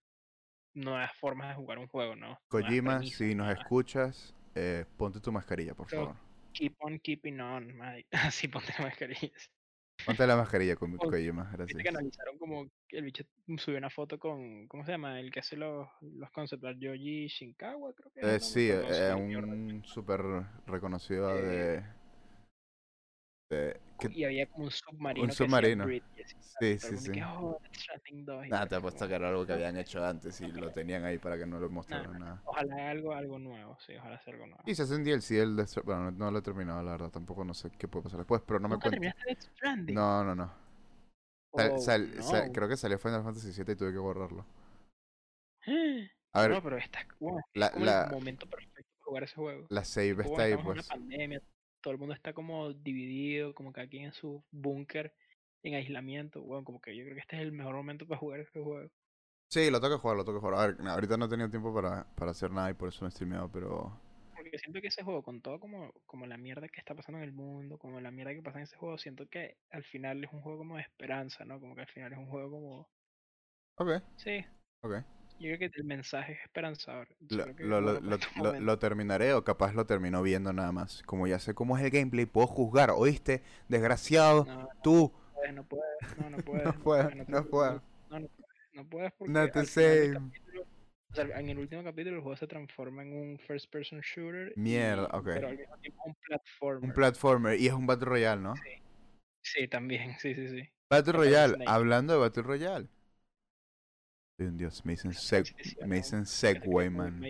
nuevas 0.75 1.11
formas 1.17 1.49
de 1.49 1.55
jugar 1.55 1.79
un 1.79 1.87
juego, 1.87 2.15
¿no? 2.15 2.39
Kojima, 2.47 3.01
si 3.03 3.33
nos 3.33 3.49
escuchas, 3.57 4.35
eh, 4.53 4.85
ponte 4.97 5.19
tu 5.19 5.31
mascarilla, 5.31 5.73
por 5.73 5.89
favor. 5.89 6.15
Keep 6.53 6.75
on 6.79 6.99
keeping 6.99 7.39
on, 7.39 7.75
marico. 7.75 8.09
Así 8.31 8.47
ponte 8.47 8.73
la 8.77 8.85
mascarilla. 8.85 9.31
Ponte 10.05 10.27
la 10.27 10.35
mascarilla 10.35 10.75
con 10.75 10.95
Kojima, 10.97 11.49
gracias. 11.51 11.81
que 11.81 11.89
analizaron 11.89 12.37
como 12.37 12.69
el 12.89 13.03
bicho 13.03 13.23
subió 13.57 13.77
una 13.79 13.89
foto 13.89 14.19
con, 14.19 14.67
¿cómo 14.67 14.85
se 14.85 14.91
llama? 14.91 15.19
El 15.19 15.31
que 15.31 15.39
hace 15.39 15.55
los, 15.57 15.87
los 16.01 16.29
concept 16.31 16.63
art, 16.63 16.77
Yoji 16.77 17.27
Shinkawa, 17.27 17.93
creo 17.93 18.11
que 18.11 18.19
es 18.19 18.25
Eh, 18.27 18.39
sí, 18.39 18.69
eh, 18.69 18.81
recuerdo. 18.81 19.47
un 19.51 19.83
súper 19.85 20.21
reconocido 20.67 21.29
Eh, 21.37 21.81
de, 23.49 23.55
de- 23.57 23.79
que- 23.99 24.09
Y 24.13 24.23
había 24.25 24.45
como 24.47 24.65
un 24.65 24.71
submarino. 24.71 25.27
decía 25.27 25.45
submarino. 25.45 25.83
Así, 25.85 26.01
Sí, 26.59 26.79
sí, 26.79 26.89
que, 26.89 26.97
sí. 26.97 27.21
oh, 27.25 27.57
Death 27.61 27.73
Stranding 27.75 28.25
2. 28.25 28.45
y 28.45 28.49
Nada, 28.49 28.67
te 28.67 28.75
apuesto 28.75 29.07
que 29.07 29.13
era 29.15 29.27
algo 29.29 29.45
que 29.45 29.49
"No, 29.51 29.55
habían 29.55 29.77
hecho 29.77 30.05
antes 30.05 30.39
y 30.41 30.47
lo 30.47 30.53
creo". 30.53 30.71
tenían 30.71 31.03
ahí 31.03 31.17
para 31.17 31.37
que 31.37 31.45
no 31.45 31.59
lo 31.59 31.69
mostraran 31.69 32.17
nada. 32.17 32.41
Ojalá 32.45 32.89
algo, 32.91 33.13
algo 33.13 33.39
nuevo, 33.39 33.77
sí, 33.85 33.93
ojalá 33.97 34.19
sea 34.21 34.33
algo 34.33 34.47
nuevo. 34.47 34.63
Y 34.65 34.73
se 34.75 34.83
hace 34.83 34.95
un 34.95 35.03
DLC 35.03 35.41
el 35.41 35.55
de... 35.57 35.65
Bueno, 35.83 36.11
no, 36.11 36.31
lo 36.31 36.39
he 36.39 36.41
terminado, 36.41 36.81
la 36.81 36.91
verdad. 36.91 37.09
Tampoco 37.11 37.43
no 37.43 37.53
sé 37.53 37.71
qué 37.77 37.87
puede 37.89 38.03
pasar 38.03 38.19
después, 38.19 38.41
pero 38.45 38.59
no 38.59 38.69
me 38.69 38.75
¿Nunca 38.75 38.89
cuentes. 38.89 38.99
terminaste 39.13 39.23
Death 39.27 39.55
Stranding? 39.57 39.95
No, 39.95 40.23
no, 40.23 40.35
no. 40.35 40.53
Sal- 41.53 41.71
Oh, 41.73 41.79
sal- 41.79 42.23
sal- 42.23 42.47
no. 42.47 42.53
creo 42.53 42.67
que 42.69 42.77
salió 42.77 42.99
Final 42.99 43.23
Fantasy 43.23 43.51
VII 43.63 43.73
y 43.73 43.75
tuve 43.75 43.91
que 43.91 43.97
borrarlo. 43.99 44.45
A 46.33 46.41
ver, 46.41 46.51
No, 46.51 46.61
pero 46.61 46.77
está 46.77 46.99
es 47.01 47.07
la- 47.53 47.71
como 47.71 47.85
la- 47.85 48.03
el 48.05 48.11
momento 48.11 48.45
perfecto 48.47 48.91
para 48.97 49.05
jugar 49.05 49.23
ese 49.23 49.35
juego. 49.35 49.67
la 49.69 49.83
save 49.85 50.11
está 50.23 50.43
ahí, 50.43 50.55
pues. 50.55 50.65
una 50.65 50.83
pandemia, 50.83 51.41
todo 51.85 51.93
el 51.93 51.99
mundo 51.99 52.15
está 52.15 52.33
como 52.33 52.73
dividido, 52.73 53.53
como 53.53 53.71
que 53.71 53.79
aquí 53.79 53.99
en 53.99 54.11
su 54.11 54.43
búnker, 54.49 55.13
en 55.61 55.75
aislamiento. 55.75 56.41
Bueno, 56.41 56.63
como 56.63 56.81
que 56.81 56.97
yo 56.97 57.03
creo 57.03 57.13
que 57.13 57.21
este 57.21 57.35
es 57.35 57.43
el 57.43 57.51
mejor 57.51 57.75
momento 57.75 58.07
para 58.07 58.17
jugar 58.17 58.39
este 58.39 58.59
juego. 58.59 58.89
Sí, 59.49 59.69
lo 59.69 59.79
tengo 59.79 59.95
que 59.95 60.01
jugar, 60.01 60.17
lo 60.17 60.25
tengo 60.25 60.39
que 60.39 60.47
jugar. 60.47 60.59
A 60.59 60.65
ver, 60.65 60.87
ahorita 60.87 61.15
no 61.15 61.25
he 61.25 61.29
tenido 61.29 61.47
tiempo 61.47 61.71
para, 61.71 62.07
para 62.15 62.31
hacer 62.31 62.49
nada 62.49 62.71
y 62.71 62.73
por 62.73 62.89
eso 62.89 63.01
no 63.01 63.09
he 63.09 63.11
streameado, 63.11 63.51
pero... 63.51 64.01
Porque 64.35 64.57
siento 64.57 64.81
que 64.81 64.87
ese 64.87 65.03
juego, 65.03 65.21
con 65.21 65.41
todo 65.41 65.59
como, 65.59 65.93
como 66.07 66.25
la 66.25 66.37
mierda 66.37 66.67
que 66.69 66.79
está 66.79 66.95
pasando 66.95 67.19
en 67.19 67.25
el 67.25 67.33
mundo, 67.33 67.77
como 67.77 67.99
la 68.01 68.09
mierda 68.09 68.33
que 68.33 68.41
pasa 68.41 68.57
en 68.57 68.63
ese 68.63 68.77
juego, 68.77 68.97
siento 68.97 69.27
que 69.29 69.57
al 69.69 69.83
final 69.83 70.23
es 70.23 70.33
un 70.33 70.41
juego 70.41 70.57
como 70.57 70.77
de 70.77 70.81
esperanza, 70.81 71.45
¿no? 71.45 71.59
Como 71.59 71.75
que 71.75 71.81
al 71.81 71.87
final 71.89 72.13
es 72.13 72.17
un 72.17 72.29
juego 72.29 72.49
como... 72.49 72.89
Ok, 73.75 74.01
Sí, 74.15 74.43
ok. 74.81 75.03
Yo 75.39 75.55
creo 75.57 75.69
que 75.71 75.77
el 75.77 75.83
mensaje 75.83 76.33
es 76.33 76.39
esperanzador. 76.43 77.07
Lo, 77.29 77.81
lo- 77.81 77.99
lo- 78.01 78.59
lo- 78.59 78.79
terminaré 78.79 79.33
o 79.33 79.43
capaz 79.43 79.73
lo 79.73 79.85
termino 79.85 80.21
viendo 80.21 80.53
nada 80.53 80.71
más. 80.71 81.03
Como 81.03 81.27
ya 81.27 81.39
sé 81.39 81.53
cómo 81.53 81.77
es 81.77 81.83
el 81.83 81.91
gameplay, 81.91 82.25
puedo 82.25 82.47
juzgar. 82.47 82.91
¿Oíste? 82.91 83.41
Desgraciado, 83.67 84.45
No, 84.45 84.69
tú. 84.83 85.11
no 85.53 85.63
puedes, 85.63 86.17
no, 86.17 86.29
no 86.29 86.37
puedes. 86.45 86.65
No 86.65 86.73
puedes, 86.79 87.07
te 87.09 87.31
no 87.31 87.45
puedes. 87.45 87.81
No, 88.09 88.19
no 88.19 88.27
puedes, 88.27 88.33
no 88.73 88.89
puedes 88.89 89.13
porque 89.13 89.33
del 89.33 89.65
same. 89.67 90.13
capítulo- 90.13 90.65
o 91.11 91.15
sea, 91.15 91.39
en 91.39 91.49
el 91.49 91.59
último 91.59 91.81
capítulo 91.83 92.17
el 92.17 92.21
juego 92.21 92.35
se 92.35 92.47
transforma 92.47 93.01
en 93.03 93.13
un 93.13 93.39
first 93.39 93.71
person 93.71 94.01
shooter. 94.01 94.51
y- 94.55 94.59
Mierda, 94.59 95.05
ok. 95.13 95.23
Pero 95.25 95.47
al 95.47 95.57
mismo 95.57 95.77
tiempo 95.77 96.03
un 96.05 96.15
platformer. 96.15 96.83
Un 96.89 96.93
platformer 96.93 97.59
y 97.59 97.67
es 97.67 97.73
un 97.73 97.87
Battle 97.87 98.05
Royale, 98.05 98.41
¿no? 98.41 98.55
Sí, 98.55 98.81
sí, 99.41 99.67
también, 99.67 100.15
sí, 100.19 100.33
sí, 100.35 100.49
sí. 100.49 100.69
Battle 100.89 101.13
Royale, 101.13 101.57
hablando 101.67 102.13
de 102.13 102.19
Battle 102.19 102.43
Royale. 102.43 102.87
Dios, 104.37 104.83
me 104.85 104.93
dicen, 104.93 105.11
seg- 105.11 105.53
me 105.85 105.97
dicen 105.97 106.25
Segway, 106.25 106.89
man. 106.89 107.21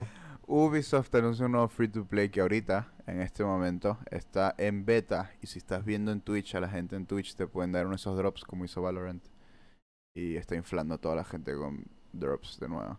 Ubisoft 0.46 1.14
anuncia 1.14 1.46
un 1.46 1.52
nuevo 1.52 1.68
free 1.68 1.88
to 1.88 2.04
play 2.04 2.28
que 2.28 2.40
ahorita, 2.40 2.92
en 3.06 3.20
este 3.22 3.44
momento, 3.44 3.98
está 4.10 4.54
en 4.58 4.84
beta. 4.84 5.32
Y 5.40 5.46
si 5.46 5.58
estás 5.58 5.84
viendo 5.84 6.12
en 6.12 6.20
Twitch, 6.20 6.54
a 6.54 6.60
la 6.60 6.68
gente 6.68 6.96
en 6.96 7.06
Twitch 7.06 7.34
te 7.34 7.46
pueden 7.46 7.72
dar 7.72 7.86
uno 7.86 7.92
de 7.94 7.96
esos 7.96 8.16
drops 8.16 8.44
como 8.44 8.64
hizo 8.64 8.82
Valorant. 8.82 9.24
Y 10.14 10.36
está 10.36 10.56
inflando 10.56 10.94
a 10.96 10.98
toda 10.98 11.16
la 11.16 11.24
gente 11.24 11.54
con 11.56 11.84
drops 12.12 12.60
de 12.60 12.68
nuevo. 12.68 12.98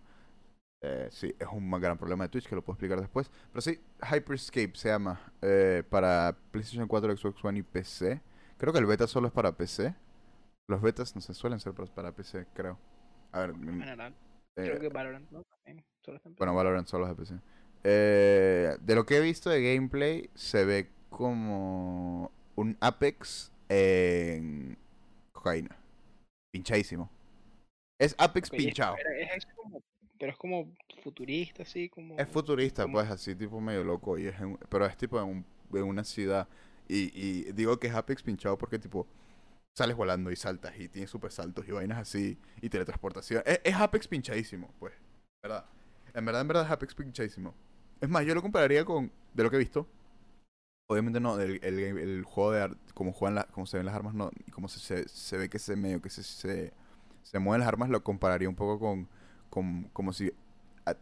Eh, 0.81 1.09
sí, 1.11 1.35
es 1.39 1.47
un 1.51 1.71
gran 1.81 1.97
problema 1.97 2.25
de 2.25 2.29
Twitch 2.29 2.47
que 2.49 2.55
lo 2.55 2.63
puedo 2.63 2.75
explicar 2.75 2.99
después. 3.01 3.31
Pero 3.51 3.61
sí, 3.61 3.79
Hyperscape 4.11 4.73
se 4.75 4.89
llama. 4.89 5.19
eh, 5.41 5.83
para 5.89 6.37
PlayStation 6.51 6.87
4, 6.87 7.15
Xbox 7.17 7.43
One 7.45 7.59
y 7.59 7.63
PC. 7.63 8.21
Creo 8.57 8.73
que 8.73 8.79
el 8.79 8.85
beta 8.87 9.07
solo 9.07 9.27
es 9.27 9.33
para 9.33 9.53
PC. 9.57 9.95
Los 10.67 10.81
betas 10.81 11.15
no 11.15 11.21
se 11.21 11.33
suelen 11.33 11.59
ser 11.59 11.73
para- 11.73 12.11
PC, 12.11 12.45
creo. 12.53 12.79
A 13.31 13.39
ver, 13.41 13.49
En 13.51 13.61
mm, 13.77 13.79
general, 13.79 14.13
eh, 14.55 14.63
creo 14.63 14.79
que 14.79 14.89
Valorant, 14.89 15.29
¿no? 15.31 15.43
También, 15.43 15.83
solo 16.03 16.17
está 16.17 16.29
en 16.29 16.35
bueno. 16.35 16.55
Valorant 16.55 16.87
solo 16.87 17.05
es 17.05 17.09
de 17.11 17.15
PC. 17.15 17.35
Eh, 17.83 18.77
de 18.81 18.95
lo 18.95 19.05
que 19.05 19.17
he 19.17 19.21
visto 19.21 19.49
de 19.49 19.61
gameplay, 19.75 20.29
se 20.33 20.65
ve 20.65 20.89
como 21.09 22.31
un 22.55 22.77
Apex 22.81 23.51
en 23.69 24.77
cocaína. 25.31 25.77
Pinchadísimo. 26.51 27.09
Es 27.99 28.15
Apex 28.17 28.49
pinchado. 28.49 28.95
pero 28.95 29.09
es, 29.11 29.37
es 29.37 29.45
como, 29.55 29.81
pero 30.17 30.31
es 30.31 30.37
como 30.37 30.73
futurista, 31.03 31.63
así 31.63 31.89
como... 31.89 32.17
Es 32.17 32.27
futurista, 32.27 32.83
como- 32.83 32.93
pues, 32.95 33.09
así 33.11 33.35
tipo 33.35 33.61
medio 33.61 33.83
loco. 33.83 34.17
Y 34.17 34.27
es 34.27 34.39
en- 34.39 34.57
pero 34.69 34.85
es 34.85 34.97
tipo 34.97 35.19
en, 35.21 35.25
un- 35.27 35.45
en 35.73 35.83
una 35.83 36.03
ciudad. 36.03 36.47
Y, 36.87 37.11
y 37.19 37.51
digo 37.51 37.77
que 37.79 37.87
es 37.87 37.93
Apex 37.93 38.23
pinchado 38.23 38.57
porque 38.57 38.79
tipo 38.79 39.05
sales 39.75 39.95
volando 39.95 40.31
y 40.31 40.35
saltas 40.35 40.77
y 40.79 40.87
tienes 40.89 41.09
super 41.09 41.31
saltos 41.31 41.67
y 41.67 41.71
vainas 41.71 41.97
así 41.99 42.37
y 42.61 42.69
teletransportación. 42.69 43.43
Es, 43.45 43.61
es 43.63 43.75
Apex 43.75 44.07
pinchadísimo, 44.07 44.73
pues. 44.79 44.93
¿Verdad? 45.43 45.65
En 46.13 46.25
verdad, 46.25 46.41
en 46.41 46.47
verdad 46.47 46.65
es 46.65 46.71
Apex 46.71 46.95
pinchadísimo. 46.95 47.53
Es 48.01 48.09
más, 48.09 48.25
yo 48.25 48.33
lo 48.35 48.41
compararía 48.41 48.85
con, 48.85 49.11
de 49.33 49.43
lo 49.43 49.49
que 49.49 49.57
he 49.57 49.59
visto, 49.59 49.87
obviamente 50.87 51.19
no, 51.19 51.39
el, 51.39 51.59
game- 51.59 52.01
el 52.01 52.23
juego 52.23 52.51
de 52.51 52.61
ar- 52.61 52.77
como 52.93 53.11
juegan 53.11 53.35
la- 53.35 53.45
como 53.47 53.65
se 53.65 53.77
ven 53.77 53.85
las 53.85 53.95
armas, 53.95 54.13
no, 54.13 54.31
y 54.45 54.51
como 54.51 54.67
se, 54.67 54.79
se, 54.79 55.07
se 55.09 55.37
ve 55.37 55.49
que 55.49 55.59
se 55.59 55.75
medio 55.75 56.01
que 56.01 56.09
se, 56.09 56.23
se, 56.23 56.71
mueven 57.39 57.59
las 57.61 57.67
armas, 57.67 57.89
lo 57.89 58.03
compararía 58.03 58.49
un 58.49 58.55
poco 58.55 58.79
con, 58.79 59.07
con 59.49 59.83
como 59.93 60.13
si 60.13 60.31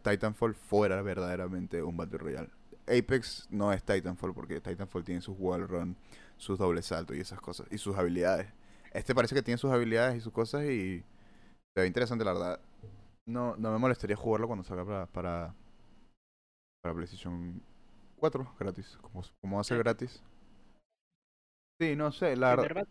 Titanfall 0.02 0.54
fuera 0.54 1.02
verdaderamente 1.02 1.82
un 1.82 1.96
Battle 1.96 2.18
Royale. 2.18 2.50
Apex 2.86 3.46
no 3.50 3.72
es 3.72 3.82
Titanfall 3.84 4.34
porque 4.34 4.60
Titanfall 4.60 5.04
tiene 5.04 5.20
sus 5.20 5.36
wall 5.38 5.66
run, 5.68 5.96
sus 6.36 6.58
doble 6.58 6.82
saltos 6.82 7.16
y 7.16 7.20
esas 7.20 7.40
cosas, 7.40 7.66
y 7.70 7.78
sus 7.78 7.96
habilidades. 7.96 8.48
Este 8.94 9.14
parece 9.14 9.34
que 9.34 9.42
tiene 9.42 9.58
sus 9.58 9.72
habilidades 9.72 10.16
y 10.16 10.20
sus 10.20 10.32
cosas 10.32 10.64
y 10.64 11.00
se 11.74 11.80
ve 11.80 11.86
interesante, 11.86 12.24
la 12.24 12.32
verdad. 12.32 12.60
No, 13.26 13.56
no 13.56 13.72
me 13.72 13.78
molestaría 13.78 14.16
jugarlo 14.16 14.46
cuando 14.46 14.64
salga 14.64 14.84
para, 14.84 15.06
para, 15.06 15.54
para 16.82 16.94
PlayStation 16.94 17.60
4 18.16 18.54
gratis. 18.58 18.98
Como, 19.02 19.22
como 19.40 19.56
va 19.56 19.60
a 19.62 19.64
ser 19.64 19.78
Sí. 19.78 19.82
gratis. 19.82 20.22
Sí, 21.80 21.96
no 21.96 22.12
sé, 22.12 22.36
la 22.36 22.54
verdad. 22.54 22.86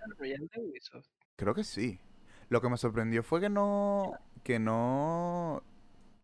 Creo 1.38 1.54
que 1.56 1.64
sí. 1.64 2.00
Lo 2.50 2.62
que 2.62 2.70
me 2.70 2.78
sorprendió 2.78 3.24
fue 3.24 3.40
que 3.40 3.50
no. 3.50 4.12
Que 4.44 4.60
no. 4.60 5.64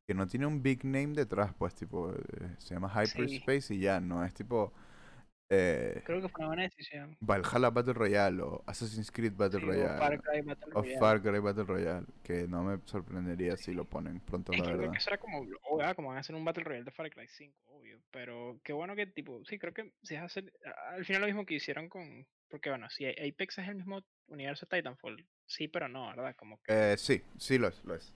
Que 0.07 0.13
no 0.13 0.27
tiene 0.27 0.45
un 0.47 0.61
big 0.61 0.83
name 0.83 1.13
detrás, 1.13 1.53
pues, 1.57 1.73
tipo. 1.75 2.11
eh, 2.11 2.55
se 2.57 2.73
llama 2.73 2.89
Hyperspace 2.89 3.75
y 3.75 3.79
ya, 3.79 3.99
no 4.01 4.25
es 4.25 4.33
tipo. 4.33 4.73
Eh, 5.51 6.03
Creo 6.05 6.21
que 6.21 6.29
fue 6.29 6.41
una 6.41 6.47
buena 6.49 6.63
decisión. 6.63 7.17
Valhalla 7.21 7.71
Battle 7.71 7.93
Royale 7.93 8.41
o 8.43 8.63
Assassin's 8.67 9.09
Creed 9.11 9.33
Battle 9.35 9.59
Sí, 9.59 9.65
o 9.65 9.69
Royale. 9.69 9.97
Far 9.97 10.21
Cry 10.21 10.41
Battle 10.41 10.71
o 10.75 10.81
Royale. 10.81 10.99
Far 10.99 11.21
Cry 11.23 11.39
Battle 11.39 11.63
Royale. 11.63 12.05
Que 12.23 12.47
no 12.47 12.63
me 12.63 12.79
sorprendería 12.85 13.57
si 13.57 13.73
lo 13.73 13.85
ponen 13.85 14.19
pronto, 14.19 14.51
Es 14.53 14.59
la 14.59 14.63
que 14.65 14.69
creo 14.69 14.77
verdad. 14.81 14.91
que 14.93 14.97
eso 14.99 15.09
era 15.09 15.17
como, 15.17 15.41
oh, 15.69 15.81
ah, 15.81 15.95
como 15.95 16.09
van 16.09 16.17
a 16.17 16.19
hacer 16.19 16.35
un 16.35 16.45
Battle 16.45 16.63
Royale 16.63 16.85
de 16.85 16.91
Far 16.91 17.09
Cry 17.09 17.27
5, 17.27 17.55
obvio. 17.67 17.99
Pero 18.11 18.59
qué 18.63 18.73
bueno 18.73 18.95
que, 18.95 19.07
tipo, 19.07 19.43
sí, 19.45 19.57
creo 19.57 19.73
que 19.73 19.91
si 20.03 20.13
es 20.15 20.21
hacer, 20.21 20.53
al 20.91 21.03
final 21.03 21.21
lo 21.21 21.27
mismo 21.27 21.45
que 21.47 21.55
hicieron 21.55 21.89
con, 21.89 22.27
porque 22.47 22.69
bueno, 22.69 22.87
si 22.91 23.07
Apex 23.07 23.57
es 23.57 23.67
el 23.69 23.75
mismo 23.75 24.03
universo 24.27 24.67
de 24.69 24.77
Titanfall, 24.77 25.25
sí, 25.47 25.67
pero 25.67 25.87
no, 25.87 26.09
¿verdad? 26.09 26.35
Como 26.35 26.61
que, 26.61 26.93
Eh, 26.93 26.97
sí, 26.97 27.23
sí 27.39 27.57
lo 27.57 27.69
es, 27.69 27.83
lo 27.85 27.95
es. 27.95 28.13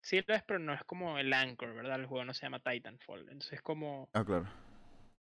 sí 0.00 0.20
lo 0.24 0.34
es, 0.34 0.44
pero 0.44 0.60
no 0.60 0.72
es 0.74 0.84
como 0.84 1.18
el 1.18 1.32
Anchor, 1.32 1.74
¿verdad? 1.74 1.98
El 1.98 2.06
juego 2.06 2.24
no 2.24 2.34
se 2.34 2.42
llama 2.46 2.60
Titanfall. 2.60 3.22
Entonces 3.22 3.54
es 3.54 3.62
como, 3.62 4.08
Ah, 4.12 4.24
claro. 4.24 4.46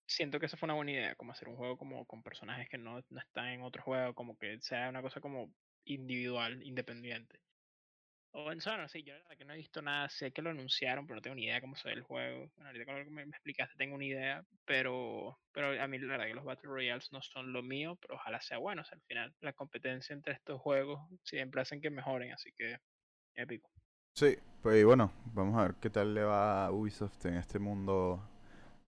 Siento 0.08 0.40
que 0.40 0.46
esa 0.46 0.56
fue 0.56 0.66
una 0.66 0.74
buena 0.74 0.92
idea, 0.92 1.14
como 1.14 1.32
hacer 1.32 1.48
un 1.48 1.56
juego 1.56 1.76
como 1.76 2.06
con 2.06 2.22
personajes 2.22 2.68
que 2.68 2.78
no, 2.78 3.00
no 3.10 3.20
están 3.20 3.48
en 3.48 3.62
otro 3.62 3.82
juego, 3.82 4.14
como 4.14 4.36
que 4.38 4.58
sea 4.60 4.88
una 4.88 5.02
cosa 5.02 5.20
como 5.20 5.52
individual, 5.84 6.62
independiente. 6.62 7.40
O 8.32 8.52
en 8.52 8.60
Sono, 8.60 8.88
sí, 8.88 9.02
yo 9.02 9.14
la 9.14 9.20
verdad 9.20 9.38
que 9.38 9.44
no 9.44 9.54
he 9.54 9.58
visto 9.58 9.80
nada, 9.82 10.08
sé 10.08 10.32
que 10.32 10.42
lo 10.42 10.50
anunciaron, 10.50 11.06
pero 11.06 11.16
no 11.16 11.22
tengo 11.22 11.36
ni 11.36 11.44
idea 11.44 11.60
cómo 11.60 11.76
se 11.76 11.88
ve 11.88 11.94
el 11.94 12.02
juego. 12.02 12.50
Ahorita 12.58 12.84
con 12.84 12.98
lo 12.98 13.04
que 13.04 13.10
me, 13.10 13.22
explicaste 13.22 13.76
tengo 13.76 13.94
una 13.94 14.04
idea, 14.04 14.44
pero, 14.64 15.38
pero 15.52 15.80
a 15.80 15.86
mí 15.86 15.98
la 15.98 16.08
verdad 16.08 16.26
que 16.26 16.34
los 16.34 16.44
Battle 16.44 16.70
Royales 16.70 17.10
no 17.12 17.22
son 17.22 17.52
lo 17.52 17.62
mío, 17.62 17.96
pero 18.00 18.14
ojalá 18.16 18.40
sea 18.40 18.58
bueno, 18.58 18.82
o 18.82 18.84
sea, 18.84 18.96
al 18.96 19.02
final 19.02 19.34
la 19.40 19.52
competencia 19.52 20.12
entre 20.14 20.34
estos 20.34 20.60
juegos 20.60 21.00
siempre 21.22 21.62
hacen 21.62 21.80
que 21.80 21.90
mejoren, 21.90 22.32
así 22.32 22.52
que 22.52 22.78
épico. 23.34 23.70
Sí, 24.14 24.36
pues 24.62 24.84
bueno, 24.84 25.12
vamos 25.32 25.58
a 25.58 25.68
ver 25.68 25.74
qué 25.80 25.90
tal 25.90 26.14
le 26.14 26.22
va 26.22 26.66
a 26.66 26.72
Ubisoft 26.72 27.24
en 27.26 27.34
este 27.34 27.58
mundo 27.58 28.37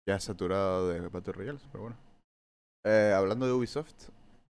ya 0.05 0.19
saturado 0.19 0.89
de 0.89 1.07
Battle 1.07 1.33
Royales, 1.33 1.67
pero 1.71 1.83
bueno. 1.83 1.97
Eh, 2.85 3.13
hablando 3.15 3.45
de 3.45 3.53
Ubisoft, 3.53 4.09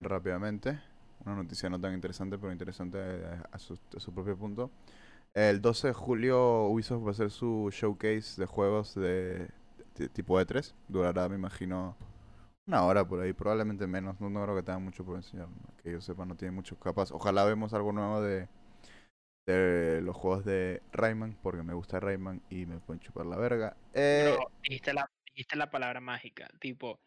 rápidamente, 0.02 0.80
una 1.26 1.36
noticia 1.36 1.70
no 1.70 1.80
tan 1.80 1.94
interesante, 1.94 2.38
pero 2.38 2.52
interesante 2.52 2.98
eh, 3.00 3.42
a 3.52 3.60
su, 3.60 3.80
a 3.96 4.00
su 4.00 4.14
propio 4.14 4.38
punto. 4.38 4.72
El 5.36 5.62
12 5.62 5.90
de 5.90 5.94
julio 5.94 6.68
Ubisoft 6.68 7.04
va 7.04 7.10
a 7.10 7.12
hacer 7.12 7.30
su 7.30 7.70
showcase 7.72 8.40
de 8.40 8.46
juegos 8.46 8.96
de, 8.96 9.50
tipo 10.14 10.40
E3. 10.40 10.74
Durará, 10.88 11.28
me 11.28 11.36
imagino, 11.36 11.98
una 12.66 12.84
hora 12.86 13.06
por 13.06 13.20
ahí, 13.20 13.34
probablemente 13.34 13.86
menos. 13.86 14.20
No, 14.22 14.44
creo 14.44 14.56
que 14.56 14.64
tengan 14.64 14.84
mucho 14.84 15.04
por 15.04 15.18
enseñar. 15.18 15.48
Que 15.84 15.92
yo 15.92 16.00
sepa, 16.00 16.26
no 16.26 16.36
tienen 16.36 16.56
mucho 16.56 16.80
capaz. 16.80 17.12
Ojalá 17.12 17.44
vemos 17.44 17.74
algo 17.74 17.92
nuevo 17.92 18.22
de, 18.22 18.48
de 19.46 20.02
los 20.02 20.16
juegos 20.16 20.46
de 20.46 20.82
Rayman, 20.94 21.38
porque 21.44 21.64
me 21.64 21.74
gusta 21.74 22.00
Rayman 22.00 22.42
y 22.50 22.66
me 22.66 22.80
pueden 22.80 23.02
chupar 23.02 23.26
la 23.26 23.36
verga. 23.36 23.76
Eh, 23.94 24.38
Bro, 24.38 24.94
la, 24.94 25.10
dijiste 25.36 25.56
la 25.58 25.70
palabra 25.70 26.00
mágica, 26.00 26.50
tipo, 26.60 27.00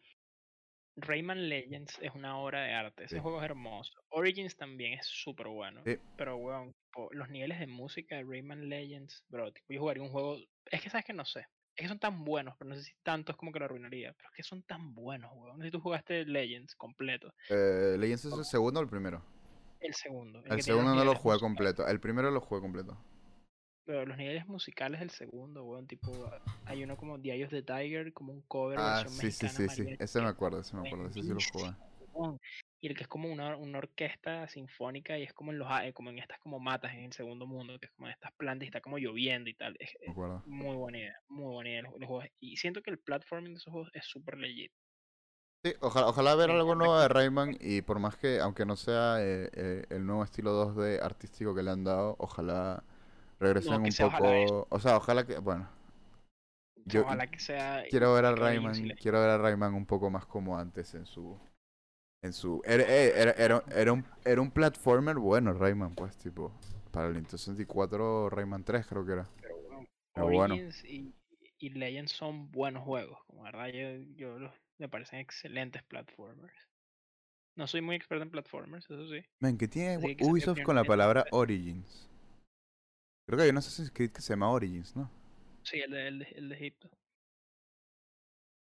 Rayman 0.97 1.49
Legends 1.49 1.99
es 2.03 2.13
una 2.15 2.39
obra 2.39 2.63
de 2.63 2.73
arte, 2.75 3.05
ese 3.05 3.17
Sí. 3.17 3.21
juego 3.23 3.39
es 3.39 3.45
hermoso. 3.45 3.93
Origins 4.11 4.57
también 4.57 4.95
es 4.99 5.07
súper 5.07 5.47
bueno, 5.49 5.83
Sí. 5.85 5.97
pero 6.17 6.37
weón, 6.37 6.75
tipo, 6.75 7.09
los 7.13 7.29
niveles 7.31 7.61
de 7.61 7.67
música 7.69 8.17
de 8.17 8.25
Rayman 8.25 8.69
Legends, 8.69 9.25
bro, 9.29 9.53
tipo, 9.53 9.73
yo 9.73 9.81
jugaría 9.81 10.03
un 10.03 10.11
juego, 10.11 10.37
es 10.71 10.83
que 10.83 10.91
sabes 10.91 11.05
que 11.07 11.13
no 11.13 11.25
sé, 11.25 11.47
Es 11.77 11.83
que 11.83 11.89
son 11.91 12.01
tan 12.01 12.25
buenos, 12.25 12.57
pero 12.59 12.71
no 12.71 12.75
sé 12.75 12.83
si 12.83 12.93
tanto 13.05 13.31
es 13.31 13.39
como 13.39 13.53
que 13.53 13.61
lo 13.61 13.67
arruinaría. 13.67 14.13
Pero 14.13 14.29
es 14.31 14.35
que 14.35 14.43
son 14.43 14.65
tan 14.65 14.97
buenos, 14.97 15.31
weón. 15.37 15.59
No 15.59 15.63
sé 15.63 15.69
si 15.69 15.71
tú 15.71 15.79
jugaste 15.81 16.25
Legends 16.25 16.75
completo. 16.75 17.33
Eh, 17.51 17.95
¿Legends 17.97 18.25
es 18.25 18.33
el 18.37 18.45
segundo 18.45 18.81
o 18.81 18.83
el 18.83 18.89
primero? 18.89 19.25
El 19.79 19.95
segundo. 19.95 20.43
El, 20.45 20.57
los 20.57 20.65
segundo 20.65 20.93
no 20.97 21.05
lo 21.05 21.15
jugué 21.15 21.39
completo. 21.39 21.87
El 21.87 22.01
primero 22.01 22.33
lo 22.33 22.41
jugué 22.41 22.61
completo. 22.61 22.99
Pero 23.89 24.05
los 24.05 24.19
niveles 24.19 24.47
musicales 24.47 25.01
del 25.01 25.09
segundo, 25.09 25.65
weón. 25.65 25.87
Tipo, 25.87 26.13
hay 26.67 26.85
uno 26.85 26.95
como 26.99 27.15
of 27.15 27.23
the 27.23 27.63
Tiger, 27.63 28.13
como 28.13 28.35
un 28.35 28.43
cover 28.43 28.79
Ah, 28.79 28.99
versión 29.03 29.15
sí, 29.15 29.33
sí, 29.33 29.47
mexicana 29.47 29.73
sí, 29.75 29.85
sí. 29.85 29.97
Ese 29.99 30.21
me 30.21 30.29
acuerdo, 30.29 30.61
ese 30.61 30.77
me 30.77 30.87
acuerdo. 30.87 31.09
Ese 31.09 31.23
sí 31.23 31.29
lo 31.29 31.39
jugué. 31.51 31.75
Y 32.83 32.87
el 32.89 32.95
que 32.95 33.05
es 33.05 33.09
como 33.09 33.33
una, 33.33 33.57
una 33.57 33.79
orquesta 33.79 34.47
sinfónica 34.47 35.17
y 35.19 35.23
es 35.23 35.33
como 35.33 35.53
en 35.53 35.59
los 35.59 35.69
eh, 35.83 35.95
como 35.95 36.11
en 36.11 36.19
estas 36.19 36.39
como 36.41 36.61
matas 36.61 36.93
en 36.93 37.05
el 37.05 37.13
segundo 37.15 37.47
mundo, 37.47 37.79
que 37.79 37.87
es 37.87 37.93
como 37.93 38.09
en 38.09 38.13
estas 38.13 38.31
plantas 38.33 38.65
y 38.65 38.69
está 38.69 38.83
como 38.83 38.99
lloviendo 38.99 39.49
y 39.49 39.55
tal. 39.55 39.75
Es, 39.79 39.95
Me 40.01 40.05
es 40.05 40.13
acuerdo. 40.13 40.43
muy 40.45 40.77
buena 40.77 40.99
idea, 40.99 41.17
muy 41.29 41.51
buena 41.51 41.71
idea 41.71 41.83
los, 41.83 41.93
los 41.99 42.07
juegos. 42.07 42.27
Y 42.41 42.59
siento 42.59 42.83
que 42.83 42.91
el 42.91 42.99
platforming 42.99 43.55
de 43.55 43.57
esos 43.57 43.73
juegos 43.73 43.91
es 43.95 44.05
súper 44.05 44.37
legit. 44.37 44.71
Sí, 45.65 45.73
ojalá, 45.81 46.09
ojalá 46.09 46.35
ver 46.35 46.51
algo 46.51 46.75
nuevo 46.75 47.01
de 47.01 47.09
Rayman 47.09 47.57
y 47.59 47.81
por 47.81 47.99
más 48.01 48.17
que, 48.17 48.39
aunque 48.39 48.67
no 48.67 48.77
sea 48.77 49.17
eh, 49.21 49.49
eh, 49.55 49.85
el 49.89 50.05
nuevo 50.05 50.23
estilo 50.23 50.53
2D 50.53 51.01
artístico 51.03 51.55
que 51.55 51.63
le 51.63 51.71
han 51.71 51.85
dado, 51.85 52.17
ojalá 52.19 52.85
regresen 53.39 53.73
No, 53.73 53.79
un 53.79 54.11
poco... 54.11 54.67
O 54.71 54.81
sea, 54.81 54.97
ojalá 54.97 55.27
que, 55.27 55.39
bueno, 55.39 55.69
Yo 56.85 57.03
Ojalá 57.03 57.27
que 57.31 57.39
sea. 57.39 57.85
quiero 57.91 58.15
ver 58.15 58.25
a 58.25 58.35
Rayman, 58.35 58.97
quiero 59.01 59.21
ver 59.21 59.31
a 59.31 59.39
Rayman 59.39 59.75
un 59.75 59.87
poco 59.87 60.11
más 60.11 60.27
como 60.27 60.59
antes 60.59 60.95
en 60.95 61.07
su... 61.07 61.39
En 62.23 62.33
su... 62.33 62.61
Era, 62.65 62.83
eh, 62.85 63.13
era, 63.15 63.31
era, 63.33 63.65
era 63.71 63.93
un, 63.93 64.05
era 64.25 64.41
un 64.41 64.51
platformer 64.51 65.17
bueno 65.17 65.53
Rayman, 65.53 65.95
pues, 65.95 66.17
tipo... 66.17 66.53
Para 66.91 67.09
el 67.09 67.15
Nintendo 67.15 67.39
64, 67.39 68.31
Rayman 68.31 68.65
3 68.65 68.87
creo 68.87 69.05
que 69.05 69.13
era. 69.13 69.29
Pero 69.41 69.57
bueno, 69.63 69.87
Pero 70.15 70.27
bueno. 70.27 70.55
Origins 70.55 70.85
y, 70.85 71.15
y 71.59 71.71
Legends 71.71 72.13
son 72.13 72.51
buenos 72.51 72.83
juegos. 72.83 73.19
Como 73.27 73.43
verdad, 73.43 73.69
yo, 73.69 73.91
yo 74.17 74.39
los, 74.39 74.53
me 74.79 74.89
parecen 74.89 75.19
excelentes 75.21 75.83
platformers. 75.83 76.55
No 77.57 77.67
soy 77.67 77.83
muy 77.83 77.97
experto 77.97 78.23
en 78.23 78.31
platformers, 78.31 78.89
eso 78.89 79.07
sí. 79.09 79.21
Men, 79.41 79.59
¿qué 79.59 79.69
tiene 79.69 80.01
que 80.01 80.17
mi 80.17 80.31
Ubisoft 80.31 80.63
con 80.63 80.77
la 80.77 80.85
palabra. 80.85 81.27
Origins? 81.33 82.09
Creo 83.29 83.37
que 83.37 83.45
hay 83.45 83.51
un 83.51 83.59
Assassin's 83.59 83.91
Creed 83.91 84.11
que 84.11 84.23
se 84.23 84.33
llama 84.33 84.51
Origins, 84.51 84.97
¿no? 84.97 85.11
Sí, 85.63 85.79
el 85.81 85.91
de, 85.91 86.09
el 86.09 86.19
de, 86.21 86.25
el 86.35 86.49
de 86.49 86.55
Egipto. 86.55 86.89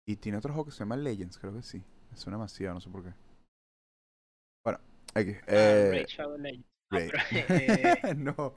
Y 0.07 0.15
tiene 0.15 0.39
otro 0.39 0.51
juego 0.51 0.65
que 0.65 0.71
se 0.71 0.79
llama 0.79 0.95
Legends, 0.97 1.37
creo 1.37 1.53
que 1.53 1.61
sí. 1.61 1.83
Me 2.09 2.17
suena 2.17 2.37
demasiado, 2.37 2.73
no 2.73 2.81
sé 2.81 2.89
por 2.89 3.03
qué. 3.03 3.13
Bueno, 4.63 4.79
aquí. 5.13 5.33
Ah, 5.47 5.51
Eh, 5.51 5.89
Raid 5.91 6.07
Shadow 6.07 6.37
Legends. 6.39 6.65
Ah, 6.89 6.97
pero, 6.97 7.17
eh, 7.29 8.15
no. 8.17 8.55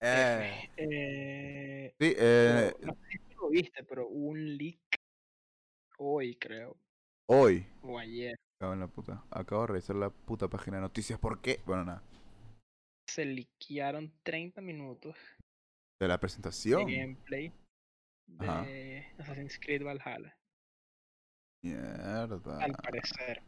eh, 0.00 1.92
sí, 1.98 2.14
eh, 2.16 2.72
no 2.80 2.94
sé 2.94 3.18
si 3.28 3.34
lo 3.34 3.50
viste, 3.50 3.84
pero 3.84 4.08
hubo 4.08 4.28
un 4.28 4.56
leak 4.56 4.78
hoy, 5.98 6.34
creo, 6.36 6.76
hoy. 7.26 7.66
o 7.82 7.98
ayer. 7.98 8.36
Cago 8.58 8.72
en 8.72 8.80
la 8.80 8.86
puta. 8.86 9.22
Acabo 9.30 9.62
de 9.62 9.66
revisar 9.68 9.96
la 9.96 10.08
puta 10.10 10.48
página 10.48 10.76
de 10.78 10.82
noticias. 10.82 11.18
¿Por 11.18 11.40
qué? 11.42 11.60
Bueno, 11.66 11.84
nada. 11.84 12.02
Se 13.06 13.24
liquearon 13.24 14.12
30 14.22 14.60
minutos 14.60 15.16
De 16.00 16.08
la 16.08 16.14
de 16.14 16.18
presentación. 16.18 16.86
gameplay 16.86 17.52
Ajá. 18.38 18.62
de 18.62 19.06
Assassin's 19.18 19.58
Creed 19.58 19.82
Valhalla. 19.84 20.36
Mierda. 21.62 22.62
Al 22.62 22.72
parecer. 22.74 23.42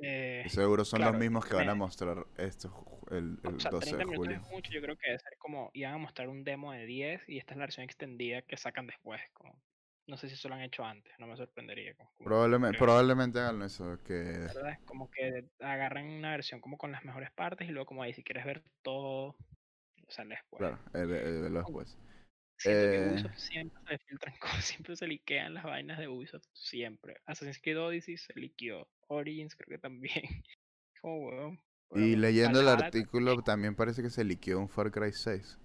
Eh, 0.00 0.44
seguro 0.48 0.84
son 0.84 0.98
claro, 0.98 1.12
los 1.12 1.20
mismos 1.20 1.44
que 1.44 1.54
van 1.56 1.68
a 1.68 1.74
mostrar 1.74 2.24
esto 2.36 2.68
ju- 2.70 3.16
el, 3.16 3.40
el 3.42 3.54
o 3.56 3.60
sea, 3.60 3.72
12 3.72 3.86
30 3.90 3.98
de 3.98 4.04
minutos 4.04 4.26
julio. 4.26 4.36
es 4.40 4.50
mucho, 4.52 4.70
yo 4.72 4.80
creo 4.80 4.96
que 4.96 5.06
debe 5.08 5.18
ser 5.18 5.32
como, 5.38 5.70
iban 5.74 5.94
a 5.94 5.98
mostrar 5.98 6.28
un 6.28 6.44
demo 6.44 6.70
de 6.72 6.86
10 6.86 7.28
y 7.28 7.38
esta 7.38 7.54
es 7.54 7.58
la 7.58 7.64
versión 7.64 7.84
extendida 7.84 8.42
que 8.42 8.56
sacan 8.56 8.86
después. 8.86 9.20
Como, 9.32 9.60
no 10.08 10.16
sé 10.16 10.28
si 10.28 10.34
eso 10.34 10.48
lo 10.48 10.54
han 10.54 10.62
hecho 10.62 10.84
antes, 10.84 11.12
no 11.18 11.26
me 11.26 11.36
sorprendería. 11.36 11.94
Como, 11.94 12.10
como- 12.16 12.24
Probablemente, 12.28 12.78
probablemente 12.78 13.38
hagan 13.38 13.62
eso. 13.62 13.98
Que 14.04 14.14
¿verdad? 14.14 14.72
Es 14.72 14.78
como 14.86 15.10
que 15.10 15.44
agarran 15.60 16.06
una 16.06 16.30
versión 16.32 16.60
como 16.60 16.78
con 16.78 16.90
las 16.92 17.04
mejores 17.04 17.30
partes 17.32 17.68
y 17.68 17.72
luego 17.72 17.86
como 17.86 18.02
ahí 18.02 18.12
si 18.14 18.24
quieres 18.24 18.44
ver 18.44 18.62
todo, 18.82 19.36
sale 20.08 20.36
después. 20.36 20.58
Claro, 20.58 20.78
el, 20.94 21.12
el- 21.12 21.44
el- 21.46 21.52
después. 21.54 21.96
Siento 22.60 22.86
Eh, 22.86 22.90
que 22.90 22.98
Ubisoft 22.98 23.36
siempre 23.38 23.80
se 23.86 23.98
filtran 24.04 24.34
cosas, 24.40 24.64
siempre 24.64 24.96
se 24.96 25.06
liquean 25.06 25.54
las 25.54 25.64
vainas 25.64 25.98
de 25.98 26.08
Ubisoft, 26.08 26.44
siempre. 26.54 27.16
Assassin's 27.26 27.60
Creed 27.62 27.78
Odyssey 27.78 28.16
se 28.16 28.32
liqueó, 28.34 28.88
Origins 29.08 29.54
creo 29.54 29.76
que 29.76 29.78
también. 29.78 30.22
Como. 31.00 31.52
Y 31.52 31.56
Bueno, 31.90 32.18
leyendo 32.18 32.60
el 32.60 32.68
artículo 32.68 33.42
también 33.42 33.74
parece 33.76 34.02
que 34.02 34.10
se 34.10 34.24
liqueó 34.24 34.58
un 34.58 34.68
Far 34.68 34.90
Cry 34.90 35.12
6. 35.12 35.58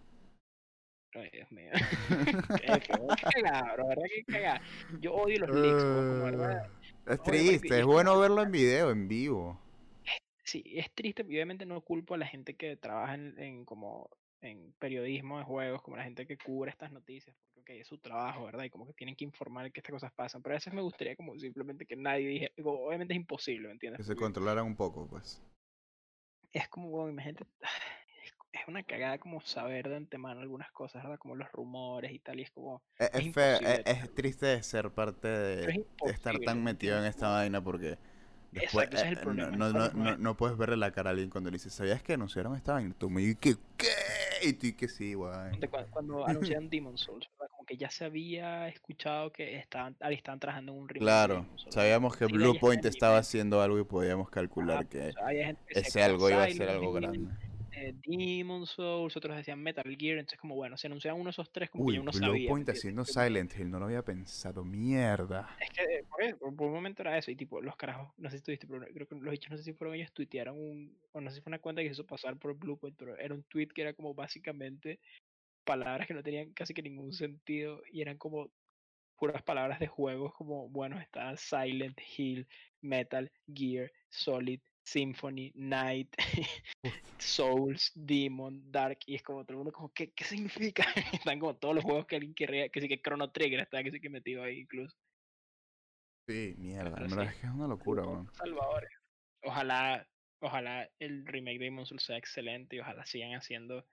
Ay, 1.15 1.29
Dios 1.31 1.51
mío. 1.51 1.71
bro, 3.75 3.87
¿verdad? 3.87 4.03
Cagada. 4.27 4.61
Yo 4.99 5.13
odio 5.13 5.39
los 5.39 5.49
leaks, 5.49 5.83
weón, 5.83 6.07
como 6.07 6.23
verdad. 6.25 6.69
Es 7.05 7.23
triste, 7.23 7.67
es 7.67 7.79
es 7.79 7.85
bueno 7.85 8.19
verlo 8.19 8.41
en 8.41 8.51
video, 8.51 8.91
en 8.91 9.07
vivo. 9.07 9.59
Sí, 10.43 10.63
es 10.65 10.91
triste, 10.93 11.23
obviamente 11.23 11.65
no 11.65 11.81
culpo 11.81 12.15
a 12.15 12.17
la 12.17 12.27
gente 12.27 12.55
que 12.55 12.75
trabaja 12.75 13.15
en, 13.15 13.39
en 13.39 13.65
como 13.65 14.09
en 14.43 14.73
periodismo 14.77 15.37
de 15.37 15.45
juegos, 15.45 15.81
como 15.81 15.97
la 15.97 16.03
gente 16.03 16.27
que 16.27 16.37
cubre 16.37 16.69
estas 16.69 16.91
noticias, 16.91 17.35
porque 17.53 17.79
es 17.79 17.87
su 17.87 17.97
trabajo, 17.97 18.45
¿verdad? 18.45 18.65
Y 18.65 18.69
como 18.69 18.85
que 18.85 18.93
tienen 18.93 19.15
que 19.15 19.23
informar 19.23 19.71
que 19.71 19.79
estas 19.79 19.93
cosas 19.93 20.11
pasan. 20.13 20.41
Pero 20.41 20.53
a 20.53 20.57
veces 20.57 20.73
me 20.73 20.81
gustaría 20.81 21.15
como 21.15 21.37
simplemente 21.39 21.85
que 21.85 21.95
nadie 21.95 22.27
dije, 22.27 22.53
digo, 22.55 22.87
obviamente 22.87 23.13
es 23.13 23.19
imposible, 23.19 23.67
¿me 23.67 23.73
entiendes? 23.73 23.99
Que 23.99 24.03
se 24.03 24.15
controlaran 24.15 24.65
un 24.65 24.75
poco, 24.75 25.07
pues. 25.07 25.41
es 26.51 26.67
como, 26.67 26.89
bueno, 26.89 27.09
imagínate, 27.09 27.45
es, 28.53 28.67
una 28.67 28.83
cagada 28.83 29.17
como 29.17 29.41
saber 29.41 29.89
de 29.89 29.97
antemano 29.97 30.41
algunas 30.41 30.71
cosas, 30.71 31.03
¿verdad? 31.03 31.19
Como 31.19 31.35
los 31.35 31.51
rumores 31.51 32.11
y 32.11 32.19
tal, 32.19 32.39
y 32.39 32.43
es 32.43 32.51
como, 32.51 32.81
Es, 32.97 33.09
Es 33.13 33.25
es 33.27 33.33
feo, 33.33 33.55
imposible 33.57 33.83
es, 33.85 34.03
es 34.03 34.15
triste 34.15 34.45
de 34.45 34.63
ser 34.63 34.91
parte 34.91 35.27
de, 35.27 35.85
estar 36.05 36.39
tan 36.39 36.57
¿me 36.59 36.73
metido 36.73 36.97
en 36.97 37.05
esta 37.05 37.29
vaina 37.29 37.63
porque 37.63 37.97
después 38.51 38.85
Exacto, 38.85 38.95
ese 38.97 39.05
es 39.05 39.11
el 39.13 39.17
eh, 39.17 39.21
problema, 39.21 39.57
no, 39.57 39.73
no, 39.73 39.89
no, 39.91 40.17
no, 40.17 40.37
puedes 40.37 40.57
verle 40.57 40.77
la 40.77 40.91
cara 40.91 41.09
a 41.09 41.11
alguien 41.11 41.29
cuando 41.29 41.49
le 41.49 41.55
dices, 41.55 41.73
¿sabías 41.73 42.03
que 42.03 42.13
anunciaron 42.13 42.55
esta 42.55 42.73
vaina? 42.73 42.91
Y 42.91 42.93
tú 42.93 43.09
me 43.09 43.21
dices, 43.21 43.37
¿qué? 43.39 43.55
¿Qué? 43.77 44.47
Y 44.47 44.53
tú, 44.53 44.77
que 44.77 44.87
sí, 44.87 45.13
guay. 45.15 45.51
Ponte 45.51 45.69
cua- 45.69 45.87
Cuando 45.89 46.25
anunciaron 46.27 46.69
Demon 46.69 46.97
Souls, 46.97 47.27
¿verdad? 47.39 47.51
Como 47.51 47.65
que 47.65 47.77
ya 47.77 47.89
se 47.89 48.05
había 48.05 48.67
escuchado 48.67 49.31
que 49.31 49.57
estaban, 49.57 49.95
ahí 50.01 50.15
estaban 50.15 50.39
trabajando 50.39 50.73
en 50.73 50.79
un 50.79 50.89
remake 50.89 51.03
Claro, 51.03 51.45
sabíamos 51.69 52.15
que 52.15 52.25
Blue 52.25 52.59
Point 52.59 52.85
estaba 52.85 53.17
haciendo 53.17 53.61
algo 53.61 53.79
y 53.79 53.83
podíamos 53.83 54.29
calcular 54.29 54.85
que 54.85 55.09
o 55.09 55.11
sea, 55.11 55.23
que 55.67 55.79
ese 55.79 55.99
que 55.99 56.03
algo 56.03 56.29
iba 56.29 56.43
a 56.43 56.49
ser 56.49 56.69
algo 56.69 56.93
grande. 56.93 57.31
Eh, 57.75 57.93
Demon 58.05 58.65
Souls, 58.65 59.15
otros 59.17 59.35
decían 59.35 59.61
Metal 59.61 59.83
Gear, 59.97 60.17
entonces 60.17 60.39
como 60.39 60.55
bueno, 60.55 60.77
si 60.77 60.87
anunciaban 60.87 61.19
uno 61.19 61.29
de 61.29 61.31
esos 61.31 61.51
tres, 61.51 61.69
como 61.69 61.85
Uy, 61.85 61.93
que 61.93 61.97
yo 61.97 62.03
no 62.03 62.11
Blue 62.11 62.19
sabía. 62.19 62.43
¿me 62.43 62.47
Point 62.49 62.69
haciendo 62.69 63.05
Silent 63.05 63.53
Hill, 63.57 63.69
no 63.69 63.79
lo 63.79 63.85
había 63.85 64.03
pensado, 64.03 64.63
mierda. 64.63 65.55
Es 65.59 65.69
que 65.71 65.83
eh, 65.83 66.05
por, 66.09 66.23
eso, 66.23 66.37
por, 66.37 66.55
por 66.55 66.67
un 66.67 66.73
momento 66.73 67.01
era 67.01 67.17
eso, 67.17 67.31
y 67.31 67.35
tipo, 67.35 67.61
los 67.61 67.75
carajos, 67.75 68.09
no 68.17 68.29
sé 68.29 68.37
si 68.37 68.43
tuviste, 68.43 68.67
pero 68.67 68.85
creo 68.85 69.07
que 69.07 69.15
los 69.15 69.31
dichos, 69.31 69.51
no 69.51 69.57
sé 69.57 69.63
si 69.63 69.73
fueron 69.73 69.95
ellos, 69.95 70.11
tuitearon 70.13 70.57
un, 70.57 70.97
o 71.11 71.21
no 71.21 71.29
sé 71.29 71.37
si 71.37 71.41
fue 71.41 71.49
una 71.49 71.59
cuenta 71.59 71.81
que 71.81 71.87
se 71.89 71.93
hizo 71.93 72.05
pasar 72.05 72.37
por 72.37 72.55
Bluepoint, 72.55 72.97
pero 72.97 73.17
era 73.17 73.33
un 73.33 73.43
tweet 73.43 73.67
que 73.67 73.81
era 73.81 73.93
como 73.93 74.13
básicamente 74.13 74.99
palabras 75.63 76.07
que 76.07 76.13
no 76.13 76.23
tenían 76.23 76.51
casi 76.53 76.73
que 76.73 76.81
ningún 76.81 77.13
sentido, 77.13 77.81
y 77.91 78.01
eran 78.01 78.17
como 78.17 78.51
puras 79.17 79.41
palabras 79.43 79.79
de 79.79 79.87
juegos, 79.87 80.33
como, 80.33 80.67
bueno, 80.69 80.99
está 80.99 81.35
Silent 81.37 81.99
Hill, 82.17 82.47
Metal 82.81 83.31
Gear, 83.47 83.91
Solid, 84.09 84.59
Symphony, 84.83 85.51
Night, 85.55 86.13
Souls, 87.17 87.91
Demon, 87.95 88.71
Dark, 88.71 88.99
y 89.05 89.15
es 89.15 89.23
como 89.23 89.43
todo 89.43 89.53
el 89.53 89.57
mundo 89.57 89.71
como, 89.71 89.93
¿qué, 89.93 90.11
qué 90.11 90.23
significa? 90.23 90.85
Están 91.13 91.39
como 91.39 91.55
todos 91.55 91.75
los 91.75 91.83
juegos 91.83 92.05
que 92.05 92.15
alguien 92.17 92.33
querría, 92.33 92.69
que 92.69 92.81
sí 92.81 92.87
que 92.87 93.01
Chrono 93.01 93.31
Trigger 93.31 93.61
está 93.61 93.83
que 93.83 93.91
sí 93.91 93.99
que 93.99 94.09
metido 94.09 94.43
ahí 94.43 94.59
incluso. 94.59 94.95
Sí, 96.27 96.55
mierda, 96.57 97.01
en 97.01 97.09
verdad 97.09 97.23
sí, 97.23 97.29
es 97.29 97.41
que 97.41 97.47
es 97.47 97.53
una 97.53 97.67
locura, 97.67 98.03
weón. 98.03 98.29
Salvadores. 98.33 98.89
Ojalá, 99.43 100.07
ojalá 100.39 100.89
el 100.99 101.25
remake 101.25 101.59
de 101.59 101.65
Demon 101.65 101.85
Souls 101.85 102.03
sea 102.03 102.17
excelente 102.17 102.77
y 102.77 102.79
ojalá 102.79 103.05
sigan 103.05 103.33
haciendo 103.33 103.85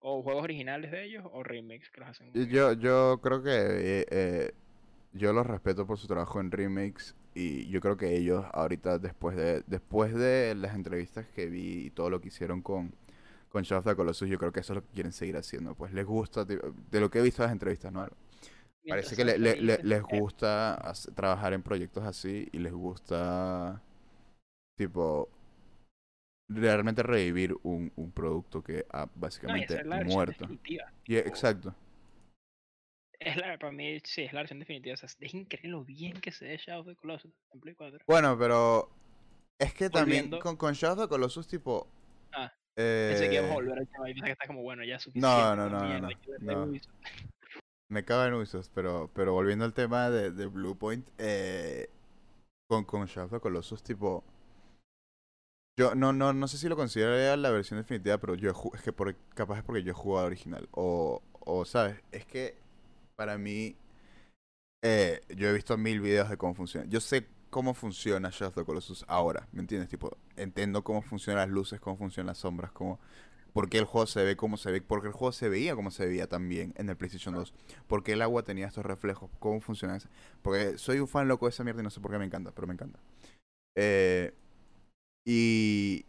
o 0.00 0.22
juegos 0.22 0.44
originales 0.44 0.90
de 0.90 1.04
ellos 1.04 1.24
o 1.30 1.42
remakes 1.42 1.90
que 1.90 2.00
los 2.00 2.10
hacen 2.10 2.32
bien. 2.32 2.48
Yo, 2.48 2.72
yo 2.74 3.20
creo 3.22 3.42
que 3.42 3.50
eh, 3.50 4.06
eh, 4.10 4.52
yo 5.16 5.32
los 5.32 5.46
respeto 5.46 5.86
por 5.86 5.98
su 5.98 6.06
trabajo 6.06 6.40
en 6.40 6.50
remakes 6.50 7.14
y 7.34 7.68
yo 7.68 7.80
creo 7.80 7.96
que 7.96 8.16
ellos 8.16 8.44
ahorita 8.52 8.98
después 8.98 9.36
de 9.36 9.62
después 9.66 10.14
de 10.14 10.54
las 10.54 10.74
entrevistas 10.74 11.26
que 11.34 11.46
vi 11.46 11.86
y 11.86 11.90
todo 11.90 12.10
lo 12.10 12.20
que 12.20 12.28
hicieron 12.28 12.62
con 12.62 12.94
con 13.50 13.62
Shadow 13.64 13.80
of 13.80 13.86
the 13.86 13.96
Colossus, 13.96 14.28
yo 14.28 14.38
creo 14.38 14.52
que 14.52 14.60
eso 14.60 14.74
es 14.74 14.76
lo 14.76 14.82
que 14.82 14.92
quieren 14.94 15.12
seguir 15.12 15.36
haciendo. 15.36 15.74
Pues 15.74 15.92
les 15.94 16.06
gusta, 16.06 16.44
de 16.44 17.00
lo 17.00 17.10
que 17.10 17.18
he 17.20 17.22
visto 17.22 17.42
en 17.42 17.46
las 17.46 17.52
entrevistas, 17.54 17.92
¿no? 17.92 18.06
Mientras 18.84 18.88
Parece 18.88 19.16
que 19.16 19.24
le- 19.24 19.38
sean 19.38 19.38
le- 19.38 19.56
le- 19.60 19.78
felices, 19.78 19.84
les 19.84 20.02
gusta 20.02 20.92
trabajar 21.14 21.52
en 21.54 21.62
proyectos 21.62 22.04
así 22.04 22.48
y 22.52 22.58
les 22.60 22.72
gusta, 22.72 23.82
tipo, 24.76 25.30
realmente 26.48 27.02
revivir 27.02 27.56
un, 27.62 27.92
un 27.96 28.10
producto 28.12 28.62
que 28.62 28.84
ha 28.92 29.08
no, 29.46 29.56
y 29.56 29.66
básicamente 29.66 29.80
muerto. 29.90 30.48
Y, 31.06 31.16
exacto. 31.16 31.74
Es 33.18 33.36
la, 33.36 33.58
para 33.58 33.72
mí, 33.72 33.98
sí, 34.04 34.22
es 34.22 34.32
la 34.32 34.40
versión 34.40 34.58
definitiva. 34.60 34.94
O 34.94 34.96
sea, 34.96 35.08
es 35.20 35.34
increíble 35.34 35.70
lo 35.70 35.84
bien 35.84 36.20
que 36.20 36.30
se 36.32 36.44
ve 36.46 36.56
Shadow 36.58 36.82
of 36.82 36.86
the 36.88 36.96
Colossus 36.96 37.32
en 37.52 37.60
Play 37.60 37.74
4. 37.74 38.00
Bueno, 38.06 38.38
pero 38.38 38.90
es 39.58 39.72
que 39.74 39.88
también 39.90 40.24
Volviendo- 40.24 40.40
con, 40.40 40.56
con 40.56 40.74
Shadow 40.74 41.04
of 41.04 41.04
the 41.04 41.08
Colossus, 41.08 41.46
tipo... 41.46 41.88
Ah, 42.32 42.52
Pensé 42.74 43.28
que 43.30 43.36
íbamos 43.36 43.50
a 43.52 43.54
eh, 43.54 43.56
volver 43.56 43.78
al 43.78 43.88
tema 43.88 44.10
y 44.10 44.12
pensé 44.12 44.26
que 44.26 44.32
está 44.32 44.46
como 44.46 44.62
bueno, 44.62 44.84
ya 44.84 44.98
suficiente. 44.98 45.26
No, 45.26 45.56
no, 45.56 45.70
no, 45.70 46.00
no. 46.40 46.72
Me 47.88 48.04
cago 48.04 48.24
en 48.24 48.34
Ubisoft, 48.34 48.68
pero, 48.74 49.10
pero 49.14 49.32
volviendo 49.32 49.64
al 49.64 49.72
tema 49.72 50.10
de, 50.10 50.30
de 50.32 50.46
Bluepoint, 50.46 51.08
eh, 51.18 51.88
con, 52.68 52.84
con 52.84 53.06
Shadow 53.06 53.26
of 53.26 53.32
the 53.32 53.40
Colossus, 53.40 53.82
tipo... 53.82 54.24
Yo 55.78 55.94
no, 55.94 56.12
no, 56.12 56.32
no 56.32 56.48
sé 56.48 56.56
si 56.58 56.68
lo 56.68 56.76
consideraría 56.76 57.36
la 57.36 57.50
versión 57.50 57.78
definitiva, 57.78 58.18
pero 58.18 58.34
yo 58.34 58.50
es 58.74 58.82
que 58.82 58.92
por, 58.92 59.14
capaz 59.34 59.58
es 59.58 59.62
porque 59.62 59.82
yo 59.82 59.90
he 59.90 59.94
jugado 59.94 60.26
original. 60.26 60.68
O, 60.72 61.22
o, 61.40 61.64
¿sabes? 61.66 62.02
Es 62.12 62.24
que 62.24 62.56
para 63.16 63.38
mí, 63.38 63.76
eh, 64.82 65.20
yo 65.34 65.48
he 65.48 65.52
visto 65.52 65.76
mil 65.76 66.00
videos 66.00 66.28
de 66.28 66.36
cómo 66.36 66.54
funciona. 66.54 66.86
Yo 66.88 67.00
sé 67.00 67.26
cómo 67.50 67.74
funciona 67.74 68.30
Shadow 68.30 68.48
of 68.48 68.54
the 68.54 68.64
Colossus 68.64 69.04
ahora, 69.08 69.48
¿me 69.52 69.60
entiendes? 69.60 69.88
Tipo, 69.88 70.16
entiendo 70.36 70.84
cómo 70.84 71.02
funcionan 71.02 71.48
las 71.48 71.54
luces, 71.54 71.80
cómo 71.80 71.96
funcionan 71.96 72.28
las 72.28 72.38
sombras, 72.38 72.70
cómo... 72.72 73.00
Por 73.52 73.70
qué 73.70 73.78
el 73.78 73.86
juego 73.86 74.06
se 74.06 74.22
ve 74.22 74.36
como 74.36 74.58
se 74.58 74.70
ve, 74.70 74.82
porque 74.82 75.06
el 75.08 75.14
juego 75.14 75.32
se 75.32 75.48
veía 75.48 75.74
como 75.74 75.90
se 75.90 76.06
veía 76.06 76.28
también 76.28 76.74
en 76.76 76.90
el 76.90 76.96
PlayStation 76.96 77.34
2. 77.34 77.54
Porque 77.86 78.12
el 78.12 78.20
agua 78.20 78.42
tenía 78.42 78.66
estos 78.66 78.84
reflejos, 78.84 79.30
cómo 79.38 79.62
funciona 79.62 79.96
eso. 79.96 80.10
Porque 80.42 80.76
soy 80.76 81.00
un 81.00 81.08
fan 81.08 81.26
loco 81.26 81.46
de 81.46 81.50
esa 81.50 81.64
mierda 81.64 81.80
y 81.80 81.84
no 81.84 81.88
sé 81.90 82.00
por 82.00 82.10
qué 82.10 82.18
me 82.18 82.26
encanta, 82.26 82.52
pero 82.52 82.66
me 82.66 82.74
encanta. 82.74 83.00
Eh, 83.74 84.34
y 85.24 86.05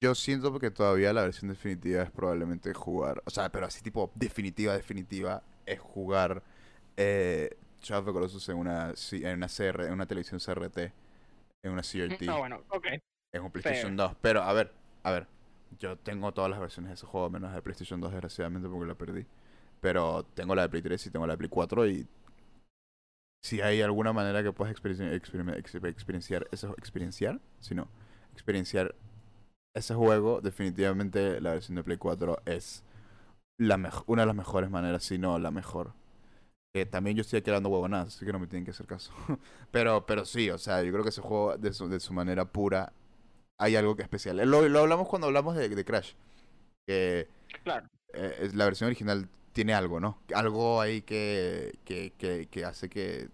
yo 0.00 0.14
siento 0.14 0.56
que 0.58 0.70
todavía 0.70 1.12
la 1.12 1.22
versión 1.22 1.48
definitiva 1.50 2.02
es 2.02 2.10
probablemente 2.10 2.72
jugar, 2.74 3.22
o 3.26 3.30
sea, 3.30 3.50
pero 3.50 3.66
así 3.66 3.82
tipo 3.82 4.12
definitiva, 4.14 4.74
definitiva, 4.74 5.42
es 5.66 5.80
jugar 5.80 6.42
eh, 6.96 7.56
Shadow 7.82 8.00
of 8.02 8.06
the 8.06 8.12
Colossus 8.12 8.48
en 8.48 8.56
una, 8.56 8.94
en 9.12 9.36
una 9.36 9.48
CR, 9.48 9.84
en 9.86 9.92
una 9.92 10.06
televisión 10.06 10.40
CRT, 10.40 10.78
en 11.64 11.72
una 11.72 11.82
CRT, 11.82 12.28
Ah, 12.28 12.38
bueno, 12.38 12.62
ok. 12.70 12.86
en 13.32 13.42
un 13.42 13.50
PlayStation 13.50 13.96
fair. 13.96 14.08
2. 14.08 14.16
Pero 14.20 14.42
a 14.42 14.52
ver, 14.52 14.72
a 15.02 15.10
ver, 15.10 15.26
yo 15.78 15.96
tengo 15.98 16.32
todas 16.32 16.50
las 16.50 16.60
versiones 16.60 16.90
de 16.90 16.94
ese 16.94 17.06
juego, 17.06 17.28
menos 17.30 17.50
la 17.50 17.56
de 17.56 17.62
PlayStation 17.62 18.00
2, 18.00 18.12
desgraciadamente, 18.12 18.68
porque 18.68 18.86
la 18.86 18.94
perdí. 18.94 19.26
Pero 19.80 20.24
tengo 20.34 20.54
la 20.54 20.62
de 20.62 20.68
Play 20.68 20.82
3 20.82 21.06
y 21.06 21.10
tengo 21.10 21.26
la 21.26 21.34
de 21.34 21.38
Play 21.38 21.48
4 21.50 21.86
y 21.88 22.06
si 23.44 23.60
hay 23.60 23.80
alguna 23.82 24.12
manera 24.12 24.42
que 24.42 24.52
puedas 24.52 24.72
experienciar, 24.72 25.12
experienciar 25.86 26.48
ese 26.50 26.66
experienciar, 26.70 27.40
si 27.60 27.74
no, 27.74 27.88
experienciar 28.32 28.94
ese 29.74 29.94
juego, 29.94 30.40
definitivamente 30.40 31.40
la 31.40 31.52
versión 31.52 31.76
de 31.76 31.84
Play 31.84 31.98
4 31.98 32.40
es 32.46 32.84
la 33.58 33.76
una 34.06 34.22
de 34.22 34.26
las 34.26 34.36
mejores 34.36 34.70
maneras, 34.70 35.04
si 35.04 35.18
no 35.18 35.38
la 35.38 35.50
mejor. 35.50 35.94
Que 36.74 36.86
también 36.86 37.16
yo 37.16 37.22
estoy 37.22 37.40
aquí 37.40 37.50
hablando 37.50 37.70
huevonadas, 37.70 38.08
así 38.16 38.26
que 38.26 38.32
no 38.32 38.40
me 38.40 38.46
tienen 38.46 38.64
que 38.64 38.72
hacer 38.72 38.86
caso. 38.86 39.12
pero, 39.72 40.06
pero 40.06 40.24
sí, 40.26 40.50
o 40.50 40.58
sea, 40.58 40.82
yo 40.82 40.92
creo 40.92 41.02
que 41.04 41.10
ese 41.10 41.22
juego 41.22 41.56
de 41.58 41.72
su, 41.72 41.88
de 41.88 42.00
su 42.00 42.12
manera 42.12 42.46
pura 42.46 42.92
hay 43.58 43.76
algo 43.76 43.96
que 43.96 44.02
es 44.02 44.06
especial. 44.06 44.40
Eh, 44.40 44.46
Lo, 44.46 44.68
lo 44.68 44.80
hablamos 44.80 45.08
cuando 45.08 45.28
hablamos 45.28 45.56
de, 45.56 45.68
de 45.70 45.84
Crash. 45.84 46.14
Que 46.86 47.28
Claro. 47.62 47.88
eh, 48.14 48.36
es- 48.42 48.54
la 48.54 48.66
versión 48.66 48.88
original 48.88 49.28
tiene 49.52 49.74
algo, 49.74 50.00
¿no? 50.00 50.20
Algo 50.34 50.80
ahí 50.80 51.02
que, 51.02 51.78
que, 51.84 52.12
que, 52.18 52.48
que 52.50 52.64
hace 52.64 52.88
que 52.88 53.28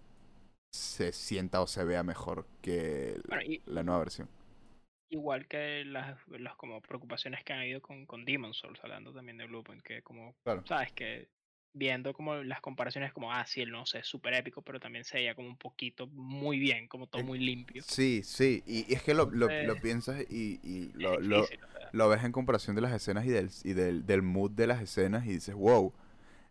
se 0.73 1.11
sienta 1.13 1.61
o 1.61 1.67
se 1.67 1.83
vea 1.85 2.03
mejor 2.03 2.45
que 2.61 3.21
Bueno, 3.27 3.43
y, 3.43 3.61
la 3.65 3.83
nueva 3.83 3.99
versión. 3.99 4.29
Igual 5.15 5.47
que 5.47 5.83
las, 5.85 6.17
las 6.27 6.55
como 6.55 6.81
preocupaciones 6.81 7.43
que 7.43 7.53
han 7.53 7.59
habido 7.59 7.81
con, 7.81 8.05
con 8.05 8.25
Demon's 8.25 8.57
Souls, 8.57 8.79
hablando 8.83 9.13
también 9.13 9.37
de 9.37 9.45
Bluepoint, 9.45 9.83
que 9.83 10.01
como, 10.01 10.35
Claro. 10.43 10.63
sabes, 10.65 10.91
que 10.91 11.29
viendo 11.73 12.13
como 12.13 12.35
las 12.35 12.61
comparaciones 12.61 13.11
como, 13.11 13.31
ah, 13.33 13.45
sí, 13.45 13.61
el 13.61 13.69
no 13.69 13.85
sé, 13.85 13.99
es 13.99 14.07
súper 14.07 14.33
épico, 14.33 14.61
pero 14.61 14.79
también 14.79 15.03
se 15.03 15.17
veía 15.17 15.35
como 15.35 15.49
un 15.49 15.57
poquito 15.57 16.07
muy 16.07 16.57
bien, 16.57 16.87
como 16.87 17.07
todo 17.07 17.23
muy 17.23 17.37
limpio. 17.37 17.83
Sí, 17.83 18.21
sí, 18.23 18.63
y, 18.65 18.89
y 18.89 18.95
es 18.95 19.03
que 19.03 19.13
lo, 19.13 19.29
lo, 19.29 19.47
piensas 19.81 20.21
y, 20.29 20.59
y 20.63 20.91
lo, 20.93 21.19
lo, 21.19 21.41
difícil, 21.41 21.63
o 21.63 21.71
sea, 21.71 21.89
lo 21.91 22.09
ves 22.09 22.23
en 22.23 22.31
comparación 22.31 22.75
de 22.75 22.81
las 22.81 22.93
escenas 22.93 23.25
y 23.25 23.29
del, 23.29 23.49
y 23.63 23.73
del, 23.73 24.05
del 24.05 24.21
mood 24.21 24.51
de 24.51 24.67
las 24.67 24.81
escenas 24.81 25.25
y 25.25 25.33
dices, 25.33 25.53
wow, 25.53 25.93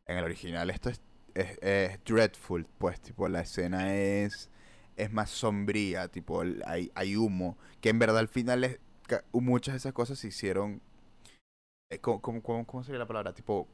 en 0.06 0.18
el 0.18 0.24
original 0.24 0.68
esto 0.68 0.90
es, 0.90 1.00
es, 1.34 1.58
es 1.62 2.04
dreadful, 2.04 2.66
pues, 2.78 3.00
tipo, 3.00 3.26
la 3.28 3.40
escena 3.40 3.94
es, 3.96 4.50
es 4.96 5.12
más 5.12 5.30
sombría, 5.30 6.08
tipo, 6.08 6.42
el- 6.42 6.62
hay, 6.66 6.90
hay 6.94 7.16
humo, 7.16 7.58
que 7.80 7.90
en 7.90 7.98
verdad 7.98 8.18
al 8.18 8.28
final 8.28 8.64
es, 8.64 8.78
muchas 9.32 9.74
de 9.74 9.78
esas 9.78 9.92
cosas 9.92 10.18
se 10.18 10.28
hicieron, 10.28 10.80
eh, 11.90 11.98
¿cómo, 12.00 12.20
cómo, 12.20 12.66
cómo- 12.66 12.84
sería 12.84 12.98
la 12.98 13.06
palabra? 13.06 13.32
Tipo, 13.34 13.68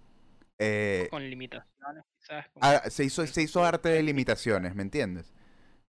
eh, 0.58 1.08
con 1.10 1.28
limitaciones, 1.28 2.04
quizás. 2.18 2.48
como- 2.50 2.66
ah, 2.66 2.82
se 2.90 3.04
hizo, 3.04 3.26
se 3.26 3.42
hizo 3.42 3.64
arte 3.64 3.88
de 3.88 4.02
limitaciones, 4.02 4.74
¿me 4.74 4.82
entiendes? 4.82 5.32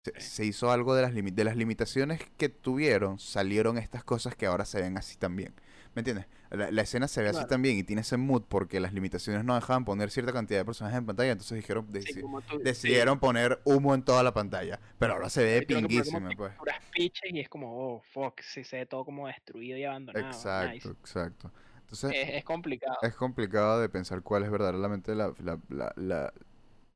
Se, 0.05 0.19
se 0.21 0.45
hizo 0.45 0.71
algo 0.71 0.95
de 0.95 1.01
las, 1.03 1.13
de 1.13 1.43
las 1.43 1.55
limitaciones 1.57 2.21
que 2.37 2.49
tuvieron, 2.49 3.19
salieron 3.19 3.77
estas 3.77 4.03
cosas 4.03 4.35
que 4.35 4.45
ahora 4.45 4.65
se 4.65 4.81
ven 4.81 4.97
así 4.97 5.17
también. 5.17 5.53
¿Me 5.95 5.99
entiendes? 5.99 6.25
La, 6.49 6.71
la 6.71 6.81
escena 6.81 7.07
se 7.07 7.21
ve 7.21 7.29
así 7.29 7.45
también 7.45 7.77
y 7.77 7.83
tiene 7.83 8.01
ese 8.01 8.17
mood 8.17 8.43
porque 8.47 8.79
las 8.79 8.93
limitaciones 8.93 9.43
no 9.43 9.55
dejaban 9.55 9.85
poner 9.85 10.09
cierta 10.11 10.33
cantidad 10.33 10.59
de 10.59 10.65
personajes 10.65 10.97
en 10.97 11.05
pantalla, 11.05 11.31
entonces 11.31 11.55
dijeron, 11.55 11.87
Sí, 11.91 11.99
deci- 11.99 12.21
como 12.21 12.41
tú- 12.41 12.57
sí, 12.57 12.63
decidieron 12.63 13.19
poner 13.19 13.59
humo 13.63 13.93
en 13.93 14.03
toda 14.03 14.23
la 14.23 14.33
pantalla. 14.33 14.79
Pero 14.99 15.13
ahora 15.13 15.29
se 15.29 15.43
ve 15.43 15.65
como 15.67 15.81
pinguísima, 15.81 16.31
pues. 16.35 16.53
pitches 16.91 17.31
y 17.33 17.39
es 17.39 17.49
como, 17.49 17.95
oh, 17.95 18.01
fuck, 18.11 18.41
sí 18.41 18.63
se 18.63 18.77
ve 18.77 18.85
todo 18.85 19.05
como 19.05 19.27
destruido 19.27 19.77
y 19.77 19.83
abandonado. 19.83 20.27
Exacto, 20.27 20.73
nice. 20.73 20.89
exacto. 20.89 21.51
Entonces, 21.81 22.11
Es, 22.15 22.29
es 22.35 22.43
complicado. 22.43 22.97
es 23.03 23.13
complicado 23.15 23.79
de 23.79 23.89
pensar 23.89 24.21
cuál 24.23 24.43
es 24.43 24.51
verdaderamente 24.51 25.13
la, 25.15 25.31
la, 25.43 25.59
la, 25.69 25.93
la, 25.95 26.33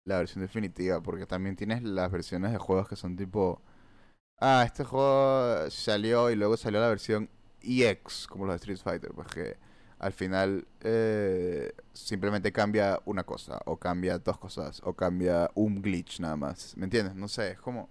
la 0.06 0.18
versión 0.18 0.42
definitiva, 0.42 1.02
porque 1.02 1.26
también 1.26 1.56
tienes 1.56 1.84
las 1.84 2.12
versiones 2.12 2.52
de 2.52 2.58
juegos 2.58 2.88
que 2.88 2.96
son 2.96 3.16
tipo, 3.16 3.62
ah, 4.40 4.64
este 4.66 4.84
juego 4.84 5.70
salió 5.70 6.32
y 6.32 6.36
luego 6.36 6.58
salió 6.58 6.80
la 6.80 6.90
versión 6.90 7.30
EX, 7.68 8.28
como 8.28 8.46
los 8.46 8.54
de 8.54 8.58
Street 8.74 8.80
Fighter, 8.84 9.12
pues 9.14 9.28
que 9.30 9.58
al 10.00 10.14
final 10.14 10.68
eh, 10.82 11.74
simplemente 11.94 12.52
cambia 12.52 13.02
una 13.06 13.24
cosa, 13.24 13.60
o 13.66 13.78
cambia 13.78 14.20
dos 14.20 14.38
cosas, 14.40 14.82
o 14.84 14.94
cambia 14.96 15.50
un 15.56 15.82
glitch 15.82 16.20
nada 16.20 16.36
más, 16.38 16.76
¿me 16.78 16.86
entiendes? 16.86 17.16
No 17.16 17.28
sé, 17.28 17.52
es 17.52 17.60
como, 17.60 17.90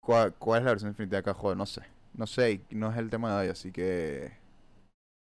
¿cuál, 0.00 0.34
cuál 0.34 0.60
es 0.60 0.64
la 0.64 0.70
versión 0.72 0.90
definitiva 0.92 1.18
de 1.18 1.22
cada 1.24 1.34
juego? 1.34 1.54
No 1.54 1.66
sé, 1.66 1.82
no 2.14 2.26
sé, 2.26 2.60
no 2.70 2.90
es 2.90 2.96
el 2.96 3.10
tema 3.10 3.34
de 3.34 3.46
hoy, 3.46 3.48
así 3.52 3.70
que... 3.72 4.32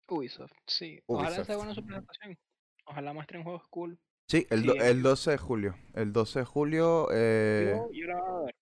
Ubisoft, 0.10 0.52
sí. 0.68 0.99
Ojalá 1.07 1.44
sea 1.44 1.57
buena 1.57 1.74
su 1.74 1.84
presentación. 1.86 2.38
Ojalá 2.86 3.14
muestren 3.14 3.44
juegos 3.44 3.68
cool. 3.70 3.98
Sí, 4.28 4.48
el, 4.49 4.64
do- 4.65 4.76
el 4.76 5.02
12 5.03 5.32
de 5.32 5.38
julio. 5.38 5.76
El 5.94 6.11
12 6.14 6.40
de 6.40 6.45
julio, 6.45 7.07
eh, 7.11 7.74
Yo, 7.76 7.91
yo 7.94 8.07
la 8.07 8.15
voy 8.22 8.41
a 8.41 8.45
ver 8.45 8.56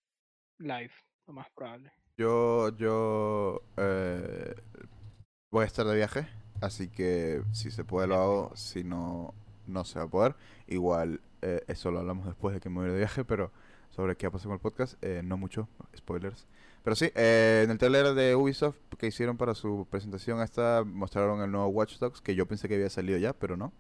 live, 0.60 0.94
lo 1.28 1.34
más 1.34 1.50
probable. 1.52 1.92
Yo, 2.22 2.70
yo 2.78 3.64
eh, 3.78 4.54
voy 5.52 5.64
a 5.64 5.66
estar 5.66 5.88
de 5.88 5.96
viaje, 5.96 6.28
así 6.62 6.88
que 6.88 7.42
si 7.52 7.72
se 7.72 7.84
puede 7.84 8.08
lo 8.08 8.16
hago, 8.16 8.52
si 8.56 8.84
no, 8.84 9.34
no 9.66 9.86
se 9.86 9.98
va 9.98 10.06
a 10.06 10.08
poder. 10.08 10.36
Igual, 10.68 11.22
eh, 11.42 11.64
eso 11.68 11.90
lo 11.90 12.00
hablamos 12.00 12.28
después 12.28 12.54
de 12.54 12.62
que 12.62 12.70
me 12.70 12.82
voy 12.82 12.90
de 12.92 12.98
viaje, 12.98 13.26
pero 13.26 13.52
sobre 13.90 14.16
qué 14.18 14.28
ha 14.28 14.32
pasado 14.32 14.54
el 14.54 14.60
podcast, 14.60 15.04
eh, 15.04 15.22
no 15.24 15.36
mucho, 15.38 15.68
spoilers. 15.98 16.48
Pero 16.84 16.96
sí, 16.96 17.12
en 17.16 17.72
el 17.72 17.78
trailer 17.80 18.14
de 18.14 18.36
Ubisoft 18.36 18.78
que 18.98 19.08
hicieron 19.08 19.38
para 19.38 19.56
su 19.56 19.88
presentación 19.90 20.42
esta, 20.42 20.84
mostraron 20.86 21.42
el 21.42 21.52
nuevo 21.52 21.68
Watch 21.70 21.98
Dogs, 21.98 22.22
que 22.22 22.36
yo 22.36 22.48
pensé 22.48 22.68
que 22.68 22.76
había 22.76 22.90
salido 22.90 23.18
ya, 23.18 23.34
pero 23.34 23.58
no. 23.58 23.74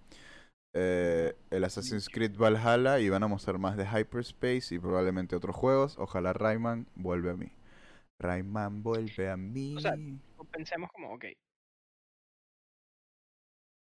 El 0.73 1.63
Assassin's 1.63 2.09
Creed 2.09 2.38
Valhalla 2.38 2.99
y 2.99 3.09
van 3.09 3.23
a 3.23 3.27
mostrar 3.27 3.57
más 3.59 3.76
de 3.77 3.85
Hyperspace 3.85 4.76
y 4.76 4.80
probablemente 4.80 5.35
otros 5.35 5.55
juegos. 5.55 5.97
Ojalá 5.99 6.34
Rayman 6.34 6.88
vuelve 6.95 7.31
a 7.31 7.35
mí. 7.35 7.51
Rayman 8.22 8.84
vuelve 8.84 9.30
a 9.30 9.38
mí. 9.38 9.76
sea, 9.80 9.93
Pensemos 10.52 10.89
como, 10.91 11.14
ok, 11.14 11.26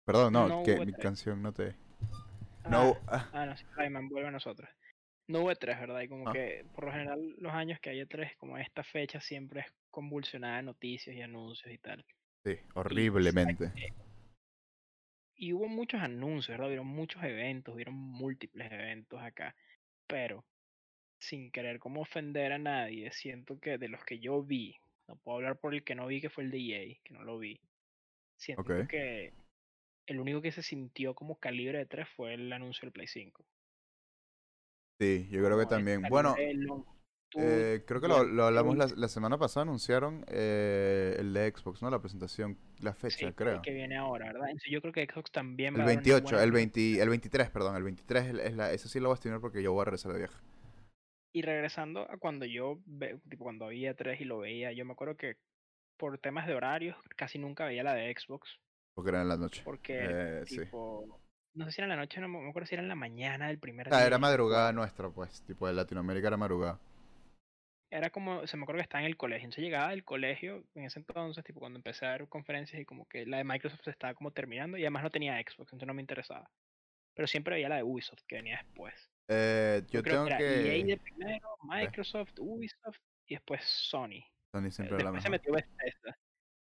Perdón, 0.05 0.33
no, 0.33 0.47
no 0.47 0.63
que 0.63 0.79
mi 0.79 0.91
canción 0.93 1.41
no 1.41 1.53
te. 1.53 1.75
ah, 2.65 2.69
No, 2.69 2.95
ah, 3.07 3.29
ah, 3.33 3.45
no, 3.45 3.57
sí, 3.57 3.63
Rayman 3.75 4.09
vuelve 4.09 4.27
a 4.29 4.31
nosotros. 4.31 4.69
No 5.27 5.41
hubo 5.41 5.55
tres, 5.55 5.79
¿verdad? 5.79 6.01
Y 6.01 6.07
como 6.07 6.27
Ah. 6.27 6.33
que 6.33 6.65
por 6.75 6.85
lo 6.85 6.91
general 6.91 7.35
los 7.39 7.53
años 7.53 7.79
que 7.79 7.91
hay 7.91 8.05
tres, 8.05 8.35
como 8.37 8.57
esta 8.57 8.83
fecha 8.83 9.21
siempre 9.21 9.61
es 9.61 9.67
convulsionada 9.89 10.57
de 10.57 10.63
noticias 10.63 11.15
y 11.15 11.21
anuncios 11.21 11.71
y 11.73 11.77
tal. 11.77 12.03
sí, 12.43 12.51
Y, 12.51 12.55
¿sabes 12.55 12.75
horriblemente. 12.75 13.71
qué? 13.73 13.93
Y 15.35 15.53
hubo 15.53 15.67
muchos 15.67 16.01
anuncios, 16.01 16.49
¿verdad? 16.49 16.67
Hubieron 16.67 16.87
muchos 16.87 17.23
eventos, 17.23 17.73
hubieron 17.73 17.95
múltiples 17.95 18.71
eventos 18.71 19.19
acá. 19.21 19.55
Pero, 20.07 20.43
sin 21.21 21.51
querer 21.51 21.79
como 21.79 22.01
ofender 22.01 22.51
a 22.51 22.57
nadie, 22.57 23.11
siento 23.11 23.59
que 23.59 23.77
de 23.77 23.87
los 23.87 24.03
que 24.03 24.19
yo 24.19 24.43
vi, 24.43 24.75
no 25.07 25.15
puedo 25.17 25.37
hablar 25.37 25.57
por 25.59 25.73
el 25.73 25.83
que 25.83 25.95
no 25.95 26.07
vi, 26.07 26.19
que 26.19 26.29
fue 26.29 26.43
el 26.43 26.53
EA, 26.53 26.97
que 27.03 27.13
no 27.13 27.23
lo 27.23 27.37
vi. 27.37 27.61
Siento 28.37 28.63
que 28.87 29.33
el 30.07 30.19
único 30.19 30.41
que 30.41 30.51
se 30.51 30.63
sintió 30.63 31.13
como 31.13 31.39
calibre 31.39 31.77
de 31.77 31.85
3 31.85 32.07
fue 32.09 32.33
el 32.33 32.51
anuncio 32.51 32.81
del 32.87 32.91
Play 32.91 33.07
5. 33.07 33.45
Sí, 34.99 35.27
yo 35.31 35.43
creo 35.43 35.57
que 35.57 35.63
el 35.63 35.69
también. 35.69 36.01
Bueno, 36.09 36.35
eh, 37.37 37.83
creo 37.87 38.01
que 38.01 38.07
lo, 38.07 38.23
lo 38.23 38.45
hablamos 38.45 38.77
la, 38.77 38.87
la 38.95 39.07
semana 39.07 39.37
pasada. 39.37 39.63
Anunciaron 39.63 40.25
eh, 40.27 41.15
el 41.19 41.33
de 41.33 41.51
Xbox, 41.55 41.81
¿no? 41.81 41.89
La 41.89 41.99
presentación, 41.99 42.57
la 42.79 42.93
fecha, 42.93 43.17
Sí, 43.17 43.25
el 43.27 43.35
creo. 43.35 43.61
que 43.61 43.71
viene 43.71 43.97
ahora, 43.97 44.27
¿verdad? 44.33 44.49
Entonces 44.49 44.71
yo 44.71 44.81
creo 44.81 44.93
que 44.93 45.05
Xbox 45.05 45.31
también 45.31 45.75
El 45.75 45.81
va 45.81 45.85
a 45.85 45.87
dar 45.87 45.97
una 45.99 46.01
28, 46.01 46.21
buena 46.21 46.43
el, 46.43 46.51
presentación. 46.51 46.53
20, 46.53 47.01
el 47.01 47.09
23, 47.09 47.49
perdón. 47.51 47.75
El 47.75 47.83
23 47.83 48.25
es, 48.39 48.53
la, 48.55 48.73
ese 48.73 48.89
sí 48.89 48.99
lo 48.99 49.07
voy 49.09 49.13
a 49.13 49.15
estimar 49.15 49.39
porque 49.41 49.63
yo 49.63 49.73
voy 49.73 49.81
a 49.81 49.85
regresar 49.85 50.11
de 50.13 50.19
viaje. 50.19 50.37
Y 51.33 51.41
regresando 51.43 52.09
a 52.09 52.17
cuando 52.17 52.45
yo, 52.45 52.79
ve- 52.85 53.19
tipo 53.29 53.43
cuando 53.45 53.65
había 53.65 53.95
3 53.95 54.21
y 54.21 54.25
lo 54.25 54.39
veía, 54.39 54.71
yo 54.71 54.85
me 54.85 54.93
acuerdo 54.93 55.15
que 55.17 55.37
por 55.97 56.17
temas 56.19 56.47
de 56.47 56.55
horarios 56.55 56.97
casi 57.17 57.39
nunca 57.39 57.65
veía 57.65 57.83
la 57.83 57.93
de 57.95 58.13
Xbox, 58.13 58.59
Porque 58.93 59.09
era 59.09 59.21
en 59.21 59.29
la 59.29 59.37
noche. 59.37 59.63
porque 59.63 59.97
Eh, 59.97 60.43
sí. 60.47 60.57
tipo 60.57 61.21
no 61.53 61.65
sé 61.65 61.71
si 61.73 61.81
era 61.81 61.85
en 61.85 61.97
la 61.97 62.03
noche, 62.03 62.21
no 62.21 62.27
me 62.29 62.39
me 62.41 62.49
acuerdo 62.49 62.67
si 62.67 62.75
era 62.75 62.81
en 62.83 62.89
la 62.89 62.95
mañana 62.95 63.47
del 63.47 63.59
primer 63.59 63.87
sea, 63.89 63.97
día. 63.99 64.07
era 64.07 64.17
madrugada 64.17 64.71
nuestra, 64.71 65.09
pues, 65.09 65.41
tipo 65.43 65.67
de 65.67 65.73
Latinoamérica 65.73 66.27
era 66.29 66.37
madrugada. 66.37 66.79
Era 67.91 68.09
como, 68.09 68.47
se 68.47 68.57
me 68.57 68.63
acuerdo 68.63 68.79
que 68.79 68.83
estaba 68.83 69.01
en 69.01 69.07
el 69.07 69.17
colegio. 69.17 69.45
Entonces 69.45 69.63
llegaba 69.63 69.89
del 69.91 70.03
colegio 70.05 70.63
en 70.75 70.85
ese 70.85 70.99
entonces, 70.99 71.43
tipo 71.43 71.59
cuando 71.59 71.77
empecé 71.77 72.05
a 72.05 72.09
dar 72.09 72.27
conferencias 72.27 72.81
y 72.81 72.85
como 72.85 73.05
que 73.07 73.25
la 73.25 73.37
de 73.37 73.43
Microsoft 73.43 73.81
se 73.83 73.91
estaba 73.91 74.13
como 74.15 74.31
terminando 74.31 74.77
y 74.77 74.81
además 74.81 75.03
no 75.03 75.09
tenía 75.11 75.35
Xbox, 75.37 75.59
entonces 75.73 75.87
no 75.87 75.93
me 75.93 76.01
interesaba. 76.01 76.49
Pero 77.15 77.27
siempre 77.27 77.55
veía 77.55 77.69
la 77.69 77.77
de 77.77 77.83
Ubisoft 77.83 78.23
que 78.27 78.37
venía 78.37 78.57
después. 78.59 79.10
Eh, 79.33 79.81
Yo 79.87 79.99
yo 79.99 80.03
creo 80.03 80.25
tengo 80.25 80.37
que 80.37 80.43
era 80.43 80.73
EA 80.75 80.85
de 80.85 80.97
primero, 80.97 81.47
Microsoft, 81.63 82.31
Ubisoft 82.39 82.97
y 83.27 83.35
después 83.35 83.63
Sony. 83.63 84.23
Sony 84.51 84.67
Eh, 84.67 84.71
siempre 84.71 84.95
era 84.97 85.05
la 85.05 85.11
Después 85.11 85.23
se 85.23 85.29
mejor. 85.29 85.31
metió 85.31 85.53
Bethesda. 85.53 86.17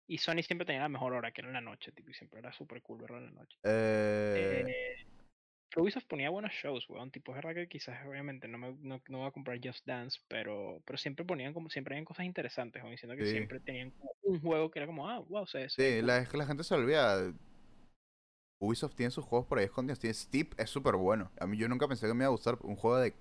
Y 0.07 0.19
Sony 0.19 0.43
siempre 0.43 0.67
tenía 0.67 0.83
la 0.83 0.89
mejor 0.89 1.13
hora, 1.15 1.31
que 1.33 1.41
era 1.41 1.49
en 1.49 1.55
la 1.55 1.61
noche, 1.61 1.93
tipo, 1.93 2.11
y 2.11 2.15
siempre 2.15 2.41
era 2.41 2.53
súper 2.53 2.83
cool 2.83 3.01
verlo 3.01 3.19
en 3.19 3.27
la 3.27 3.31
noche. 3.31 3.57
Eh, 3.65 4.65
Eh, 4.67 5.07
Ubisoft 5.77 6.07
ponía 6.07 6.31
buenos 6.31 6.53
shows, 6.53 6.89
weón. 6.89 7.11
Tipo, 7.13 7.31
es 7.33 7.37
verdad 7.37 7.55
que 7.55 7.69
quizás, 7.69 8.05
obviamente, 8.07 8.49
no 8.49 8.59
me 8.59 8.73
no, 8.81 9.01
no 9.09 9.19
voy 9.19 9.29
a 9.29 9.31
comprar 9.31 9.61
Just 9.63 9.87
Dance, 9.87 10.19
pero, 10.29 10.83
pero 10.85 10.99
siempre 10.99 11.25
ponían 11.25 11.55
como, 11.55 11.71
siempre 11.71 11.95
habían 11.95 12.05
cosas 12.05 12.27
interesantes, 12.27 12.83
weón. 12.83 12.93
Diciendo 12.93 13.17
que 13.17 13.25
Sí. 13.25 13.31
siempre 13.31 13.61
tenían 13.61 13.91
como 13.93 14.11
un 14.25 14.41
juego 14.41 14.71
que 14.71 14.81
era 14.81 14.87
como, 14.87 15.09
ah, 15.09 15.21
wow, 15.21 15.47
se, 15.47 15.69
se 15.71 16.01
sí, 16.01 16.03
la, 16.03 16.19
es 16.19 16.29
que 16.29 16.37
la 16.39 16.47
gente 16.47 16.65
se 16.65 16.75
olvida. 16.75 17.33
Ubisoft 18.61 18.95
tiene 18.95 19.11
sus 19.11 19.25
juegos 19.25 19.47
por 19.49 19.59
ahí 19.59 19.65
escondidos. 19.65 19.99
Tiene 19.99 20.15
Steep, 20.15 20.55
es 20.59 20.71
súper 20.71 20.97
bueno. 20.97 21.31
A 21.41 21.47
mí 21.47 21.57
yo 21.57 21.69
nunca 21.69 21.89
pensé 21.89 22.07
que 22.07 22.15
me 22.15 22.25
iba 22.25 22.29
a 22.29 22.31
gustar 22.31 22.59
un 22.63 22.77
juego 22.77 22.99
de, 22.99 23.15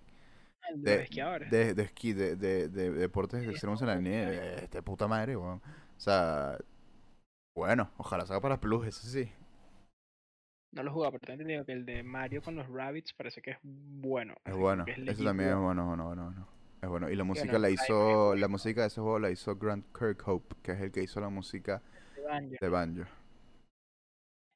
de 0.76 0.98
de, 0.98 1.04
esquiadores. 1.04 1.50
de, 1.50 1.74
de 1.74 1.84
esquí, 1.84 2.14
de, 2.14 2.36
de, 2.36 2.68
de- 2.70 2.92
de 2.92 3.00
deportes 3.00 3.48
extremos 3.48 3.82
en 3.82 3.88
la 3.88 3.96
nieve. 3.96 4.68
De 4.72 4.82
puta 4.84 5.08
madre, 5.08 5.36
weón. 5.38 5.62
O 5.98 6.00
sea, 6.00 6.58
bueno, 7.56 7.92
ojalá 7.98 8.26
salga 8.26 8.42
para 8.42 8.60
Plus, 8.60 8.88
eso 8.88 9.08
sí. 9.08 9.32
No 10.72 10.84
lo 10.84 10.92
he 10.92 10.94
jugado, 10.94 11.14
pero 11.14 11.32
también 11.32 11.48
te 11.48 11.54
digo 11.54 11.66
que 11.66 11.72
el 11.72 11.86
de 11.86 12.04
Mario 12.04 12.42
con 12.44 12.56
los 12.56 12.68
Rabbits 12.70 13.14
parece 13.14 13.42
que 13.42 13.52
es 13.52 13.58
bueno. 13.64 14.36
Es 14.46 14.56
bueno, 14.56 14.84
es 14.88 14.98
eso 15.08 15.24
también 15.24 15.50
es 15.50 15.56
bueno. 15.56 15.86
bueno, 15.88 16.06
bueno, 16.06 16.26
bueno. 16.26 16.48
Es 16.82 16.90
bueno. 16.90 17.10
Y 17.10 17.16
la 17.16 17.24
música 17.24 17.54
bueno, 17.54 17.60
la 17.60 17.70
hizo, 17.72 18.36
la 18.36 18.48
música 18.48 18.82
de 18.82 18.88
ese 18.88 19.02
juego 19.02 19.20
la 19.20 19.32
hizo 19.32 19.56
Grant 19.56 19.86
Kirkhope, 19.98 20.56
que 20.62 20.72
es 20.74 20.82
el 20.82 20.92
que 20.92 21.02
hizo 21.04 21.20
la 21.20 21.30
música 21.30 21.82
de 22.16 22.22
Banjo. 22.24 22.56
de 22.62 22.70
Banjo. 22.70 23.04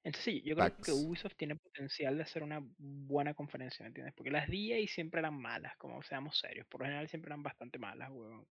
Entonces 0.04 0.24
sí, 0.26 0.42
yo 0.42 0.56
creo 0.56 0.76
que. 0.82 0.92
Ubisoft 0.92 1.36
tiene 1.36 1.56
potencial 1.56 2.18
de 2.18 2.24
hacer 2.24 2.44
una 2.44 2.62
buena 2.78 3.34
conferencia, 3.34 3.84
¿me 3.84 3.88
entiendes? 3.88 4.14
Porque 4.16 4.32
las 4.32 4.48
DA 4.48 4.86
siempre 4.88 5.20
eran 5.20 5.40
malas, 5.40 5.76
como 5.78 6.02
seamos 6.04 6.38
serios. 6.38 6.68
Por 6.68 6.82
lo 6.82 6.86
general 6.86 7.08
siempre 7.08 7.30
eran 7.30 7.42
bastante 7.42 7.80
malas, 7.80 8.10
weón. 8.12 8.46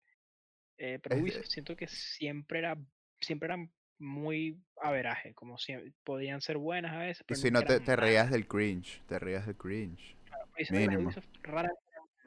Eh, 0.77 0.99
pero 1.03 1.17
Ubisoft 1.17 1.47
siento 1.47 1.75
que 1.75 1.89
siempre 1.89 2.61
era, 2.61 2.77
siempre 3.21 3.47
eran 3.47 3.73
muy 3.99 4.63
averaje, 4.81 5.35
como 5.35 5.59
si 5.59 5.75
podían 6.05 6.41
ser 6.41 6.59
buenas 6.59 6.93
a 6.93 6.99
veces, 6.99 7.25
Y 7.29 7.35
si 7.35 7.51
no 7.51 7.63
te, 7.63 7.81
te 7.81 7.97
reías 7.97 8.31
del 8.31 8.47
cringe, 8.47 9.03
te 9.07 9.19
reías 9.19 9.47
del 9.47 9.57
cringe. 9.57 10.17
Claro, 10.25 10.49
pero. 10.55 11.01
Ubisoft 11.01 11.29
eran 11.43 11.71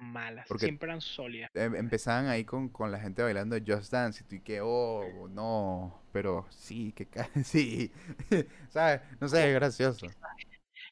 malas, 0.01 0.45
Porque 0.47 0.65
siempre 0.65 0.87
eran 0.87 1.01
sólidas. 1.01 1.49
em- 1.53 1.75
empezaban 1.75 2.27
ahí 2.27 2.43
con, 2.45 2.69
con 2.69 2.91
la 2.91 2.99
gente 2.99 3.21
bailando 3.23 3.57
Just 3.65 3.91
Dance 3.91 4.23
y 4.23 4.27
tú 4.27 4.35
y 4.35 4.41
que, 4.41 4.59
oh, 4.61 5.27
no, 5.29 6.03
pero 6.11 6.45
sí, 6.49 6.93
que 6.93 7.07
sí, 7.45 7.91
¿sabes? 8.69 9.01
No 9.19 9.27
sé, 9.27 9.49
es 9.49 9.53
gracioso. 9.55 10.07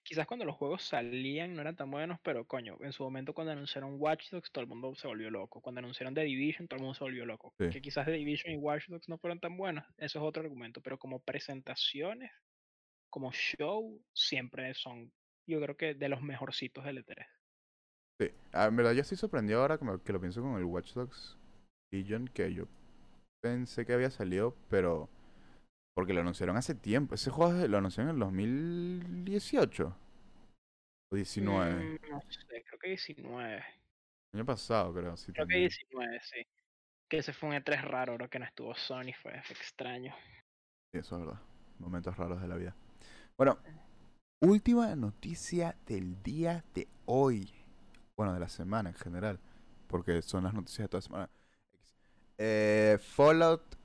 Quizás 0.04 0.26
cuando 0.26 0.46
los 0.46 0.56
juegos 0.56 0.84
salían 0.84 1.54
no 1.54 1.62
eran 1.62 1.76
tan 1.76 1.92
buenos, 1.92 2.20
pero 2.24 2.46
coño, 2.46 2.78
en 2.82 2.92
su 2.94 3.04
momento 3.04 3.34
cuando 3.34 3.52
anunciaron 3.54 3.96
Watch 4.00 4.30
Dogs 4.32 4.52
todo 4.52 4.64
el 4.64 4.68
mundo 4.70 4.96
se 4.96 5.08
volvió 5.08 5.30
loco. 5.30 5.62
Cuando 5.62 5.80
anunciaron 5.80 6.14
The 6.16 6.22
Division 6.24 6.68
todo 6.68 6.78
el 6.78 6.84
mundo 6.84 6.96
se 6.96 7.04
volvió 7.04 7.26
loco. 7.26 7.54
Sí. 7.60 7.70
Que 7.70 7.82
quizás 7.82 8.06
The 8.06 8.14
Division 8.14 8.54
y 8.54 8.58
Watch 8.58 8.88
Dogs 8.88 9.08
no 9.08 9.18
fueron 9.20 9.40
tan 9.40 9.56
buenos, 9.58 9.86
eso 9.98 10.20
es 10.20 10.26
otro 10.26 10.42
argumento, 10.44 10.82
pero 10.82 10.98
como 10.98 11.20
presentaciones, 11.20 12.32
como 13.10 13.32
show, 13.32 14.02
siempre 14.14 14.74
son, 14.74 15.12
yo 15.46 15.62
creo 15.62 15.78
que 15.78 15.94
de 15.94 16.10
los 16.10 16.22
mejorcitos 16.22 16.86
del 16.86 17.06
E3. 17.06 17.26
Sí, 18.20 18.32
ah, 18.54 18.66
en 18.66 18.76
verdad 18.76 18.92
yo 18.94 19.02
estoy 19.02 19.18
sorprendido 19.18 19.62
ahora 19.62 19.78
que, 19.78 19.86
me- 19.86 20.00
que 20.02 20.14
lo 20.14 20.20
pienso 20.20 20.42
con 20.42 20.56
el 20.58 20.66
Watch 20.66 20.94
Dogs 20.94 21.38
Legion, 21.94 22.28
que 22.28 22.54
yo 22.54 22.66
pensé 23.42 23.86
que 23.86 23.94
había 23.94 24.12
salido, 24.12 24.56
pero 24.70 25.10
porque 25.96 26.14
lo 26.14 26.22
anunciaron 26.22 26.58
hace 26.58 26.76
tiempo. 26.76 27.16
Ese 27.16 27.30
juego 27.32 27.68
lo 27.68 27.78
anunciaron 27.78 28.10
en 28.10 28.16
el 28.16 28.20
2018 28.20 29.96
o 31.12 31.16
19, 31.16 31.84
Mm, 31.84 32.12
no 32.12 32.22
sé, 32.30 32.64
creo 32.64 32.80
que 32.80 32.88
19. 32.90 33.64
año 34.34 34.46
pasado 34.46 34.94
creo, 34.94 35.18
sí 35.18 35.32
Creo 35.32 35.48
que 35.48 35.54
también. 35.54 35.70
19, 35.70 36.20
sí. 36.22 36.46
Que 37.10 37.18
ese 37.20 37.34
fue 37.34 37.50
un 37.50 37.56
E3 37.56 37.82
raro, 37.84 38.16
creo 38.18 38.30
que 38.30 38.40
no 38.40 38.46
estuvo 38.46 38.76
Sony, 38.76 39.14
fue, 39.22 39.42
fue 39.44 39.56
extraño. 39.56 40.14
Sí, 40.94 41.00
eso 41.00 41.16
es 41.20 41.26
verdad. 41.26 41.42
Momentos 41.80 42.16
raros 42.18 42.42
de 42.42 42.48
la 42.48 42.56
vida. 42.56 42.76
Bueno, 43.38 43.58
última 44.42 44.96
noticia 44.96 45.76
del 45.88 46.22
día 46.22 46.64
de 46.76 46.88
hoy. 47.06 47.52
Bueno, 48.20 48.34
de 48.34 48.42
la 48.42 48.50
semana 48.50 48.90
en 48.90 48.96
general. 48.96 49.40
Porque 49.88 50.22
son 50.22 50.44
las 50.44 50.54
noticias 50.54 50.84
de 50.84 50.90
toda 50.90 51.00
semana. 51.00 51.30
Eh, 52.38 52.98
Fallout 53.00 53.78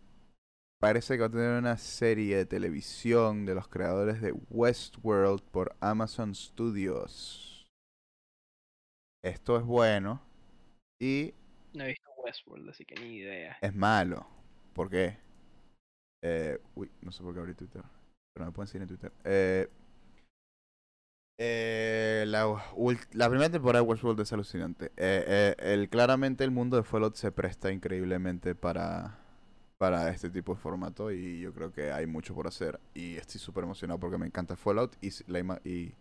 parece 0.81 1.15
que 1.15 1.21
va 1.21 1.27
a 1.27 1.31
tener 1.31 1.57
una 1.57 1.77
serie 1.77 2.39
de 2.39 2.45
televisión 2.45 3.47
de 3.47 3.55
los 3.55 3.69
creadores 3.69 4.21
de 4.21 4.33
Westworld 4.51 5.41
por 5.41 5.77
Amazon 5.79 6.35
Studios. 6.35 7.69
Esto 9.23 9.57
es 9.57 9.63
bueno 9.63 10.21
y 11.01 11.33
No 11.73 11.85
he 11.85 11.89
visto 11.91 12.11
Westworld, 12.25 12.71
así 12.71 12.85
que 12.85 12.97
ni 12.97 13.19
idea. 13.19 13.57
es 13.61 13.73
malo. 13.73 14.27
¿Por 14.73 14.91
qué? 14.91 15.17
Eh, 16.23 16.59
uy, 16.75 16.91
no 17.03 17.13
sé 17.13 17.23
por 17.23 17.35
qué 17.35 17.39
abrí 17.39 17.55
Twitter. 17.55 17.85
Pero 18.33 18.47
me 18.47 18.51
pueden 18.51 18.67
seguir 18.67 18.83
en 18.83 18.89
Twitter. 18.89 19.13
Eh, 19.23 19.69
eh, 21.39 22.25
la, 22.29 22.47
primera 23.29 23.51
temporada 23.51 23.83
de 23.83 23.89
Westworld 23.89 24.21
es 24.21 24.33
alucinante. 24.33 24.87
Eh, 24.97 25.25
eh, 25.27 25.55
el, 25.59 25.89
claramente 25.89 26.45
el 26.45 26.51
mundo 26.51 26.77
de 26.77 26.83
Fallout 26.85 27.17
se 27.17 27.33
presta 27.33 27.73
increíblemente 27.73 28.55
para, 28.55 29.19
para 29.79 30.11
este 30.11 30.31
tipo 30.31 30.55
de 30.55 30.61
formato 30.61 31.13
y 31.13 31.41
yo 31.41 31.53
creo 31.55 31.73
que 31.73 31.93
hay 31.93 32.07
mucho 32.07 32.35
por 32.35 32.47
hacer. 32.47 32.81
Y 32.95 33.17
estoy 33.17 33.41
súper 33.41 33.65
emocionado 33.65 33.99
porque 34.01 34.19
me 34.19 34.27
encanta 34.27 34.57
Fallout 34.57 34.97
y, 35.01 35.09
s- 35.09 35.25
la 35.29 35.41
ima- 35.41 35.61
y, 35.65 35.93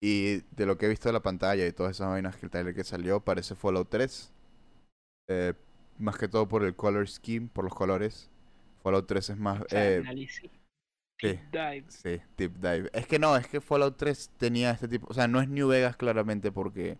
y 0.00 0.42
de 0.56 0.66
lo 0.66 0.78
que 0.78 0.86
he 0.86 0.90
visto 0.90 1.08
de 1.08 1.14
la 1.14 1.22
pantalla 1.22 1.66
y 1.66 1.72
todas 1.72 1.92
esas 1.96 2.08
vainas 2.10 2.36
que 2.36 2.46
el 2.46 2.50
trailer 2.52 2.74
que 2.74 2.84
salió 2.84 3.20
parece 3.20 3.54
Fallout 3.56 3.88
3. 3.90 4.32
Eh, 5.28 5.54
más 5.98 6.18
que 6.18 6.28
todo 6.28 6.48
por 6.48 6.64
el 6.64 6.76
color 6.76 7.08
scheme, 7.08 7.48
por 7.52 7.64
los 7.64 7.74
colores. 7.74 8.30
Fallout 8.82 9.06
3 9.08 9.30
es 9.30 9.38
más... 9.38 9.62
O 9.62 9.68
sea, 9.68 9.86
eh. 9.88 10.04
Sí. 11.22 11.28
Deep 11.28 11.50
dive. 11.52 11.84
Sí, 11.88 12.20
Deep 12.36 12.54
Dive. 12.58 12.90
Es 12.94 13.06
que 13.06 13.18
no, 13.18 13.36
es 13.36 13.46
que 13.46 13.60
Fallout 13.60 13.96
3 13.96 14.30
tenía 14.38 14.70
este 14.72 14.88
tipo. 14.88 15.06
O 15.10 15.14
sea, 15.14 15.28
no 15.28 15.40
es 15.40 15.48
New 15.48 15.68
Vegas 15.68 15.96
claramente 15.96 16.50
porque 16.52 16.98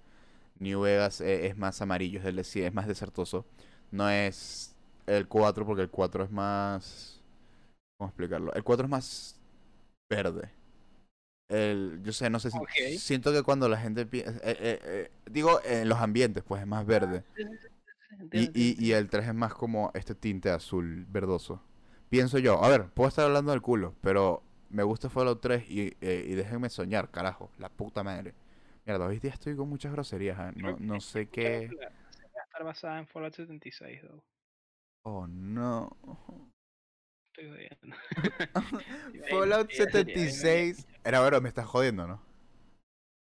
New 0.61 0.83
Vegas 0.83 1.21
eh, 1.23 1.47
es 1.49 1.57
más 1.59 1.83
amarillo, 1.83 2.21
es, 2.21 2.27
desi- 2.27 2.65
es 2.65 2.75
más 2.75 2.89
desertoso. 2.89 3.47
No 3.93 4.11
es 4.11 4.75
el 5.07 5.29
4 5.29 5.67
porque 5.67 5.83
el 5.83 5.91
4 5.91 6.25
es 6.25 6.31
más. 6.33 7.23
¿Cómo 7.99 8.09
explicarlo? 8.11 8.53
El 8.55 8.65
4 8.65 8.87
es 8.87 8.91
más 8.91 9.41
verde. 10.11 10.51
El, 11.49 12.01
yo 12.03 12.13
sé, 12.13 12.31
no 12.31 12.41
sé 12.41 12.51
si. 12.51 12.59
Siento 12.99 13.33
que 13.33 13.43
cuando 13.43 13.69
la 13.69 13.79
gente. 13.79 14.03
eh, 14.03 14.09
eh, 14.43 14.81
eh, 14.85 15.11
digo, 15.31 15.61
en 15.65 15.89
los 15.89 15.99
ambientes, 16.01 16.43
pues 16.45 16.63
es 16.63 16.67
más 16.69 16.87
verde. 16.87 17.25
Sí, 17.37 17.45
Y, 18.33 18.51
y, 18.55 18.77
y 18.85 18.93
el 18.93 19.09
3 19.11 19.29
es 19.29 19.35
más 19.35 19.55
como 19.55 19.91
este 19.95 20.15
tinte 20.15 20.51
azul 20.51 21.07
verdoso. 21.09 21.63
Pienso 22.13 22.39
yo, 22.39 22.63
a 22.63 22.69
ver, 22.69 22.91
puedo 22.91 23.09
estar 23.09 23.25
hablando 23.25 23.53
del 23.53 23.63
culo, 23.63 23.95
pero 24.03 24.43
me 24.69 24.83
gusta 24.83 25.09
Fallout 25.09 25.41
3 25.41 25.71
y, 25.71 25.97
eh, 26.03 26.27
y 26.29 26.35
déjenme 26.35 26.69
soñar, 26.69 27.11
carajo, 27.11 27.51
la 27.57 27.71
puta 27.71 28.03
madre. 28.03 28.35
Mierda, 28.85 29.07
hoy 29.07 29.19
día 29.19 29.31
estoy 29.31 29.57
con 29.57 29.71
muchas 29.71 29.93
groserías, 29.93 30.39
¿eh? 30.39 30.53
No, 30.57 30.77
no 30.79 31.01
sé 31.01 31.31
qué... 31.31 31.71
va 31.75 31.87
a 31.87 32.45
estar 32.45 32.65
basada 32.65 32.99
en 32.99 33.07
Fallout 33.07 33.33
76, 33.33 34.03
though. 34.03 34.23
Oh, 35.07 35.27
no. 35.27 35.97
Estoy 37.35 37.49
jodiendo. 37.49 37.97
Fallout 39.31 39.71
sí, 39.71 39.77
sí, 39.79 39.83
sí, 39.83 39.91
76... 39.91 40.89
Era, 41.05 41.23
bueno, 41.23 41.41
me 41.41 41.49
estás 41.49 41.65
jodiendo, 41.65 42.07
¿no? 42.07 42.23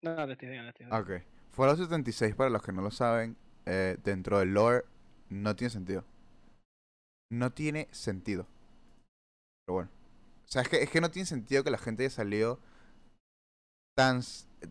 No, 0.02 0.16
no, 0.16 0.26
te 0.28 0.32
estoy 0.32 0.48
jodiendo, 0.48 0.72
te 0.72 0.84
estoy 0.84 0.98
jodiendo. 0.98 1.14
Ok. 1.14 1.22
Fallout 1.50 1.78
76, 1.78 2.34
para 2.34 2.48
los 2.48 2.62
que 2.62 2.72
no 2.72 2.80
lo 2.80 2.90
saben, 2.90 3.36
eh, 3.66 3.98
dentro 4.02 4.38
del 4.38 4.54
lore, 4.54 4.84
no 5.28 5.54
tiene 5.56 5.68
sentido. 5.68 6.06
No 7.30 7.52
tiene 7.52 7.88
sentido. 7.90 8.46
Pero 9.68 9.74
bueno. 9.74 9.90
O 10.46 10.50
sea, 10.50 10.62
es 10.62 10.70
que, 10.70 10.82
es 10.82 10.90
que 10.90 11.02
no 11.02 11.10
tiene 11.12 11.26
sentido 11.26 11.62
que 11.64 11.70
la 11.70 11.78
gente 11.78 12.04
haya 12.04 12.10
salido 12.10 12.60
tan, 13.94 14.20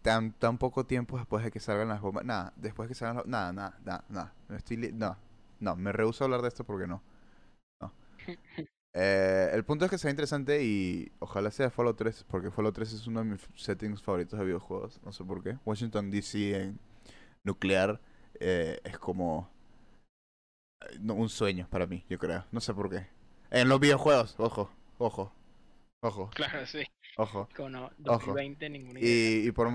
tan, 0.01 0.31
tan 0.33 0.57
poco 0.57 0.85
tiempo 0.85 1.17
después 1.17 1.43
de 1.43 1.51
que 1.51 1.59
salgan 1.59 1.89
las 1.89 2.01
bombas. 2.01 2.25
Nada, 2.25 2.53
después 2.55 2.87
de 2.87 2.93
que 2.93 2.99
salgan 2.99 3.17
las... 3.17 3.25
Nada, 3.27 3.53
nada, 3.53 3.79
nada, 3.85 4.05
nada. 4.09 4.33
No, 4.49 4.55
estoy 4.55 4.77
li- 4.77 4.91
no, 4.93 5.17
no, 5.59 5.75
me 5.75 5.91
rehuso 5.91 6.23
a 6.23 6.25
hablar 6.25 6.41
de 6.41 6.49
esto 6.49 6.63
porque 6.65 6.87
no. 6.87 7.03
No. 7.81 7.93
Eh, 8.99 9.51
el 9.53 9.63
punto 9.65 9.85
es 9.85 9.91
que 9.91 9.99
sea 9.99 10.11
interesante 10.11 10.63
y 10.63 11.11
ojalá 11.19 11.51
sea 11.51 11.69
Fallout 11.69 11.97
3, 11.97 12.25
porque 12.29 12.51
Fallout 12.51 12.75
3 12.75 12.93
es 12.93 13.07
uno 13.07 13.21
de 13.23 13.27
mis 13.31 13.41
settings 13.55 14.01
favoritos 14.01 14.39
de 14.39 14.45
videojuegos. 14.45 15.01
No 15.05 15.13
sé 15.13 15.23
por 15.23 15.43
qué. 15.43 15.57
Washington 15.65 16.11
DC 16.11 16.55
en 16.63 16.79
nuclear 17.43 18.01
eh, 18.39 18.81
es 18.85 18.99
como 18.99 19.49
eh, 20.81 20.97
no, 20.99 21.13
un 21.15 21.29
sueño 21.29 21.67
para 21.69 21.87
mí, 21.87 22.05
yo 22.09 22.17
creo. 22.17 22.45
No 22.51 22.59
sé 22.59 22.73
por 22.73 22.89
qué. 22.89 23.07
En 23.51 23.69
los 23.69 23.79
videojuegos, 23.79 24.35
ojo, 24.37 24.69
ojo. 24.99 25.31
Ojo, 26.01 26.29
Claro, 26.35 26.65
sí. 26.65 26.83
ojo. 27.17 27.49
Como 27.55 27.69
no, 27.69 27.91
Ojo. 28.05 28.33
2020, 28.37 28.69
ninguna 28.69 28.99
idea. 28.99 29.09
Y, 29.43 29.47
y, 29.47 29.51
por 29.51 29.67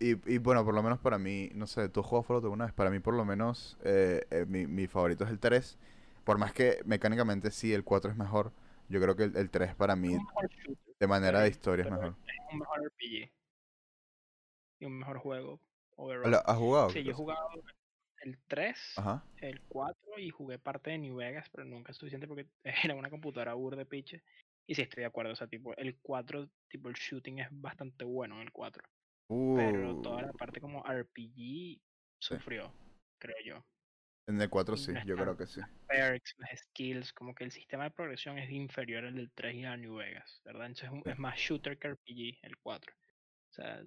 y, 0.00 0.04
y- 0.12 0.34
y 0.34 0.38
bueno, 0.38 0.64
por 0.64 0.74
lo 0.74 0.82
menos 0.82 0.98
para 0.98 1.18
mí, 1.18 1.50
no 1.54 1.66
sé, 1.66 1.88
tú 1.90 2.02
jugado 2.02 2.22
Fallout 2.22 2.44
alguna 2.44 2.64
vez, 2.66 2.74
para 2.74 2.90
mí 2.90 2.98
por 2.98 3.14
lo 3.14 3.24
menos 3.24 3.76
eh, 3.84 4.26
eh, 4.30 4.46
mi, 4.48 4.66
mi 4.66 4.86
favorito 4.86 5.24
es 5.24 5.30
el 5.30 5.38
3. 5.38 5.78
Por 6.24 6.38
más 6.38 6.52
que 6.52 6.80
mecánicamente 6.86 7.50
sí, 7.50 7.72
el 7.74 7.84
4 7.84 8.10
es 8.10 8.16
mejor, 8.16 8.52
yo 8.88 9.00
creo 9.00 9.16
que 9.16 9.24
el, 9.24 9.36
el 9.36 9.50
3 9.50 9.74
para 9.74 9.96
mí, 9.96 10.08
shooter, 10.08 10.94
de 10.98 11.06
manera 11.06 11.40
de 11.40 11.48
historia, 11.50 11.84
es 11.84 11.90
mejor. 11.90 12.14
es 12.26 12.52
un 12.52 12.58
mejor 12.58 12.80
RPG. 12.80 13.30
Y 14.78 14.84
un 14.86 14.98
mejor 14.98 15.18
juego 15.18 15.60
overall. 15.96 16.30
¿Lo- 16.32 16.48
¿Has 16.48 16.56
jugado? 16.58 16.90
Sí, 16.90 17.02
yo 17.02 17.10
he 17.10 17.14
jugado 17.14 17.48
el 18.22 18.38
3, 18.48 18.78
Ajá. 18.96 19.22
el 19.38 19.60
4 19.68 20.18
y 20.18 20.30
jugué 20.30 20.58
parte 20.58 20.90
de 20.90 20.98
New 20.98 21.16
Vegas, 21.16 21.48
pero 21.50 21.64
nunca 21.64 21.92
es 21.92 21.98
suficiente 21.98 22.26
porque 22.26 22.46
era 22.92 22.94
una 22.94 23.10
computadora 23.10 23.54
burde 23.54 23.86
piche. 23.86 24.22
Y 24.66 24.74
sí 24.74 24.82
estoy 24.82 25.02
de 25.02 25.06
acuerdo, 25.06 25.32
o 25.32 25.36
sea, 25.36 25.46
tipo, 25.46 25.76
el 25.76 25.96
4, 26.00 26.48
tipo, 26.68 26.88
el 26.88 26.94
shooting 26.94 27.38
es 27.38 27.48
bastante 27.50 28.04
bueno 28.04 28.36
en 28.36 28.42
el 28.42 28.52
4. 28.52 28.82
Pero 29.28 30.00
toda 30.02 30.22
la 30.22 30.30
Uh, 30.30 30.36
parte 30.36 30.60
como 30.60 30.84
RPG 30.84 31.80
sufrió, 32.18 32.72
creo 33.18 33.36
yo. 33.44 33.64
en 34.28 34.40
el 34.40 34.48
4 34.50 34.74
y 34.74 34.78
sí, 34.78 34.92
no 34.92 35.04
yo 35.04 35.14
creo 35.16 35.36
que 35.36 35.46
sí. 35.46 35.60
Perks, 35.86 36.34
las 36.38 36.58
skills, 36.60 37.12
como 37.12 37.32
que 37.34 37.44
el 37.44 37.52
sistema 37.52 37.84
de 37.84 37.90
progresión 37.92 38.38
es 38.38 38.50
inferior 38.50 39.04
al 39.04 39.14
del 39.14 39.30
3 39.32 39.54
y 39.54 39.64
al 39.64 39.80
New 39.80 39.94
Vegas, 39.96 40.40
¿verdad? 40.44 40.66
Entonces 40.66 40.86
es, 40.86 40.90
un- 40.92 41.02
Sí. 41.04 41.10
es 41.10 41.18
más 41.18 41.38
shooter 41.38 41.78
que 41.78 41.88
RPG, 41.88 42.38
el 42.42 42.56
4. 42.58 42.92
O 43.50 43.52
sea, 43.54 43.84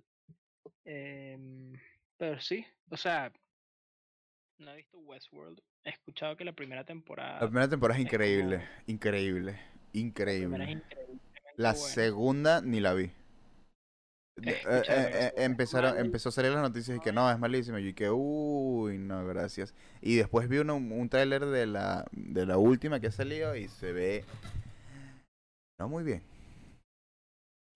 em, 0.85 1.73
pero 2.17 2.39
sí, 2.39 2.65
o 2.89 2.97
sea, 2.97 3.31
no 4.59 4.71
he 4.71 4.77
visto 4.77 4.97
Westworld. 4.99 5.61
He 5.83 5.89
escuchado 5.91 6.35
que 6.37 6.45
la 6.45 6.53
primera 6.53 6.83
temporada, 6.85 7.39
La 7.41 7.47
primera 7.47 7.69
temporada 7.69 7.97
es 7.99 8.05
es 8.05 8.11
increíble, 8.13 8.57
como- 8.57 8.83
increíble, 8.87 9.59
la 9.93 9.99
increíble. 9.99 10.81
La 11.55 11.75
segunda 11.75 12.61
ni 12.61 12.79
la 12.79 12.93
vi. 12.93 13.11
Eh, 14.41 14.61
eh, 14.69 14.83
eh, 14.87 15.33
empezaron, 15.37 15.97
empezó 15.97 16.29
a 16.29 16.31
salir 16.31 16.51
las 16.51 16.61
noticias 16.61 16.97
y 16.97 17.01
que 17.01 17.11
no, 17.11 17.29
es 17.29 17.37
malísimo. 17.37 17.77
Y 17.77 17.93
que, 17.93 18.09
uy, 18.09 18.97
no, 18.97 19.25
gracias. 19.25 19.73
Y 20.01 20.15
después 20.15 20.47
vi 20.47 20.59
uno- 20.59 20.77
un 20.77 21.09
tráiler 21.09 21.45
de 21.45 21.65
la, 21.65 22.05
de 22.11 22.45
la 22.45 22.57
última 22.57 22.99
que 22.99 23.07
ha 23.07 23.11
salido 23.11 23.55
y 23.55 23.67
se 23.67 23.91
ve 23.91 24.23
no 25.79 25.89
muy 25.89 26.03
bien. 26.03 26.21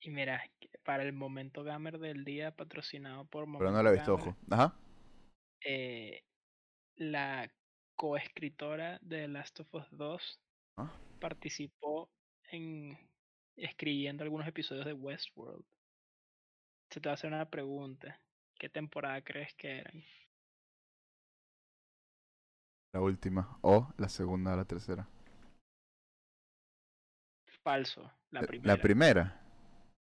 Y 0.02 0.10
mira, 0.10 0.44
para 0.84 1.04
el 1.04 1.14
momento 1.14 1.64
gamer 1.64 2.00
del 2.00 2.26
día, 2.26 2.52
patrocinado 2.52 3.26
por 3.26 3.46
Pero 3.58 3.72
no 3.72 3.82
la 3.82 3.90
he 3.90 3.94
visto, 3.94 4.18
Gamer, 4.18 4.30
ojo. 4.30 4.38
Ajá. 4.50 4.76
la 6.98 7.52
coescritora 7.96 9.00
de 9.02 9.28
Last 9.28 9.60
of 9.62 9.74
Us 9.74 9.88
2 9.92 10.40
Ah. 10.78 10.92
participó 11.20 12.10
en 12.52 12.98
escribiendo 13.56 14.24
algunos 14.24 14.48
episodios 14.48 14.86
de 14.86 14.94
Westworld. 14.94 15.64
Se 16.90 17.00
te 17.00 17.08
va 17.10 17.12
a 17.12 17.16
hacer 17.16 17.32
una 17.32 17.50
pregunta. 17.50 18.20
¿Qué 18.60 18.70
temporada 18.70 19.22
crees 19.24 19.54
que 19.56 19.80
eran? 19.80 20.04
La 22.94 23.02
última. 23.02 23.58
O 23.62 23.92
la 23.98 24.10
segunda 24.10 24.54
o 24.54 24.58
la 24.58 24.66
tercera. 24.66 25.08
Falso, 27.64 28.12
la 28.32 28.42
Eh, 28.42 28.48
primera. 28.48 28.76
La 28.76 28.82
primera. 28.82 29.42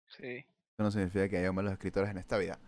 Sí. 0.07 0.38
Eso 0.38 0.84
no 0.84 0.91
significa 0.91 1.27
que 1.27 1.38
haya 1.38 1.52
malos 1.52 1.73
escritores 1.73 2.10
en 2.11 2.18
esta 2.19 2.38
vida. 2.38 2.60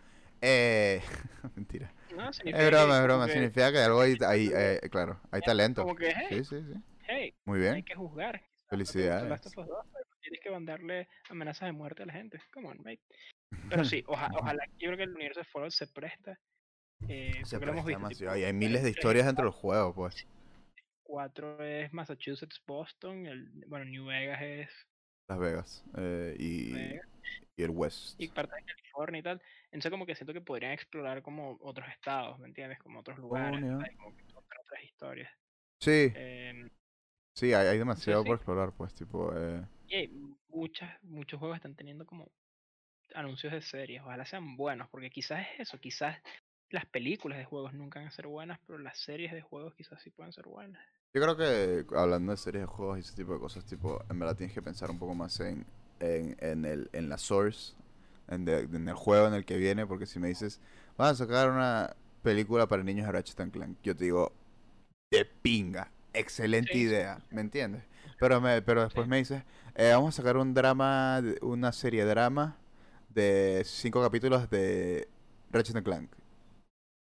Eh, 0.41 1.01
mentira. 1.55 1.93
No, 2.15 2.29
Es 2.29 2.67
broma, 2.67 2.97
es 2.97 3.03
broma. 3.03 3.27
que- 3.27 3.33
Significa 3.33 3.71
que 3.71 3.77
algo 3.79 4.01
ahí, 4.01 4.17
ahí, 4.27 4.49
eh, 4.53 4.79
claro, 4.89 5.21
hay 5.31 5.41
talento. 5.41 5.83
Como 5.83 5.95
que, 5.95 6.11
hey, 6.15 6.43
Sí, 6.43 6.45
sí, 6.45 6.73
sí. 6.73 6.81
Hey, 7.11 7.35
Muy 7.45 7.59
no 7.59 7.65
hay 7.65 7.71
bien. 7.73 7.85
que 7.85 7.95
juzgar. 7.95 8.41
no 8.41 8.67
Felicidades. 8.69 9.29
Last 9.29 9.45
of 9.47 9.57
Us 9.57 9.67
2, 9.67 9.85
pero 9.93 10.05
no 10.09 10.15
tienes 10.21 10.39
que 10.41 10.49
mandarle 10.51 11.07
amenazas 11.29 11.67
de 11.67 11.73
muerte 11.73 12.03
a 12.03 12.05
la 12.05 12.13
gente. 12.13 12.41
Come 12.53 12.69
on, 12.69 12.77
mate. 12.79 13.01
Pero 13.69 13.83
sí, 13.83 14.03
oja- 14.07 14.29
ojalá, 14.55 14.65
yo 14.77 14.87
creo 14.87 14.97
que 14.97 15.03
el 15.03 15.15
universo 15.15 15.41
de 15.41 15.45
Fallout 15.45 15.71
se 15.71 15.87
presta. 15.87 16.39
Eh, 17.07 17.41
Se 17.43 17.57
presta 17.59 17.75
visto. 17.83 17.89
demasiado, 17.89 18.33
tipo, 18.33 18.41
y 18.41 18.45
hay 18.45 18.53
miles 18.53 18.83
de 18.83 18.91
historias 18.91 19.25
dentro 19.25 19.45
del 19.45 19.53
juego, 19.53 19.93
pues. 19.93 20.25
4 21.03 21.63
es 21.63 21.91
Massachusetts, 21.93 22.61
Boston, 22.65 23.25
el, 23.25 23.49
bueno, 23.67 23.85
New 23.85 24.05
Vegas 24.05 24.41
es 24.41 24.69
Las 25.27 25.39
Vegas 25.39 25.83
eh, 25.97 26.35
y, 26.39 26.71
Vegas 26.73 27.07
y 27.57 27.63
el 27.63 27.71
West. 27.71 28.15
y 28.21 28.27
parte 28.29 28.55
de 28.55 28.63
California 28.63 29.19
y 29.19 29.23
tal. 29.23 29.41
Entonces 29.65 29.91
como 29.91 30.05
que 30.05 30.15
siento 30.15 30.31
que 30.33 30.41
podrían 30.41 30.71
explorar 30.73 31.21
como 31.21 31.57
otros 31.61 31.87
estados, 31.89 32.39
¿me 32.39 32.47
entiendes? 32.47 32.79
Como 32.79 32.99
otros 32.99 33.17
lugares, 33.17 33.59
como 33.97 34.15
que 34.15 34.23
otras 34.35 34.83
historias. 34.83 35.31
Sí, 35.81 36.13
Em, 36.15 36.69
sí, 37.33 37.53
hay, 37.53 37.67
hay 37.67 37.77
demasiado 37.77 38.25
sí. 38.25 38.25
por 38.25 38.35
explorar, 38.37 38.71
pues, 38.73 38.93
tipo, 38.93 39.31
eh, 39.35 39.65
y 39.87 39.95
hay 39.95 40.07
muchas, 40.49 40.91
muchos 41.03 41.39
juegos 41.39 41.57
están 41.57 41.75
teniendo 41.75 42.05
como 42.05 42.31
anuncios 43.15 43.53
de 43.53 43.61
series. 43.61 44.01
Ojalá 44.03 44.25
sean 44.25 44.57
buenos, 44.57 44.89
porque 44.89 45.11
quizás 45.11 45.47
es 45.55 45.61
eso, 45.69 45.79
quizás 45.79 46.17
las 46.71 46.85
películas 46.87 47.39
de 47.39 47.45
juegos 47.45 47.73
nunca 47.73 47.99
van 47.99 48.09
a 48.09 48.11
ser 48.11 48.27
buenas, 48.27 48.59
pero 48.67 48.79
las 48.79 48.99
series 48.99 49.31
de 49.33 49.41
juegos 49.41 49.75
quizás 49.75 50.01
sí 50.01 50.11
pueden 50.11 50.33
ser 50.33 50.45
buenas. 50.47 50.83
Yo 51.13 51.21
creo 51.21 51.35
que 51.37 51.85
hablando 51.97 52.31
de 52.31 52.37
series 52.37 52.63
de 52.63 52.67
juegos 52.67 52.97
y 52.97 53.01
ese 53.01 53.13
tipo 53.15 53.33
de 53.33 53.39
cosas, 53.39 53.65
tipo, 53.65 54.01
en 54.09 54.17
verdad 54.19 54.35
tienes 54.37 54.53
que 54.53 54.61
pensar 54.61 54.89
un 54.89 54.97
poco 54.99 55.13
más 55.13 55.39
en, 55.41 55.65
en, 55.99 56.37
en, 56.39 56.65
el, 56.65 56.89
en 56.93 57.09
la 57.09 57.17
source, 57.17 57.73
en, 58.29 58.45
de- 58.45 58.61
en 58.61 58.87
el 58.87 58.95
juego 58.95 59.27
en 59.27 59.33
el 59.33 59.43
que 59.45 59.57
viene, 59.57 59.85
porque 59.85 60.05
si 60.05 60.19
me 60.19 60.29
dices, 60.29 60.61
van 60.97 61.09
a 61.11 61.15
sacar 61.15 61.49
una 61.51 61.95
película 62.23 62.67
para 62.67 62.83
niños 62.83 63.07
de 63.07 63.11
Ratchet 63.11 63.51
Clank, 63.51 63.77
yo 63.83 63.95
te 63.95 64.05
digo, 64.05 64.31
de 65.11 65.25
pinga, 65.25 65.91
excelente 66.13 66.71
Sí, 66.73 66.79
sí, 66.79 66.79
idea, 66.79 67.21
¿me 67.31 67.41
entiendes? 67.41 67.83
Pero, 68.19 68.41
me, 68.41 68.61
pero 68.61 68.83
después 68.83 69.07
Sí. 69.07 69.09
me 69.09 69.17
dices, 69.17 69.43
eh, 69.75 69.91
vamos 69.93 70.15
a 70.15 70.17
sacar 70.21 70.37
un 70.37 70.53
drama, 70.53 71.21
una 71.41 71.71
serie 71.71 72.03
de 72.05 72.09
drama 72.11 72.57
de 73.09 73.63
cinco 73.65 74.01
capítulos 74.01 74.49
de 74.49 75.07
Ratchet 75.51 75.75
and 75.77 75.85
Clank. 75.85 76.11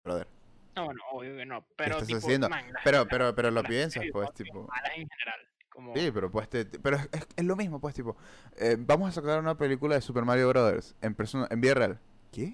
Brother. 0.05 0.27
No, 0.75 0.85
bueno, 0.85 1.01
obvio 1.11 1.35
que 1.35 1.45
no, 1.45 1.65
pero 1.75 1.97
estás 1.97 2.07
tipo, 2.07 2.17
haciendo? 2.25 2.49
man, 2.49 2.65
Pero, 2.83 3.07
pero, 3.07 3.35
pero 3.35 3.51
lo 3.51 3.63
piensas, 3.63 4.03
pues, 4.11 4.33
tipo... 4.33 4.67
malas 4.67 4.91
en 4.95 5.07
general. 5.09 5.39
Como, 5.69 5.93
Sí, 5.93 6.09
pero 6.13 6.31
pues 6.31 6.49
te, 6.49 6.65
pero 6.65 6.97
es, 6.97 7.09
es- 7.35 7.45
lo 7.45 7.55
mismo, 7.55 7.79
pues, 7.81 7.93
tipo, 7.93 8.15
eh, 8.57 8.77
vamos 8.79 9.09
a 9.09 9.11
sacar 9.11 9.39
una 9.39 9.57
película 9.57 9.95
de 9.95 10.01
Super 10.01 10.23
Mario 10.23 10.47
Brothers 10.49 10.95
en 11.01 11.15
persona, 11.15 11.47
en 11.51 11.59
vida 11.61 11.73
real. 11.73 11.99
¿Qué? 12.31 12.53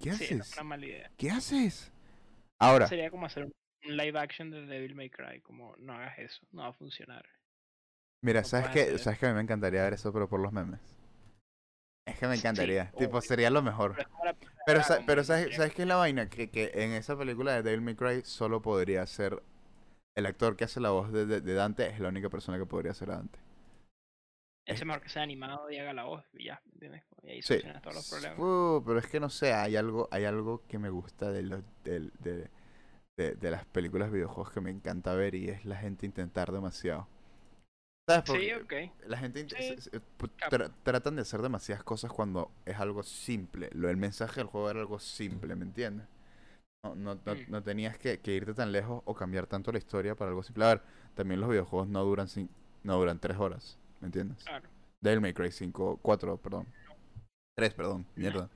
¿Qué 0.00 0.10
sí, 0.10 0.34
no 0.34 0.42
haces? 0.42 0.48
es 0.48 0.52
una 0.54 0.64
mala 0.64 0.86
idea. 0.86 1.10
¿Qué 1.16 1.30
haces? 1.30 1.92
Ahora, 2.58 2.86
Sería 2.88 3.10
como 3.10 3.26
hacer 3.26 3.44
un 3.44 3.52
un 3.86 3.96
live 3.96 4.18
action 4.18 4.50
de 4.50 4.66
Devil 4.66 4.94
May 4.94 5.10
Cry, 5.10 5.40
como 5.40 5.74
no 5.78 5.92
hagas 5.94 6.18
eso, 6.18 6.46
no 6.52 6.62
va 6.62 6.68
a 6.68 6.72
funcionar. 6.72 7.24
mira, 8.22 8.40
no 8.40 8.46
¿sabes 8.46 8.68
hacer 8.68 8.88
eso. 8.94 9.04
¿Sabes 9.04 9.18
que 9.18 9.26
a 9.26 9.28
mí 9.30 9.34
me 9.36 9.42
encantaría 9.42 9.82
ver 9.82 9.92
eso, 9.94 10.12
pero 10.12 10.28
por 10.28 10.40
los 10.40 10.52
memes? 10.52 10.80
Es 12.06 12.18
que 12.18 12.26
me 12.26 12.34
Sí, 12.34 12.40
encantaría. 12.40 12.90
tipo, 12.92 13.18
obvio. 13.18 13.20
sería 13.22 13.50
lo 13.50 13.62
mejor. 13.62 13.94
Pero 13.96 14.08
es 14.08 14.08
Pero, 14.66 14.82
sa- 14.82 15.00
pero 15.06 15.24
¿sabes, 15.24 15.54
¿sabes 15.56 15.74
qué 15.74 15.82
es 15.82 15.88
la 15.88 15.96
vaina? 15.96 16.28
Que, 16.28 16.50
que 16.50 16.70
en 16.74 16.92
esa 16.92 17.16
película 17.16 17.52
de 17.54 17.62
Devil 17.62 17.82
May 17.82 17.94
Cry 17.96 18.22
solo 18.24 18.62
podría 18.62 19.06
ser... 19.06 19.42
El 20.16 20.26
actor 20.26 20.56
que 20.56 20.64
hace 20.64 20.80
la 20.80 20.90
voz 20.90 21.12
de, 21.12 21.26
de- 21.26 21.40
de 21.40 21.54
Dante 21.54 21.86
es 21.86 22.00
la 22.00 22.08
única 22.08 22.28
persona 22.28 22.58
que 22.58 22.66
podría 22.66 22.92
ser 22.92 23.10
a 23.10 23.16
Dante. 23.16 23.38
Ese 24.66 24.84
mejor 24.84 25.02
que 25.02 25.08
sea 25.08 25.22
animado 25.22 25.70
y 25.70 25.78
haga 25.78 25.92
la 25.94 26.04
voz, 26.04 26.24
y 26.34 26.44
ya, 26.46 26.60
¿entiendes? 26.72 27.04
Y 27.22 27.30
ahí 27.30 27.42
Sí. 27.42 27.48
solucionas 27.54 27.82
todos 27.82 27.96
los 27.96 28.10
problemas. 28.10 28.38
uh, 28.38 28.82
pero 28.84 28.98
es 28.98 29.06
que 29.06 29.20
no 29.20 29.30
sé, 29.30 29.52
hay 29.54 29.76
algo, 29.76 30.08
hay 30.10 30.24
algo 30.24 30.66
que 30.66 30.78
me 30.78 30.90
gusta 30.90 31.30
de, 31.30 31.42
los, 31.42 31.62
del- 31.84 32.12
de, 32.18 32.50
de, 33.18 33.34
de 33.34 33.50
las 33.50 33.66
películas 33.66 34.10
videojuegos 34.10 34.50
que 34.52 34.60
me 34.62 34.70
encanta 34.70 35.12
ver 35.14 35.34
y 35.34 35.50
es 35.50 35.64
la 35.66 35.76
gente 35.76 36.06
intentar 36.06 36.50
demasiado. 36.52 37.06
¿Sabes? 38.08 38.24
Sí, 38.24 38.50
Porque 38.54 38.86
ok. 38.86 39.08
la 39.08 39.18
gente 39.18 39.46
Sí, 39.48 39.76
tra- 40.48 40.72
tratan 40.82 41.16
de 41.16 41.22
hacer 41.22 41.42
demasiadas 41.42 41.84
cosas 41.84 42.10
cuando 42.10 42.50
es 42.64 42.76
algo 42.78 43.02
simple. 43.02 43.68
Lo, 43.74 43.90
el 43.90 43.98
mensaje 43.98 44.40
del 44.40 44.46
juego 44.46 44.70
era 44.70 44.80
algo 44.80 44.98
simple, 44.98 45.54
¿me 45.56 45.64
entiendes? 45.64 46.06
No, 46.84 46.94
no, 46.94 47.14
no, 47.16 47.34
Mm. 47.34 47.44
no 47.48 47.62
tenías 47.62 47.98
que, 47.98 48.20
que 48.20 48.32
irte 48.34 48.54
tan 48.54 48.72
lejos 48.72 49.02
o 49.04 49.14
cambiar 49.14 49.46
tanto 49.46 49.72
la 49.72 49.78
historia 49.78 50.14
para 50.14 50.30
algo 50.30 50.42
simple. 50.42 50.64
A 50.64 50.68
ver, 50.68 50.82
también 51.14 51.40
los 51.40 51.50
videojuegos 51.50 51.88
no 51.88 52.04
duran 52.04 52.28
cin- 52.28 52.48
no 52.84 52.96
duran 52.96 53.18
tres 53.18 53.36
horas, 53.36 53.76
¿me 54.00 54.06
entiendes? 54.06 54.42
Claro. 54.44 54.68
Devil 55.00 55.20
May 55.20 55.34
Cry 55.34 55.50
5, 55.50 55.98
4, 56.00 56.36
perdón. 56.38 56.66
3, 57.56 57.74
perdón, 57.74 58.06
mierda. 58.14 58.48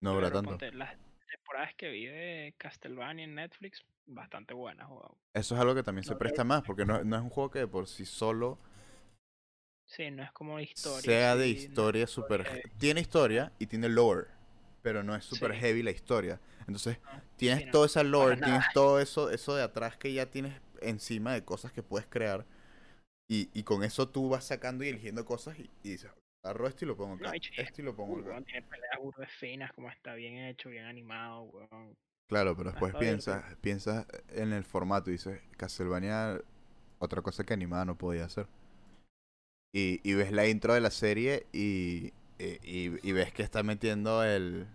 No 0.00 0.14
dura 0.14 0.30
tanto. 0.30 0.50
ponte, 0.50 0.72
las 0.72 0.96
temporadas 1.32 1.74
que 1.76 1.88
vi 1.90 2.06
de 2.06 2.54
Castlevania 2.58 3.24
en 3.24 3.34
Netflix, 3.34 3.82
bastante 4.06 4.54
buenas. 4.54 4.88
wow. 4.88 5.16
Eso 5.34 5.54
es 5.54 5.60
algo 5.60 5.74
que 5.74 5.82
también 5.82 6.04
se 6.04 6.16
presta 6.16 6.42
más, 6.44 6.62
porque 6.62 6.84
no, 6.86 7.04
no 7.04 7.16
es 7.16 7.22
un 7.22 7.28
juego 7.30 7.50
que 7.50 7.66
por 7.66 7.86
sí 7.86 8.04
solo 8.06 8.58
Sí, 9.86 10.10
no 10.10 10.24
es 10.24 10.32
como 10.32 10.58
historia. 10.58 11.20
sea 11.20 11.36
de 11.36 11.48
no 11.48 11.48
historia 11.48 12.06
super... 12.06 12.46
historia 12.46 12.62
Tiene 12.78 13.00
historia 13.00 13.52
y 13.58 13.66
tiene 13.66 13.88
lore, 13.88 14.26
pero 14.82 15.02
no 15.02 15.14
es 15.14 15.24
super 15.24 15.52
Sí. 15.52 15.54
heavy 15.54 15.82
la 15.82 15.90
historia. 15.90 16.40
Entonces, 16.60 16.98
tienes 17.36 17.64
sí, 17.64 17.70
toda 17.70 17.86
esa 17.86 18.02
lore, 18.02 18.36
tienes 18.36 18.72
todo 18.72 19.00
eso, 19.00 19.30
eso 19.30 19.54
de 19.54 19.62
atrás 19.62 19.96
que 19.96 20.12
ya 20.12 20.26
tienes 20.26 20.60
encima 20.80 21.32
de 21.34 21.44
cosas 21.44 21.72
que 21.72 21.82
puedes 21.82 22.06
crear. 22.08 22.46
Y, 23.28 23.50
y 23.54 23.64
con 23.64 23.84
eso 23.84 24.08
tú 24.08 24.28
vas 24.30 24.44
sacando 24.46 24.84
y 24.84 24.88
eligiendo 24.88 25.24
cosas 25.26 25.58
y, 25.58 25.70
y 25.84 25.90
dices, 25.90 26.10
agarro 26.42 26.68
esto 26.68 26.84
y 26.84 26.88
lo 26.88 26.96
pongo 26.96 27.14
acá, 27.14 27.30
No, 27.30 27.34
y 27.34 27.82
lo 27.82 27.94
pongo 27.96 28.18
acá. 28.18 28.28
weón, 28.28 28.44
tiene 28.44 28.62
peleas 28.62 28.98
burdas 29.00 29.30
finas, 29.32 29.72
como 29.72 29.88
está 29.90 30.14
bien 30.14 30.36
hecho, 30.36 30.68
bien 30.68 30.84
animado, 30.84 31.42
weón. 31.44 31.96
Claro, 32.26 32.56
pero 32.56 32.70
después 32.70 32.94
piensas, 32.96 33.44
piensas 33.60 34.06
en 34.30 34.52
el 34.52 34.64
formato 34.64 35.10
y 35.10 35.14
dices, 35.14 35.40
Castlevania, 35.56 36.40
otra 36.98 37.22
cosa 37.22 37.44
que 37.44 37.54
animada 37.54 37.84
no 37.86 37.98
podía 37.98 38.24
hacer. 38.26 38.48
y, 39.72 40.00
y 40.08 40.14
ves 40.14 40.32
la 40.32 40.46
intro 40.48 40.74
de 40.74 40.80
la 40.80 40.90
serie 40.90 41.46
y, 41.52 42.12
y, 42.38 42.58
y- 42.62 42.98
y 43.02 43.12
ves 43.12 43.32
que 43.32 43.42
está 43.42 43.62
metiendo 43.62 44.22
el... 44.24 44.66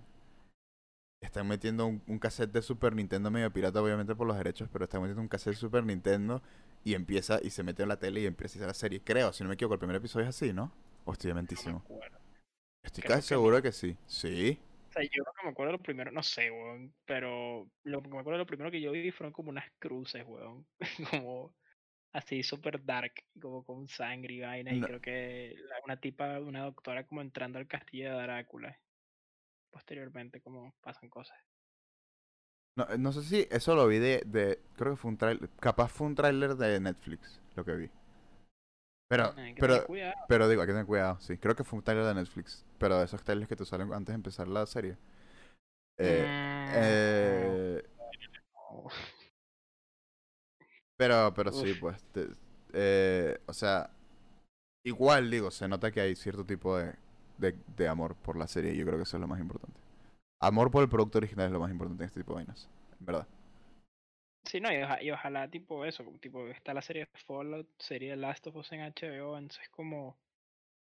Están 1.22 1.48
metiendo 1.48 1.86
un, 1.88 2.02
un 2.08 2.20
cassette 2.20 2.52
de 2.52 2.62
Super 2.62 2.96
Nintendo 2.96 3.30
medio 3.32 3.52
pirata, 3.52 3.82
obviamente 3.82 4.16
por 4.16 4.28
los 4.28 4.38
derechos, 4.38 4.70
pero 4.72 4.86
están 4.86 5.02
metiendo 5.02 5.22
un 5.22 5.28
cassette 5.28 5.54
de 5.56 5.60
Super 5.60 5.84
Nintendo 5.84 6.42
y 6.84 6.94
empieza 6.94 7.40
y 7.42 7.50
se 7.50 7.64
mete 7.64 7.84
en 7.84 7.90
la 7.90 7.98
tele 8.00 8.22
y 8.22 8.26
empieza 8.28 8.66
la 8.66 8.74
serie. 8.74 9.02
Creo, 9.04 9.34
si 9.34 9.44
no 9.44 9.50
me 9.50 9.56
equivoco, 9.56 9.74
el 9.76 9.80
primer 9.80 9.96
episodio 9.98 10.26
es 10.26 10.30
así, 10.36 10.54
¿no? 10.54 10.72
O 11.08 11.14
estoy 11.14 11.34
No 11.52 11.62
me 11.64 11.72
mentísimo. 11.74 11.84
acuerdo. 11.84 12.20
Estoy 12.84 13.04
creo 13.04 13.12
casi 13.12 13.22
que 13.26 13.28
seguro 13.28 13.58
de 13.58 13.64
que 13.64 13.72
sí. 13.72 13.98
Sí. 14.08 14.60
O 14.90 14.94
sea, 14.94 15.04
yo 15.04 15.24
creo 15.24 15.34
que 15.40 15.44
me 15.46 15.52
acuerdo 15.52 15.72
lo 15.74 15.82
primero, 15.84 16.12
no 16.12 16.24
sé, 16.24 16.50
weón, 16.52 16.94
pero 17.06 17.70
lo 17.84 18.02
que 18.02 18.10
me 18.10 18.20
acuerdo 18.20 18.40
lo 18.40 18.46
primero 18.46 18.72
que 18.72 18.82
yo 18.82 18.92
vi 18.92 19.12
fueron 19.12 19.34
como 19.34 19.50
unas 19.50 19.70
cruces, 19.80 20.24
weón, 20.26 20.66
como 21.12 21.56
así 22.14 22.44
súper 22.44 22.84
dark, 22.86 23.14
como 23.42 23.66
con 23.66 23.88
sangre 23.90 24.36
y 24.36 24.42
vaina, 24.42 24.76
y 24.76 24.84
creo 24.86 25.02
que 25.02 25.56
una 25.86 26.00
tipa, 26.00 26.40
una 26.42 26.64
doctora 26.66 27.06
como 27.08 27.22
entrando 27.22 27.60
al 27.60 27.68
castillo 27.68 28.12
de 28.18 28.24
Drácula. 28.24 28.80
Posteriormente 29.72 30.42
como 30.42 30.76
pasan 30.82 31.10
cosas. 31.10 31.38
No, 32.76 32.86
no 32.98 33.12
sé 33.12 33.24
si 33.24 33.48
eso 33.52 33.76
lo 33.76 33.88
vi 33.88 33.98
de, 33.98 34.22
de 34.26 34.60
creo 34.76 34.92
que 34.94 34.98
fue 34.98 35.12
un 35.12 35.18
trailer, 35.18 35.50
capaz 35.60 35.90
fue 35.90 36.08
un 36.08 36.16
tráiler 36.16 36.56
de 36.56 36.80
Netflix, 36.80 37.42
lo 37.56 37.66
que 37.66 37.76
vi. 37.76 37.90
Pero, 39.08 39.34
Hay 39.38 39.54
que 39.54 39.62
pero, 39.62 39.86
tener 39.86 40.16
pero 40.28 40.50
digo, 40.50 40.62
hay 40.62 40.68
que 40.68 40.74
tener 40.74 40.86
cuidado, 40.86 41.18
sí. 41.22 41.38
Creo 41.38 41.56
que 41.56 41.64
fue 41.64 41.78
un 41.80 41.84
tráiler 41.84 42.06
de 42.06 42.16
Netflix, 42.16 42.66
pero 42.78 43.00
de 43.00 43.06
esos 43.06 43.24
trailers 43.24 43.48
que 43.50 43.56
te 43.56 43.66
salen 43.66 43.94
antes 43.94 44.14
de 44.14 44.16
empezar 44.16 44.48
la 44.48 44.66
serie. 44.66 44.98
Eh, 45.98 46.28
Mm, 46.30 46.72
eh, 46.74 47.84
pero, 50.96 51.34
pero 51.36 51.52
sí, 51.52 51.74
pues, 51.74 52.02
te- 52.12 52.28
eh, 52.74 53.40
o 53.46 53.54
sea, 53.54 53.90
igual 54.86 55.32
digo, 55.32 55.52
se 55.52 55.68
nota 55.68 55.92
que 55.92 56.02
hay 56.02 56.16
cierto 56.16 56.46
tipo 56.46 56.78
de, 56.78 56.96
de, 57.38 57.56
de 57.78 57.88
amor 57.88 58.16
por 58.16 58.38
la 58.38 58.48
serie, 58.48 58.74
y 58.74 58.78
yo 58.78 58.86
creo 58.86 58.98
que 58.98 59.04
eso 59.04 59.18
es 59.18 59.22
lo 59.22 59.28
más 59.28 59.40
importante. 59.40 59.80
Amor 60.42 60.72
por 60.72 60.84
el 60.84 60.90
producto 60.90 61.20
original 61.20 61.48
es 61.48 61.54
lo 61.54 61.60
más 61.62 61.72
importante 61.72 62.04
en 62.04 62.08
este 62.08 62.22
tipo 62.22 62.34
de 62.34 62.38
vainas, 62.46 62.70
en 63.00 63.06
verdad. 63.08 63.28
Sí, 64.46 64.62
no, 64.62 64.72
y, 64.72 64.78
oja- 64.82 65.02
y 65.04 65.12
ojalá 65.12 65.50
tipo 65.50 65.86
eso, 65.86 66.06
como 66.06 66.20
tipo 66.20 66.48
está 66.48 66.74
la 66.74 66.82
serie 66.82 67.08
Fallout, 67.28 67.68
serie 67.80 68.16
Last 68.16 68.48
of 68.48 68.56
Us 68.56 68.72
en 68.72 68.82
HBO, 68.82 69.38
entonces 69.38 69.70
como 69.70 70.18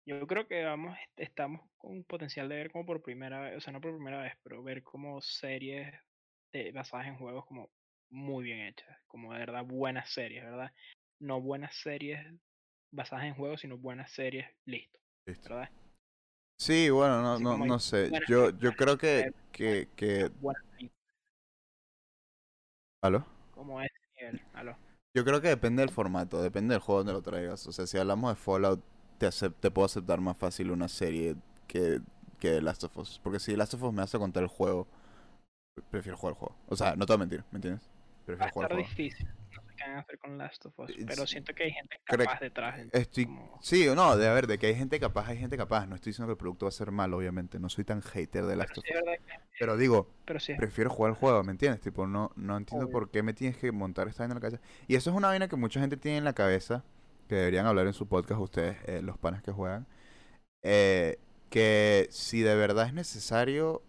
yo 0.06 0.26
creo 0.26 0.46
que 0.48 0.64
vamos, 0.64 0.96
est- 0.98 1.20
estamos 1.20 1.62
con 1.78 2.04
potencial 2.04 2.48
de 2.48 2.56
ver 2.56 2.72
como 2.72 2.86
por 2.86 3.02
primera 3.02 3.40
vez, 3.40 3.56
o 3.56 3.60
sea, 3.60 3.72
no 3.72 3.80
por 3.80 3.94
primera 3.94 4.22
vez, 4.22 4.34
pero 4.42 4.62
ver 4.62 4.82
como 4.82 5.20
series 5.22 5.94
de- 6.52 6.72
basadas 6.72 7.06
en 7.08 7.16
juegos 7.18 7.46
como 7.46 7.70
muy 8.10 8.44
bien 8.44 8.60
hechas, 8.60 8.98
como 9.08 9.32
de 9.32 9.40
verdad 9.40 9.64
buenas 9.64 10.10
series, 10.10 10.44
¿verdad? 10.44 10.72
No 11.20 11.40
buenas 11.40 11.74
series 11.76 12.20
basadas 12.92 13.26
en 13.26 13.34
juegos, 13.34 13.60
sino 13.60 13.78
buenas 13.78 14.10
series, 14.12 14.46
listo, 14.66 14.98
Listo. 15.26 15.50
¿verdad? 15.50 15.70
Sí, 16.58 16.90
bueno, 16.90 17.20
no, 17.22 17.38
no, 17.38 17.58
no 17.58 17.78
sé. 17.78 18.10
Yo, 18.28 18.50
yo 18.58 18.72
creo 18.76 18.96
que, 18.96 19.20
eh, 19.20 19.32
que, 19.52 19.88
que, 19.96 20.30
¿aló? 23.02 23.24
Como 23.64 23.80
ese 23.82 23.94
nivel, 24.20 24.42
aló. 24.54 24.76
Yo 25.14 25.24
creo 25.24 25.40
que 25.40 25.48
depende 25.48 25.80
del 25.82 25.90
formato, 25.90 26.42
depende 26.42 26.74
del 26.74 26.80
juego 26.80 27.00
donde 27.00 27.12
lo 27.12 27.22
traigas. 27.22 27.66
O 27.66 27.72
sea, 27.72 27.86
si 27.86 27.98
hablamos 27.98 28.32
de 28.32 28.36
Fallout, 28.36 28.82
te, 29.18 29.26
acep- 29.28 29.54
te 29.60 29.70
puedo 29.70 29.86
aceptar 29.86 30.20
más 30.20 30.36
fácil 30.36 30.70
una 30.72 30.88
serie 30.88 31.36
que, 31.68 32.00
que 32.40 32.60
Last 32.60 32.84
of 32.84 32.96
Us. 32.98 33.20
Porque 33.22 33.38
si 33.38 33.54
Last 33.56 33.74
of 33.74 33.82
Us 33.84 33.92
me 33.92 34.02
hace 34.02 34.18
contar 34.18 34.42
el 34.42 34.48
juego, 34.48 34.88
prefiero 35.90 36.16
jugar 36.18 36.34
el 36.34 36.38
juego. 36.38 36.56
O 36.68 36.76
sea, 36.76 36.96
no 36.96 37.06
te 37.06 37.12
voy 37.12 37.16
a 37.16 37.18
mentir, 37.26 37.44
¿me 37.50 37.56
entiendes? 37.58 37.88
Va 38.40 38.46
a 38.46 38.48
Prefiero 38.48 38.50
jugar 38.50 38.66
estar 38.66 38.70
el 38.70 38.74
juego. 38.74 38.90
difícil, 38.90 39.26
van 39.88 39.96
a 39.96 40.00
hacer 40.00 40.18
con 40.18 40.38
Last 40.38 40.66
of 40.66 40.78
Us, 40.78 40.92
pero 41.06 41.26
siento 41.26 41.54
que 41.54 41.64
hay 41.64 41.72
gente 41.72 42.00
capaz 42.04 42.40
detrás. 42.40 42.80
Estoy... 42.92 43.26
como- 43.26 43.58
Sí 43.62 43.86
o 43.88 43.94
no, 43.94 44.16
de 44.16 44.26
a 44.28 44.32
ver, 44.32 44.46
de 44.46 44.58
que 44.58 44.66
hay 44.66 44.74
gente 44.74 44.98
capaz, 45.00 45.28
hay 45.28 45.38
gente 45.38 45.56
capaz. 45.56 45.86
No 45.86 45.94
estoy 45.96 46.10
diciendo 46.10 46.28
que 46.28 46.32
el 46.32 46.38
producto 46.38 46.66
va 46.66 46.68
a 46.68 46.72
ser 46.72 46.90
malo, 46.90 47.16
obviamente. 47.18 47.58
No 47.58 47.68
soy 47.68 47.84
tan 47.84 48.02
hater 48.02 48.44
de 48.46 48.56
Last 48.56 48.76
of 48.78 48.84
Us. 48.84 49.18
Pero 49.58 49.76
digo, 49.76 50.10
pero 50.24 50.40
sí 50.40 50.52
es 50.52 50.58
prefiero 50.58 50.90
jugar 50.90 51.10
el 51.12 51.16
juego, 51.16 51.42
¿me 51.44 51.52
entiendes? 51.52 51.80
Tipo, 51.80 52.06
no, 52.06 52.32
no 52.36 52.56
entiendo 52.56 52.86
Obvio. 52.86 52.92
por 52.92 53.10
qué 53.10 53.22
me 53.22 53.34
tienes 53.34 53.56
que 53.56 53.70
montar 53.72 54.08
esta 54.08 54.22
vaina 54.24 54.32
en 54.32 54.36
la 54.36 54.40
cabeza. 54.50 54.62
Y 54.88 54.96
eso 54.96 55.10
es 55.10 55.16
una 55.16 55.28
vaina 55.28 55.48
que 55.48 55.56
mucha 55.56 55.80
gente 55.80 55.96
tiene 55.96 56.18
en 56.18 56.24
la 56.24 56.32
cabeza, 56.32 56.84
que 57.28 57.36
deberían 57.36 57.66
hablar 57.66 57.86
en 57.86 57.92
su 57.92 58.06
podcast 58.08 58.40
ustedes, 58.40 58.76
eh, 58.86 59.00
los 59.02 59.16
panas 59.18 59.42
que 59.42 59.52
juegan. 59.52 59.86
eh, 60.62 61.18
que 61.50 62.08
si 62.10 62.40
de 62.42 62.56
verdad 62.56 62.86
es 62.88 62.94
necesario 62.94 63.82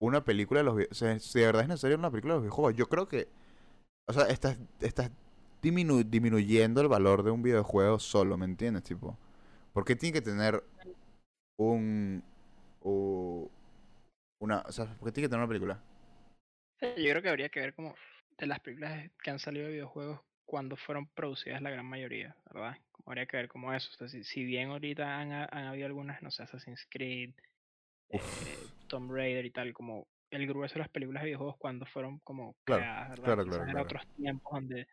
una 0.00 0.24
película 0.24 0.60
de 0.60 0.64
los 0.64 0.76
o 0.90 0.94
sea, 0.94 1.18
si 1.18 1.40
de 1.40 1.46
verdad 1.46 1.62
es 1.62 1.68
necesario 1.68 1.96
una 1.96 2.10
película 2.10 2.34
de 2.34 2.36
los 2.38 2.42
videojuegos, 2.44 2.76
yo 2.76 2.86
creo 2.88 3.08
que, 3.08 3.26
o 4.06 4.12
sea, 4.12 4.24
estás, 4.28 4.58
estás 4.80 5.10
diminu- 5.62 6.04
disminuyendo 6.04 6.80
el 6.80 6.88
valor 6.88 7.22
de 7.22 7.30
un 7.30 7.42
videojuego 7.42 7.98
solo, 7.98 8.36
¿me 8.36 8.44
entiendes? 8.46 8.82
Tipo, 8.84 9.18
¿por 9.72 9.84
qué 9.84 9.96
tiene 9.96 10.12
que 10.14 10.22
tener 10.22 10.62
un, 11.58 12.22
u- 12.82 13.48
una, 14.40 14.60
o 14.66 14.72
sea, 14.72 14.86
¿por 14.98 15.08
qué 15.08 15.12
tiene 15.12 15.26
que 15.26 15.30
tener 15.30 15.40
una 15.44 15.48
película? 15.48 15.82
Yo 16.80 16.94
creo 17.10 17.22
que 17.22 17.28
habría 17.28 17.48
que 17.48 17.60
ver 17.60 17.74
como 17.74 17.94
de 18.38 18.46
las 18.46 18.60
películas 18.60 19.10
que 19.22 19.30
han 19.30 19.38
salido 19.38 19.66
de 19.66 19.72
videojuegos 19.72 20.20
cuando 20.44 20.76
fueron 20.76 21.06
producidas 21.08 21.62
la 21.62 21.70
gran 21.70 21.86
mayoría, 21.86 22.36
¿verdad? 22.52 22.76
Como 22.92 23.10
habría 23.10 23.26
que 23.26 23.36
ver 23.38 23.48
como 23.48 23.72
eso. 23.72 23.90
O 23.92 23.96
sea, 23.96 24.08
si, 24.08 24.24
si 24.24 24.44
bien 24.44 24.70
ahorita 24.70 25.18
han, 25.18 25.32
ha- 25.32 25.48
han 25.50 25.66
habido 25.66 25.86
algunas, 25.86 26.22
no 26.22 26.30
sé, 26.30 26.42
Assassin's 26.42 26.86
Creed, 26.90 27.32
eh, 28.10 28.20
Tomb 28.88 29.10
Raider 29.12 29.44
y 29.46 29.50
tal, 29.50 29.72
como 29.72 30.06
el 30.34 30.46
grueso 30.46 30.74
de 30.74 30.80
las 30.80 30.90
películas 30.90 31.22
de 31.22 31.28
videojuegos 31.28 31.56
cuando 31.58 31.86
fueron 31.86 32.18
como 32.20 32.56
Claro, 32.64 32.86
creadas, 32.86 33.10
¿verdad? 33.10 33.38
claro, 33.38 33.44
claro, 33.46 33.68
claro. 33.70 33.82
otros 33.82 34.02
tiempos 34.16 34.52
donde 34.52 34.86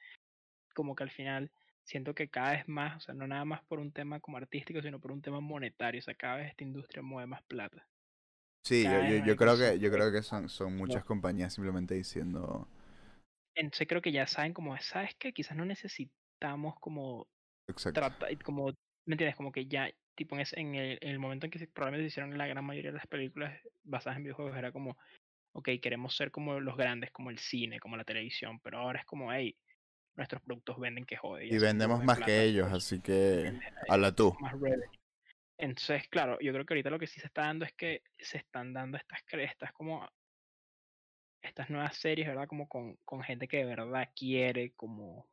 como 0.76 0.95
que 0.95 1.03
al 1.03 1.11
final 1.11 1.51
siento 1.84 2.15
que 2.15 2.30
cada 2.30 2.53
vez 2.53 2.68
más, 2.68 2.97
o 2.97 2.99
sea, 3.01 3.15
no 3.15 3.27
nada 3.27 3.45
más 3.45 3.63
por 3.65 3.80
un 3.80 3.91
tema 3.93 4.19
como 4.19 4.38
artístico, 4.38 4.81
sino 4.81 4.99
por 4.99 5.11
un 5.13 5.22
tema 5.22 5.39
monetario, 5.41 5.99
o 5.99 6.03
sea, 6.03 6.15
cada 6.15 6.38
vez 6.38 6.49
esta 6.51 6.63
industria 6.65 7.03
mueve 7.03 7.27
más 7.27 7.43
plata. 7.43 7.88
Sí, 8.63 8.89
yo, 8.89 8.99
Cada 8.99 9.01
yo, 9.01 9.18
yo 9.18 9.35
creo 9.35 9.57
que, 9.57 9.80
yo 9.80 9.91
creo 9.91 10.11
que 10.11 10.22
son, 10.23 10.49
son 10.49 10.76
muchas 10.77 11.03
compañías 11.05 11.53
simplemente 11.53 11.93
diciendo, 11.95 12.68
Entonces 13.55 13.88
creo 13.88 14.01
que 14.01 14.11
ya 14.11 14.27
saben 14.27 14.53
como, 14.53 14.77
¿sabes 14.80 15.15
qué? 15.19 15.34
Quizás 15.34 15.57
no 15.57 15.65
necesitamos 15.65 16.76
como 16.80 17.27
exacto. 17.68 18.01
trata, 18.01 18.31
y 18.31 18.38
como, 18.38 18.68
¿me 19.05 19.15
entiendes? 19.15 19.35
Como 19.38 19.51
que 19.51 19.68
ya, 19.68 19.89
tipo, 20.15 20.35
en, 20.35 20.41
ese- 20.41 20.59
en, 20.59 20.76
el, 20.76 20.99
en 21.01 21.09
el 21.11 21.19
momento 21.19 21.45
en 21.47 21.51
que 21.51 21.68
probablemente 21.68 22.09
se 22.09 22.13
hicieron 22.13 22.38
la 22.38 22.47
gran 22.47 22.65
mayoría 22.65 22.91
de 22.91 22.97
las 22.97 23.07
películas 23.07 23.59
basadas 23.84 24.18
en 24.18 24.23
videojuegos, 24.26 24.57
era 24.57 24.72
como, 24.72 24.97
ok, 25.53 25.69
queremos 25.82 26.15
ser 26.15 26.32
como 26.32 26.60
los 26.60 26.78
grandes, 26.78 27.11
como 27.11 27.30
el 27.30 27.40
cine, 27.40 27.80
como 27.80 27.98
la 27.98 28.03
televisión, 28.03 28.60
pero 28.60 28.80
ahora 28.80 28.99
es 28.99 29.06
como, 29.06 29.32
hey, 29.32 29.56
nuestros 30.15 30.41
productos 30.41 30.80
venden 30.80 31.06
que 31.06 31.18
jode. 31.18 31.45
Y 31.45 31.57
vendemos 31.57 32.03
más 32.03 32.18
plata, 32.18 32.32
que 32.32 32.44
ellos, 32.44 32.69
pues, 32.69 32.84
así 32.84 33.02
que 33.02 33.60
habla 33.88 34.14
tú. 34.14 34.36
más. 34.40 34.56
Entonces, 35.57 36.07
claro, 36.10 36.40
yo 36.41 36.52
creo 36.53 36.65
que 36.65 36.73
ahorita 36.73 36.90
lo 36.90 36.99
que 36.99 37.07
sí 37.07 37.19
se 37.19 37.28
está 37.28 37.44
dando 37.44 37.65
es 37.65 37.73
que 37.73 38.02
se 38.18 38.40
están 38.40 38.73
dando 38.73 38.98
estas 38.98 39.22
crestas 39.26 39.72
como 39.73 40.10
estas 41.41 41.69
nuevas 41.69 41.95
series, 41.98 42.28
¿verdad? 42.28 42.48
Como 42.48 42.68
con, 42.68 42.95
con 43.06 43.22
gente 43.22 43.48
que 43.48 43.57
de 43.57 43.65
verdad 43.65 44.10
quiere 44.15 44.72
como 44.73 45.28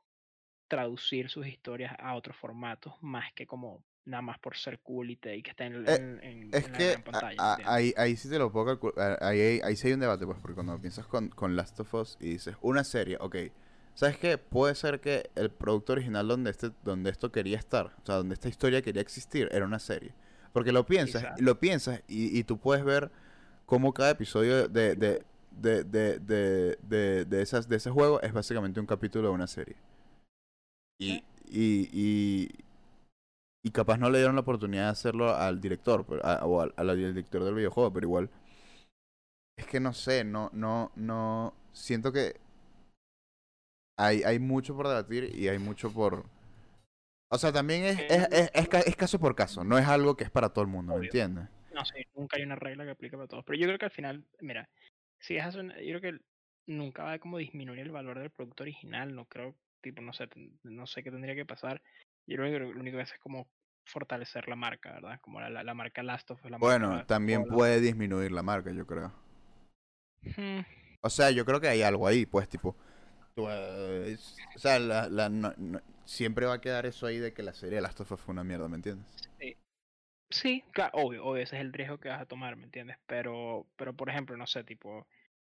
traducir 0.69 1.31
sus 1.31 1.47
historias 1.47 1.95
a 1.99 2.15
otros 2.15 2.37
formatos, 2.37 2.95
más 3.01 3.33
que 3.33 3.47
como 3.47 3.83
nada 4.09 4.23
más 4.23 4.39
por 4.39 4.57
ser 4.57 4.79
cool 4.81 5.11
y, 5.11 5.17
te- 5.17 5.37
y 5.37 5.43
que 5.43 5.51
esté 5.51 5.65
en, 5.67 5.75
Eh, 5.87 5.95
en- 5.97 6.25
en- 6.25 6.55
Es 6.55 6.65
en 6.67 6.73
la 6.73 6.79
que 6.79 6.89
gran 6.91 7.03
pantalla. 7.03 7.59
ahí, 7.67 7.95
ahí 7.97 8.17
sí 8.17 8.29
te 8.29 8.39
lo 8.39 8.51
puedo 8.51 8.67
calcu- 8.79 8.99
a- 8.99 9.27
ahí, 9.29 9.41
ahí, 9.41 9.61
ahí 9.63 9.77
sí 9.77 9.89
hay 9.89 9.93
un 9.95 10.01
debate, 10.01 10.25
pues, 10.27 10.39
porque 10.41 10.55
cuando 10.55 10.79
piensas 10.81 11.07
con, 11.07 11.29
con 11.29 11.57
Last 11.57 11.79
of 11.81 11.93
Us 11.95 12.17
y 12.21 12.31
dices, 12.31 12.57
una 12.63 12.85
serie, 12.85 13.17
ok, 13.21 13.37
¿sabes 13.95 14.17
qué? 14.17 14.39
Puede 14.39 14.75
ser 14.75 15.01
que 15.01 15.31
el 15.35 15.51
producto 15.51 15.93
original 15.93 16.27
donde, 16.27 16.51
este, 16.51 16.71
donde 16.85 17.11
esto 17.11 17.31
quería 17.31 17.59
estar, 17.59 17.87
o 18.03 18.07
sea, 18.07 18.17
donde 18.17 18.35
esta 18.35 18.49
historia 18.49 18.83
quería 18.83 19.03
existir, 19.03 19.49
era 19.53 19.65
una 19.67 19.79
serie. 19.79 20.13
Porque 20.53 20.73
lo 20.73 20.87
piensas, 20.87 21.23
Quizá. 21.23 21.35
lo 21.39 21.61
piensas 21.61 22.03
y, 22.09 22.37
y 22.39 22.45
tú 22.45 22.59
puedes 22.59 22.85
ver 22.85 23.11
cómo 23.67 23.93
cada 23.93 24.11
episodio 24.11 24.69
de, 24.69 24.95
de, 24.97 25.23
de, 25.51 25.85
de, 25.85 26.19
de, 26.19 26.79
de, 26.83 27.25
de 27.27 27.43
esas, 27.43 27.69
de 27.69 27.77
ese 27.77 27.91
juego 27.91 28.21
es 28.23 28.33
básicamente 28.33 28.81
un 28.81 28.87
capítulo 28.87 29.29
de 29.29 29.35
una 29.35 29.47
serie. 29.47 29.77
Y, 30.99 31.23
y, 31.51 31.89
y, 31.93 32.51
y 33.69 33.71
capaz 33.71 33.99
no 33.99 34.09
le 34.09 34.17
dieron 34.19 34.35
la 34.35 34.41
oportunidad 34.41 34.85
de 34.85 34.91
hacerlo 34.93 35.35
al 35.37 35.61
director 35.61 36.07
a- 36.25 36.47
o 36.47 36.63
al, 36.63 36.73
al 36.77 36.97
director 36.97 37.45
del 37.45 37.55
videojuego, 37.55 37.93
pero 37.93 38.07
igual. 38.07 38.31
Es 39.59 39.67
que 39.67 39.79
no 39.79 39.93
sé, 39.93 40.25
no, 40.25 40.49
no, 40.55 40.91
no. 40.97 41.53
Siento 41.73 42.11
que 42.11 42.37
hay, 43.99 44.23
hay 44.23 44.39
mucho 44.39 44.75
por 44.75 44.89
debatir 44.89 45.35
y 45.37 45.49
hay 45.49 45.59
mucho 45.59 45.93
por. 45.93 46.25
O 47.31 47.37
sea, 47.37 47.53
también 47.53 47.85
es, 47.85 47.99
es, 48.09 48.29
es, 48.33 48.51
es 48.55 48.69
ca- 48.71 48.81
es 48.81 48.97
caso 48.97 49.19
por 49.19 49.35
caso, 49.35 49.65
no 49.65 49.77
es 49.77 49.87
algo 49.87 50.17
que 50.17 50.25
es 50.25 50.31
para 50.31 50.49
todo 50.49 50.63
el 50.63 50.71
mundo, 50.71 50.93
¿me 50.93 51.01
Obvio. 51.01 51.09
entiendes? 51.09 51.47
No 51.75 51.85
sé, 51.85 52.07
nunca 52.15 52.39
hay 52.39 52.45
una 52.45 52.57
regla 52.57 52.87
que 52.87 52.93
aplique 52.93 53.17
para 53.17 53.29
todos. 53.29 53.45
Pero 53.45 53.59
yo 53.59 53.67
creo 53.67 53.79
que 53.79 53.85
al 53.85 53.91
final, 53.91 54.25
mira, 54.41 54.67
si 55.19 55.37
una- 55.37 55.79
yo 55.79 55.99
creo 55.99 56.01
que 56.01 56.21
nunca 56.67 57.05
va 57.05 57.13
a 57.13 57.19
como 57.19 57.37
disminuir 57.37 57.81
el 57.81 57.91
valor 57.91 58.19
del 58.19 58.31
producto 58.31 58.63
original. 58.63 59.15
No 59.15 59.27
creo, 59.27 59.55
tipo, 59.83 60.01
no 60.01 60.15
sé, 60.15 60.27
no 60.63 60.87
sé 60.87 61.03
qué 61.03 61.11
tendría 61.11 61.35
que 61.35 61.45
pasar. 61.45 61.83
Yo 62.27 62.37
creo 62.37 62.53
que 62.53 62.59
lo 62.75 62.81
único 62.81 62.97
que 62.99 63.03
hace 63.03 63.15
es 63.15 63.21
como 63.21 63.49
fortalecer 63.89 64.49
la 64.49 64.57
marca, 64.57 64.93
¿verdad? 64.93 65.21
Como 65.23 65.41
la, 65.41 65.51
la, 65.51 65.65
la 65.65 65.75
marca 65.75 66.03
Last 66.03 66.31
of 66.31 66.45
Us, 66.45 66.51
la 66.51 66.59
Bueno, 66.59 67.01
marca 67.01 67.07
también 67.07 67.47
puede 67.47 67.81
disminuir 67.81 68.33
la 68.33 68.43
marca, 68.43 68.71
yo 68.71 68.87
creo. 68.87 69.13
Hmm, 70.37 70.61
O 71.01 71.11
sea, 71.11 71.31
yo 71.31 71.45
creo 71.45 71.61
que 71.61 71.69
hay 71.69 71.83
algo 71.83 72.07
ahí, 72.07 72.27
pues, 72.27 72.49
tipo. 72.49 72.77
tú, 73.37 73.49
eh, 73.51 74.13
es- 74.15 74.43
o 74.55 74.59
sea, 74.61 74.79
la, 74.81 75.09
la- 75.11 75.29
no- 75.31 75.55
no- 75.59 75.81
siempre 76.07 76.47
va 76.47 76.55
a 76.55 76.61
quedar 76.63 76.87
eso 76.87 77.07
ahí 77.07 77.19
de 77.19 77.33
que 77.35 77.43
la 77.45 77.55
serie 77.55 77.77
de 77.77 77.83
Last 77.83 78.01
of 78.01 78.13
Us 78.13 78.21
fue 78.21 78.33
una 78.33 78.45
mierda, 78.45 78.69
¿me 78.69 78.77
entiendes? 78.77 79.07
Sí. 79.39 79.57
Sí, 80.31 80.65
claro, 80.73 80.93
obvio, 80.99 81.25
obvio, 81.27 81.43
ese 81.45 81.57
es 81.57 81.63
el 81.63 81.73
riesgo 81.73 81.99
que 82.01 82.09
vas 82.11 82.21
a 82.23 82.27
tomar, 82.27 82.57
¿me 82.57 82.65
entiendes? 82.65 82.99
Pero, 83.07 83.67
pero 83.77 83.95
por 83.97 84.11
ejemplo, 84.11 84.37
no 84.37 84.47
sé, 84.47 84.65
tipo, 84.65 85.09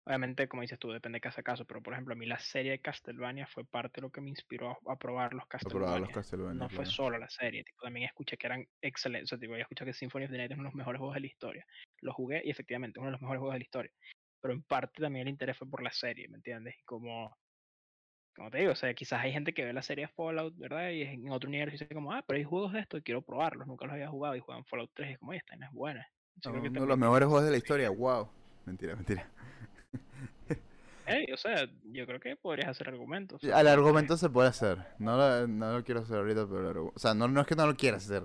obviamente, 0.07 0.47
como 0.47 0.61
dices 0.63 0.79
tú, 0.79 0.91
depende 0.91 1.17
de 1.17 1.21
caso 1.21 1.41
a 1.41 1.43
caso, 1.43 1.65
pero 1.65 1.83
por 1.83 1.93
ejemplo, 1.93 2.13
a 2.13 2.17
mí 2.17 2.25
la 2.25 2.39
serie 2.39 2.71
de 2.71 2.81
Castlevania 2.81 3.47
fue 3.47 3.65
parte 3.65 4.01
de 4.01 4.07
lo 4.07 4.11
que 4.11 4.21
me 4.21 4.29
inspiró 4.31 4.71
a, 4.71 4.93
a 4.93 4.97
probar 4.97 5.33
los 5.33 5.43
A 5.61 5.69
probar 5.69 6.01
los 6.01 6.09
Castlevania. 6.11 6.21
No 6.49 6.69
fue 6.69 6.85
solo 6.85 7.17
la 7.19 7.29
serie, 7.29 7.63
tipo, 7.63 7.81
también 7.83 8.07
escuché 8.07 8.37
que 8.37 8.47
eran 8.47 8.65
excelentes, 8.81 9.31
o 9.33 9.35
sea, 9.35 9.39
tipo, 9.39 9.55
yo 9.55 9.61
escuché 9.61 9.85
que 9.85 9.93
Symphony 9.93 10.25
of 10.25 10.31
the 10.31 10.37
Night 10.37 10.51
es 10.51 10.57
uno 10.57 10.63
de 10.65 10.69
los 10.69 10.75
mejores 10.75 10.99
juegos 10.99 11.15
de 11.15 11.21
la 11.21 11.27
historia. 11.27 11.65
Lo 12.01 12.13
jugué 12.13 12.41
y 12.45 12.49
efectivamente 12.51 12.99
es 12.99 13.01
uno 13.01 13.07
de 13.09 13.13
los 13.13 13.21
mejores 13.21 13.39
juegos 13.39 13.55
de 13.55 13.59
la 13.59 13.63
historia. 13.65 13.91
Pero 14.41 14.53
en 14.53 14.63
parte 14.63 15.01
también 15.01 15.27
el 15.27 15.31
interés 15.33 15.57
fue 15.57 15.69
por 15.69 15.83
la 15.83 15.91
serie, 15.91 16.27
¿me 16.29 16.37
entiendes? 16.37 16.75
Y 16.79 16.83
como, 16.83 17.37
como 18.35 18.51
te 18.51 18.59
digo, 18.59 18.71
o 18.73 18.75
sea, 18.75 18.93
quizás 18.93 19.21
hay 19.21 19.31
gente 19.33 19.53
que 19.53 19.65
ve 19.65 19.73
la 19.73 19.81
serie 19.81 20.05
de 20.07 20.13
Fallout, 20.13 20.55
¿verdad? 20.57 20.89
Y 20.91 21.01
en 21.03 21.29
otro 21.31 21.49
universo 21.49 21.73
dice 21.73 21.87
como, 21.93 22.13
ah, 22.13 22.23
pero 22.27 22.37
hay 22.37 22.43
juegos 22.43 22.73
de 22.73 22.79
esto 22.81 22.97
y 22.97 23.01
quiero 23.03 23.23
probarlos, 23.23 23.67
nunca 23.67 23.85
los 23.85 23.93
había 23.93 24.09
jugado 24.09 24.35
y 24.35 24.39
juegan 24.39 24.65
Fallout 24.65 24.91
3 24.93 25.09
y 25.09 25.13
es 25.13 25.19
como, 25.19 25.31
"Oye, 25.31 25.39
esta 25.39 25.53
vaina 25.53 25.67
es 25.67 25.73
buena. 25.73 26.07
Yo 26.35 26.51
creo 26.51 26.61
que 26.63 26.69
Uno 26.69 26.81
de 26.81 26.87
los 26.87 26.97
mejores 26.99 27.27
juegos 27.27 27.45
de 27.45 27.51
la 27.51 27.57
historia, 27.57 27.89
wow. 27.89 28.29
Mentira, 28.65 28.95
mentira. 28.95 29.31
Ey, 31.07 31.31
o 31.31 31.37
sea, 31.37 31.67
yo 31.85 32.05
creo 32.05 32.19
que 32.19 32.35
podrías 32.35 32.69
hacer 32.69 32.89
argumentos. 32.89 33.41
Al 33.43 33.67
argumento 33.67 34.17
se 34.17 34.29
puede 34.29 34.49
hacer. 34.49 34.77
No 34.99 35.15
lo, 35.17 35.47
no 35.47 35.73
lo 35.77 35.83
quiero 35.83 36.01
hacer 36.01 36.17
ahorita, 36.17 36.47
pero... 36.47 36.69
el 36.71 36.77
O 36.77 36.93
sea, 36.99 37.13
no, 37.13 37.27
no 37.27 37.41
es 37.41 37.47
que 37.47 37.55
no 37.55 37.65
lo 37.65 37.75
quieras 37.75 38.03
hacer, 38.05 38.23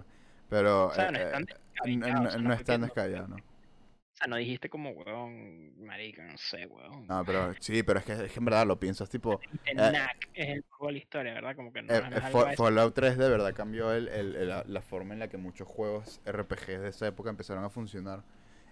pero... 0.48 0.86
O 0.88 0.92
sea, 0.92 1.10
no 1.10 1.18
eh, 1.18 1.22
es 1.22 1.30
tan 1.30 1.42
eh, 1.44 1.46
descabellado, 1.74 2.20
no, 2.20 2.28
o 2.28 2.30
sea, 2.30 2.40
no 2.40 2.48
no 2.48 2.52
es 2.54 2.56
fue 2.56 2.64
tan 2.64 2.80
no- 2.80 2.86
descabellado, 2.86 3.28
¿no? 3.28 3.36
O 3.36 4.16
sea, 4.16 4.26
no 4.26 4.36
dijiste 4.36 4.68
como, 4.68 4.90
weón, 4.90 5.84
marica, 5.84 6.22
no 6.24 6.36
sé, 6.38 6.66
weón. 6.66 7.06
No, 7.06 7.24
pero 7.24 7.54
sí, 7.60 7.82
pero 7.82 7.98
es 8.00 8.04
que, 8.04 8.12
es 8.12 8.32
que 8.32 8.38
en 8.38 8.44
verdad 8.44 8.66
lo 8.66 8.78
piensas, 8.78 9.08
tipo... 9.08 9.40
Dijiste, 9.40 9.70
eh, 9.70 9.74
Knack 9.74 10.28
es 10.34 10.48
el 10.50 10.64
juego 10.68 10.86
de 10.88 10.92
la 10.92 10.98
historia, 10.98 11.34
¿verdad? 11.34 11.56
Como 11.56 11.72
que 11.72 11.82
no, 11.82 11.94
Eh, 11.94 12.02
eh. 12.10 12.56
Fallout 12.56 12.94
3 12.94 13.16
de 13.16 13.28
verdad 13.28 13.54
cambió 13.54 13.92
el, 13.92 14.08
el- 14.08 14.36
el- 14.36 14.48
la, 14.48 14.64
la 14.66 14.82
forma 14.82 15.14
en 15.14 15.20
la 15.20 15.28
que 15.28 15.38
muchos 15.38 15.66
juegos 15.66 16.20
RPGs 16.26 16.80
de 16.82 16.88
esa 16.88 17.06
época 17.06 17.30
empezaron 17.30 17.64
a 17.64 17.70
funcionar 17.70 18.22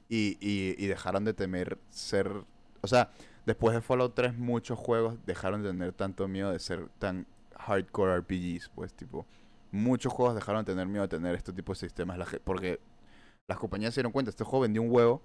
y, 0.09 0.37
y- 0.41 0.74
y 0.78 0.87
dejaron 0.89 1.24
de 1.24 1.32
temer 1.35 1.78
ser... 1.89 2.28
O 2.82 2.87
sea, 2.87 3.11
después 3.47 3.75
de 3.75 3.81
Fallout 3.83 4.15
3 4.15 4.37
muchos 4.37 4.79
juegos 4.79 5.19
dejaron 5.27 5.62
de 5.62 5.71
tener 5.71 5.93
tanto 5.93 6.29
miedo 6.29 6.51
de 6.51 6.59
ser 6.59 6.89
tan 6.99 7.27
hardcore 7.57 8.15
RPGs, 8.19 8.71
pues 8.71 8.95
tipo... 8.95 9.27
Muchos 9.73 10.12
juegos 10.12 10.35
dejaron 10.35 10.65
de 10.65 10.73
tener 10.73 10.89
miedo 10.89 11.03
de 11.03 11.09
tener 11.09 11.35
este 11.37 11.53
tipo 11.53 11.73
de 11.73 11.79
sistemas 11.79 12.19
la 12.19 12.27
porque 12.45 12.81
las 13.49 13.59
compañías 13.59 13.95
se 13.95 14.01
dieron 14.01 14.12
cuenta, 14.12 14.31
este 14.31 14.45
juego 14.45 14.62
vendió 14.62 14.83
un 14.83 14.91
huevo 14.91 15.23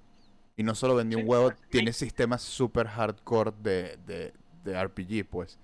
y 0.58 0.64
no 0.64 0.76
solo 0.76 0.96
vendió 0.96 1.20
un 1.20 1.30
huevo, 1.30 1.54
tiene 1.70 1.94
sistemas 1.94 2.42
super 2.42 2.88
hardcore 2.88 3.54
de, 3.62 3.98
de, 4.08 4.34
de 4.64 4.74
RPG, 4.82 5.26
pues. 5.30 5.60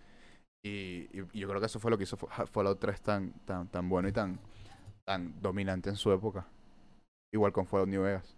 Y, 0.64 1.08
y- 1.18 1.28
y 1.34 1.40
yo 1.40 1.48
creo 1.50 1.60
que 1.60 1.68
eso 1.68 1.80
fue 1.80 1.92
lo 1.92 1.98
que 1.98 2.04
hizo 2.06 2.18
Fa- 2.18 2.46
Fallout 2.48 2.80
3 2.80 3.02
tan, 3.02 3.34
tan, 3.46 3.68
tan 3.70 3.90
bueno 3.90 4.10
y 4.10 4.12
tan, 4.14 4.40
tan 5.06 5.42
dominante 5.42 5.90
en 5.90 5.96
su 5.98 6.12
época. 6.12 6.48
Igual 7.34 7.54
con 7.54 7.68
Fallout 7.68 7.90
New 7.90 8.04
Vegas. 8.04 8.36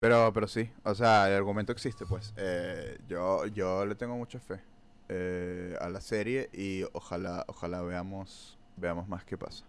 Pero, 0.00 0.32
pero 0.32 0.48
sí, 0.48 0.70
o 0.84 0.94
sea, 0.94 1.28
el 1.28 1.34
argumento 1.34 1.72
existe, 1.72 2.06
pues. 2.06 2.32
Eh, 2.38 2.98
yo, 3.06 3.46
yo 3.46 3.84
le 3.84 3.94
tengo 3.94 4.16
mucha 4.16 4.40
fe 4.40 4.60
eh, 5.08 5.76
a 5.78 5.88
la 5.90 6.00
serie 6.00 6.48
y 6.52 6.84
ojalá, 6.92 7.44
ojalá 7.48 7.82
veamos, 7.82 8.58
veamos 8.76 9.06
más 9.08 9.24
qué 9.24 9.36
pasa. 9.36 9.66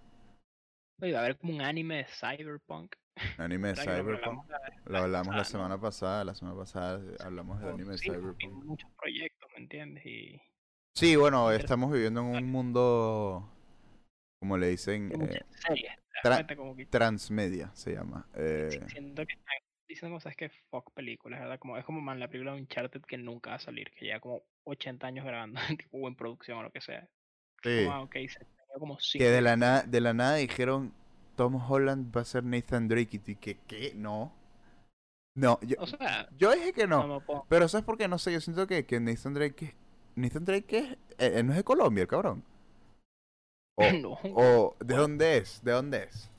Oye, 1.02 1.14
va 1.14 1.20
a 1.20 1.24
haber 1.24 1.38
como 1.38 1.54
un 1.54 1.62
anime 1.62 1.98
de 1.98 2.06
Cyberpunk. 2.06 2.96
Anime 3.38 3.70
de 3.70 3.76
Cyberpunk. 3.84 4.20
hablamos 4.24 4.48
la 4.48 4.60
vez 4.60 4.80
Lo 4.86 4.98
hablamos 5.00 5.36
la 5.36 5.44
semana 5.44 5.82
pasada, 5.82 6.24
la 6.24 6.36
semana 6.36 6.58
pasada 6.58 7.02
hablamos 7.20 7.60
del 7.60 7.70
anime 7.70 7.90
de 7.90 7.92
hay 7.94 7.98
Cyberpunk. 7.98 8.64
muchos 8.64 8.90
proyectos, 8.98 9.50
¿me 9.56 9.64
entiendes? 9.64 10.06
Y 10.06 10.42
Sí, 10.96 11.16
bueno, 11.16 11.52
estamos 11.52 11.92
viviendo 11.92 12.22
en 12.22 12.28
un 12.28 12.52
mundo, 12.52 13.50
como 14.40 14.58
le 14.58 14.68
dicen, 14.68 15.12
eh, 15.30 15.42
transmedia 16.90 17.72
se 17.74 17.94
llama. 17.94 18.28
Eh, 18.36 18.80
siento 18.88 19.26
que 19.26 19.34
están 19.34 19.56
diciendo 19.92 20.16
cosas 20.18 20.36
que 20.36 20.50
fuck 20.70 20.92
películas, 20.94 21.40
¿verdad? 21.42 21.60
Como, 21.60 21.78
es 21.78 21.86
como 21.86 22.02
man, 22.02 22.20
la 22.20 22.28
película 22.28 22.54
de 22.54 22.62
Uncharted 22.62 23.02
que 23.04 23.18
nunca 23.18 23.52
va 23.52 23.56
a 23.58 23.60
salir, 23.60 23.92
que 23.92 24.06
lleva 24.06 24.20
como 24.20 24.44
80 24.64 25.08
años 25.08 25.26
grabando, 25.26 25.60
tipo, 25.78 25.98
o 25.98 26.08
en 26.08 26.16
producción 26.16 26.60
o 26.60 26.64
lo 26.64 26.72
que 26.72 26.82
sea. 26.82 27.08
sí. 27.64 27.86
Como, 27.86 27.92
ah, 27.92 28.10
se 28.12 28.80
como 28.80 29.00
Que 29.00 29.02
5 29.02 29.26
de 29.26 29.42
la, 29.42 29.56
nada 29.58 29.84
de 29.84 30.02
la 30.02 30.14
nada 30.14 30.36
dijeron 30.36 30.94
Tom 31.36 31.56
Holland 31.56 32.16
va 32.16 32.22
a 32.22 32.26
ser 32.26 32.44
Nathan 32.44 32.88
Drake 32.88 33.18
y 33.18 33.20
tú, 33.20 33.40
que 33.40 33.58
qué 33.68 33.94
no. 33.96 34.34
No, 35.36 35.60
yo, 35.62 35.78
O 35.80 35.88
sea, 35.88 36.28
yo 36.38 36.52
dije 36.52 36.74
que 36.74 36.88
no, 36.88 37.24
Pero 37.50 37.68
¿sabes 37.68 37.86
por 37.86 37.98
qué? 37.98 38.08
No 38.08 38.18
sé, 38.18 38.34
yo 38.34 38.42
siento 38.42 38.68
que, 38.68 38.86
que 38.86 39.00
Nathan 39.00 39.34
Drake 39.34 39.66
es- 39.66 39.76
Nathan 40.16 40.46
Drake 40.46 40.78
es, 40.78 40.92
eh, 40.92 41.40
eh, 41.40 41.44
no 41.44 41.52
es 41.52 41.58
de 41.58 41.64
Colombia, 41.64 42.02
el 42.04 42.08
cabrón. 42.08 42.44
O, 43.78 43.92
no, 43.92 44.18
o 44.36 44.76
¿de 44.80 44.96
dónde 44.96 45.38
es? 45.38 45.64
¿De 45.64 45.72
dónde 45.72 46.04
es? 46.04 46.31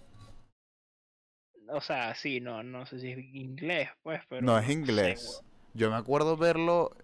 O 1.72 1.80
sea, 1.80 2.14
sí, 2.14 2.40
no, 2.40 2.62
no 2.62 2.86
sé 2.86 2.98
si 2.98 3.10
es 3.12 3.18
inglés, 3.18 3.88
pues, 4.02 4.20
pero 4.28 4.46
No 4.46 4.58
es 4.58 4.66
sé, 4.66 4.72
inglés. 4.72 5.24
weón. 5.28 5.44
Yo 5.74 5.90
me 5.90 5.96
acuerdo 5.96 6.36
verlo 6.36 6.94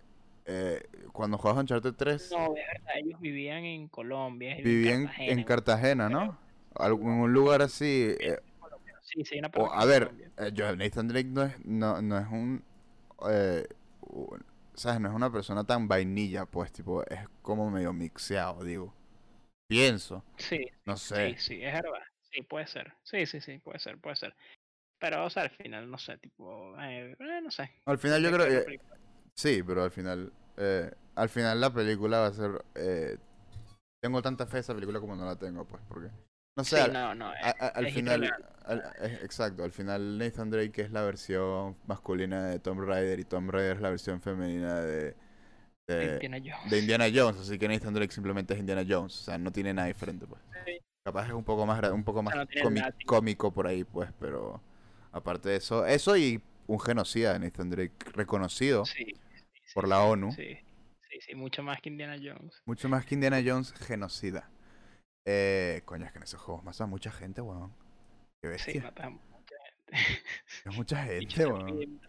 eh, 0.45 0.83
cuando 1.13 1.39
jugabas 1.39 1.61
Uncharted 1.63 1.95
3. 1.95 2.31
No, 2.31 2.47
es 2.47 2.67
verdad, 2.73 2.95
ellos 2.97 3.21
vivían 3.21 3.65
en 3.65 3.89
Colombia, 3.89 4.57
en 4.57 4.65
Vivía 4.65 4.95
en, 4.95 5.05
Cartagena, 5.05 5.33
en 5.33 5.39
en 5.39 5.45
Cartagena, 5.45 6.09
¿no? 6.09 6.39
Algún 6.75 7.33
lugar 7.33 7.63
así. 7.63 8.15
eh. 8.21 8.39
Sí, 9.03 9.25
sí, 9.25 9.39
una 9.39 9.51
o, 9.57 9.67
a 9.73 9.85
ver, 9.87 10.11
eh, 10.37 10.53
Nathan 10.77 11.09
Drake 11.09 11.29
no 11.29 11.43
es, 11.43 11.65
no, 11.65 12.03
no 12.03 12.19
es 12.19 12.27
un. 12.27 12.63
eh, 13.31 13.67
un- 14.03 14.45
¿Sabes? 14.75 15.01
No 15.01 15.09
es 15.09 15.15
una 15.15 15.33
persona 15.33 15.65
tan 15.65 15.89
vainilla, 15.89 16.45
pues, 16.47 16.71
tipo, 16.73 17.03
es 17.07 17.21
como 17.43 17.69
medio 17.71 17.93
mixeado, 17.93 18.63
digo. 18.63 18.95
Pienso, 19.67 20.23
Sí, 20.37 20.67
no 20.87 20.97
sé. 20.97 21.37
sí, 21.37 21.37
sí, 21.39 21.63
es 21.65 21.73
verdad. 21.73 22.01
Sí, 22.31 22.43
puede 22.43 22.67
ser. 22.67 22.93
Sí, 23.03 23.27
sí, 23.27 23.41
sí, 23.41 23.59
puede 23.59 23.79
ser, 23.79 23.99
puede 23.99 24.17
ser. 24.17 24.35
Pero, 25.01 25.25
o 25.25 25.31
sea, 25.31 25.45
al 25.45 25.51
final, 25.51 25.91
no 25.91 25.99
sé, 25.99 26.19
tipo, 26.19 26.75
eh, 26.81 27.15
eh, 27.19 27.41
no 27.43 27.51
sé. 27.51 27.71
Al 27.87 27.99
final 27.99 28.23
yo 28.23 28.33
creo 28.33 28.47
que. 28.47 28.81
Sí, 29.35 29.63
pero 29.63 29.85
al 29.85 29.91
final. 29.91 30.33
eh, 30.57 30.91
al 31.15 31.29
final 31.29 31.61
la 31.61 31.73
película 31.73 32.19
va 32.21 32.27
a 32.27 32.33
ser. 32.33 32.65
eh, 32.75 33.17
tengo 34.03 34.23
tanta 34.23 34.47
fe 34.47 34.59
en 34.59 34.61
esa 34.61 34.75
película 34.75 35.01
como 35.01 35.15
no 35.17 35.25
la 35.25 35.37
tengo, 35.37 35.65
pues, 35.65 35.83
porque. 35.89 36.09
No 36.57 36.65
sé, 36.65 36.77
Sí, 36.77 36.83
al- 36.83 36.93
no, 36.93 37.15
no. 37.15 37.29
a- 37.29 37.35
eh, 37.51 37.55
a- 37.61 37.67
al 37.69 37.87
final. 37.91 38.31
al- 38.65 38.93
exacto, 39.23 39.63
al 39.63 39.71
final 39.71 40.19
Nathan 40.19 40.51
Drake 40.51 40.83
es 40.83 40.91
la 40.91 41.03
versión 41.03 41.77
masculina 41.87 42.47
de 42.47 42.59
Tomb 42.59 42.81
Raider 42.81 43.21
y 43.21 43.25
Tomb 43.25 43.51
Raider 43.51 43.77
es 43.77 43.83
la 43.83 43.91
versión 43.91 44.21
femenina 44.21 44.81
de. 44.81 45.15
de, 45.89 46.05
Indiana 46.15 46.39
Jones. 46.39 46.71
de 46.71 46.79
Indiana 46.81 47.05
Jones, 47.15 47.41
así 47.41 47.59
que 47.59 47.69
Nathan 47.69 47.95
Drake 47.95 48.13
simplemente 48.13 48.55
es 48.55 48.61
Indiana 48.61 48.85
Jones, 48.87 49.21
o 49.21 49.25
sea, 49.25 49.39
no 49.39 49.53
tiene 49.53 49.73
nada 49.73 49.87
diferente, 49.87 50.27
pues. 50.27 50.43
Sí. 50.67 50.79
Capaz 51.07 51.27
es 51.29 51.33
un 51.33 51.45
poco 51.45 51.65
más 51.65 51.81
un 51.91 52.05
poco 52.05 52.23
más 52.23 52.35
no 52.35 52.45
cómico 53.07 53.53
por 53.53 53.67
ahí, 53.69 53.85
pues, 53.85 54.11
pero 54.19 54.61
aparte 55.13 55.49
de 55.51 55.57
eso, 55.57 55.87
eso 55.87 56.17
y 56.17 56.43
un 56.67 56.79
genocida 56.81 57.33
de 57.33 57.39
Nathan 57.41 57.71
Drake 57.71 57.97
reconocido 58.13 58.85
Sí, 58.85 59.05
sí, 59.05 59.15
sí, 59.15 59.75
por 59.75 59.89
la 59.89 60.03
ONU, 60.05 60.33
Sí, 60.33 60.57
sí, 61.11 61.21
sí, 61.21 61.35
mucho 61.35 61.63
más 61.63 61.81
que 61.81 61.89
Indiana 61.89 62.17
Jones. 62.17 62.61
mucho 62.67 62.89
más 62.89 63.05
que 63.07 63.15
Indiana 63.15 63.41
Jones, 63.45 63.73
genocida. 63.73 64.51
Eh, 65.27 65.83
coño, 65.85 66.07
es 66.07 66.13
que 66.13 66.19
en 66.19 66.25
esos 66.25 66.41
juegos 66.41 66.65
mata 66.65 66.87
mucha 66.87 67.11
gente, 67.11 67.41
weón. 67.41 67.73
Qué 68.43 68.57
Sí, 68.59 68.73
bestia. 68.73 68.83
matamos 68.83 69.23
mucha 69.31 69.55
gente. 69.65 69.93
es 70.67 70.77
mucha 70.77 70.97
gente, 71.05 71.47
weón. 71.47 72.01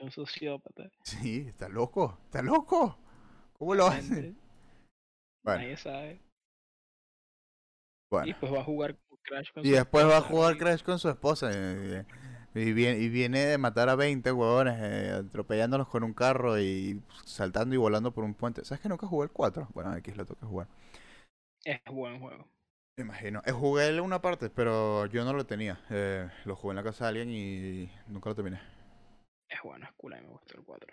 un 0.00 0.10
sociópata. 0.10 0.90
Sí, 1.04 1.46
está 1.48 1.68
loco, 1.68 2.18
está 2.24 2.42
loco. 2.42 2.98
¿Cómo 3.54 3.74
lo 3.76 3.86
hace? 3.86 4.34
Bueno, 5.44 5.60
Nadie 5.62 5.76
sabe. 5.76 6.12
Y 6.14 6.20
bueno. 8.10 8.26
después 8.26 8.52
va 8.52 8.60
a 8.60 8.64
jugar 8.64 8.98
Crash 9.22 9.52
con 9.52 9.64
Y 9.64 9.68
su 9.68 9.74
después 9.74 10.04
va 10.06 10.16
a 10.18 10.20
jugar 10.20 10.56
y- 10.56 10.58
Crash 10.58 10.82
con 10.82 10.98
su 10.98 11.08
esposa. 11.08 11.50
Y 12.54 12.72
viene, 12.72 12.98
y 12.98 13.08
viene 13.08 13.46
de 13.46 13.58
matar 13.58 13.88
a 13.88 13.94
20 13.94 14.30
huevones, 14.32 14.76
eh, 14.78 15.22
atropellándolos 15.26 15.88
con 15.88 16.02
un 16.04 16.12
carro 16.12 16.60
y 16.60 17.02
saltando 17.24 17.74
y 17.74 17.78
volando 17.78 18.12
por 18.12 18.24
un 18.24 18.34
puente. 18.34 18.64
¿Sabes 18.64 18.80
que 18.80 18.88
nunca 18.88 19.06
jugué 19.06 19.24
el 19.24 19.32
4? 19.32 19.68
Bueno, 19.72 19.90
aquí 19.90 20.12
lo 20.12 20.26
toca 20.26 20.46
jugar. 20.46 20.68
Es 21.64 21.80
buen 21.90 22.20
juego. 22.20 22.46
Me 22.98 23.04
imagino. 23.04 23.40
Eh, 23.46 23.52
jugué 23.52 23.98
una 24.00 24.20
parte, 24.20 24.50
pero 24.50 25.06
yo 25.06 25.24
no 25.24 25.32
lo 25.32 25.46
tenía. 25.46 25.80
Eh, 25.90 26.28
lo 26.44 26.56
jugué 26.56 26.72
en 26.72 26.76
la 26.76 26.82
casa 26.82 27.04
de 27.04 27.08
alguien 27.08 27.30
y 27.30 27.90
nunca 28.08 28.28
lo 28.30 28.34
terminé. 28.34 28.60
Es 29.48 29.60
bueno, 29.62 29.86
es 29.86 29.92
cool, 29.96 30.12
a 30.14 30.16
mí 30.16 30.26
me 30.26 30.32
gustó 30.32 30.56
el 30.58 30.64
4. 30.64 30.92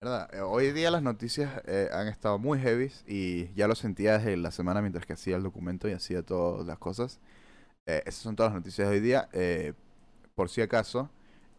¿Verdad? 0.00 0.32
Eh, 0.32 0.40
hoy 0.40 0.70
día 0.70 0.92
las 0.92 1.02
noticias 1.02 1.60
eh, 1.66 1.88
han 1.92 2.06
estado 2.06 2.38
muy 2.38 2.60
heavy 2.60 2.92
y 3.06 3.52
ya 3.54 3.66
lo 3.66 3.74
sentía 3.74 4.18
desde 4.18 4.36
la 4.36 4.52
semana 4.52 4.80
mientras 4.80 5.04
que 5.06 5.14
hacía 5.14 5.36
el 5.36 5.42
documento 5.42 5.88
y 5.88 5.92
hacía 5.92 6.22
todas 6.22 6.66
las 6.66 6.78
cosas. 6.78 7.20
Esas 7.86 8.16
son 8.16 8.36
todas 8.36 8.52
las 8.52 8.60
noticias 8.60 8.88
de 8.88 8.94
hoy 8.94 9.00
día. 9.00 9.28
Eh, 9.32 9.72
por 10.38 10.50
si 10.50 10.60
acaso, 10.60 11.10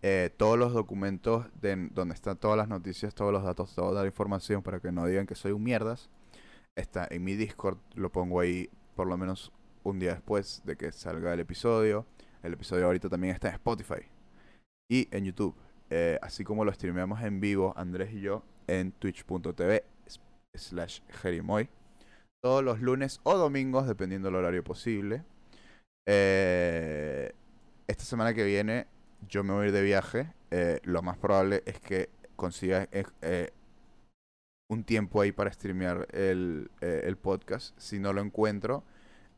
eh, 0.01 0.29
todos 0.37 0.57
los 0.57 0.71
documentos 0.71 1.47
de, 1.59 1.89
donde 1.91 2.15
están 2.15 2.37
todas 2.37 2.55
las 2.55 2.69
noticias, 2.69 3.13
todos 3.13 3.33
los 3.33 3.43
datos, 3.43 3.75
toda 3.75 4.03
la 4.03 4.07
información 4.07 4.63
para 4.63 4.79
que 4.79 4.89
no 4.89 5.05
digan 5.05 5.27
que 5.27 5.35
soy 5.35 5.51
un 5.51 5.61
mierdas, 5.61 6.09
está 6.77 7.05
en 7.11 7.25
mi 7.25 7.35
Discord. 7.35 7.77
Lo 7.95 8.09
pongo 8.09 8.39
ahí 8.39 8.69
por 8.95 9.07
lo 9.07 9.17
menos 9.17 9.51
un 9.83 9.99
día 9.99 10.13
después 10.13 10.61
de 10.63 10.77
que 10.77 10.93
salga 10.93 11.33
el 11.33 11.41
episodio. 11.41 12.05
El 12.41 12.53
episodio 12.53 12.85
ahorita 12.85 13.09
también 13.09 13.33
está 13.33 13.49
en 13.49 13.55
Spotify 13.55 14.07
y 14.89 15.09
en 15.11 15.25
YouTube. 15.25 15.57
Eh, 15.89 16.17
así 16.21 16.45
como 16.45 16.63
lo 16.63 16.71
streameamos 16.71 17.21
en 17.21 17.41
vivo 17.41 17.73
Andrés 17.75 18.13
y 18.13 18.21
yo 18.21 18.45
en 18.67 18.93
twitch.tv 18.93 19.83
slash 20.53 21.01
todos 22.41 22.63
los 22.63 22.79
lunes 22.79 23.19
o 23.23 23.35
domingos, 23.35 23.87
dependiendo 23.87 24.29
del 24.29 24.35
horario 24.35 24.63
posible. 24.63 25.25
Eh, 26.07 27.33
esta 27.89 28.03
semana 28.03 28.33
que 28.33 28.43
viene 28.43 28.85
yo 29.27 29.43
me 29.43 29.53
voy 29.53 29.65
a 29.65 29.67
ir 29.67 29.73
de 29.73 29.81
viaje. 29.81 30.33
Eh, 30.51 30.79
lo 30.83 31.01
más 31.01 31.17
probable 31.17 31.63
es 31.65 31.79
que 31.79 32.09
consiga 32.35 32.87
eh, 32.91 33.03
eh, 33.21 33.51
un 34.69 34.83
tiempo 34.83 35.21
ahí 35.21 35.31
para 35.31 35.51
streamear 35.51 36.07
el, 36.11 36.71
eh, 36.81 37.01
el 37.05 37.17
podcast. 37.17 37.77
Si 37.79 37.99
no 37.99 38.13
lo 38.13 38.21
encuentro, 38.21 38.83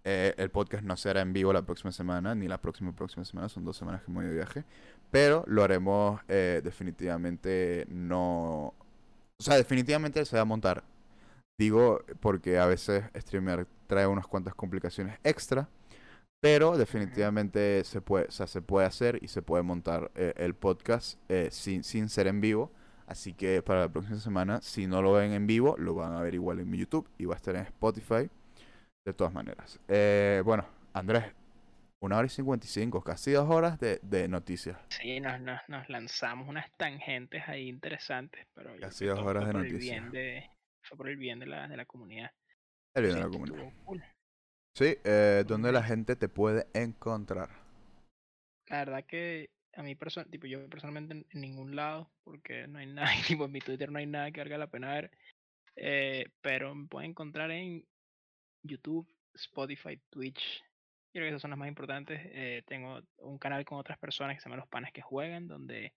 el 0.03 0.49
podcast 0.49 0.83
no 0.83 0.97
será 0.97 1.21
en 1.21 1.31
vivo 1.31 1.53
la 1.53 1.61
próxima 1.61 1.91
semana, 1.91 2.33
ni 2.33 2.47
la 2.47 2.59
próxima 2.59 2.91
próxima 2.91 3.23
semana. 3.23 3.49
Son 3.49 3.63
dos 3.63 3.77
semanas 3.77 4.01
que 4.01 4.11
me 4.11 4.17
voy 4.17 4.25
de 4.25 4.33
viaje. 4.33 4.65
Pero 5.11 5.43
lo 5.47 5.63
haremos 5.63 6.19
definitivamente 6.27 7.85
no... 7.87 8.73
O 9.39 9.43
sea, 9.43 9.57
definitivamente 9.57 10.25
se 10.25 10.35
va 10.37 10.41
a 10.41 10.45
montar. 10.45 10.83
Digo 11.59 12.03
porque 12.19 12.57
a 12.57 12.65
veces 12.65 13.03
streamear 13.15 13.67
trae 13.85 14.07
unas 14.07 14.25
cuantas 14.25 14.55
complicaciones 14.55 15.19
extra. 15.23 15.69
Pero 16.41 16.75
definitivamente 16.75 17.83
se 17.83 18.01
puede, 18.01 18.25
o 18.25 18.31
sea, 18.31 18.47
se 18.47 18.63
puede 18.63 18.87
hacer 18.87 19.19
y 19.21 19.27
se 19.27 19.43
puede 19.43 19.61
montar 19.61 20.11
eh, 20.15 20.33
el 20.37 20.55
podcast 20.55 21.19
eh, 21.29 21.49
sin, 21.51 21.83
sin 21.83 22.09
ser 22.09 22.25
en 22.25 22.41
vivo. 22.41 22.71
Así 23.05 23.33
que 23.33 23.61
para 23.61 23.81
la 23.81 23.89
próxima 23.89 24.17
semana, 24.17 24.61
si 24.61 24.87
no 24.87 25.01
lo 25.03 25.13
ven 25.13 25.33
en 25.33 25.45
vivo, 25.45 25.75
lo 25.77 25.93
van 25.93 26.13
a 26.13 26.21
ver 26.21 26.33
igual 26.33 26.59
en 26.59 26.69
mi 26.69 26.79
YouTube 26.79 27.07
y 27.19 27.25
va 27.25 27.35
a 27.35 27.37
estar 27.37 27.55
en 27.55 27.61
Spotify. 27.63 28.29
De 29.05 29.13
todas 29.13 29.33
maneras. 29.33 29.79
Eh, 29.87 30.41
bueno, 30.45 30.65
Andrés, 30.93 31.25
una 32.01 32.17
hora 32.17 32.25
y 32.25 32.29
55, 32.29 33.03
casi 33.03 33.31
dos 33.31 33.49
horas 33.49 33.79
de, 33.79 33.99
de 34.01 34.27
noticias. 34.27 34.77
Sí, 34.89 35.19
nos, 35.19 35.39
nos, 35.41 35.59
nos 35.67 35.89
lanzamos 35.89 36.49
unas 36.49 36.71
tangentes 36.77 37.43
ahí 37.47 37.67
interesantes, 37.67 38.47
pero 38.55 38.75
Casi 38.79 39.05
dos 39.05 39.19
horas 39.19 39.45
de 39.45 39.53
noticias. 39.53 39.81
bien 39.81 40.11
de, 40.11 40.49
fue 40.81 40.97
por 40.97 41.09
el 41.09 41.17
bien 41.17 41.39
de 41.39 41.45
la, 41.45 41.67
de 41.67 41.77
la 41.77 41.85
comunidad. 41.85 42.31
El 42.95 43.03
bien 43.03 43.15
de 43.15 43.21
la 43.21 43.29
comunidad. 43.29 43.73
cool. 43.85 44.03
Sí, 44.75 44.95
eh, 45.03 45.43
¿dónde 45.47 45.71
la 45.71 45.83
gente 45.83 46.15
te 46.15 46.29
puede 46.29 46.67
encontrar? 46.73 47.49
La 48.67 48.79
verdad 48.79 49.05
que 49.05 49.49
a 49.73 49.83
mí 49.83 49.95
perso- 49.95 50.29
tipo 50.29 50.47
yo 50.47 50.67
personalmente 50.69 51.13
en, 51.13 51.25
en 51.31 51.41
ningún 51.41 51.75
lado, 51.75 52.11
porque 52.23 52.67
no 52.67 52.79
hay 52.79 52.87
nada, 52.87 53.09
tipo 53.27 53.45
en 53.45 53.51
mi 53.51 53.59
Twitter 53.59 53.91
no 53.91 53.99
hay 53.99 54.05
nada 54.07 54.31
que 54.31 54.39
valga 54.41 54.57
la 54.57 54.67
pena 54.69 54.93
ver. 54.93 55.11
eh, 55.75 56.25
pero 56.41 56.75
me 56.75 56.87
pueden 56.87 57.11
encontrar 57.11 57.51
en 57.51 57.85
YouTube, 58.63 59.07
Spotify, 59.35 59.99
Twitch. 60.09 60.63
Creo 61.13 61.25
que 61.25 61.29
esas 61.29 61.41
son 61.41 61.51
las 61.51 61.59
más 61.59 61.67
importantes. 61.69 62.21
eh, 62.25 62.63
tengo 62.67 63.01
un 63.17 63.37
canal 63.39 63.65
con 63.65 63.79
otras 63.79 63.97
personas 63.99 64.35
que 64.35 64.41
se 64.41 64.49
llama 64.49 64.61
Los 64.61 64.69
Panes 64.69 64.93
que 64.93 65.01
Juegan, 65.01 65.47
donde 65.47 65.93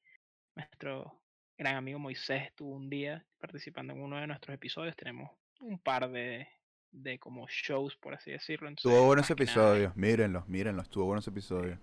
nuestro 0.57 1.23
gran 1.59 1.77
amigo 1.77 1.99
Moisés 1.99 2.45
estuvo 2.49 2.75
un 2.75 2.91
día 2.91 3.25
participando 3.39 3.93
en 3.95 4.03
uno 4.03 4.17
de 4.19 4.27
nuestros 4.27 4.55
episodios. 4.55 4.97
Tenemos 4.97 5.31
un 5.61 5.79
par 5.81 6.11
de, 6.11 6.49
de 6.95 7.19
como 7.19 7.47
shows, 7.49 7.97
por 7.97 8.15
así 8.15 8.31
decirlo. 8.31 8.69
entonces, 8.69 8.91
Estuvo 8.91 9.07
buenos 9.07 9.27
que 9.27 9.33
episodios, 9.35 9.97
mírenlos, 9.97 10.49
mírenlos, 10.49 10.85
estuvo 10.85 11.07
buenos 11.07 11.27
episodios. 11.29 11.79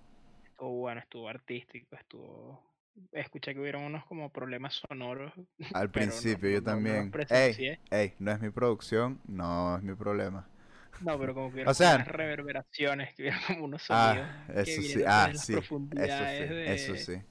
Estuvo 0.46 0.80
bueno, 0.80 1.02
estuvo 1.02 1.28
artístico, 1.28 1.96
estuvo... 1.96 2.72
Escuché 3.14 3.54
que 3.54 3.60
hubieron 3.62 3.84
unos 3.84 4.06
como 4.06 4.30
problemas 4.32 4.76
sonoros. 4.90 5.34
Al 5.74 5.86
no- 5.88 5.92
principio 5.92 6.50
yo 6.50 6.62
no- 6.62 6.62
no- 6.62 6.66
también. 6.66 7.12
ey, 7.90 8.14
no 8.20 8.32
es 8.32 8.42
mi 8.42 8.50
producción, 8.50 9.20
no 9.26 9.78
es 9.78 9.84
mi 9.84 9.96
problema. 9.96 10.48
No, 11.00 11.18
pero 11.18 11.34
como 11.34 11.48
que 11.50 11.54
hubieron 11.56 11.74
como 11.74 11.74
sea, 11.74 11.96
unas 11.96 12.08
reverberaciones, 12.08 13.16
que 13.16 13.24
hubieron 13.24 13.42
como 13.48 13.66
unos 13.66 13.86
Ah, 13.90 14.14
sonidos 14.48 14.66
que 14.66 14.74
eso 14.74 14.82
sí, 14.82 14.88
vienen 14.88 15.08
ah, 15.08 15.28
las 15.34 15.46
sí, 15.46 15.54
eso 15.54 16.48
sí, 16.48 16.54
de... 16.54 16.74
eso 16.74 16.96
sí. 16.98 17.22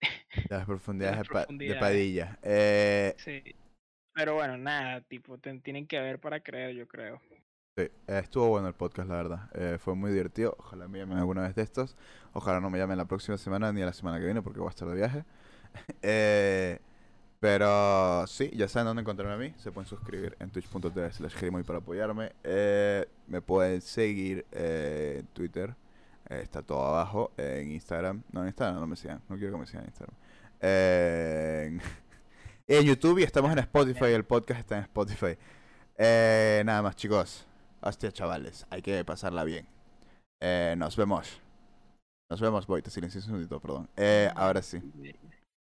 De 0.48 0.56
las 0.56 0.66
profundidades 0.66 1.18
de, 1.18 1.74
las. 1.74 1.80
Padilla. 1.80 2.38
Eh, 2.42 3.14
Sí. 3.16 3.42
Pero 4.14 4.34
bueno, 4.34 4.56
nada, 4.56 5.00
tipo, 5.02 5.38
ten- 5.38 5.60
tienen 5.60 5.86
que 5.86 5.98
ver 6.00 6.20
para 6.20 6.40
creer, 6.40 6.74
yo 6.74 6.86
creo. 6.86 7.20
sí, 7.76 7.88
estuvo 8.06 8.48
bueno 8.48 8.68
el 8.68 8.74
podcast, 8.74 9.08
la 9.08 9.16
verdad. 9.16 9.50
Eh, 9.54 9.78
fue 9.78 9.94
muy 9.94 10.12
divertido. 10.12 10.56
Ojalá 10.58 10.86
me 10.88 10.98
llamen 10.98 11.18
alguna 11.18 11.42
vez 11.42 11.54
de 11.56 11.62
estos. 11.62 11.96
Ojalá 12.32 12.60
no 12.60 12.70
me 12.70 12.78
llamen 12.78 12.96
la 12.98 13.06
próxima 13.06 13.36
semana 13.38 13.72
ni 13.72 13.80
la 13.80 13.92
semana 13.92 14.18
que 14.18 14.24
viene 14.26 14.42
porque 14.42 14.60
voy 14.60 14.68
a 14.68 14.70
estar 14.70 14.88
de 14.88 14.94
viaje. 14.96 15.24
Eh, 16.02 16.78
pero 17.40 18.26
sí, 18.28 18.50
ya 18.54 18.68
saben 18.68 18.86
dónde 18.86 19.02
encontrarme 19.02 19.34
a 19.34 19.36
mí. 19.36 19.54
Se 19.58 19.72
pueden 19.72 19.88
suscribir 19.88 20.36
en 20.38 20.50
twitch.tv 20.50 21.12
slash 21.12 21.34
para 21.66 21.78
apoyarme. 21.80 22.32
Eh, 22.44 23.06
me 23.26 23.42
pueden 23.42 23.80
seguir 23.82 24.46
eh, 24.52 25.16
en 25.20 25.26
Twitter. 25.26 25.74
Eh, 26.30 26.40
está 26.42 26.62
todo 26.62 26.86
abajo. 26.86 27.32
En 27.36 27.72
Instagram. 27.72 28.22
No, 28.32 28.42
en 28.42 28.46
Instagram 28.48 28.80
no 28.80 28.86
me 28.86 28.96
sigan. 28.96 29.20
No 29.28 29.36
quiero 29.36 29.52
que 29.54 29.58
me 29.58 29.66
sigan 29.66 29.82
en 29.82 29.88
Instagram. 29.88 30.16
En, 30.60 31.80
en 32.66 32.84
YouTube 32.84 33.18
y 33.18 33.22
estamos 33.22 33.52
en 33.52 33.58
Spotify. 33.58 34.06
El 34.06 34.24
podcast 34.24 34.60
está 34.60 34.76
en 34.78 34.82
Spotify. 34.84 35.36
Eh, 35.96 36.62
nada 36.64 36.82
más, 36.82 36.96
chicos. 36.96 37.46
Hostia, 37.80 38.10
chavales. 38.12 38.66
Hay 38.70 38.82
que 38.82 39.04
pasarla 39.04 39.44
bien. 39.44 39.66
Eh, 40.40 40.74
nos 40.76 40.96
vemos. 40.96 41.40
Nos 42.30 42.40
vemos. 42.40 42.66
Voy, 42.66 42.82
te 42.82 42.90
silencio 42.90 43.18
un 43.20 43.24
segundito, 43.24 43.60
perdón. 43.60 43.88
Eh, 43.96 44.30
ahora 44.34 44.62
sí. 44.62 44.80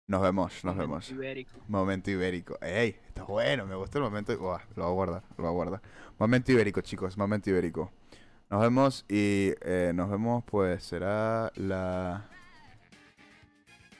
Nos 0.06 0.22
vemos, 0.22 0.64
nos 0.64 0.74
Momento 0.74 0.80
vemos. 0.90 1.10
ibérico. 1.10 1.58
Momento 1.68 2.10
ibérico. 2.10 2.58
Ey, 2.62 2.96
está 3.06 3.24
bueno, 3.24 3.66
me 3.66 3.74
gusta 3.74 3.98
el 3.98 4.04
momento. 4.04 4.32
Lo 4.32 4.38
voy 4.38 4.58
a 4.84 4.88
guardar, 4.88 5.22
lo 5.36 5.44
voy 5.44 5.48
a 5.48 5.50
guardar. 5.50 5.82
Momento 6.18 6.50
ibérico, 6.52 6.80
chicos, 6.80 7.18
momento 7.18 7.50
ibérico. 7.50 7.92
Nos 8.48 8.62
vemos 8.62 9.04
y 9.06 9.52
eh, 9.60 9.92
nos 9.94 10.08
vemos, 10.08 10.42
pues 10.46 10.82
será 10.82 11.52
la 11.56 12.26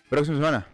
próxima 0.08 0.38
semana. 0.38 0.66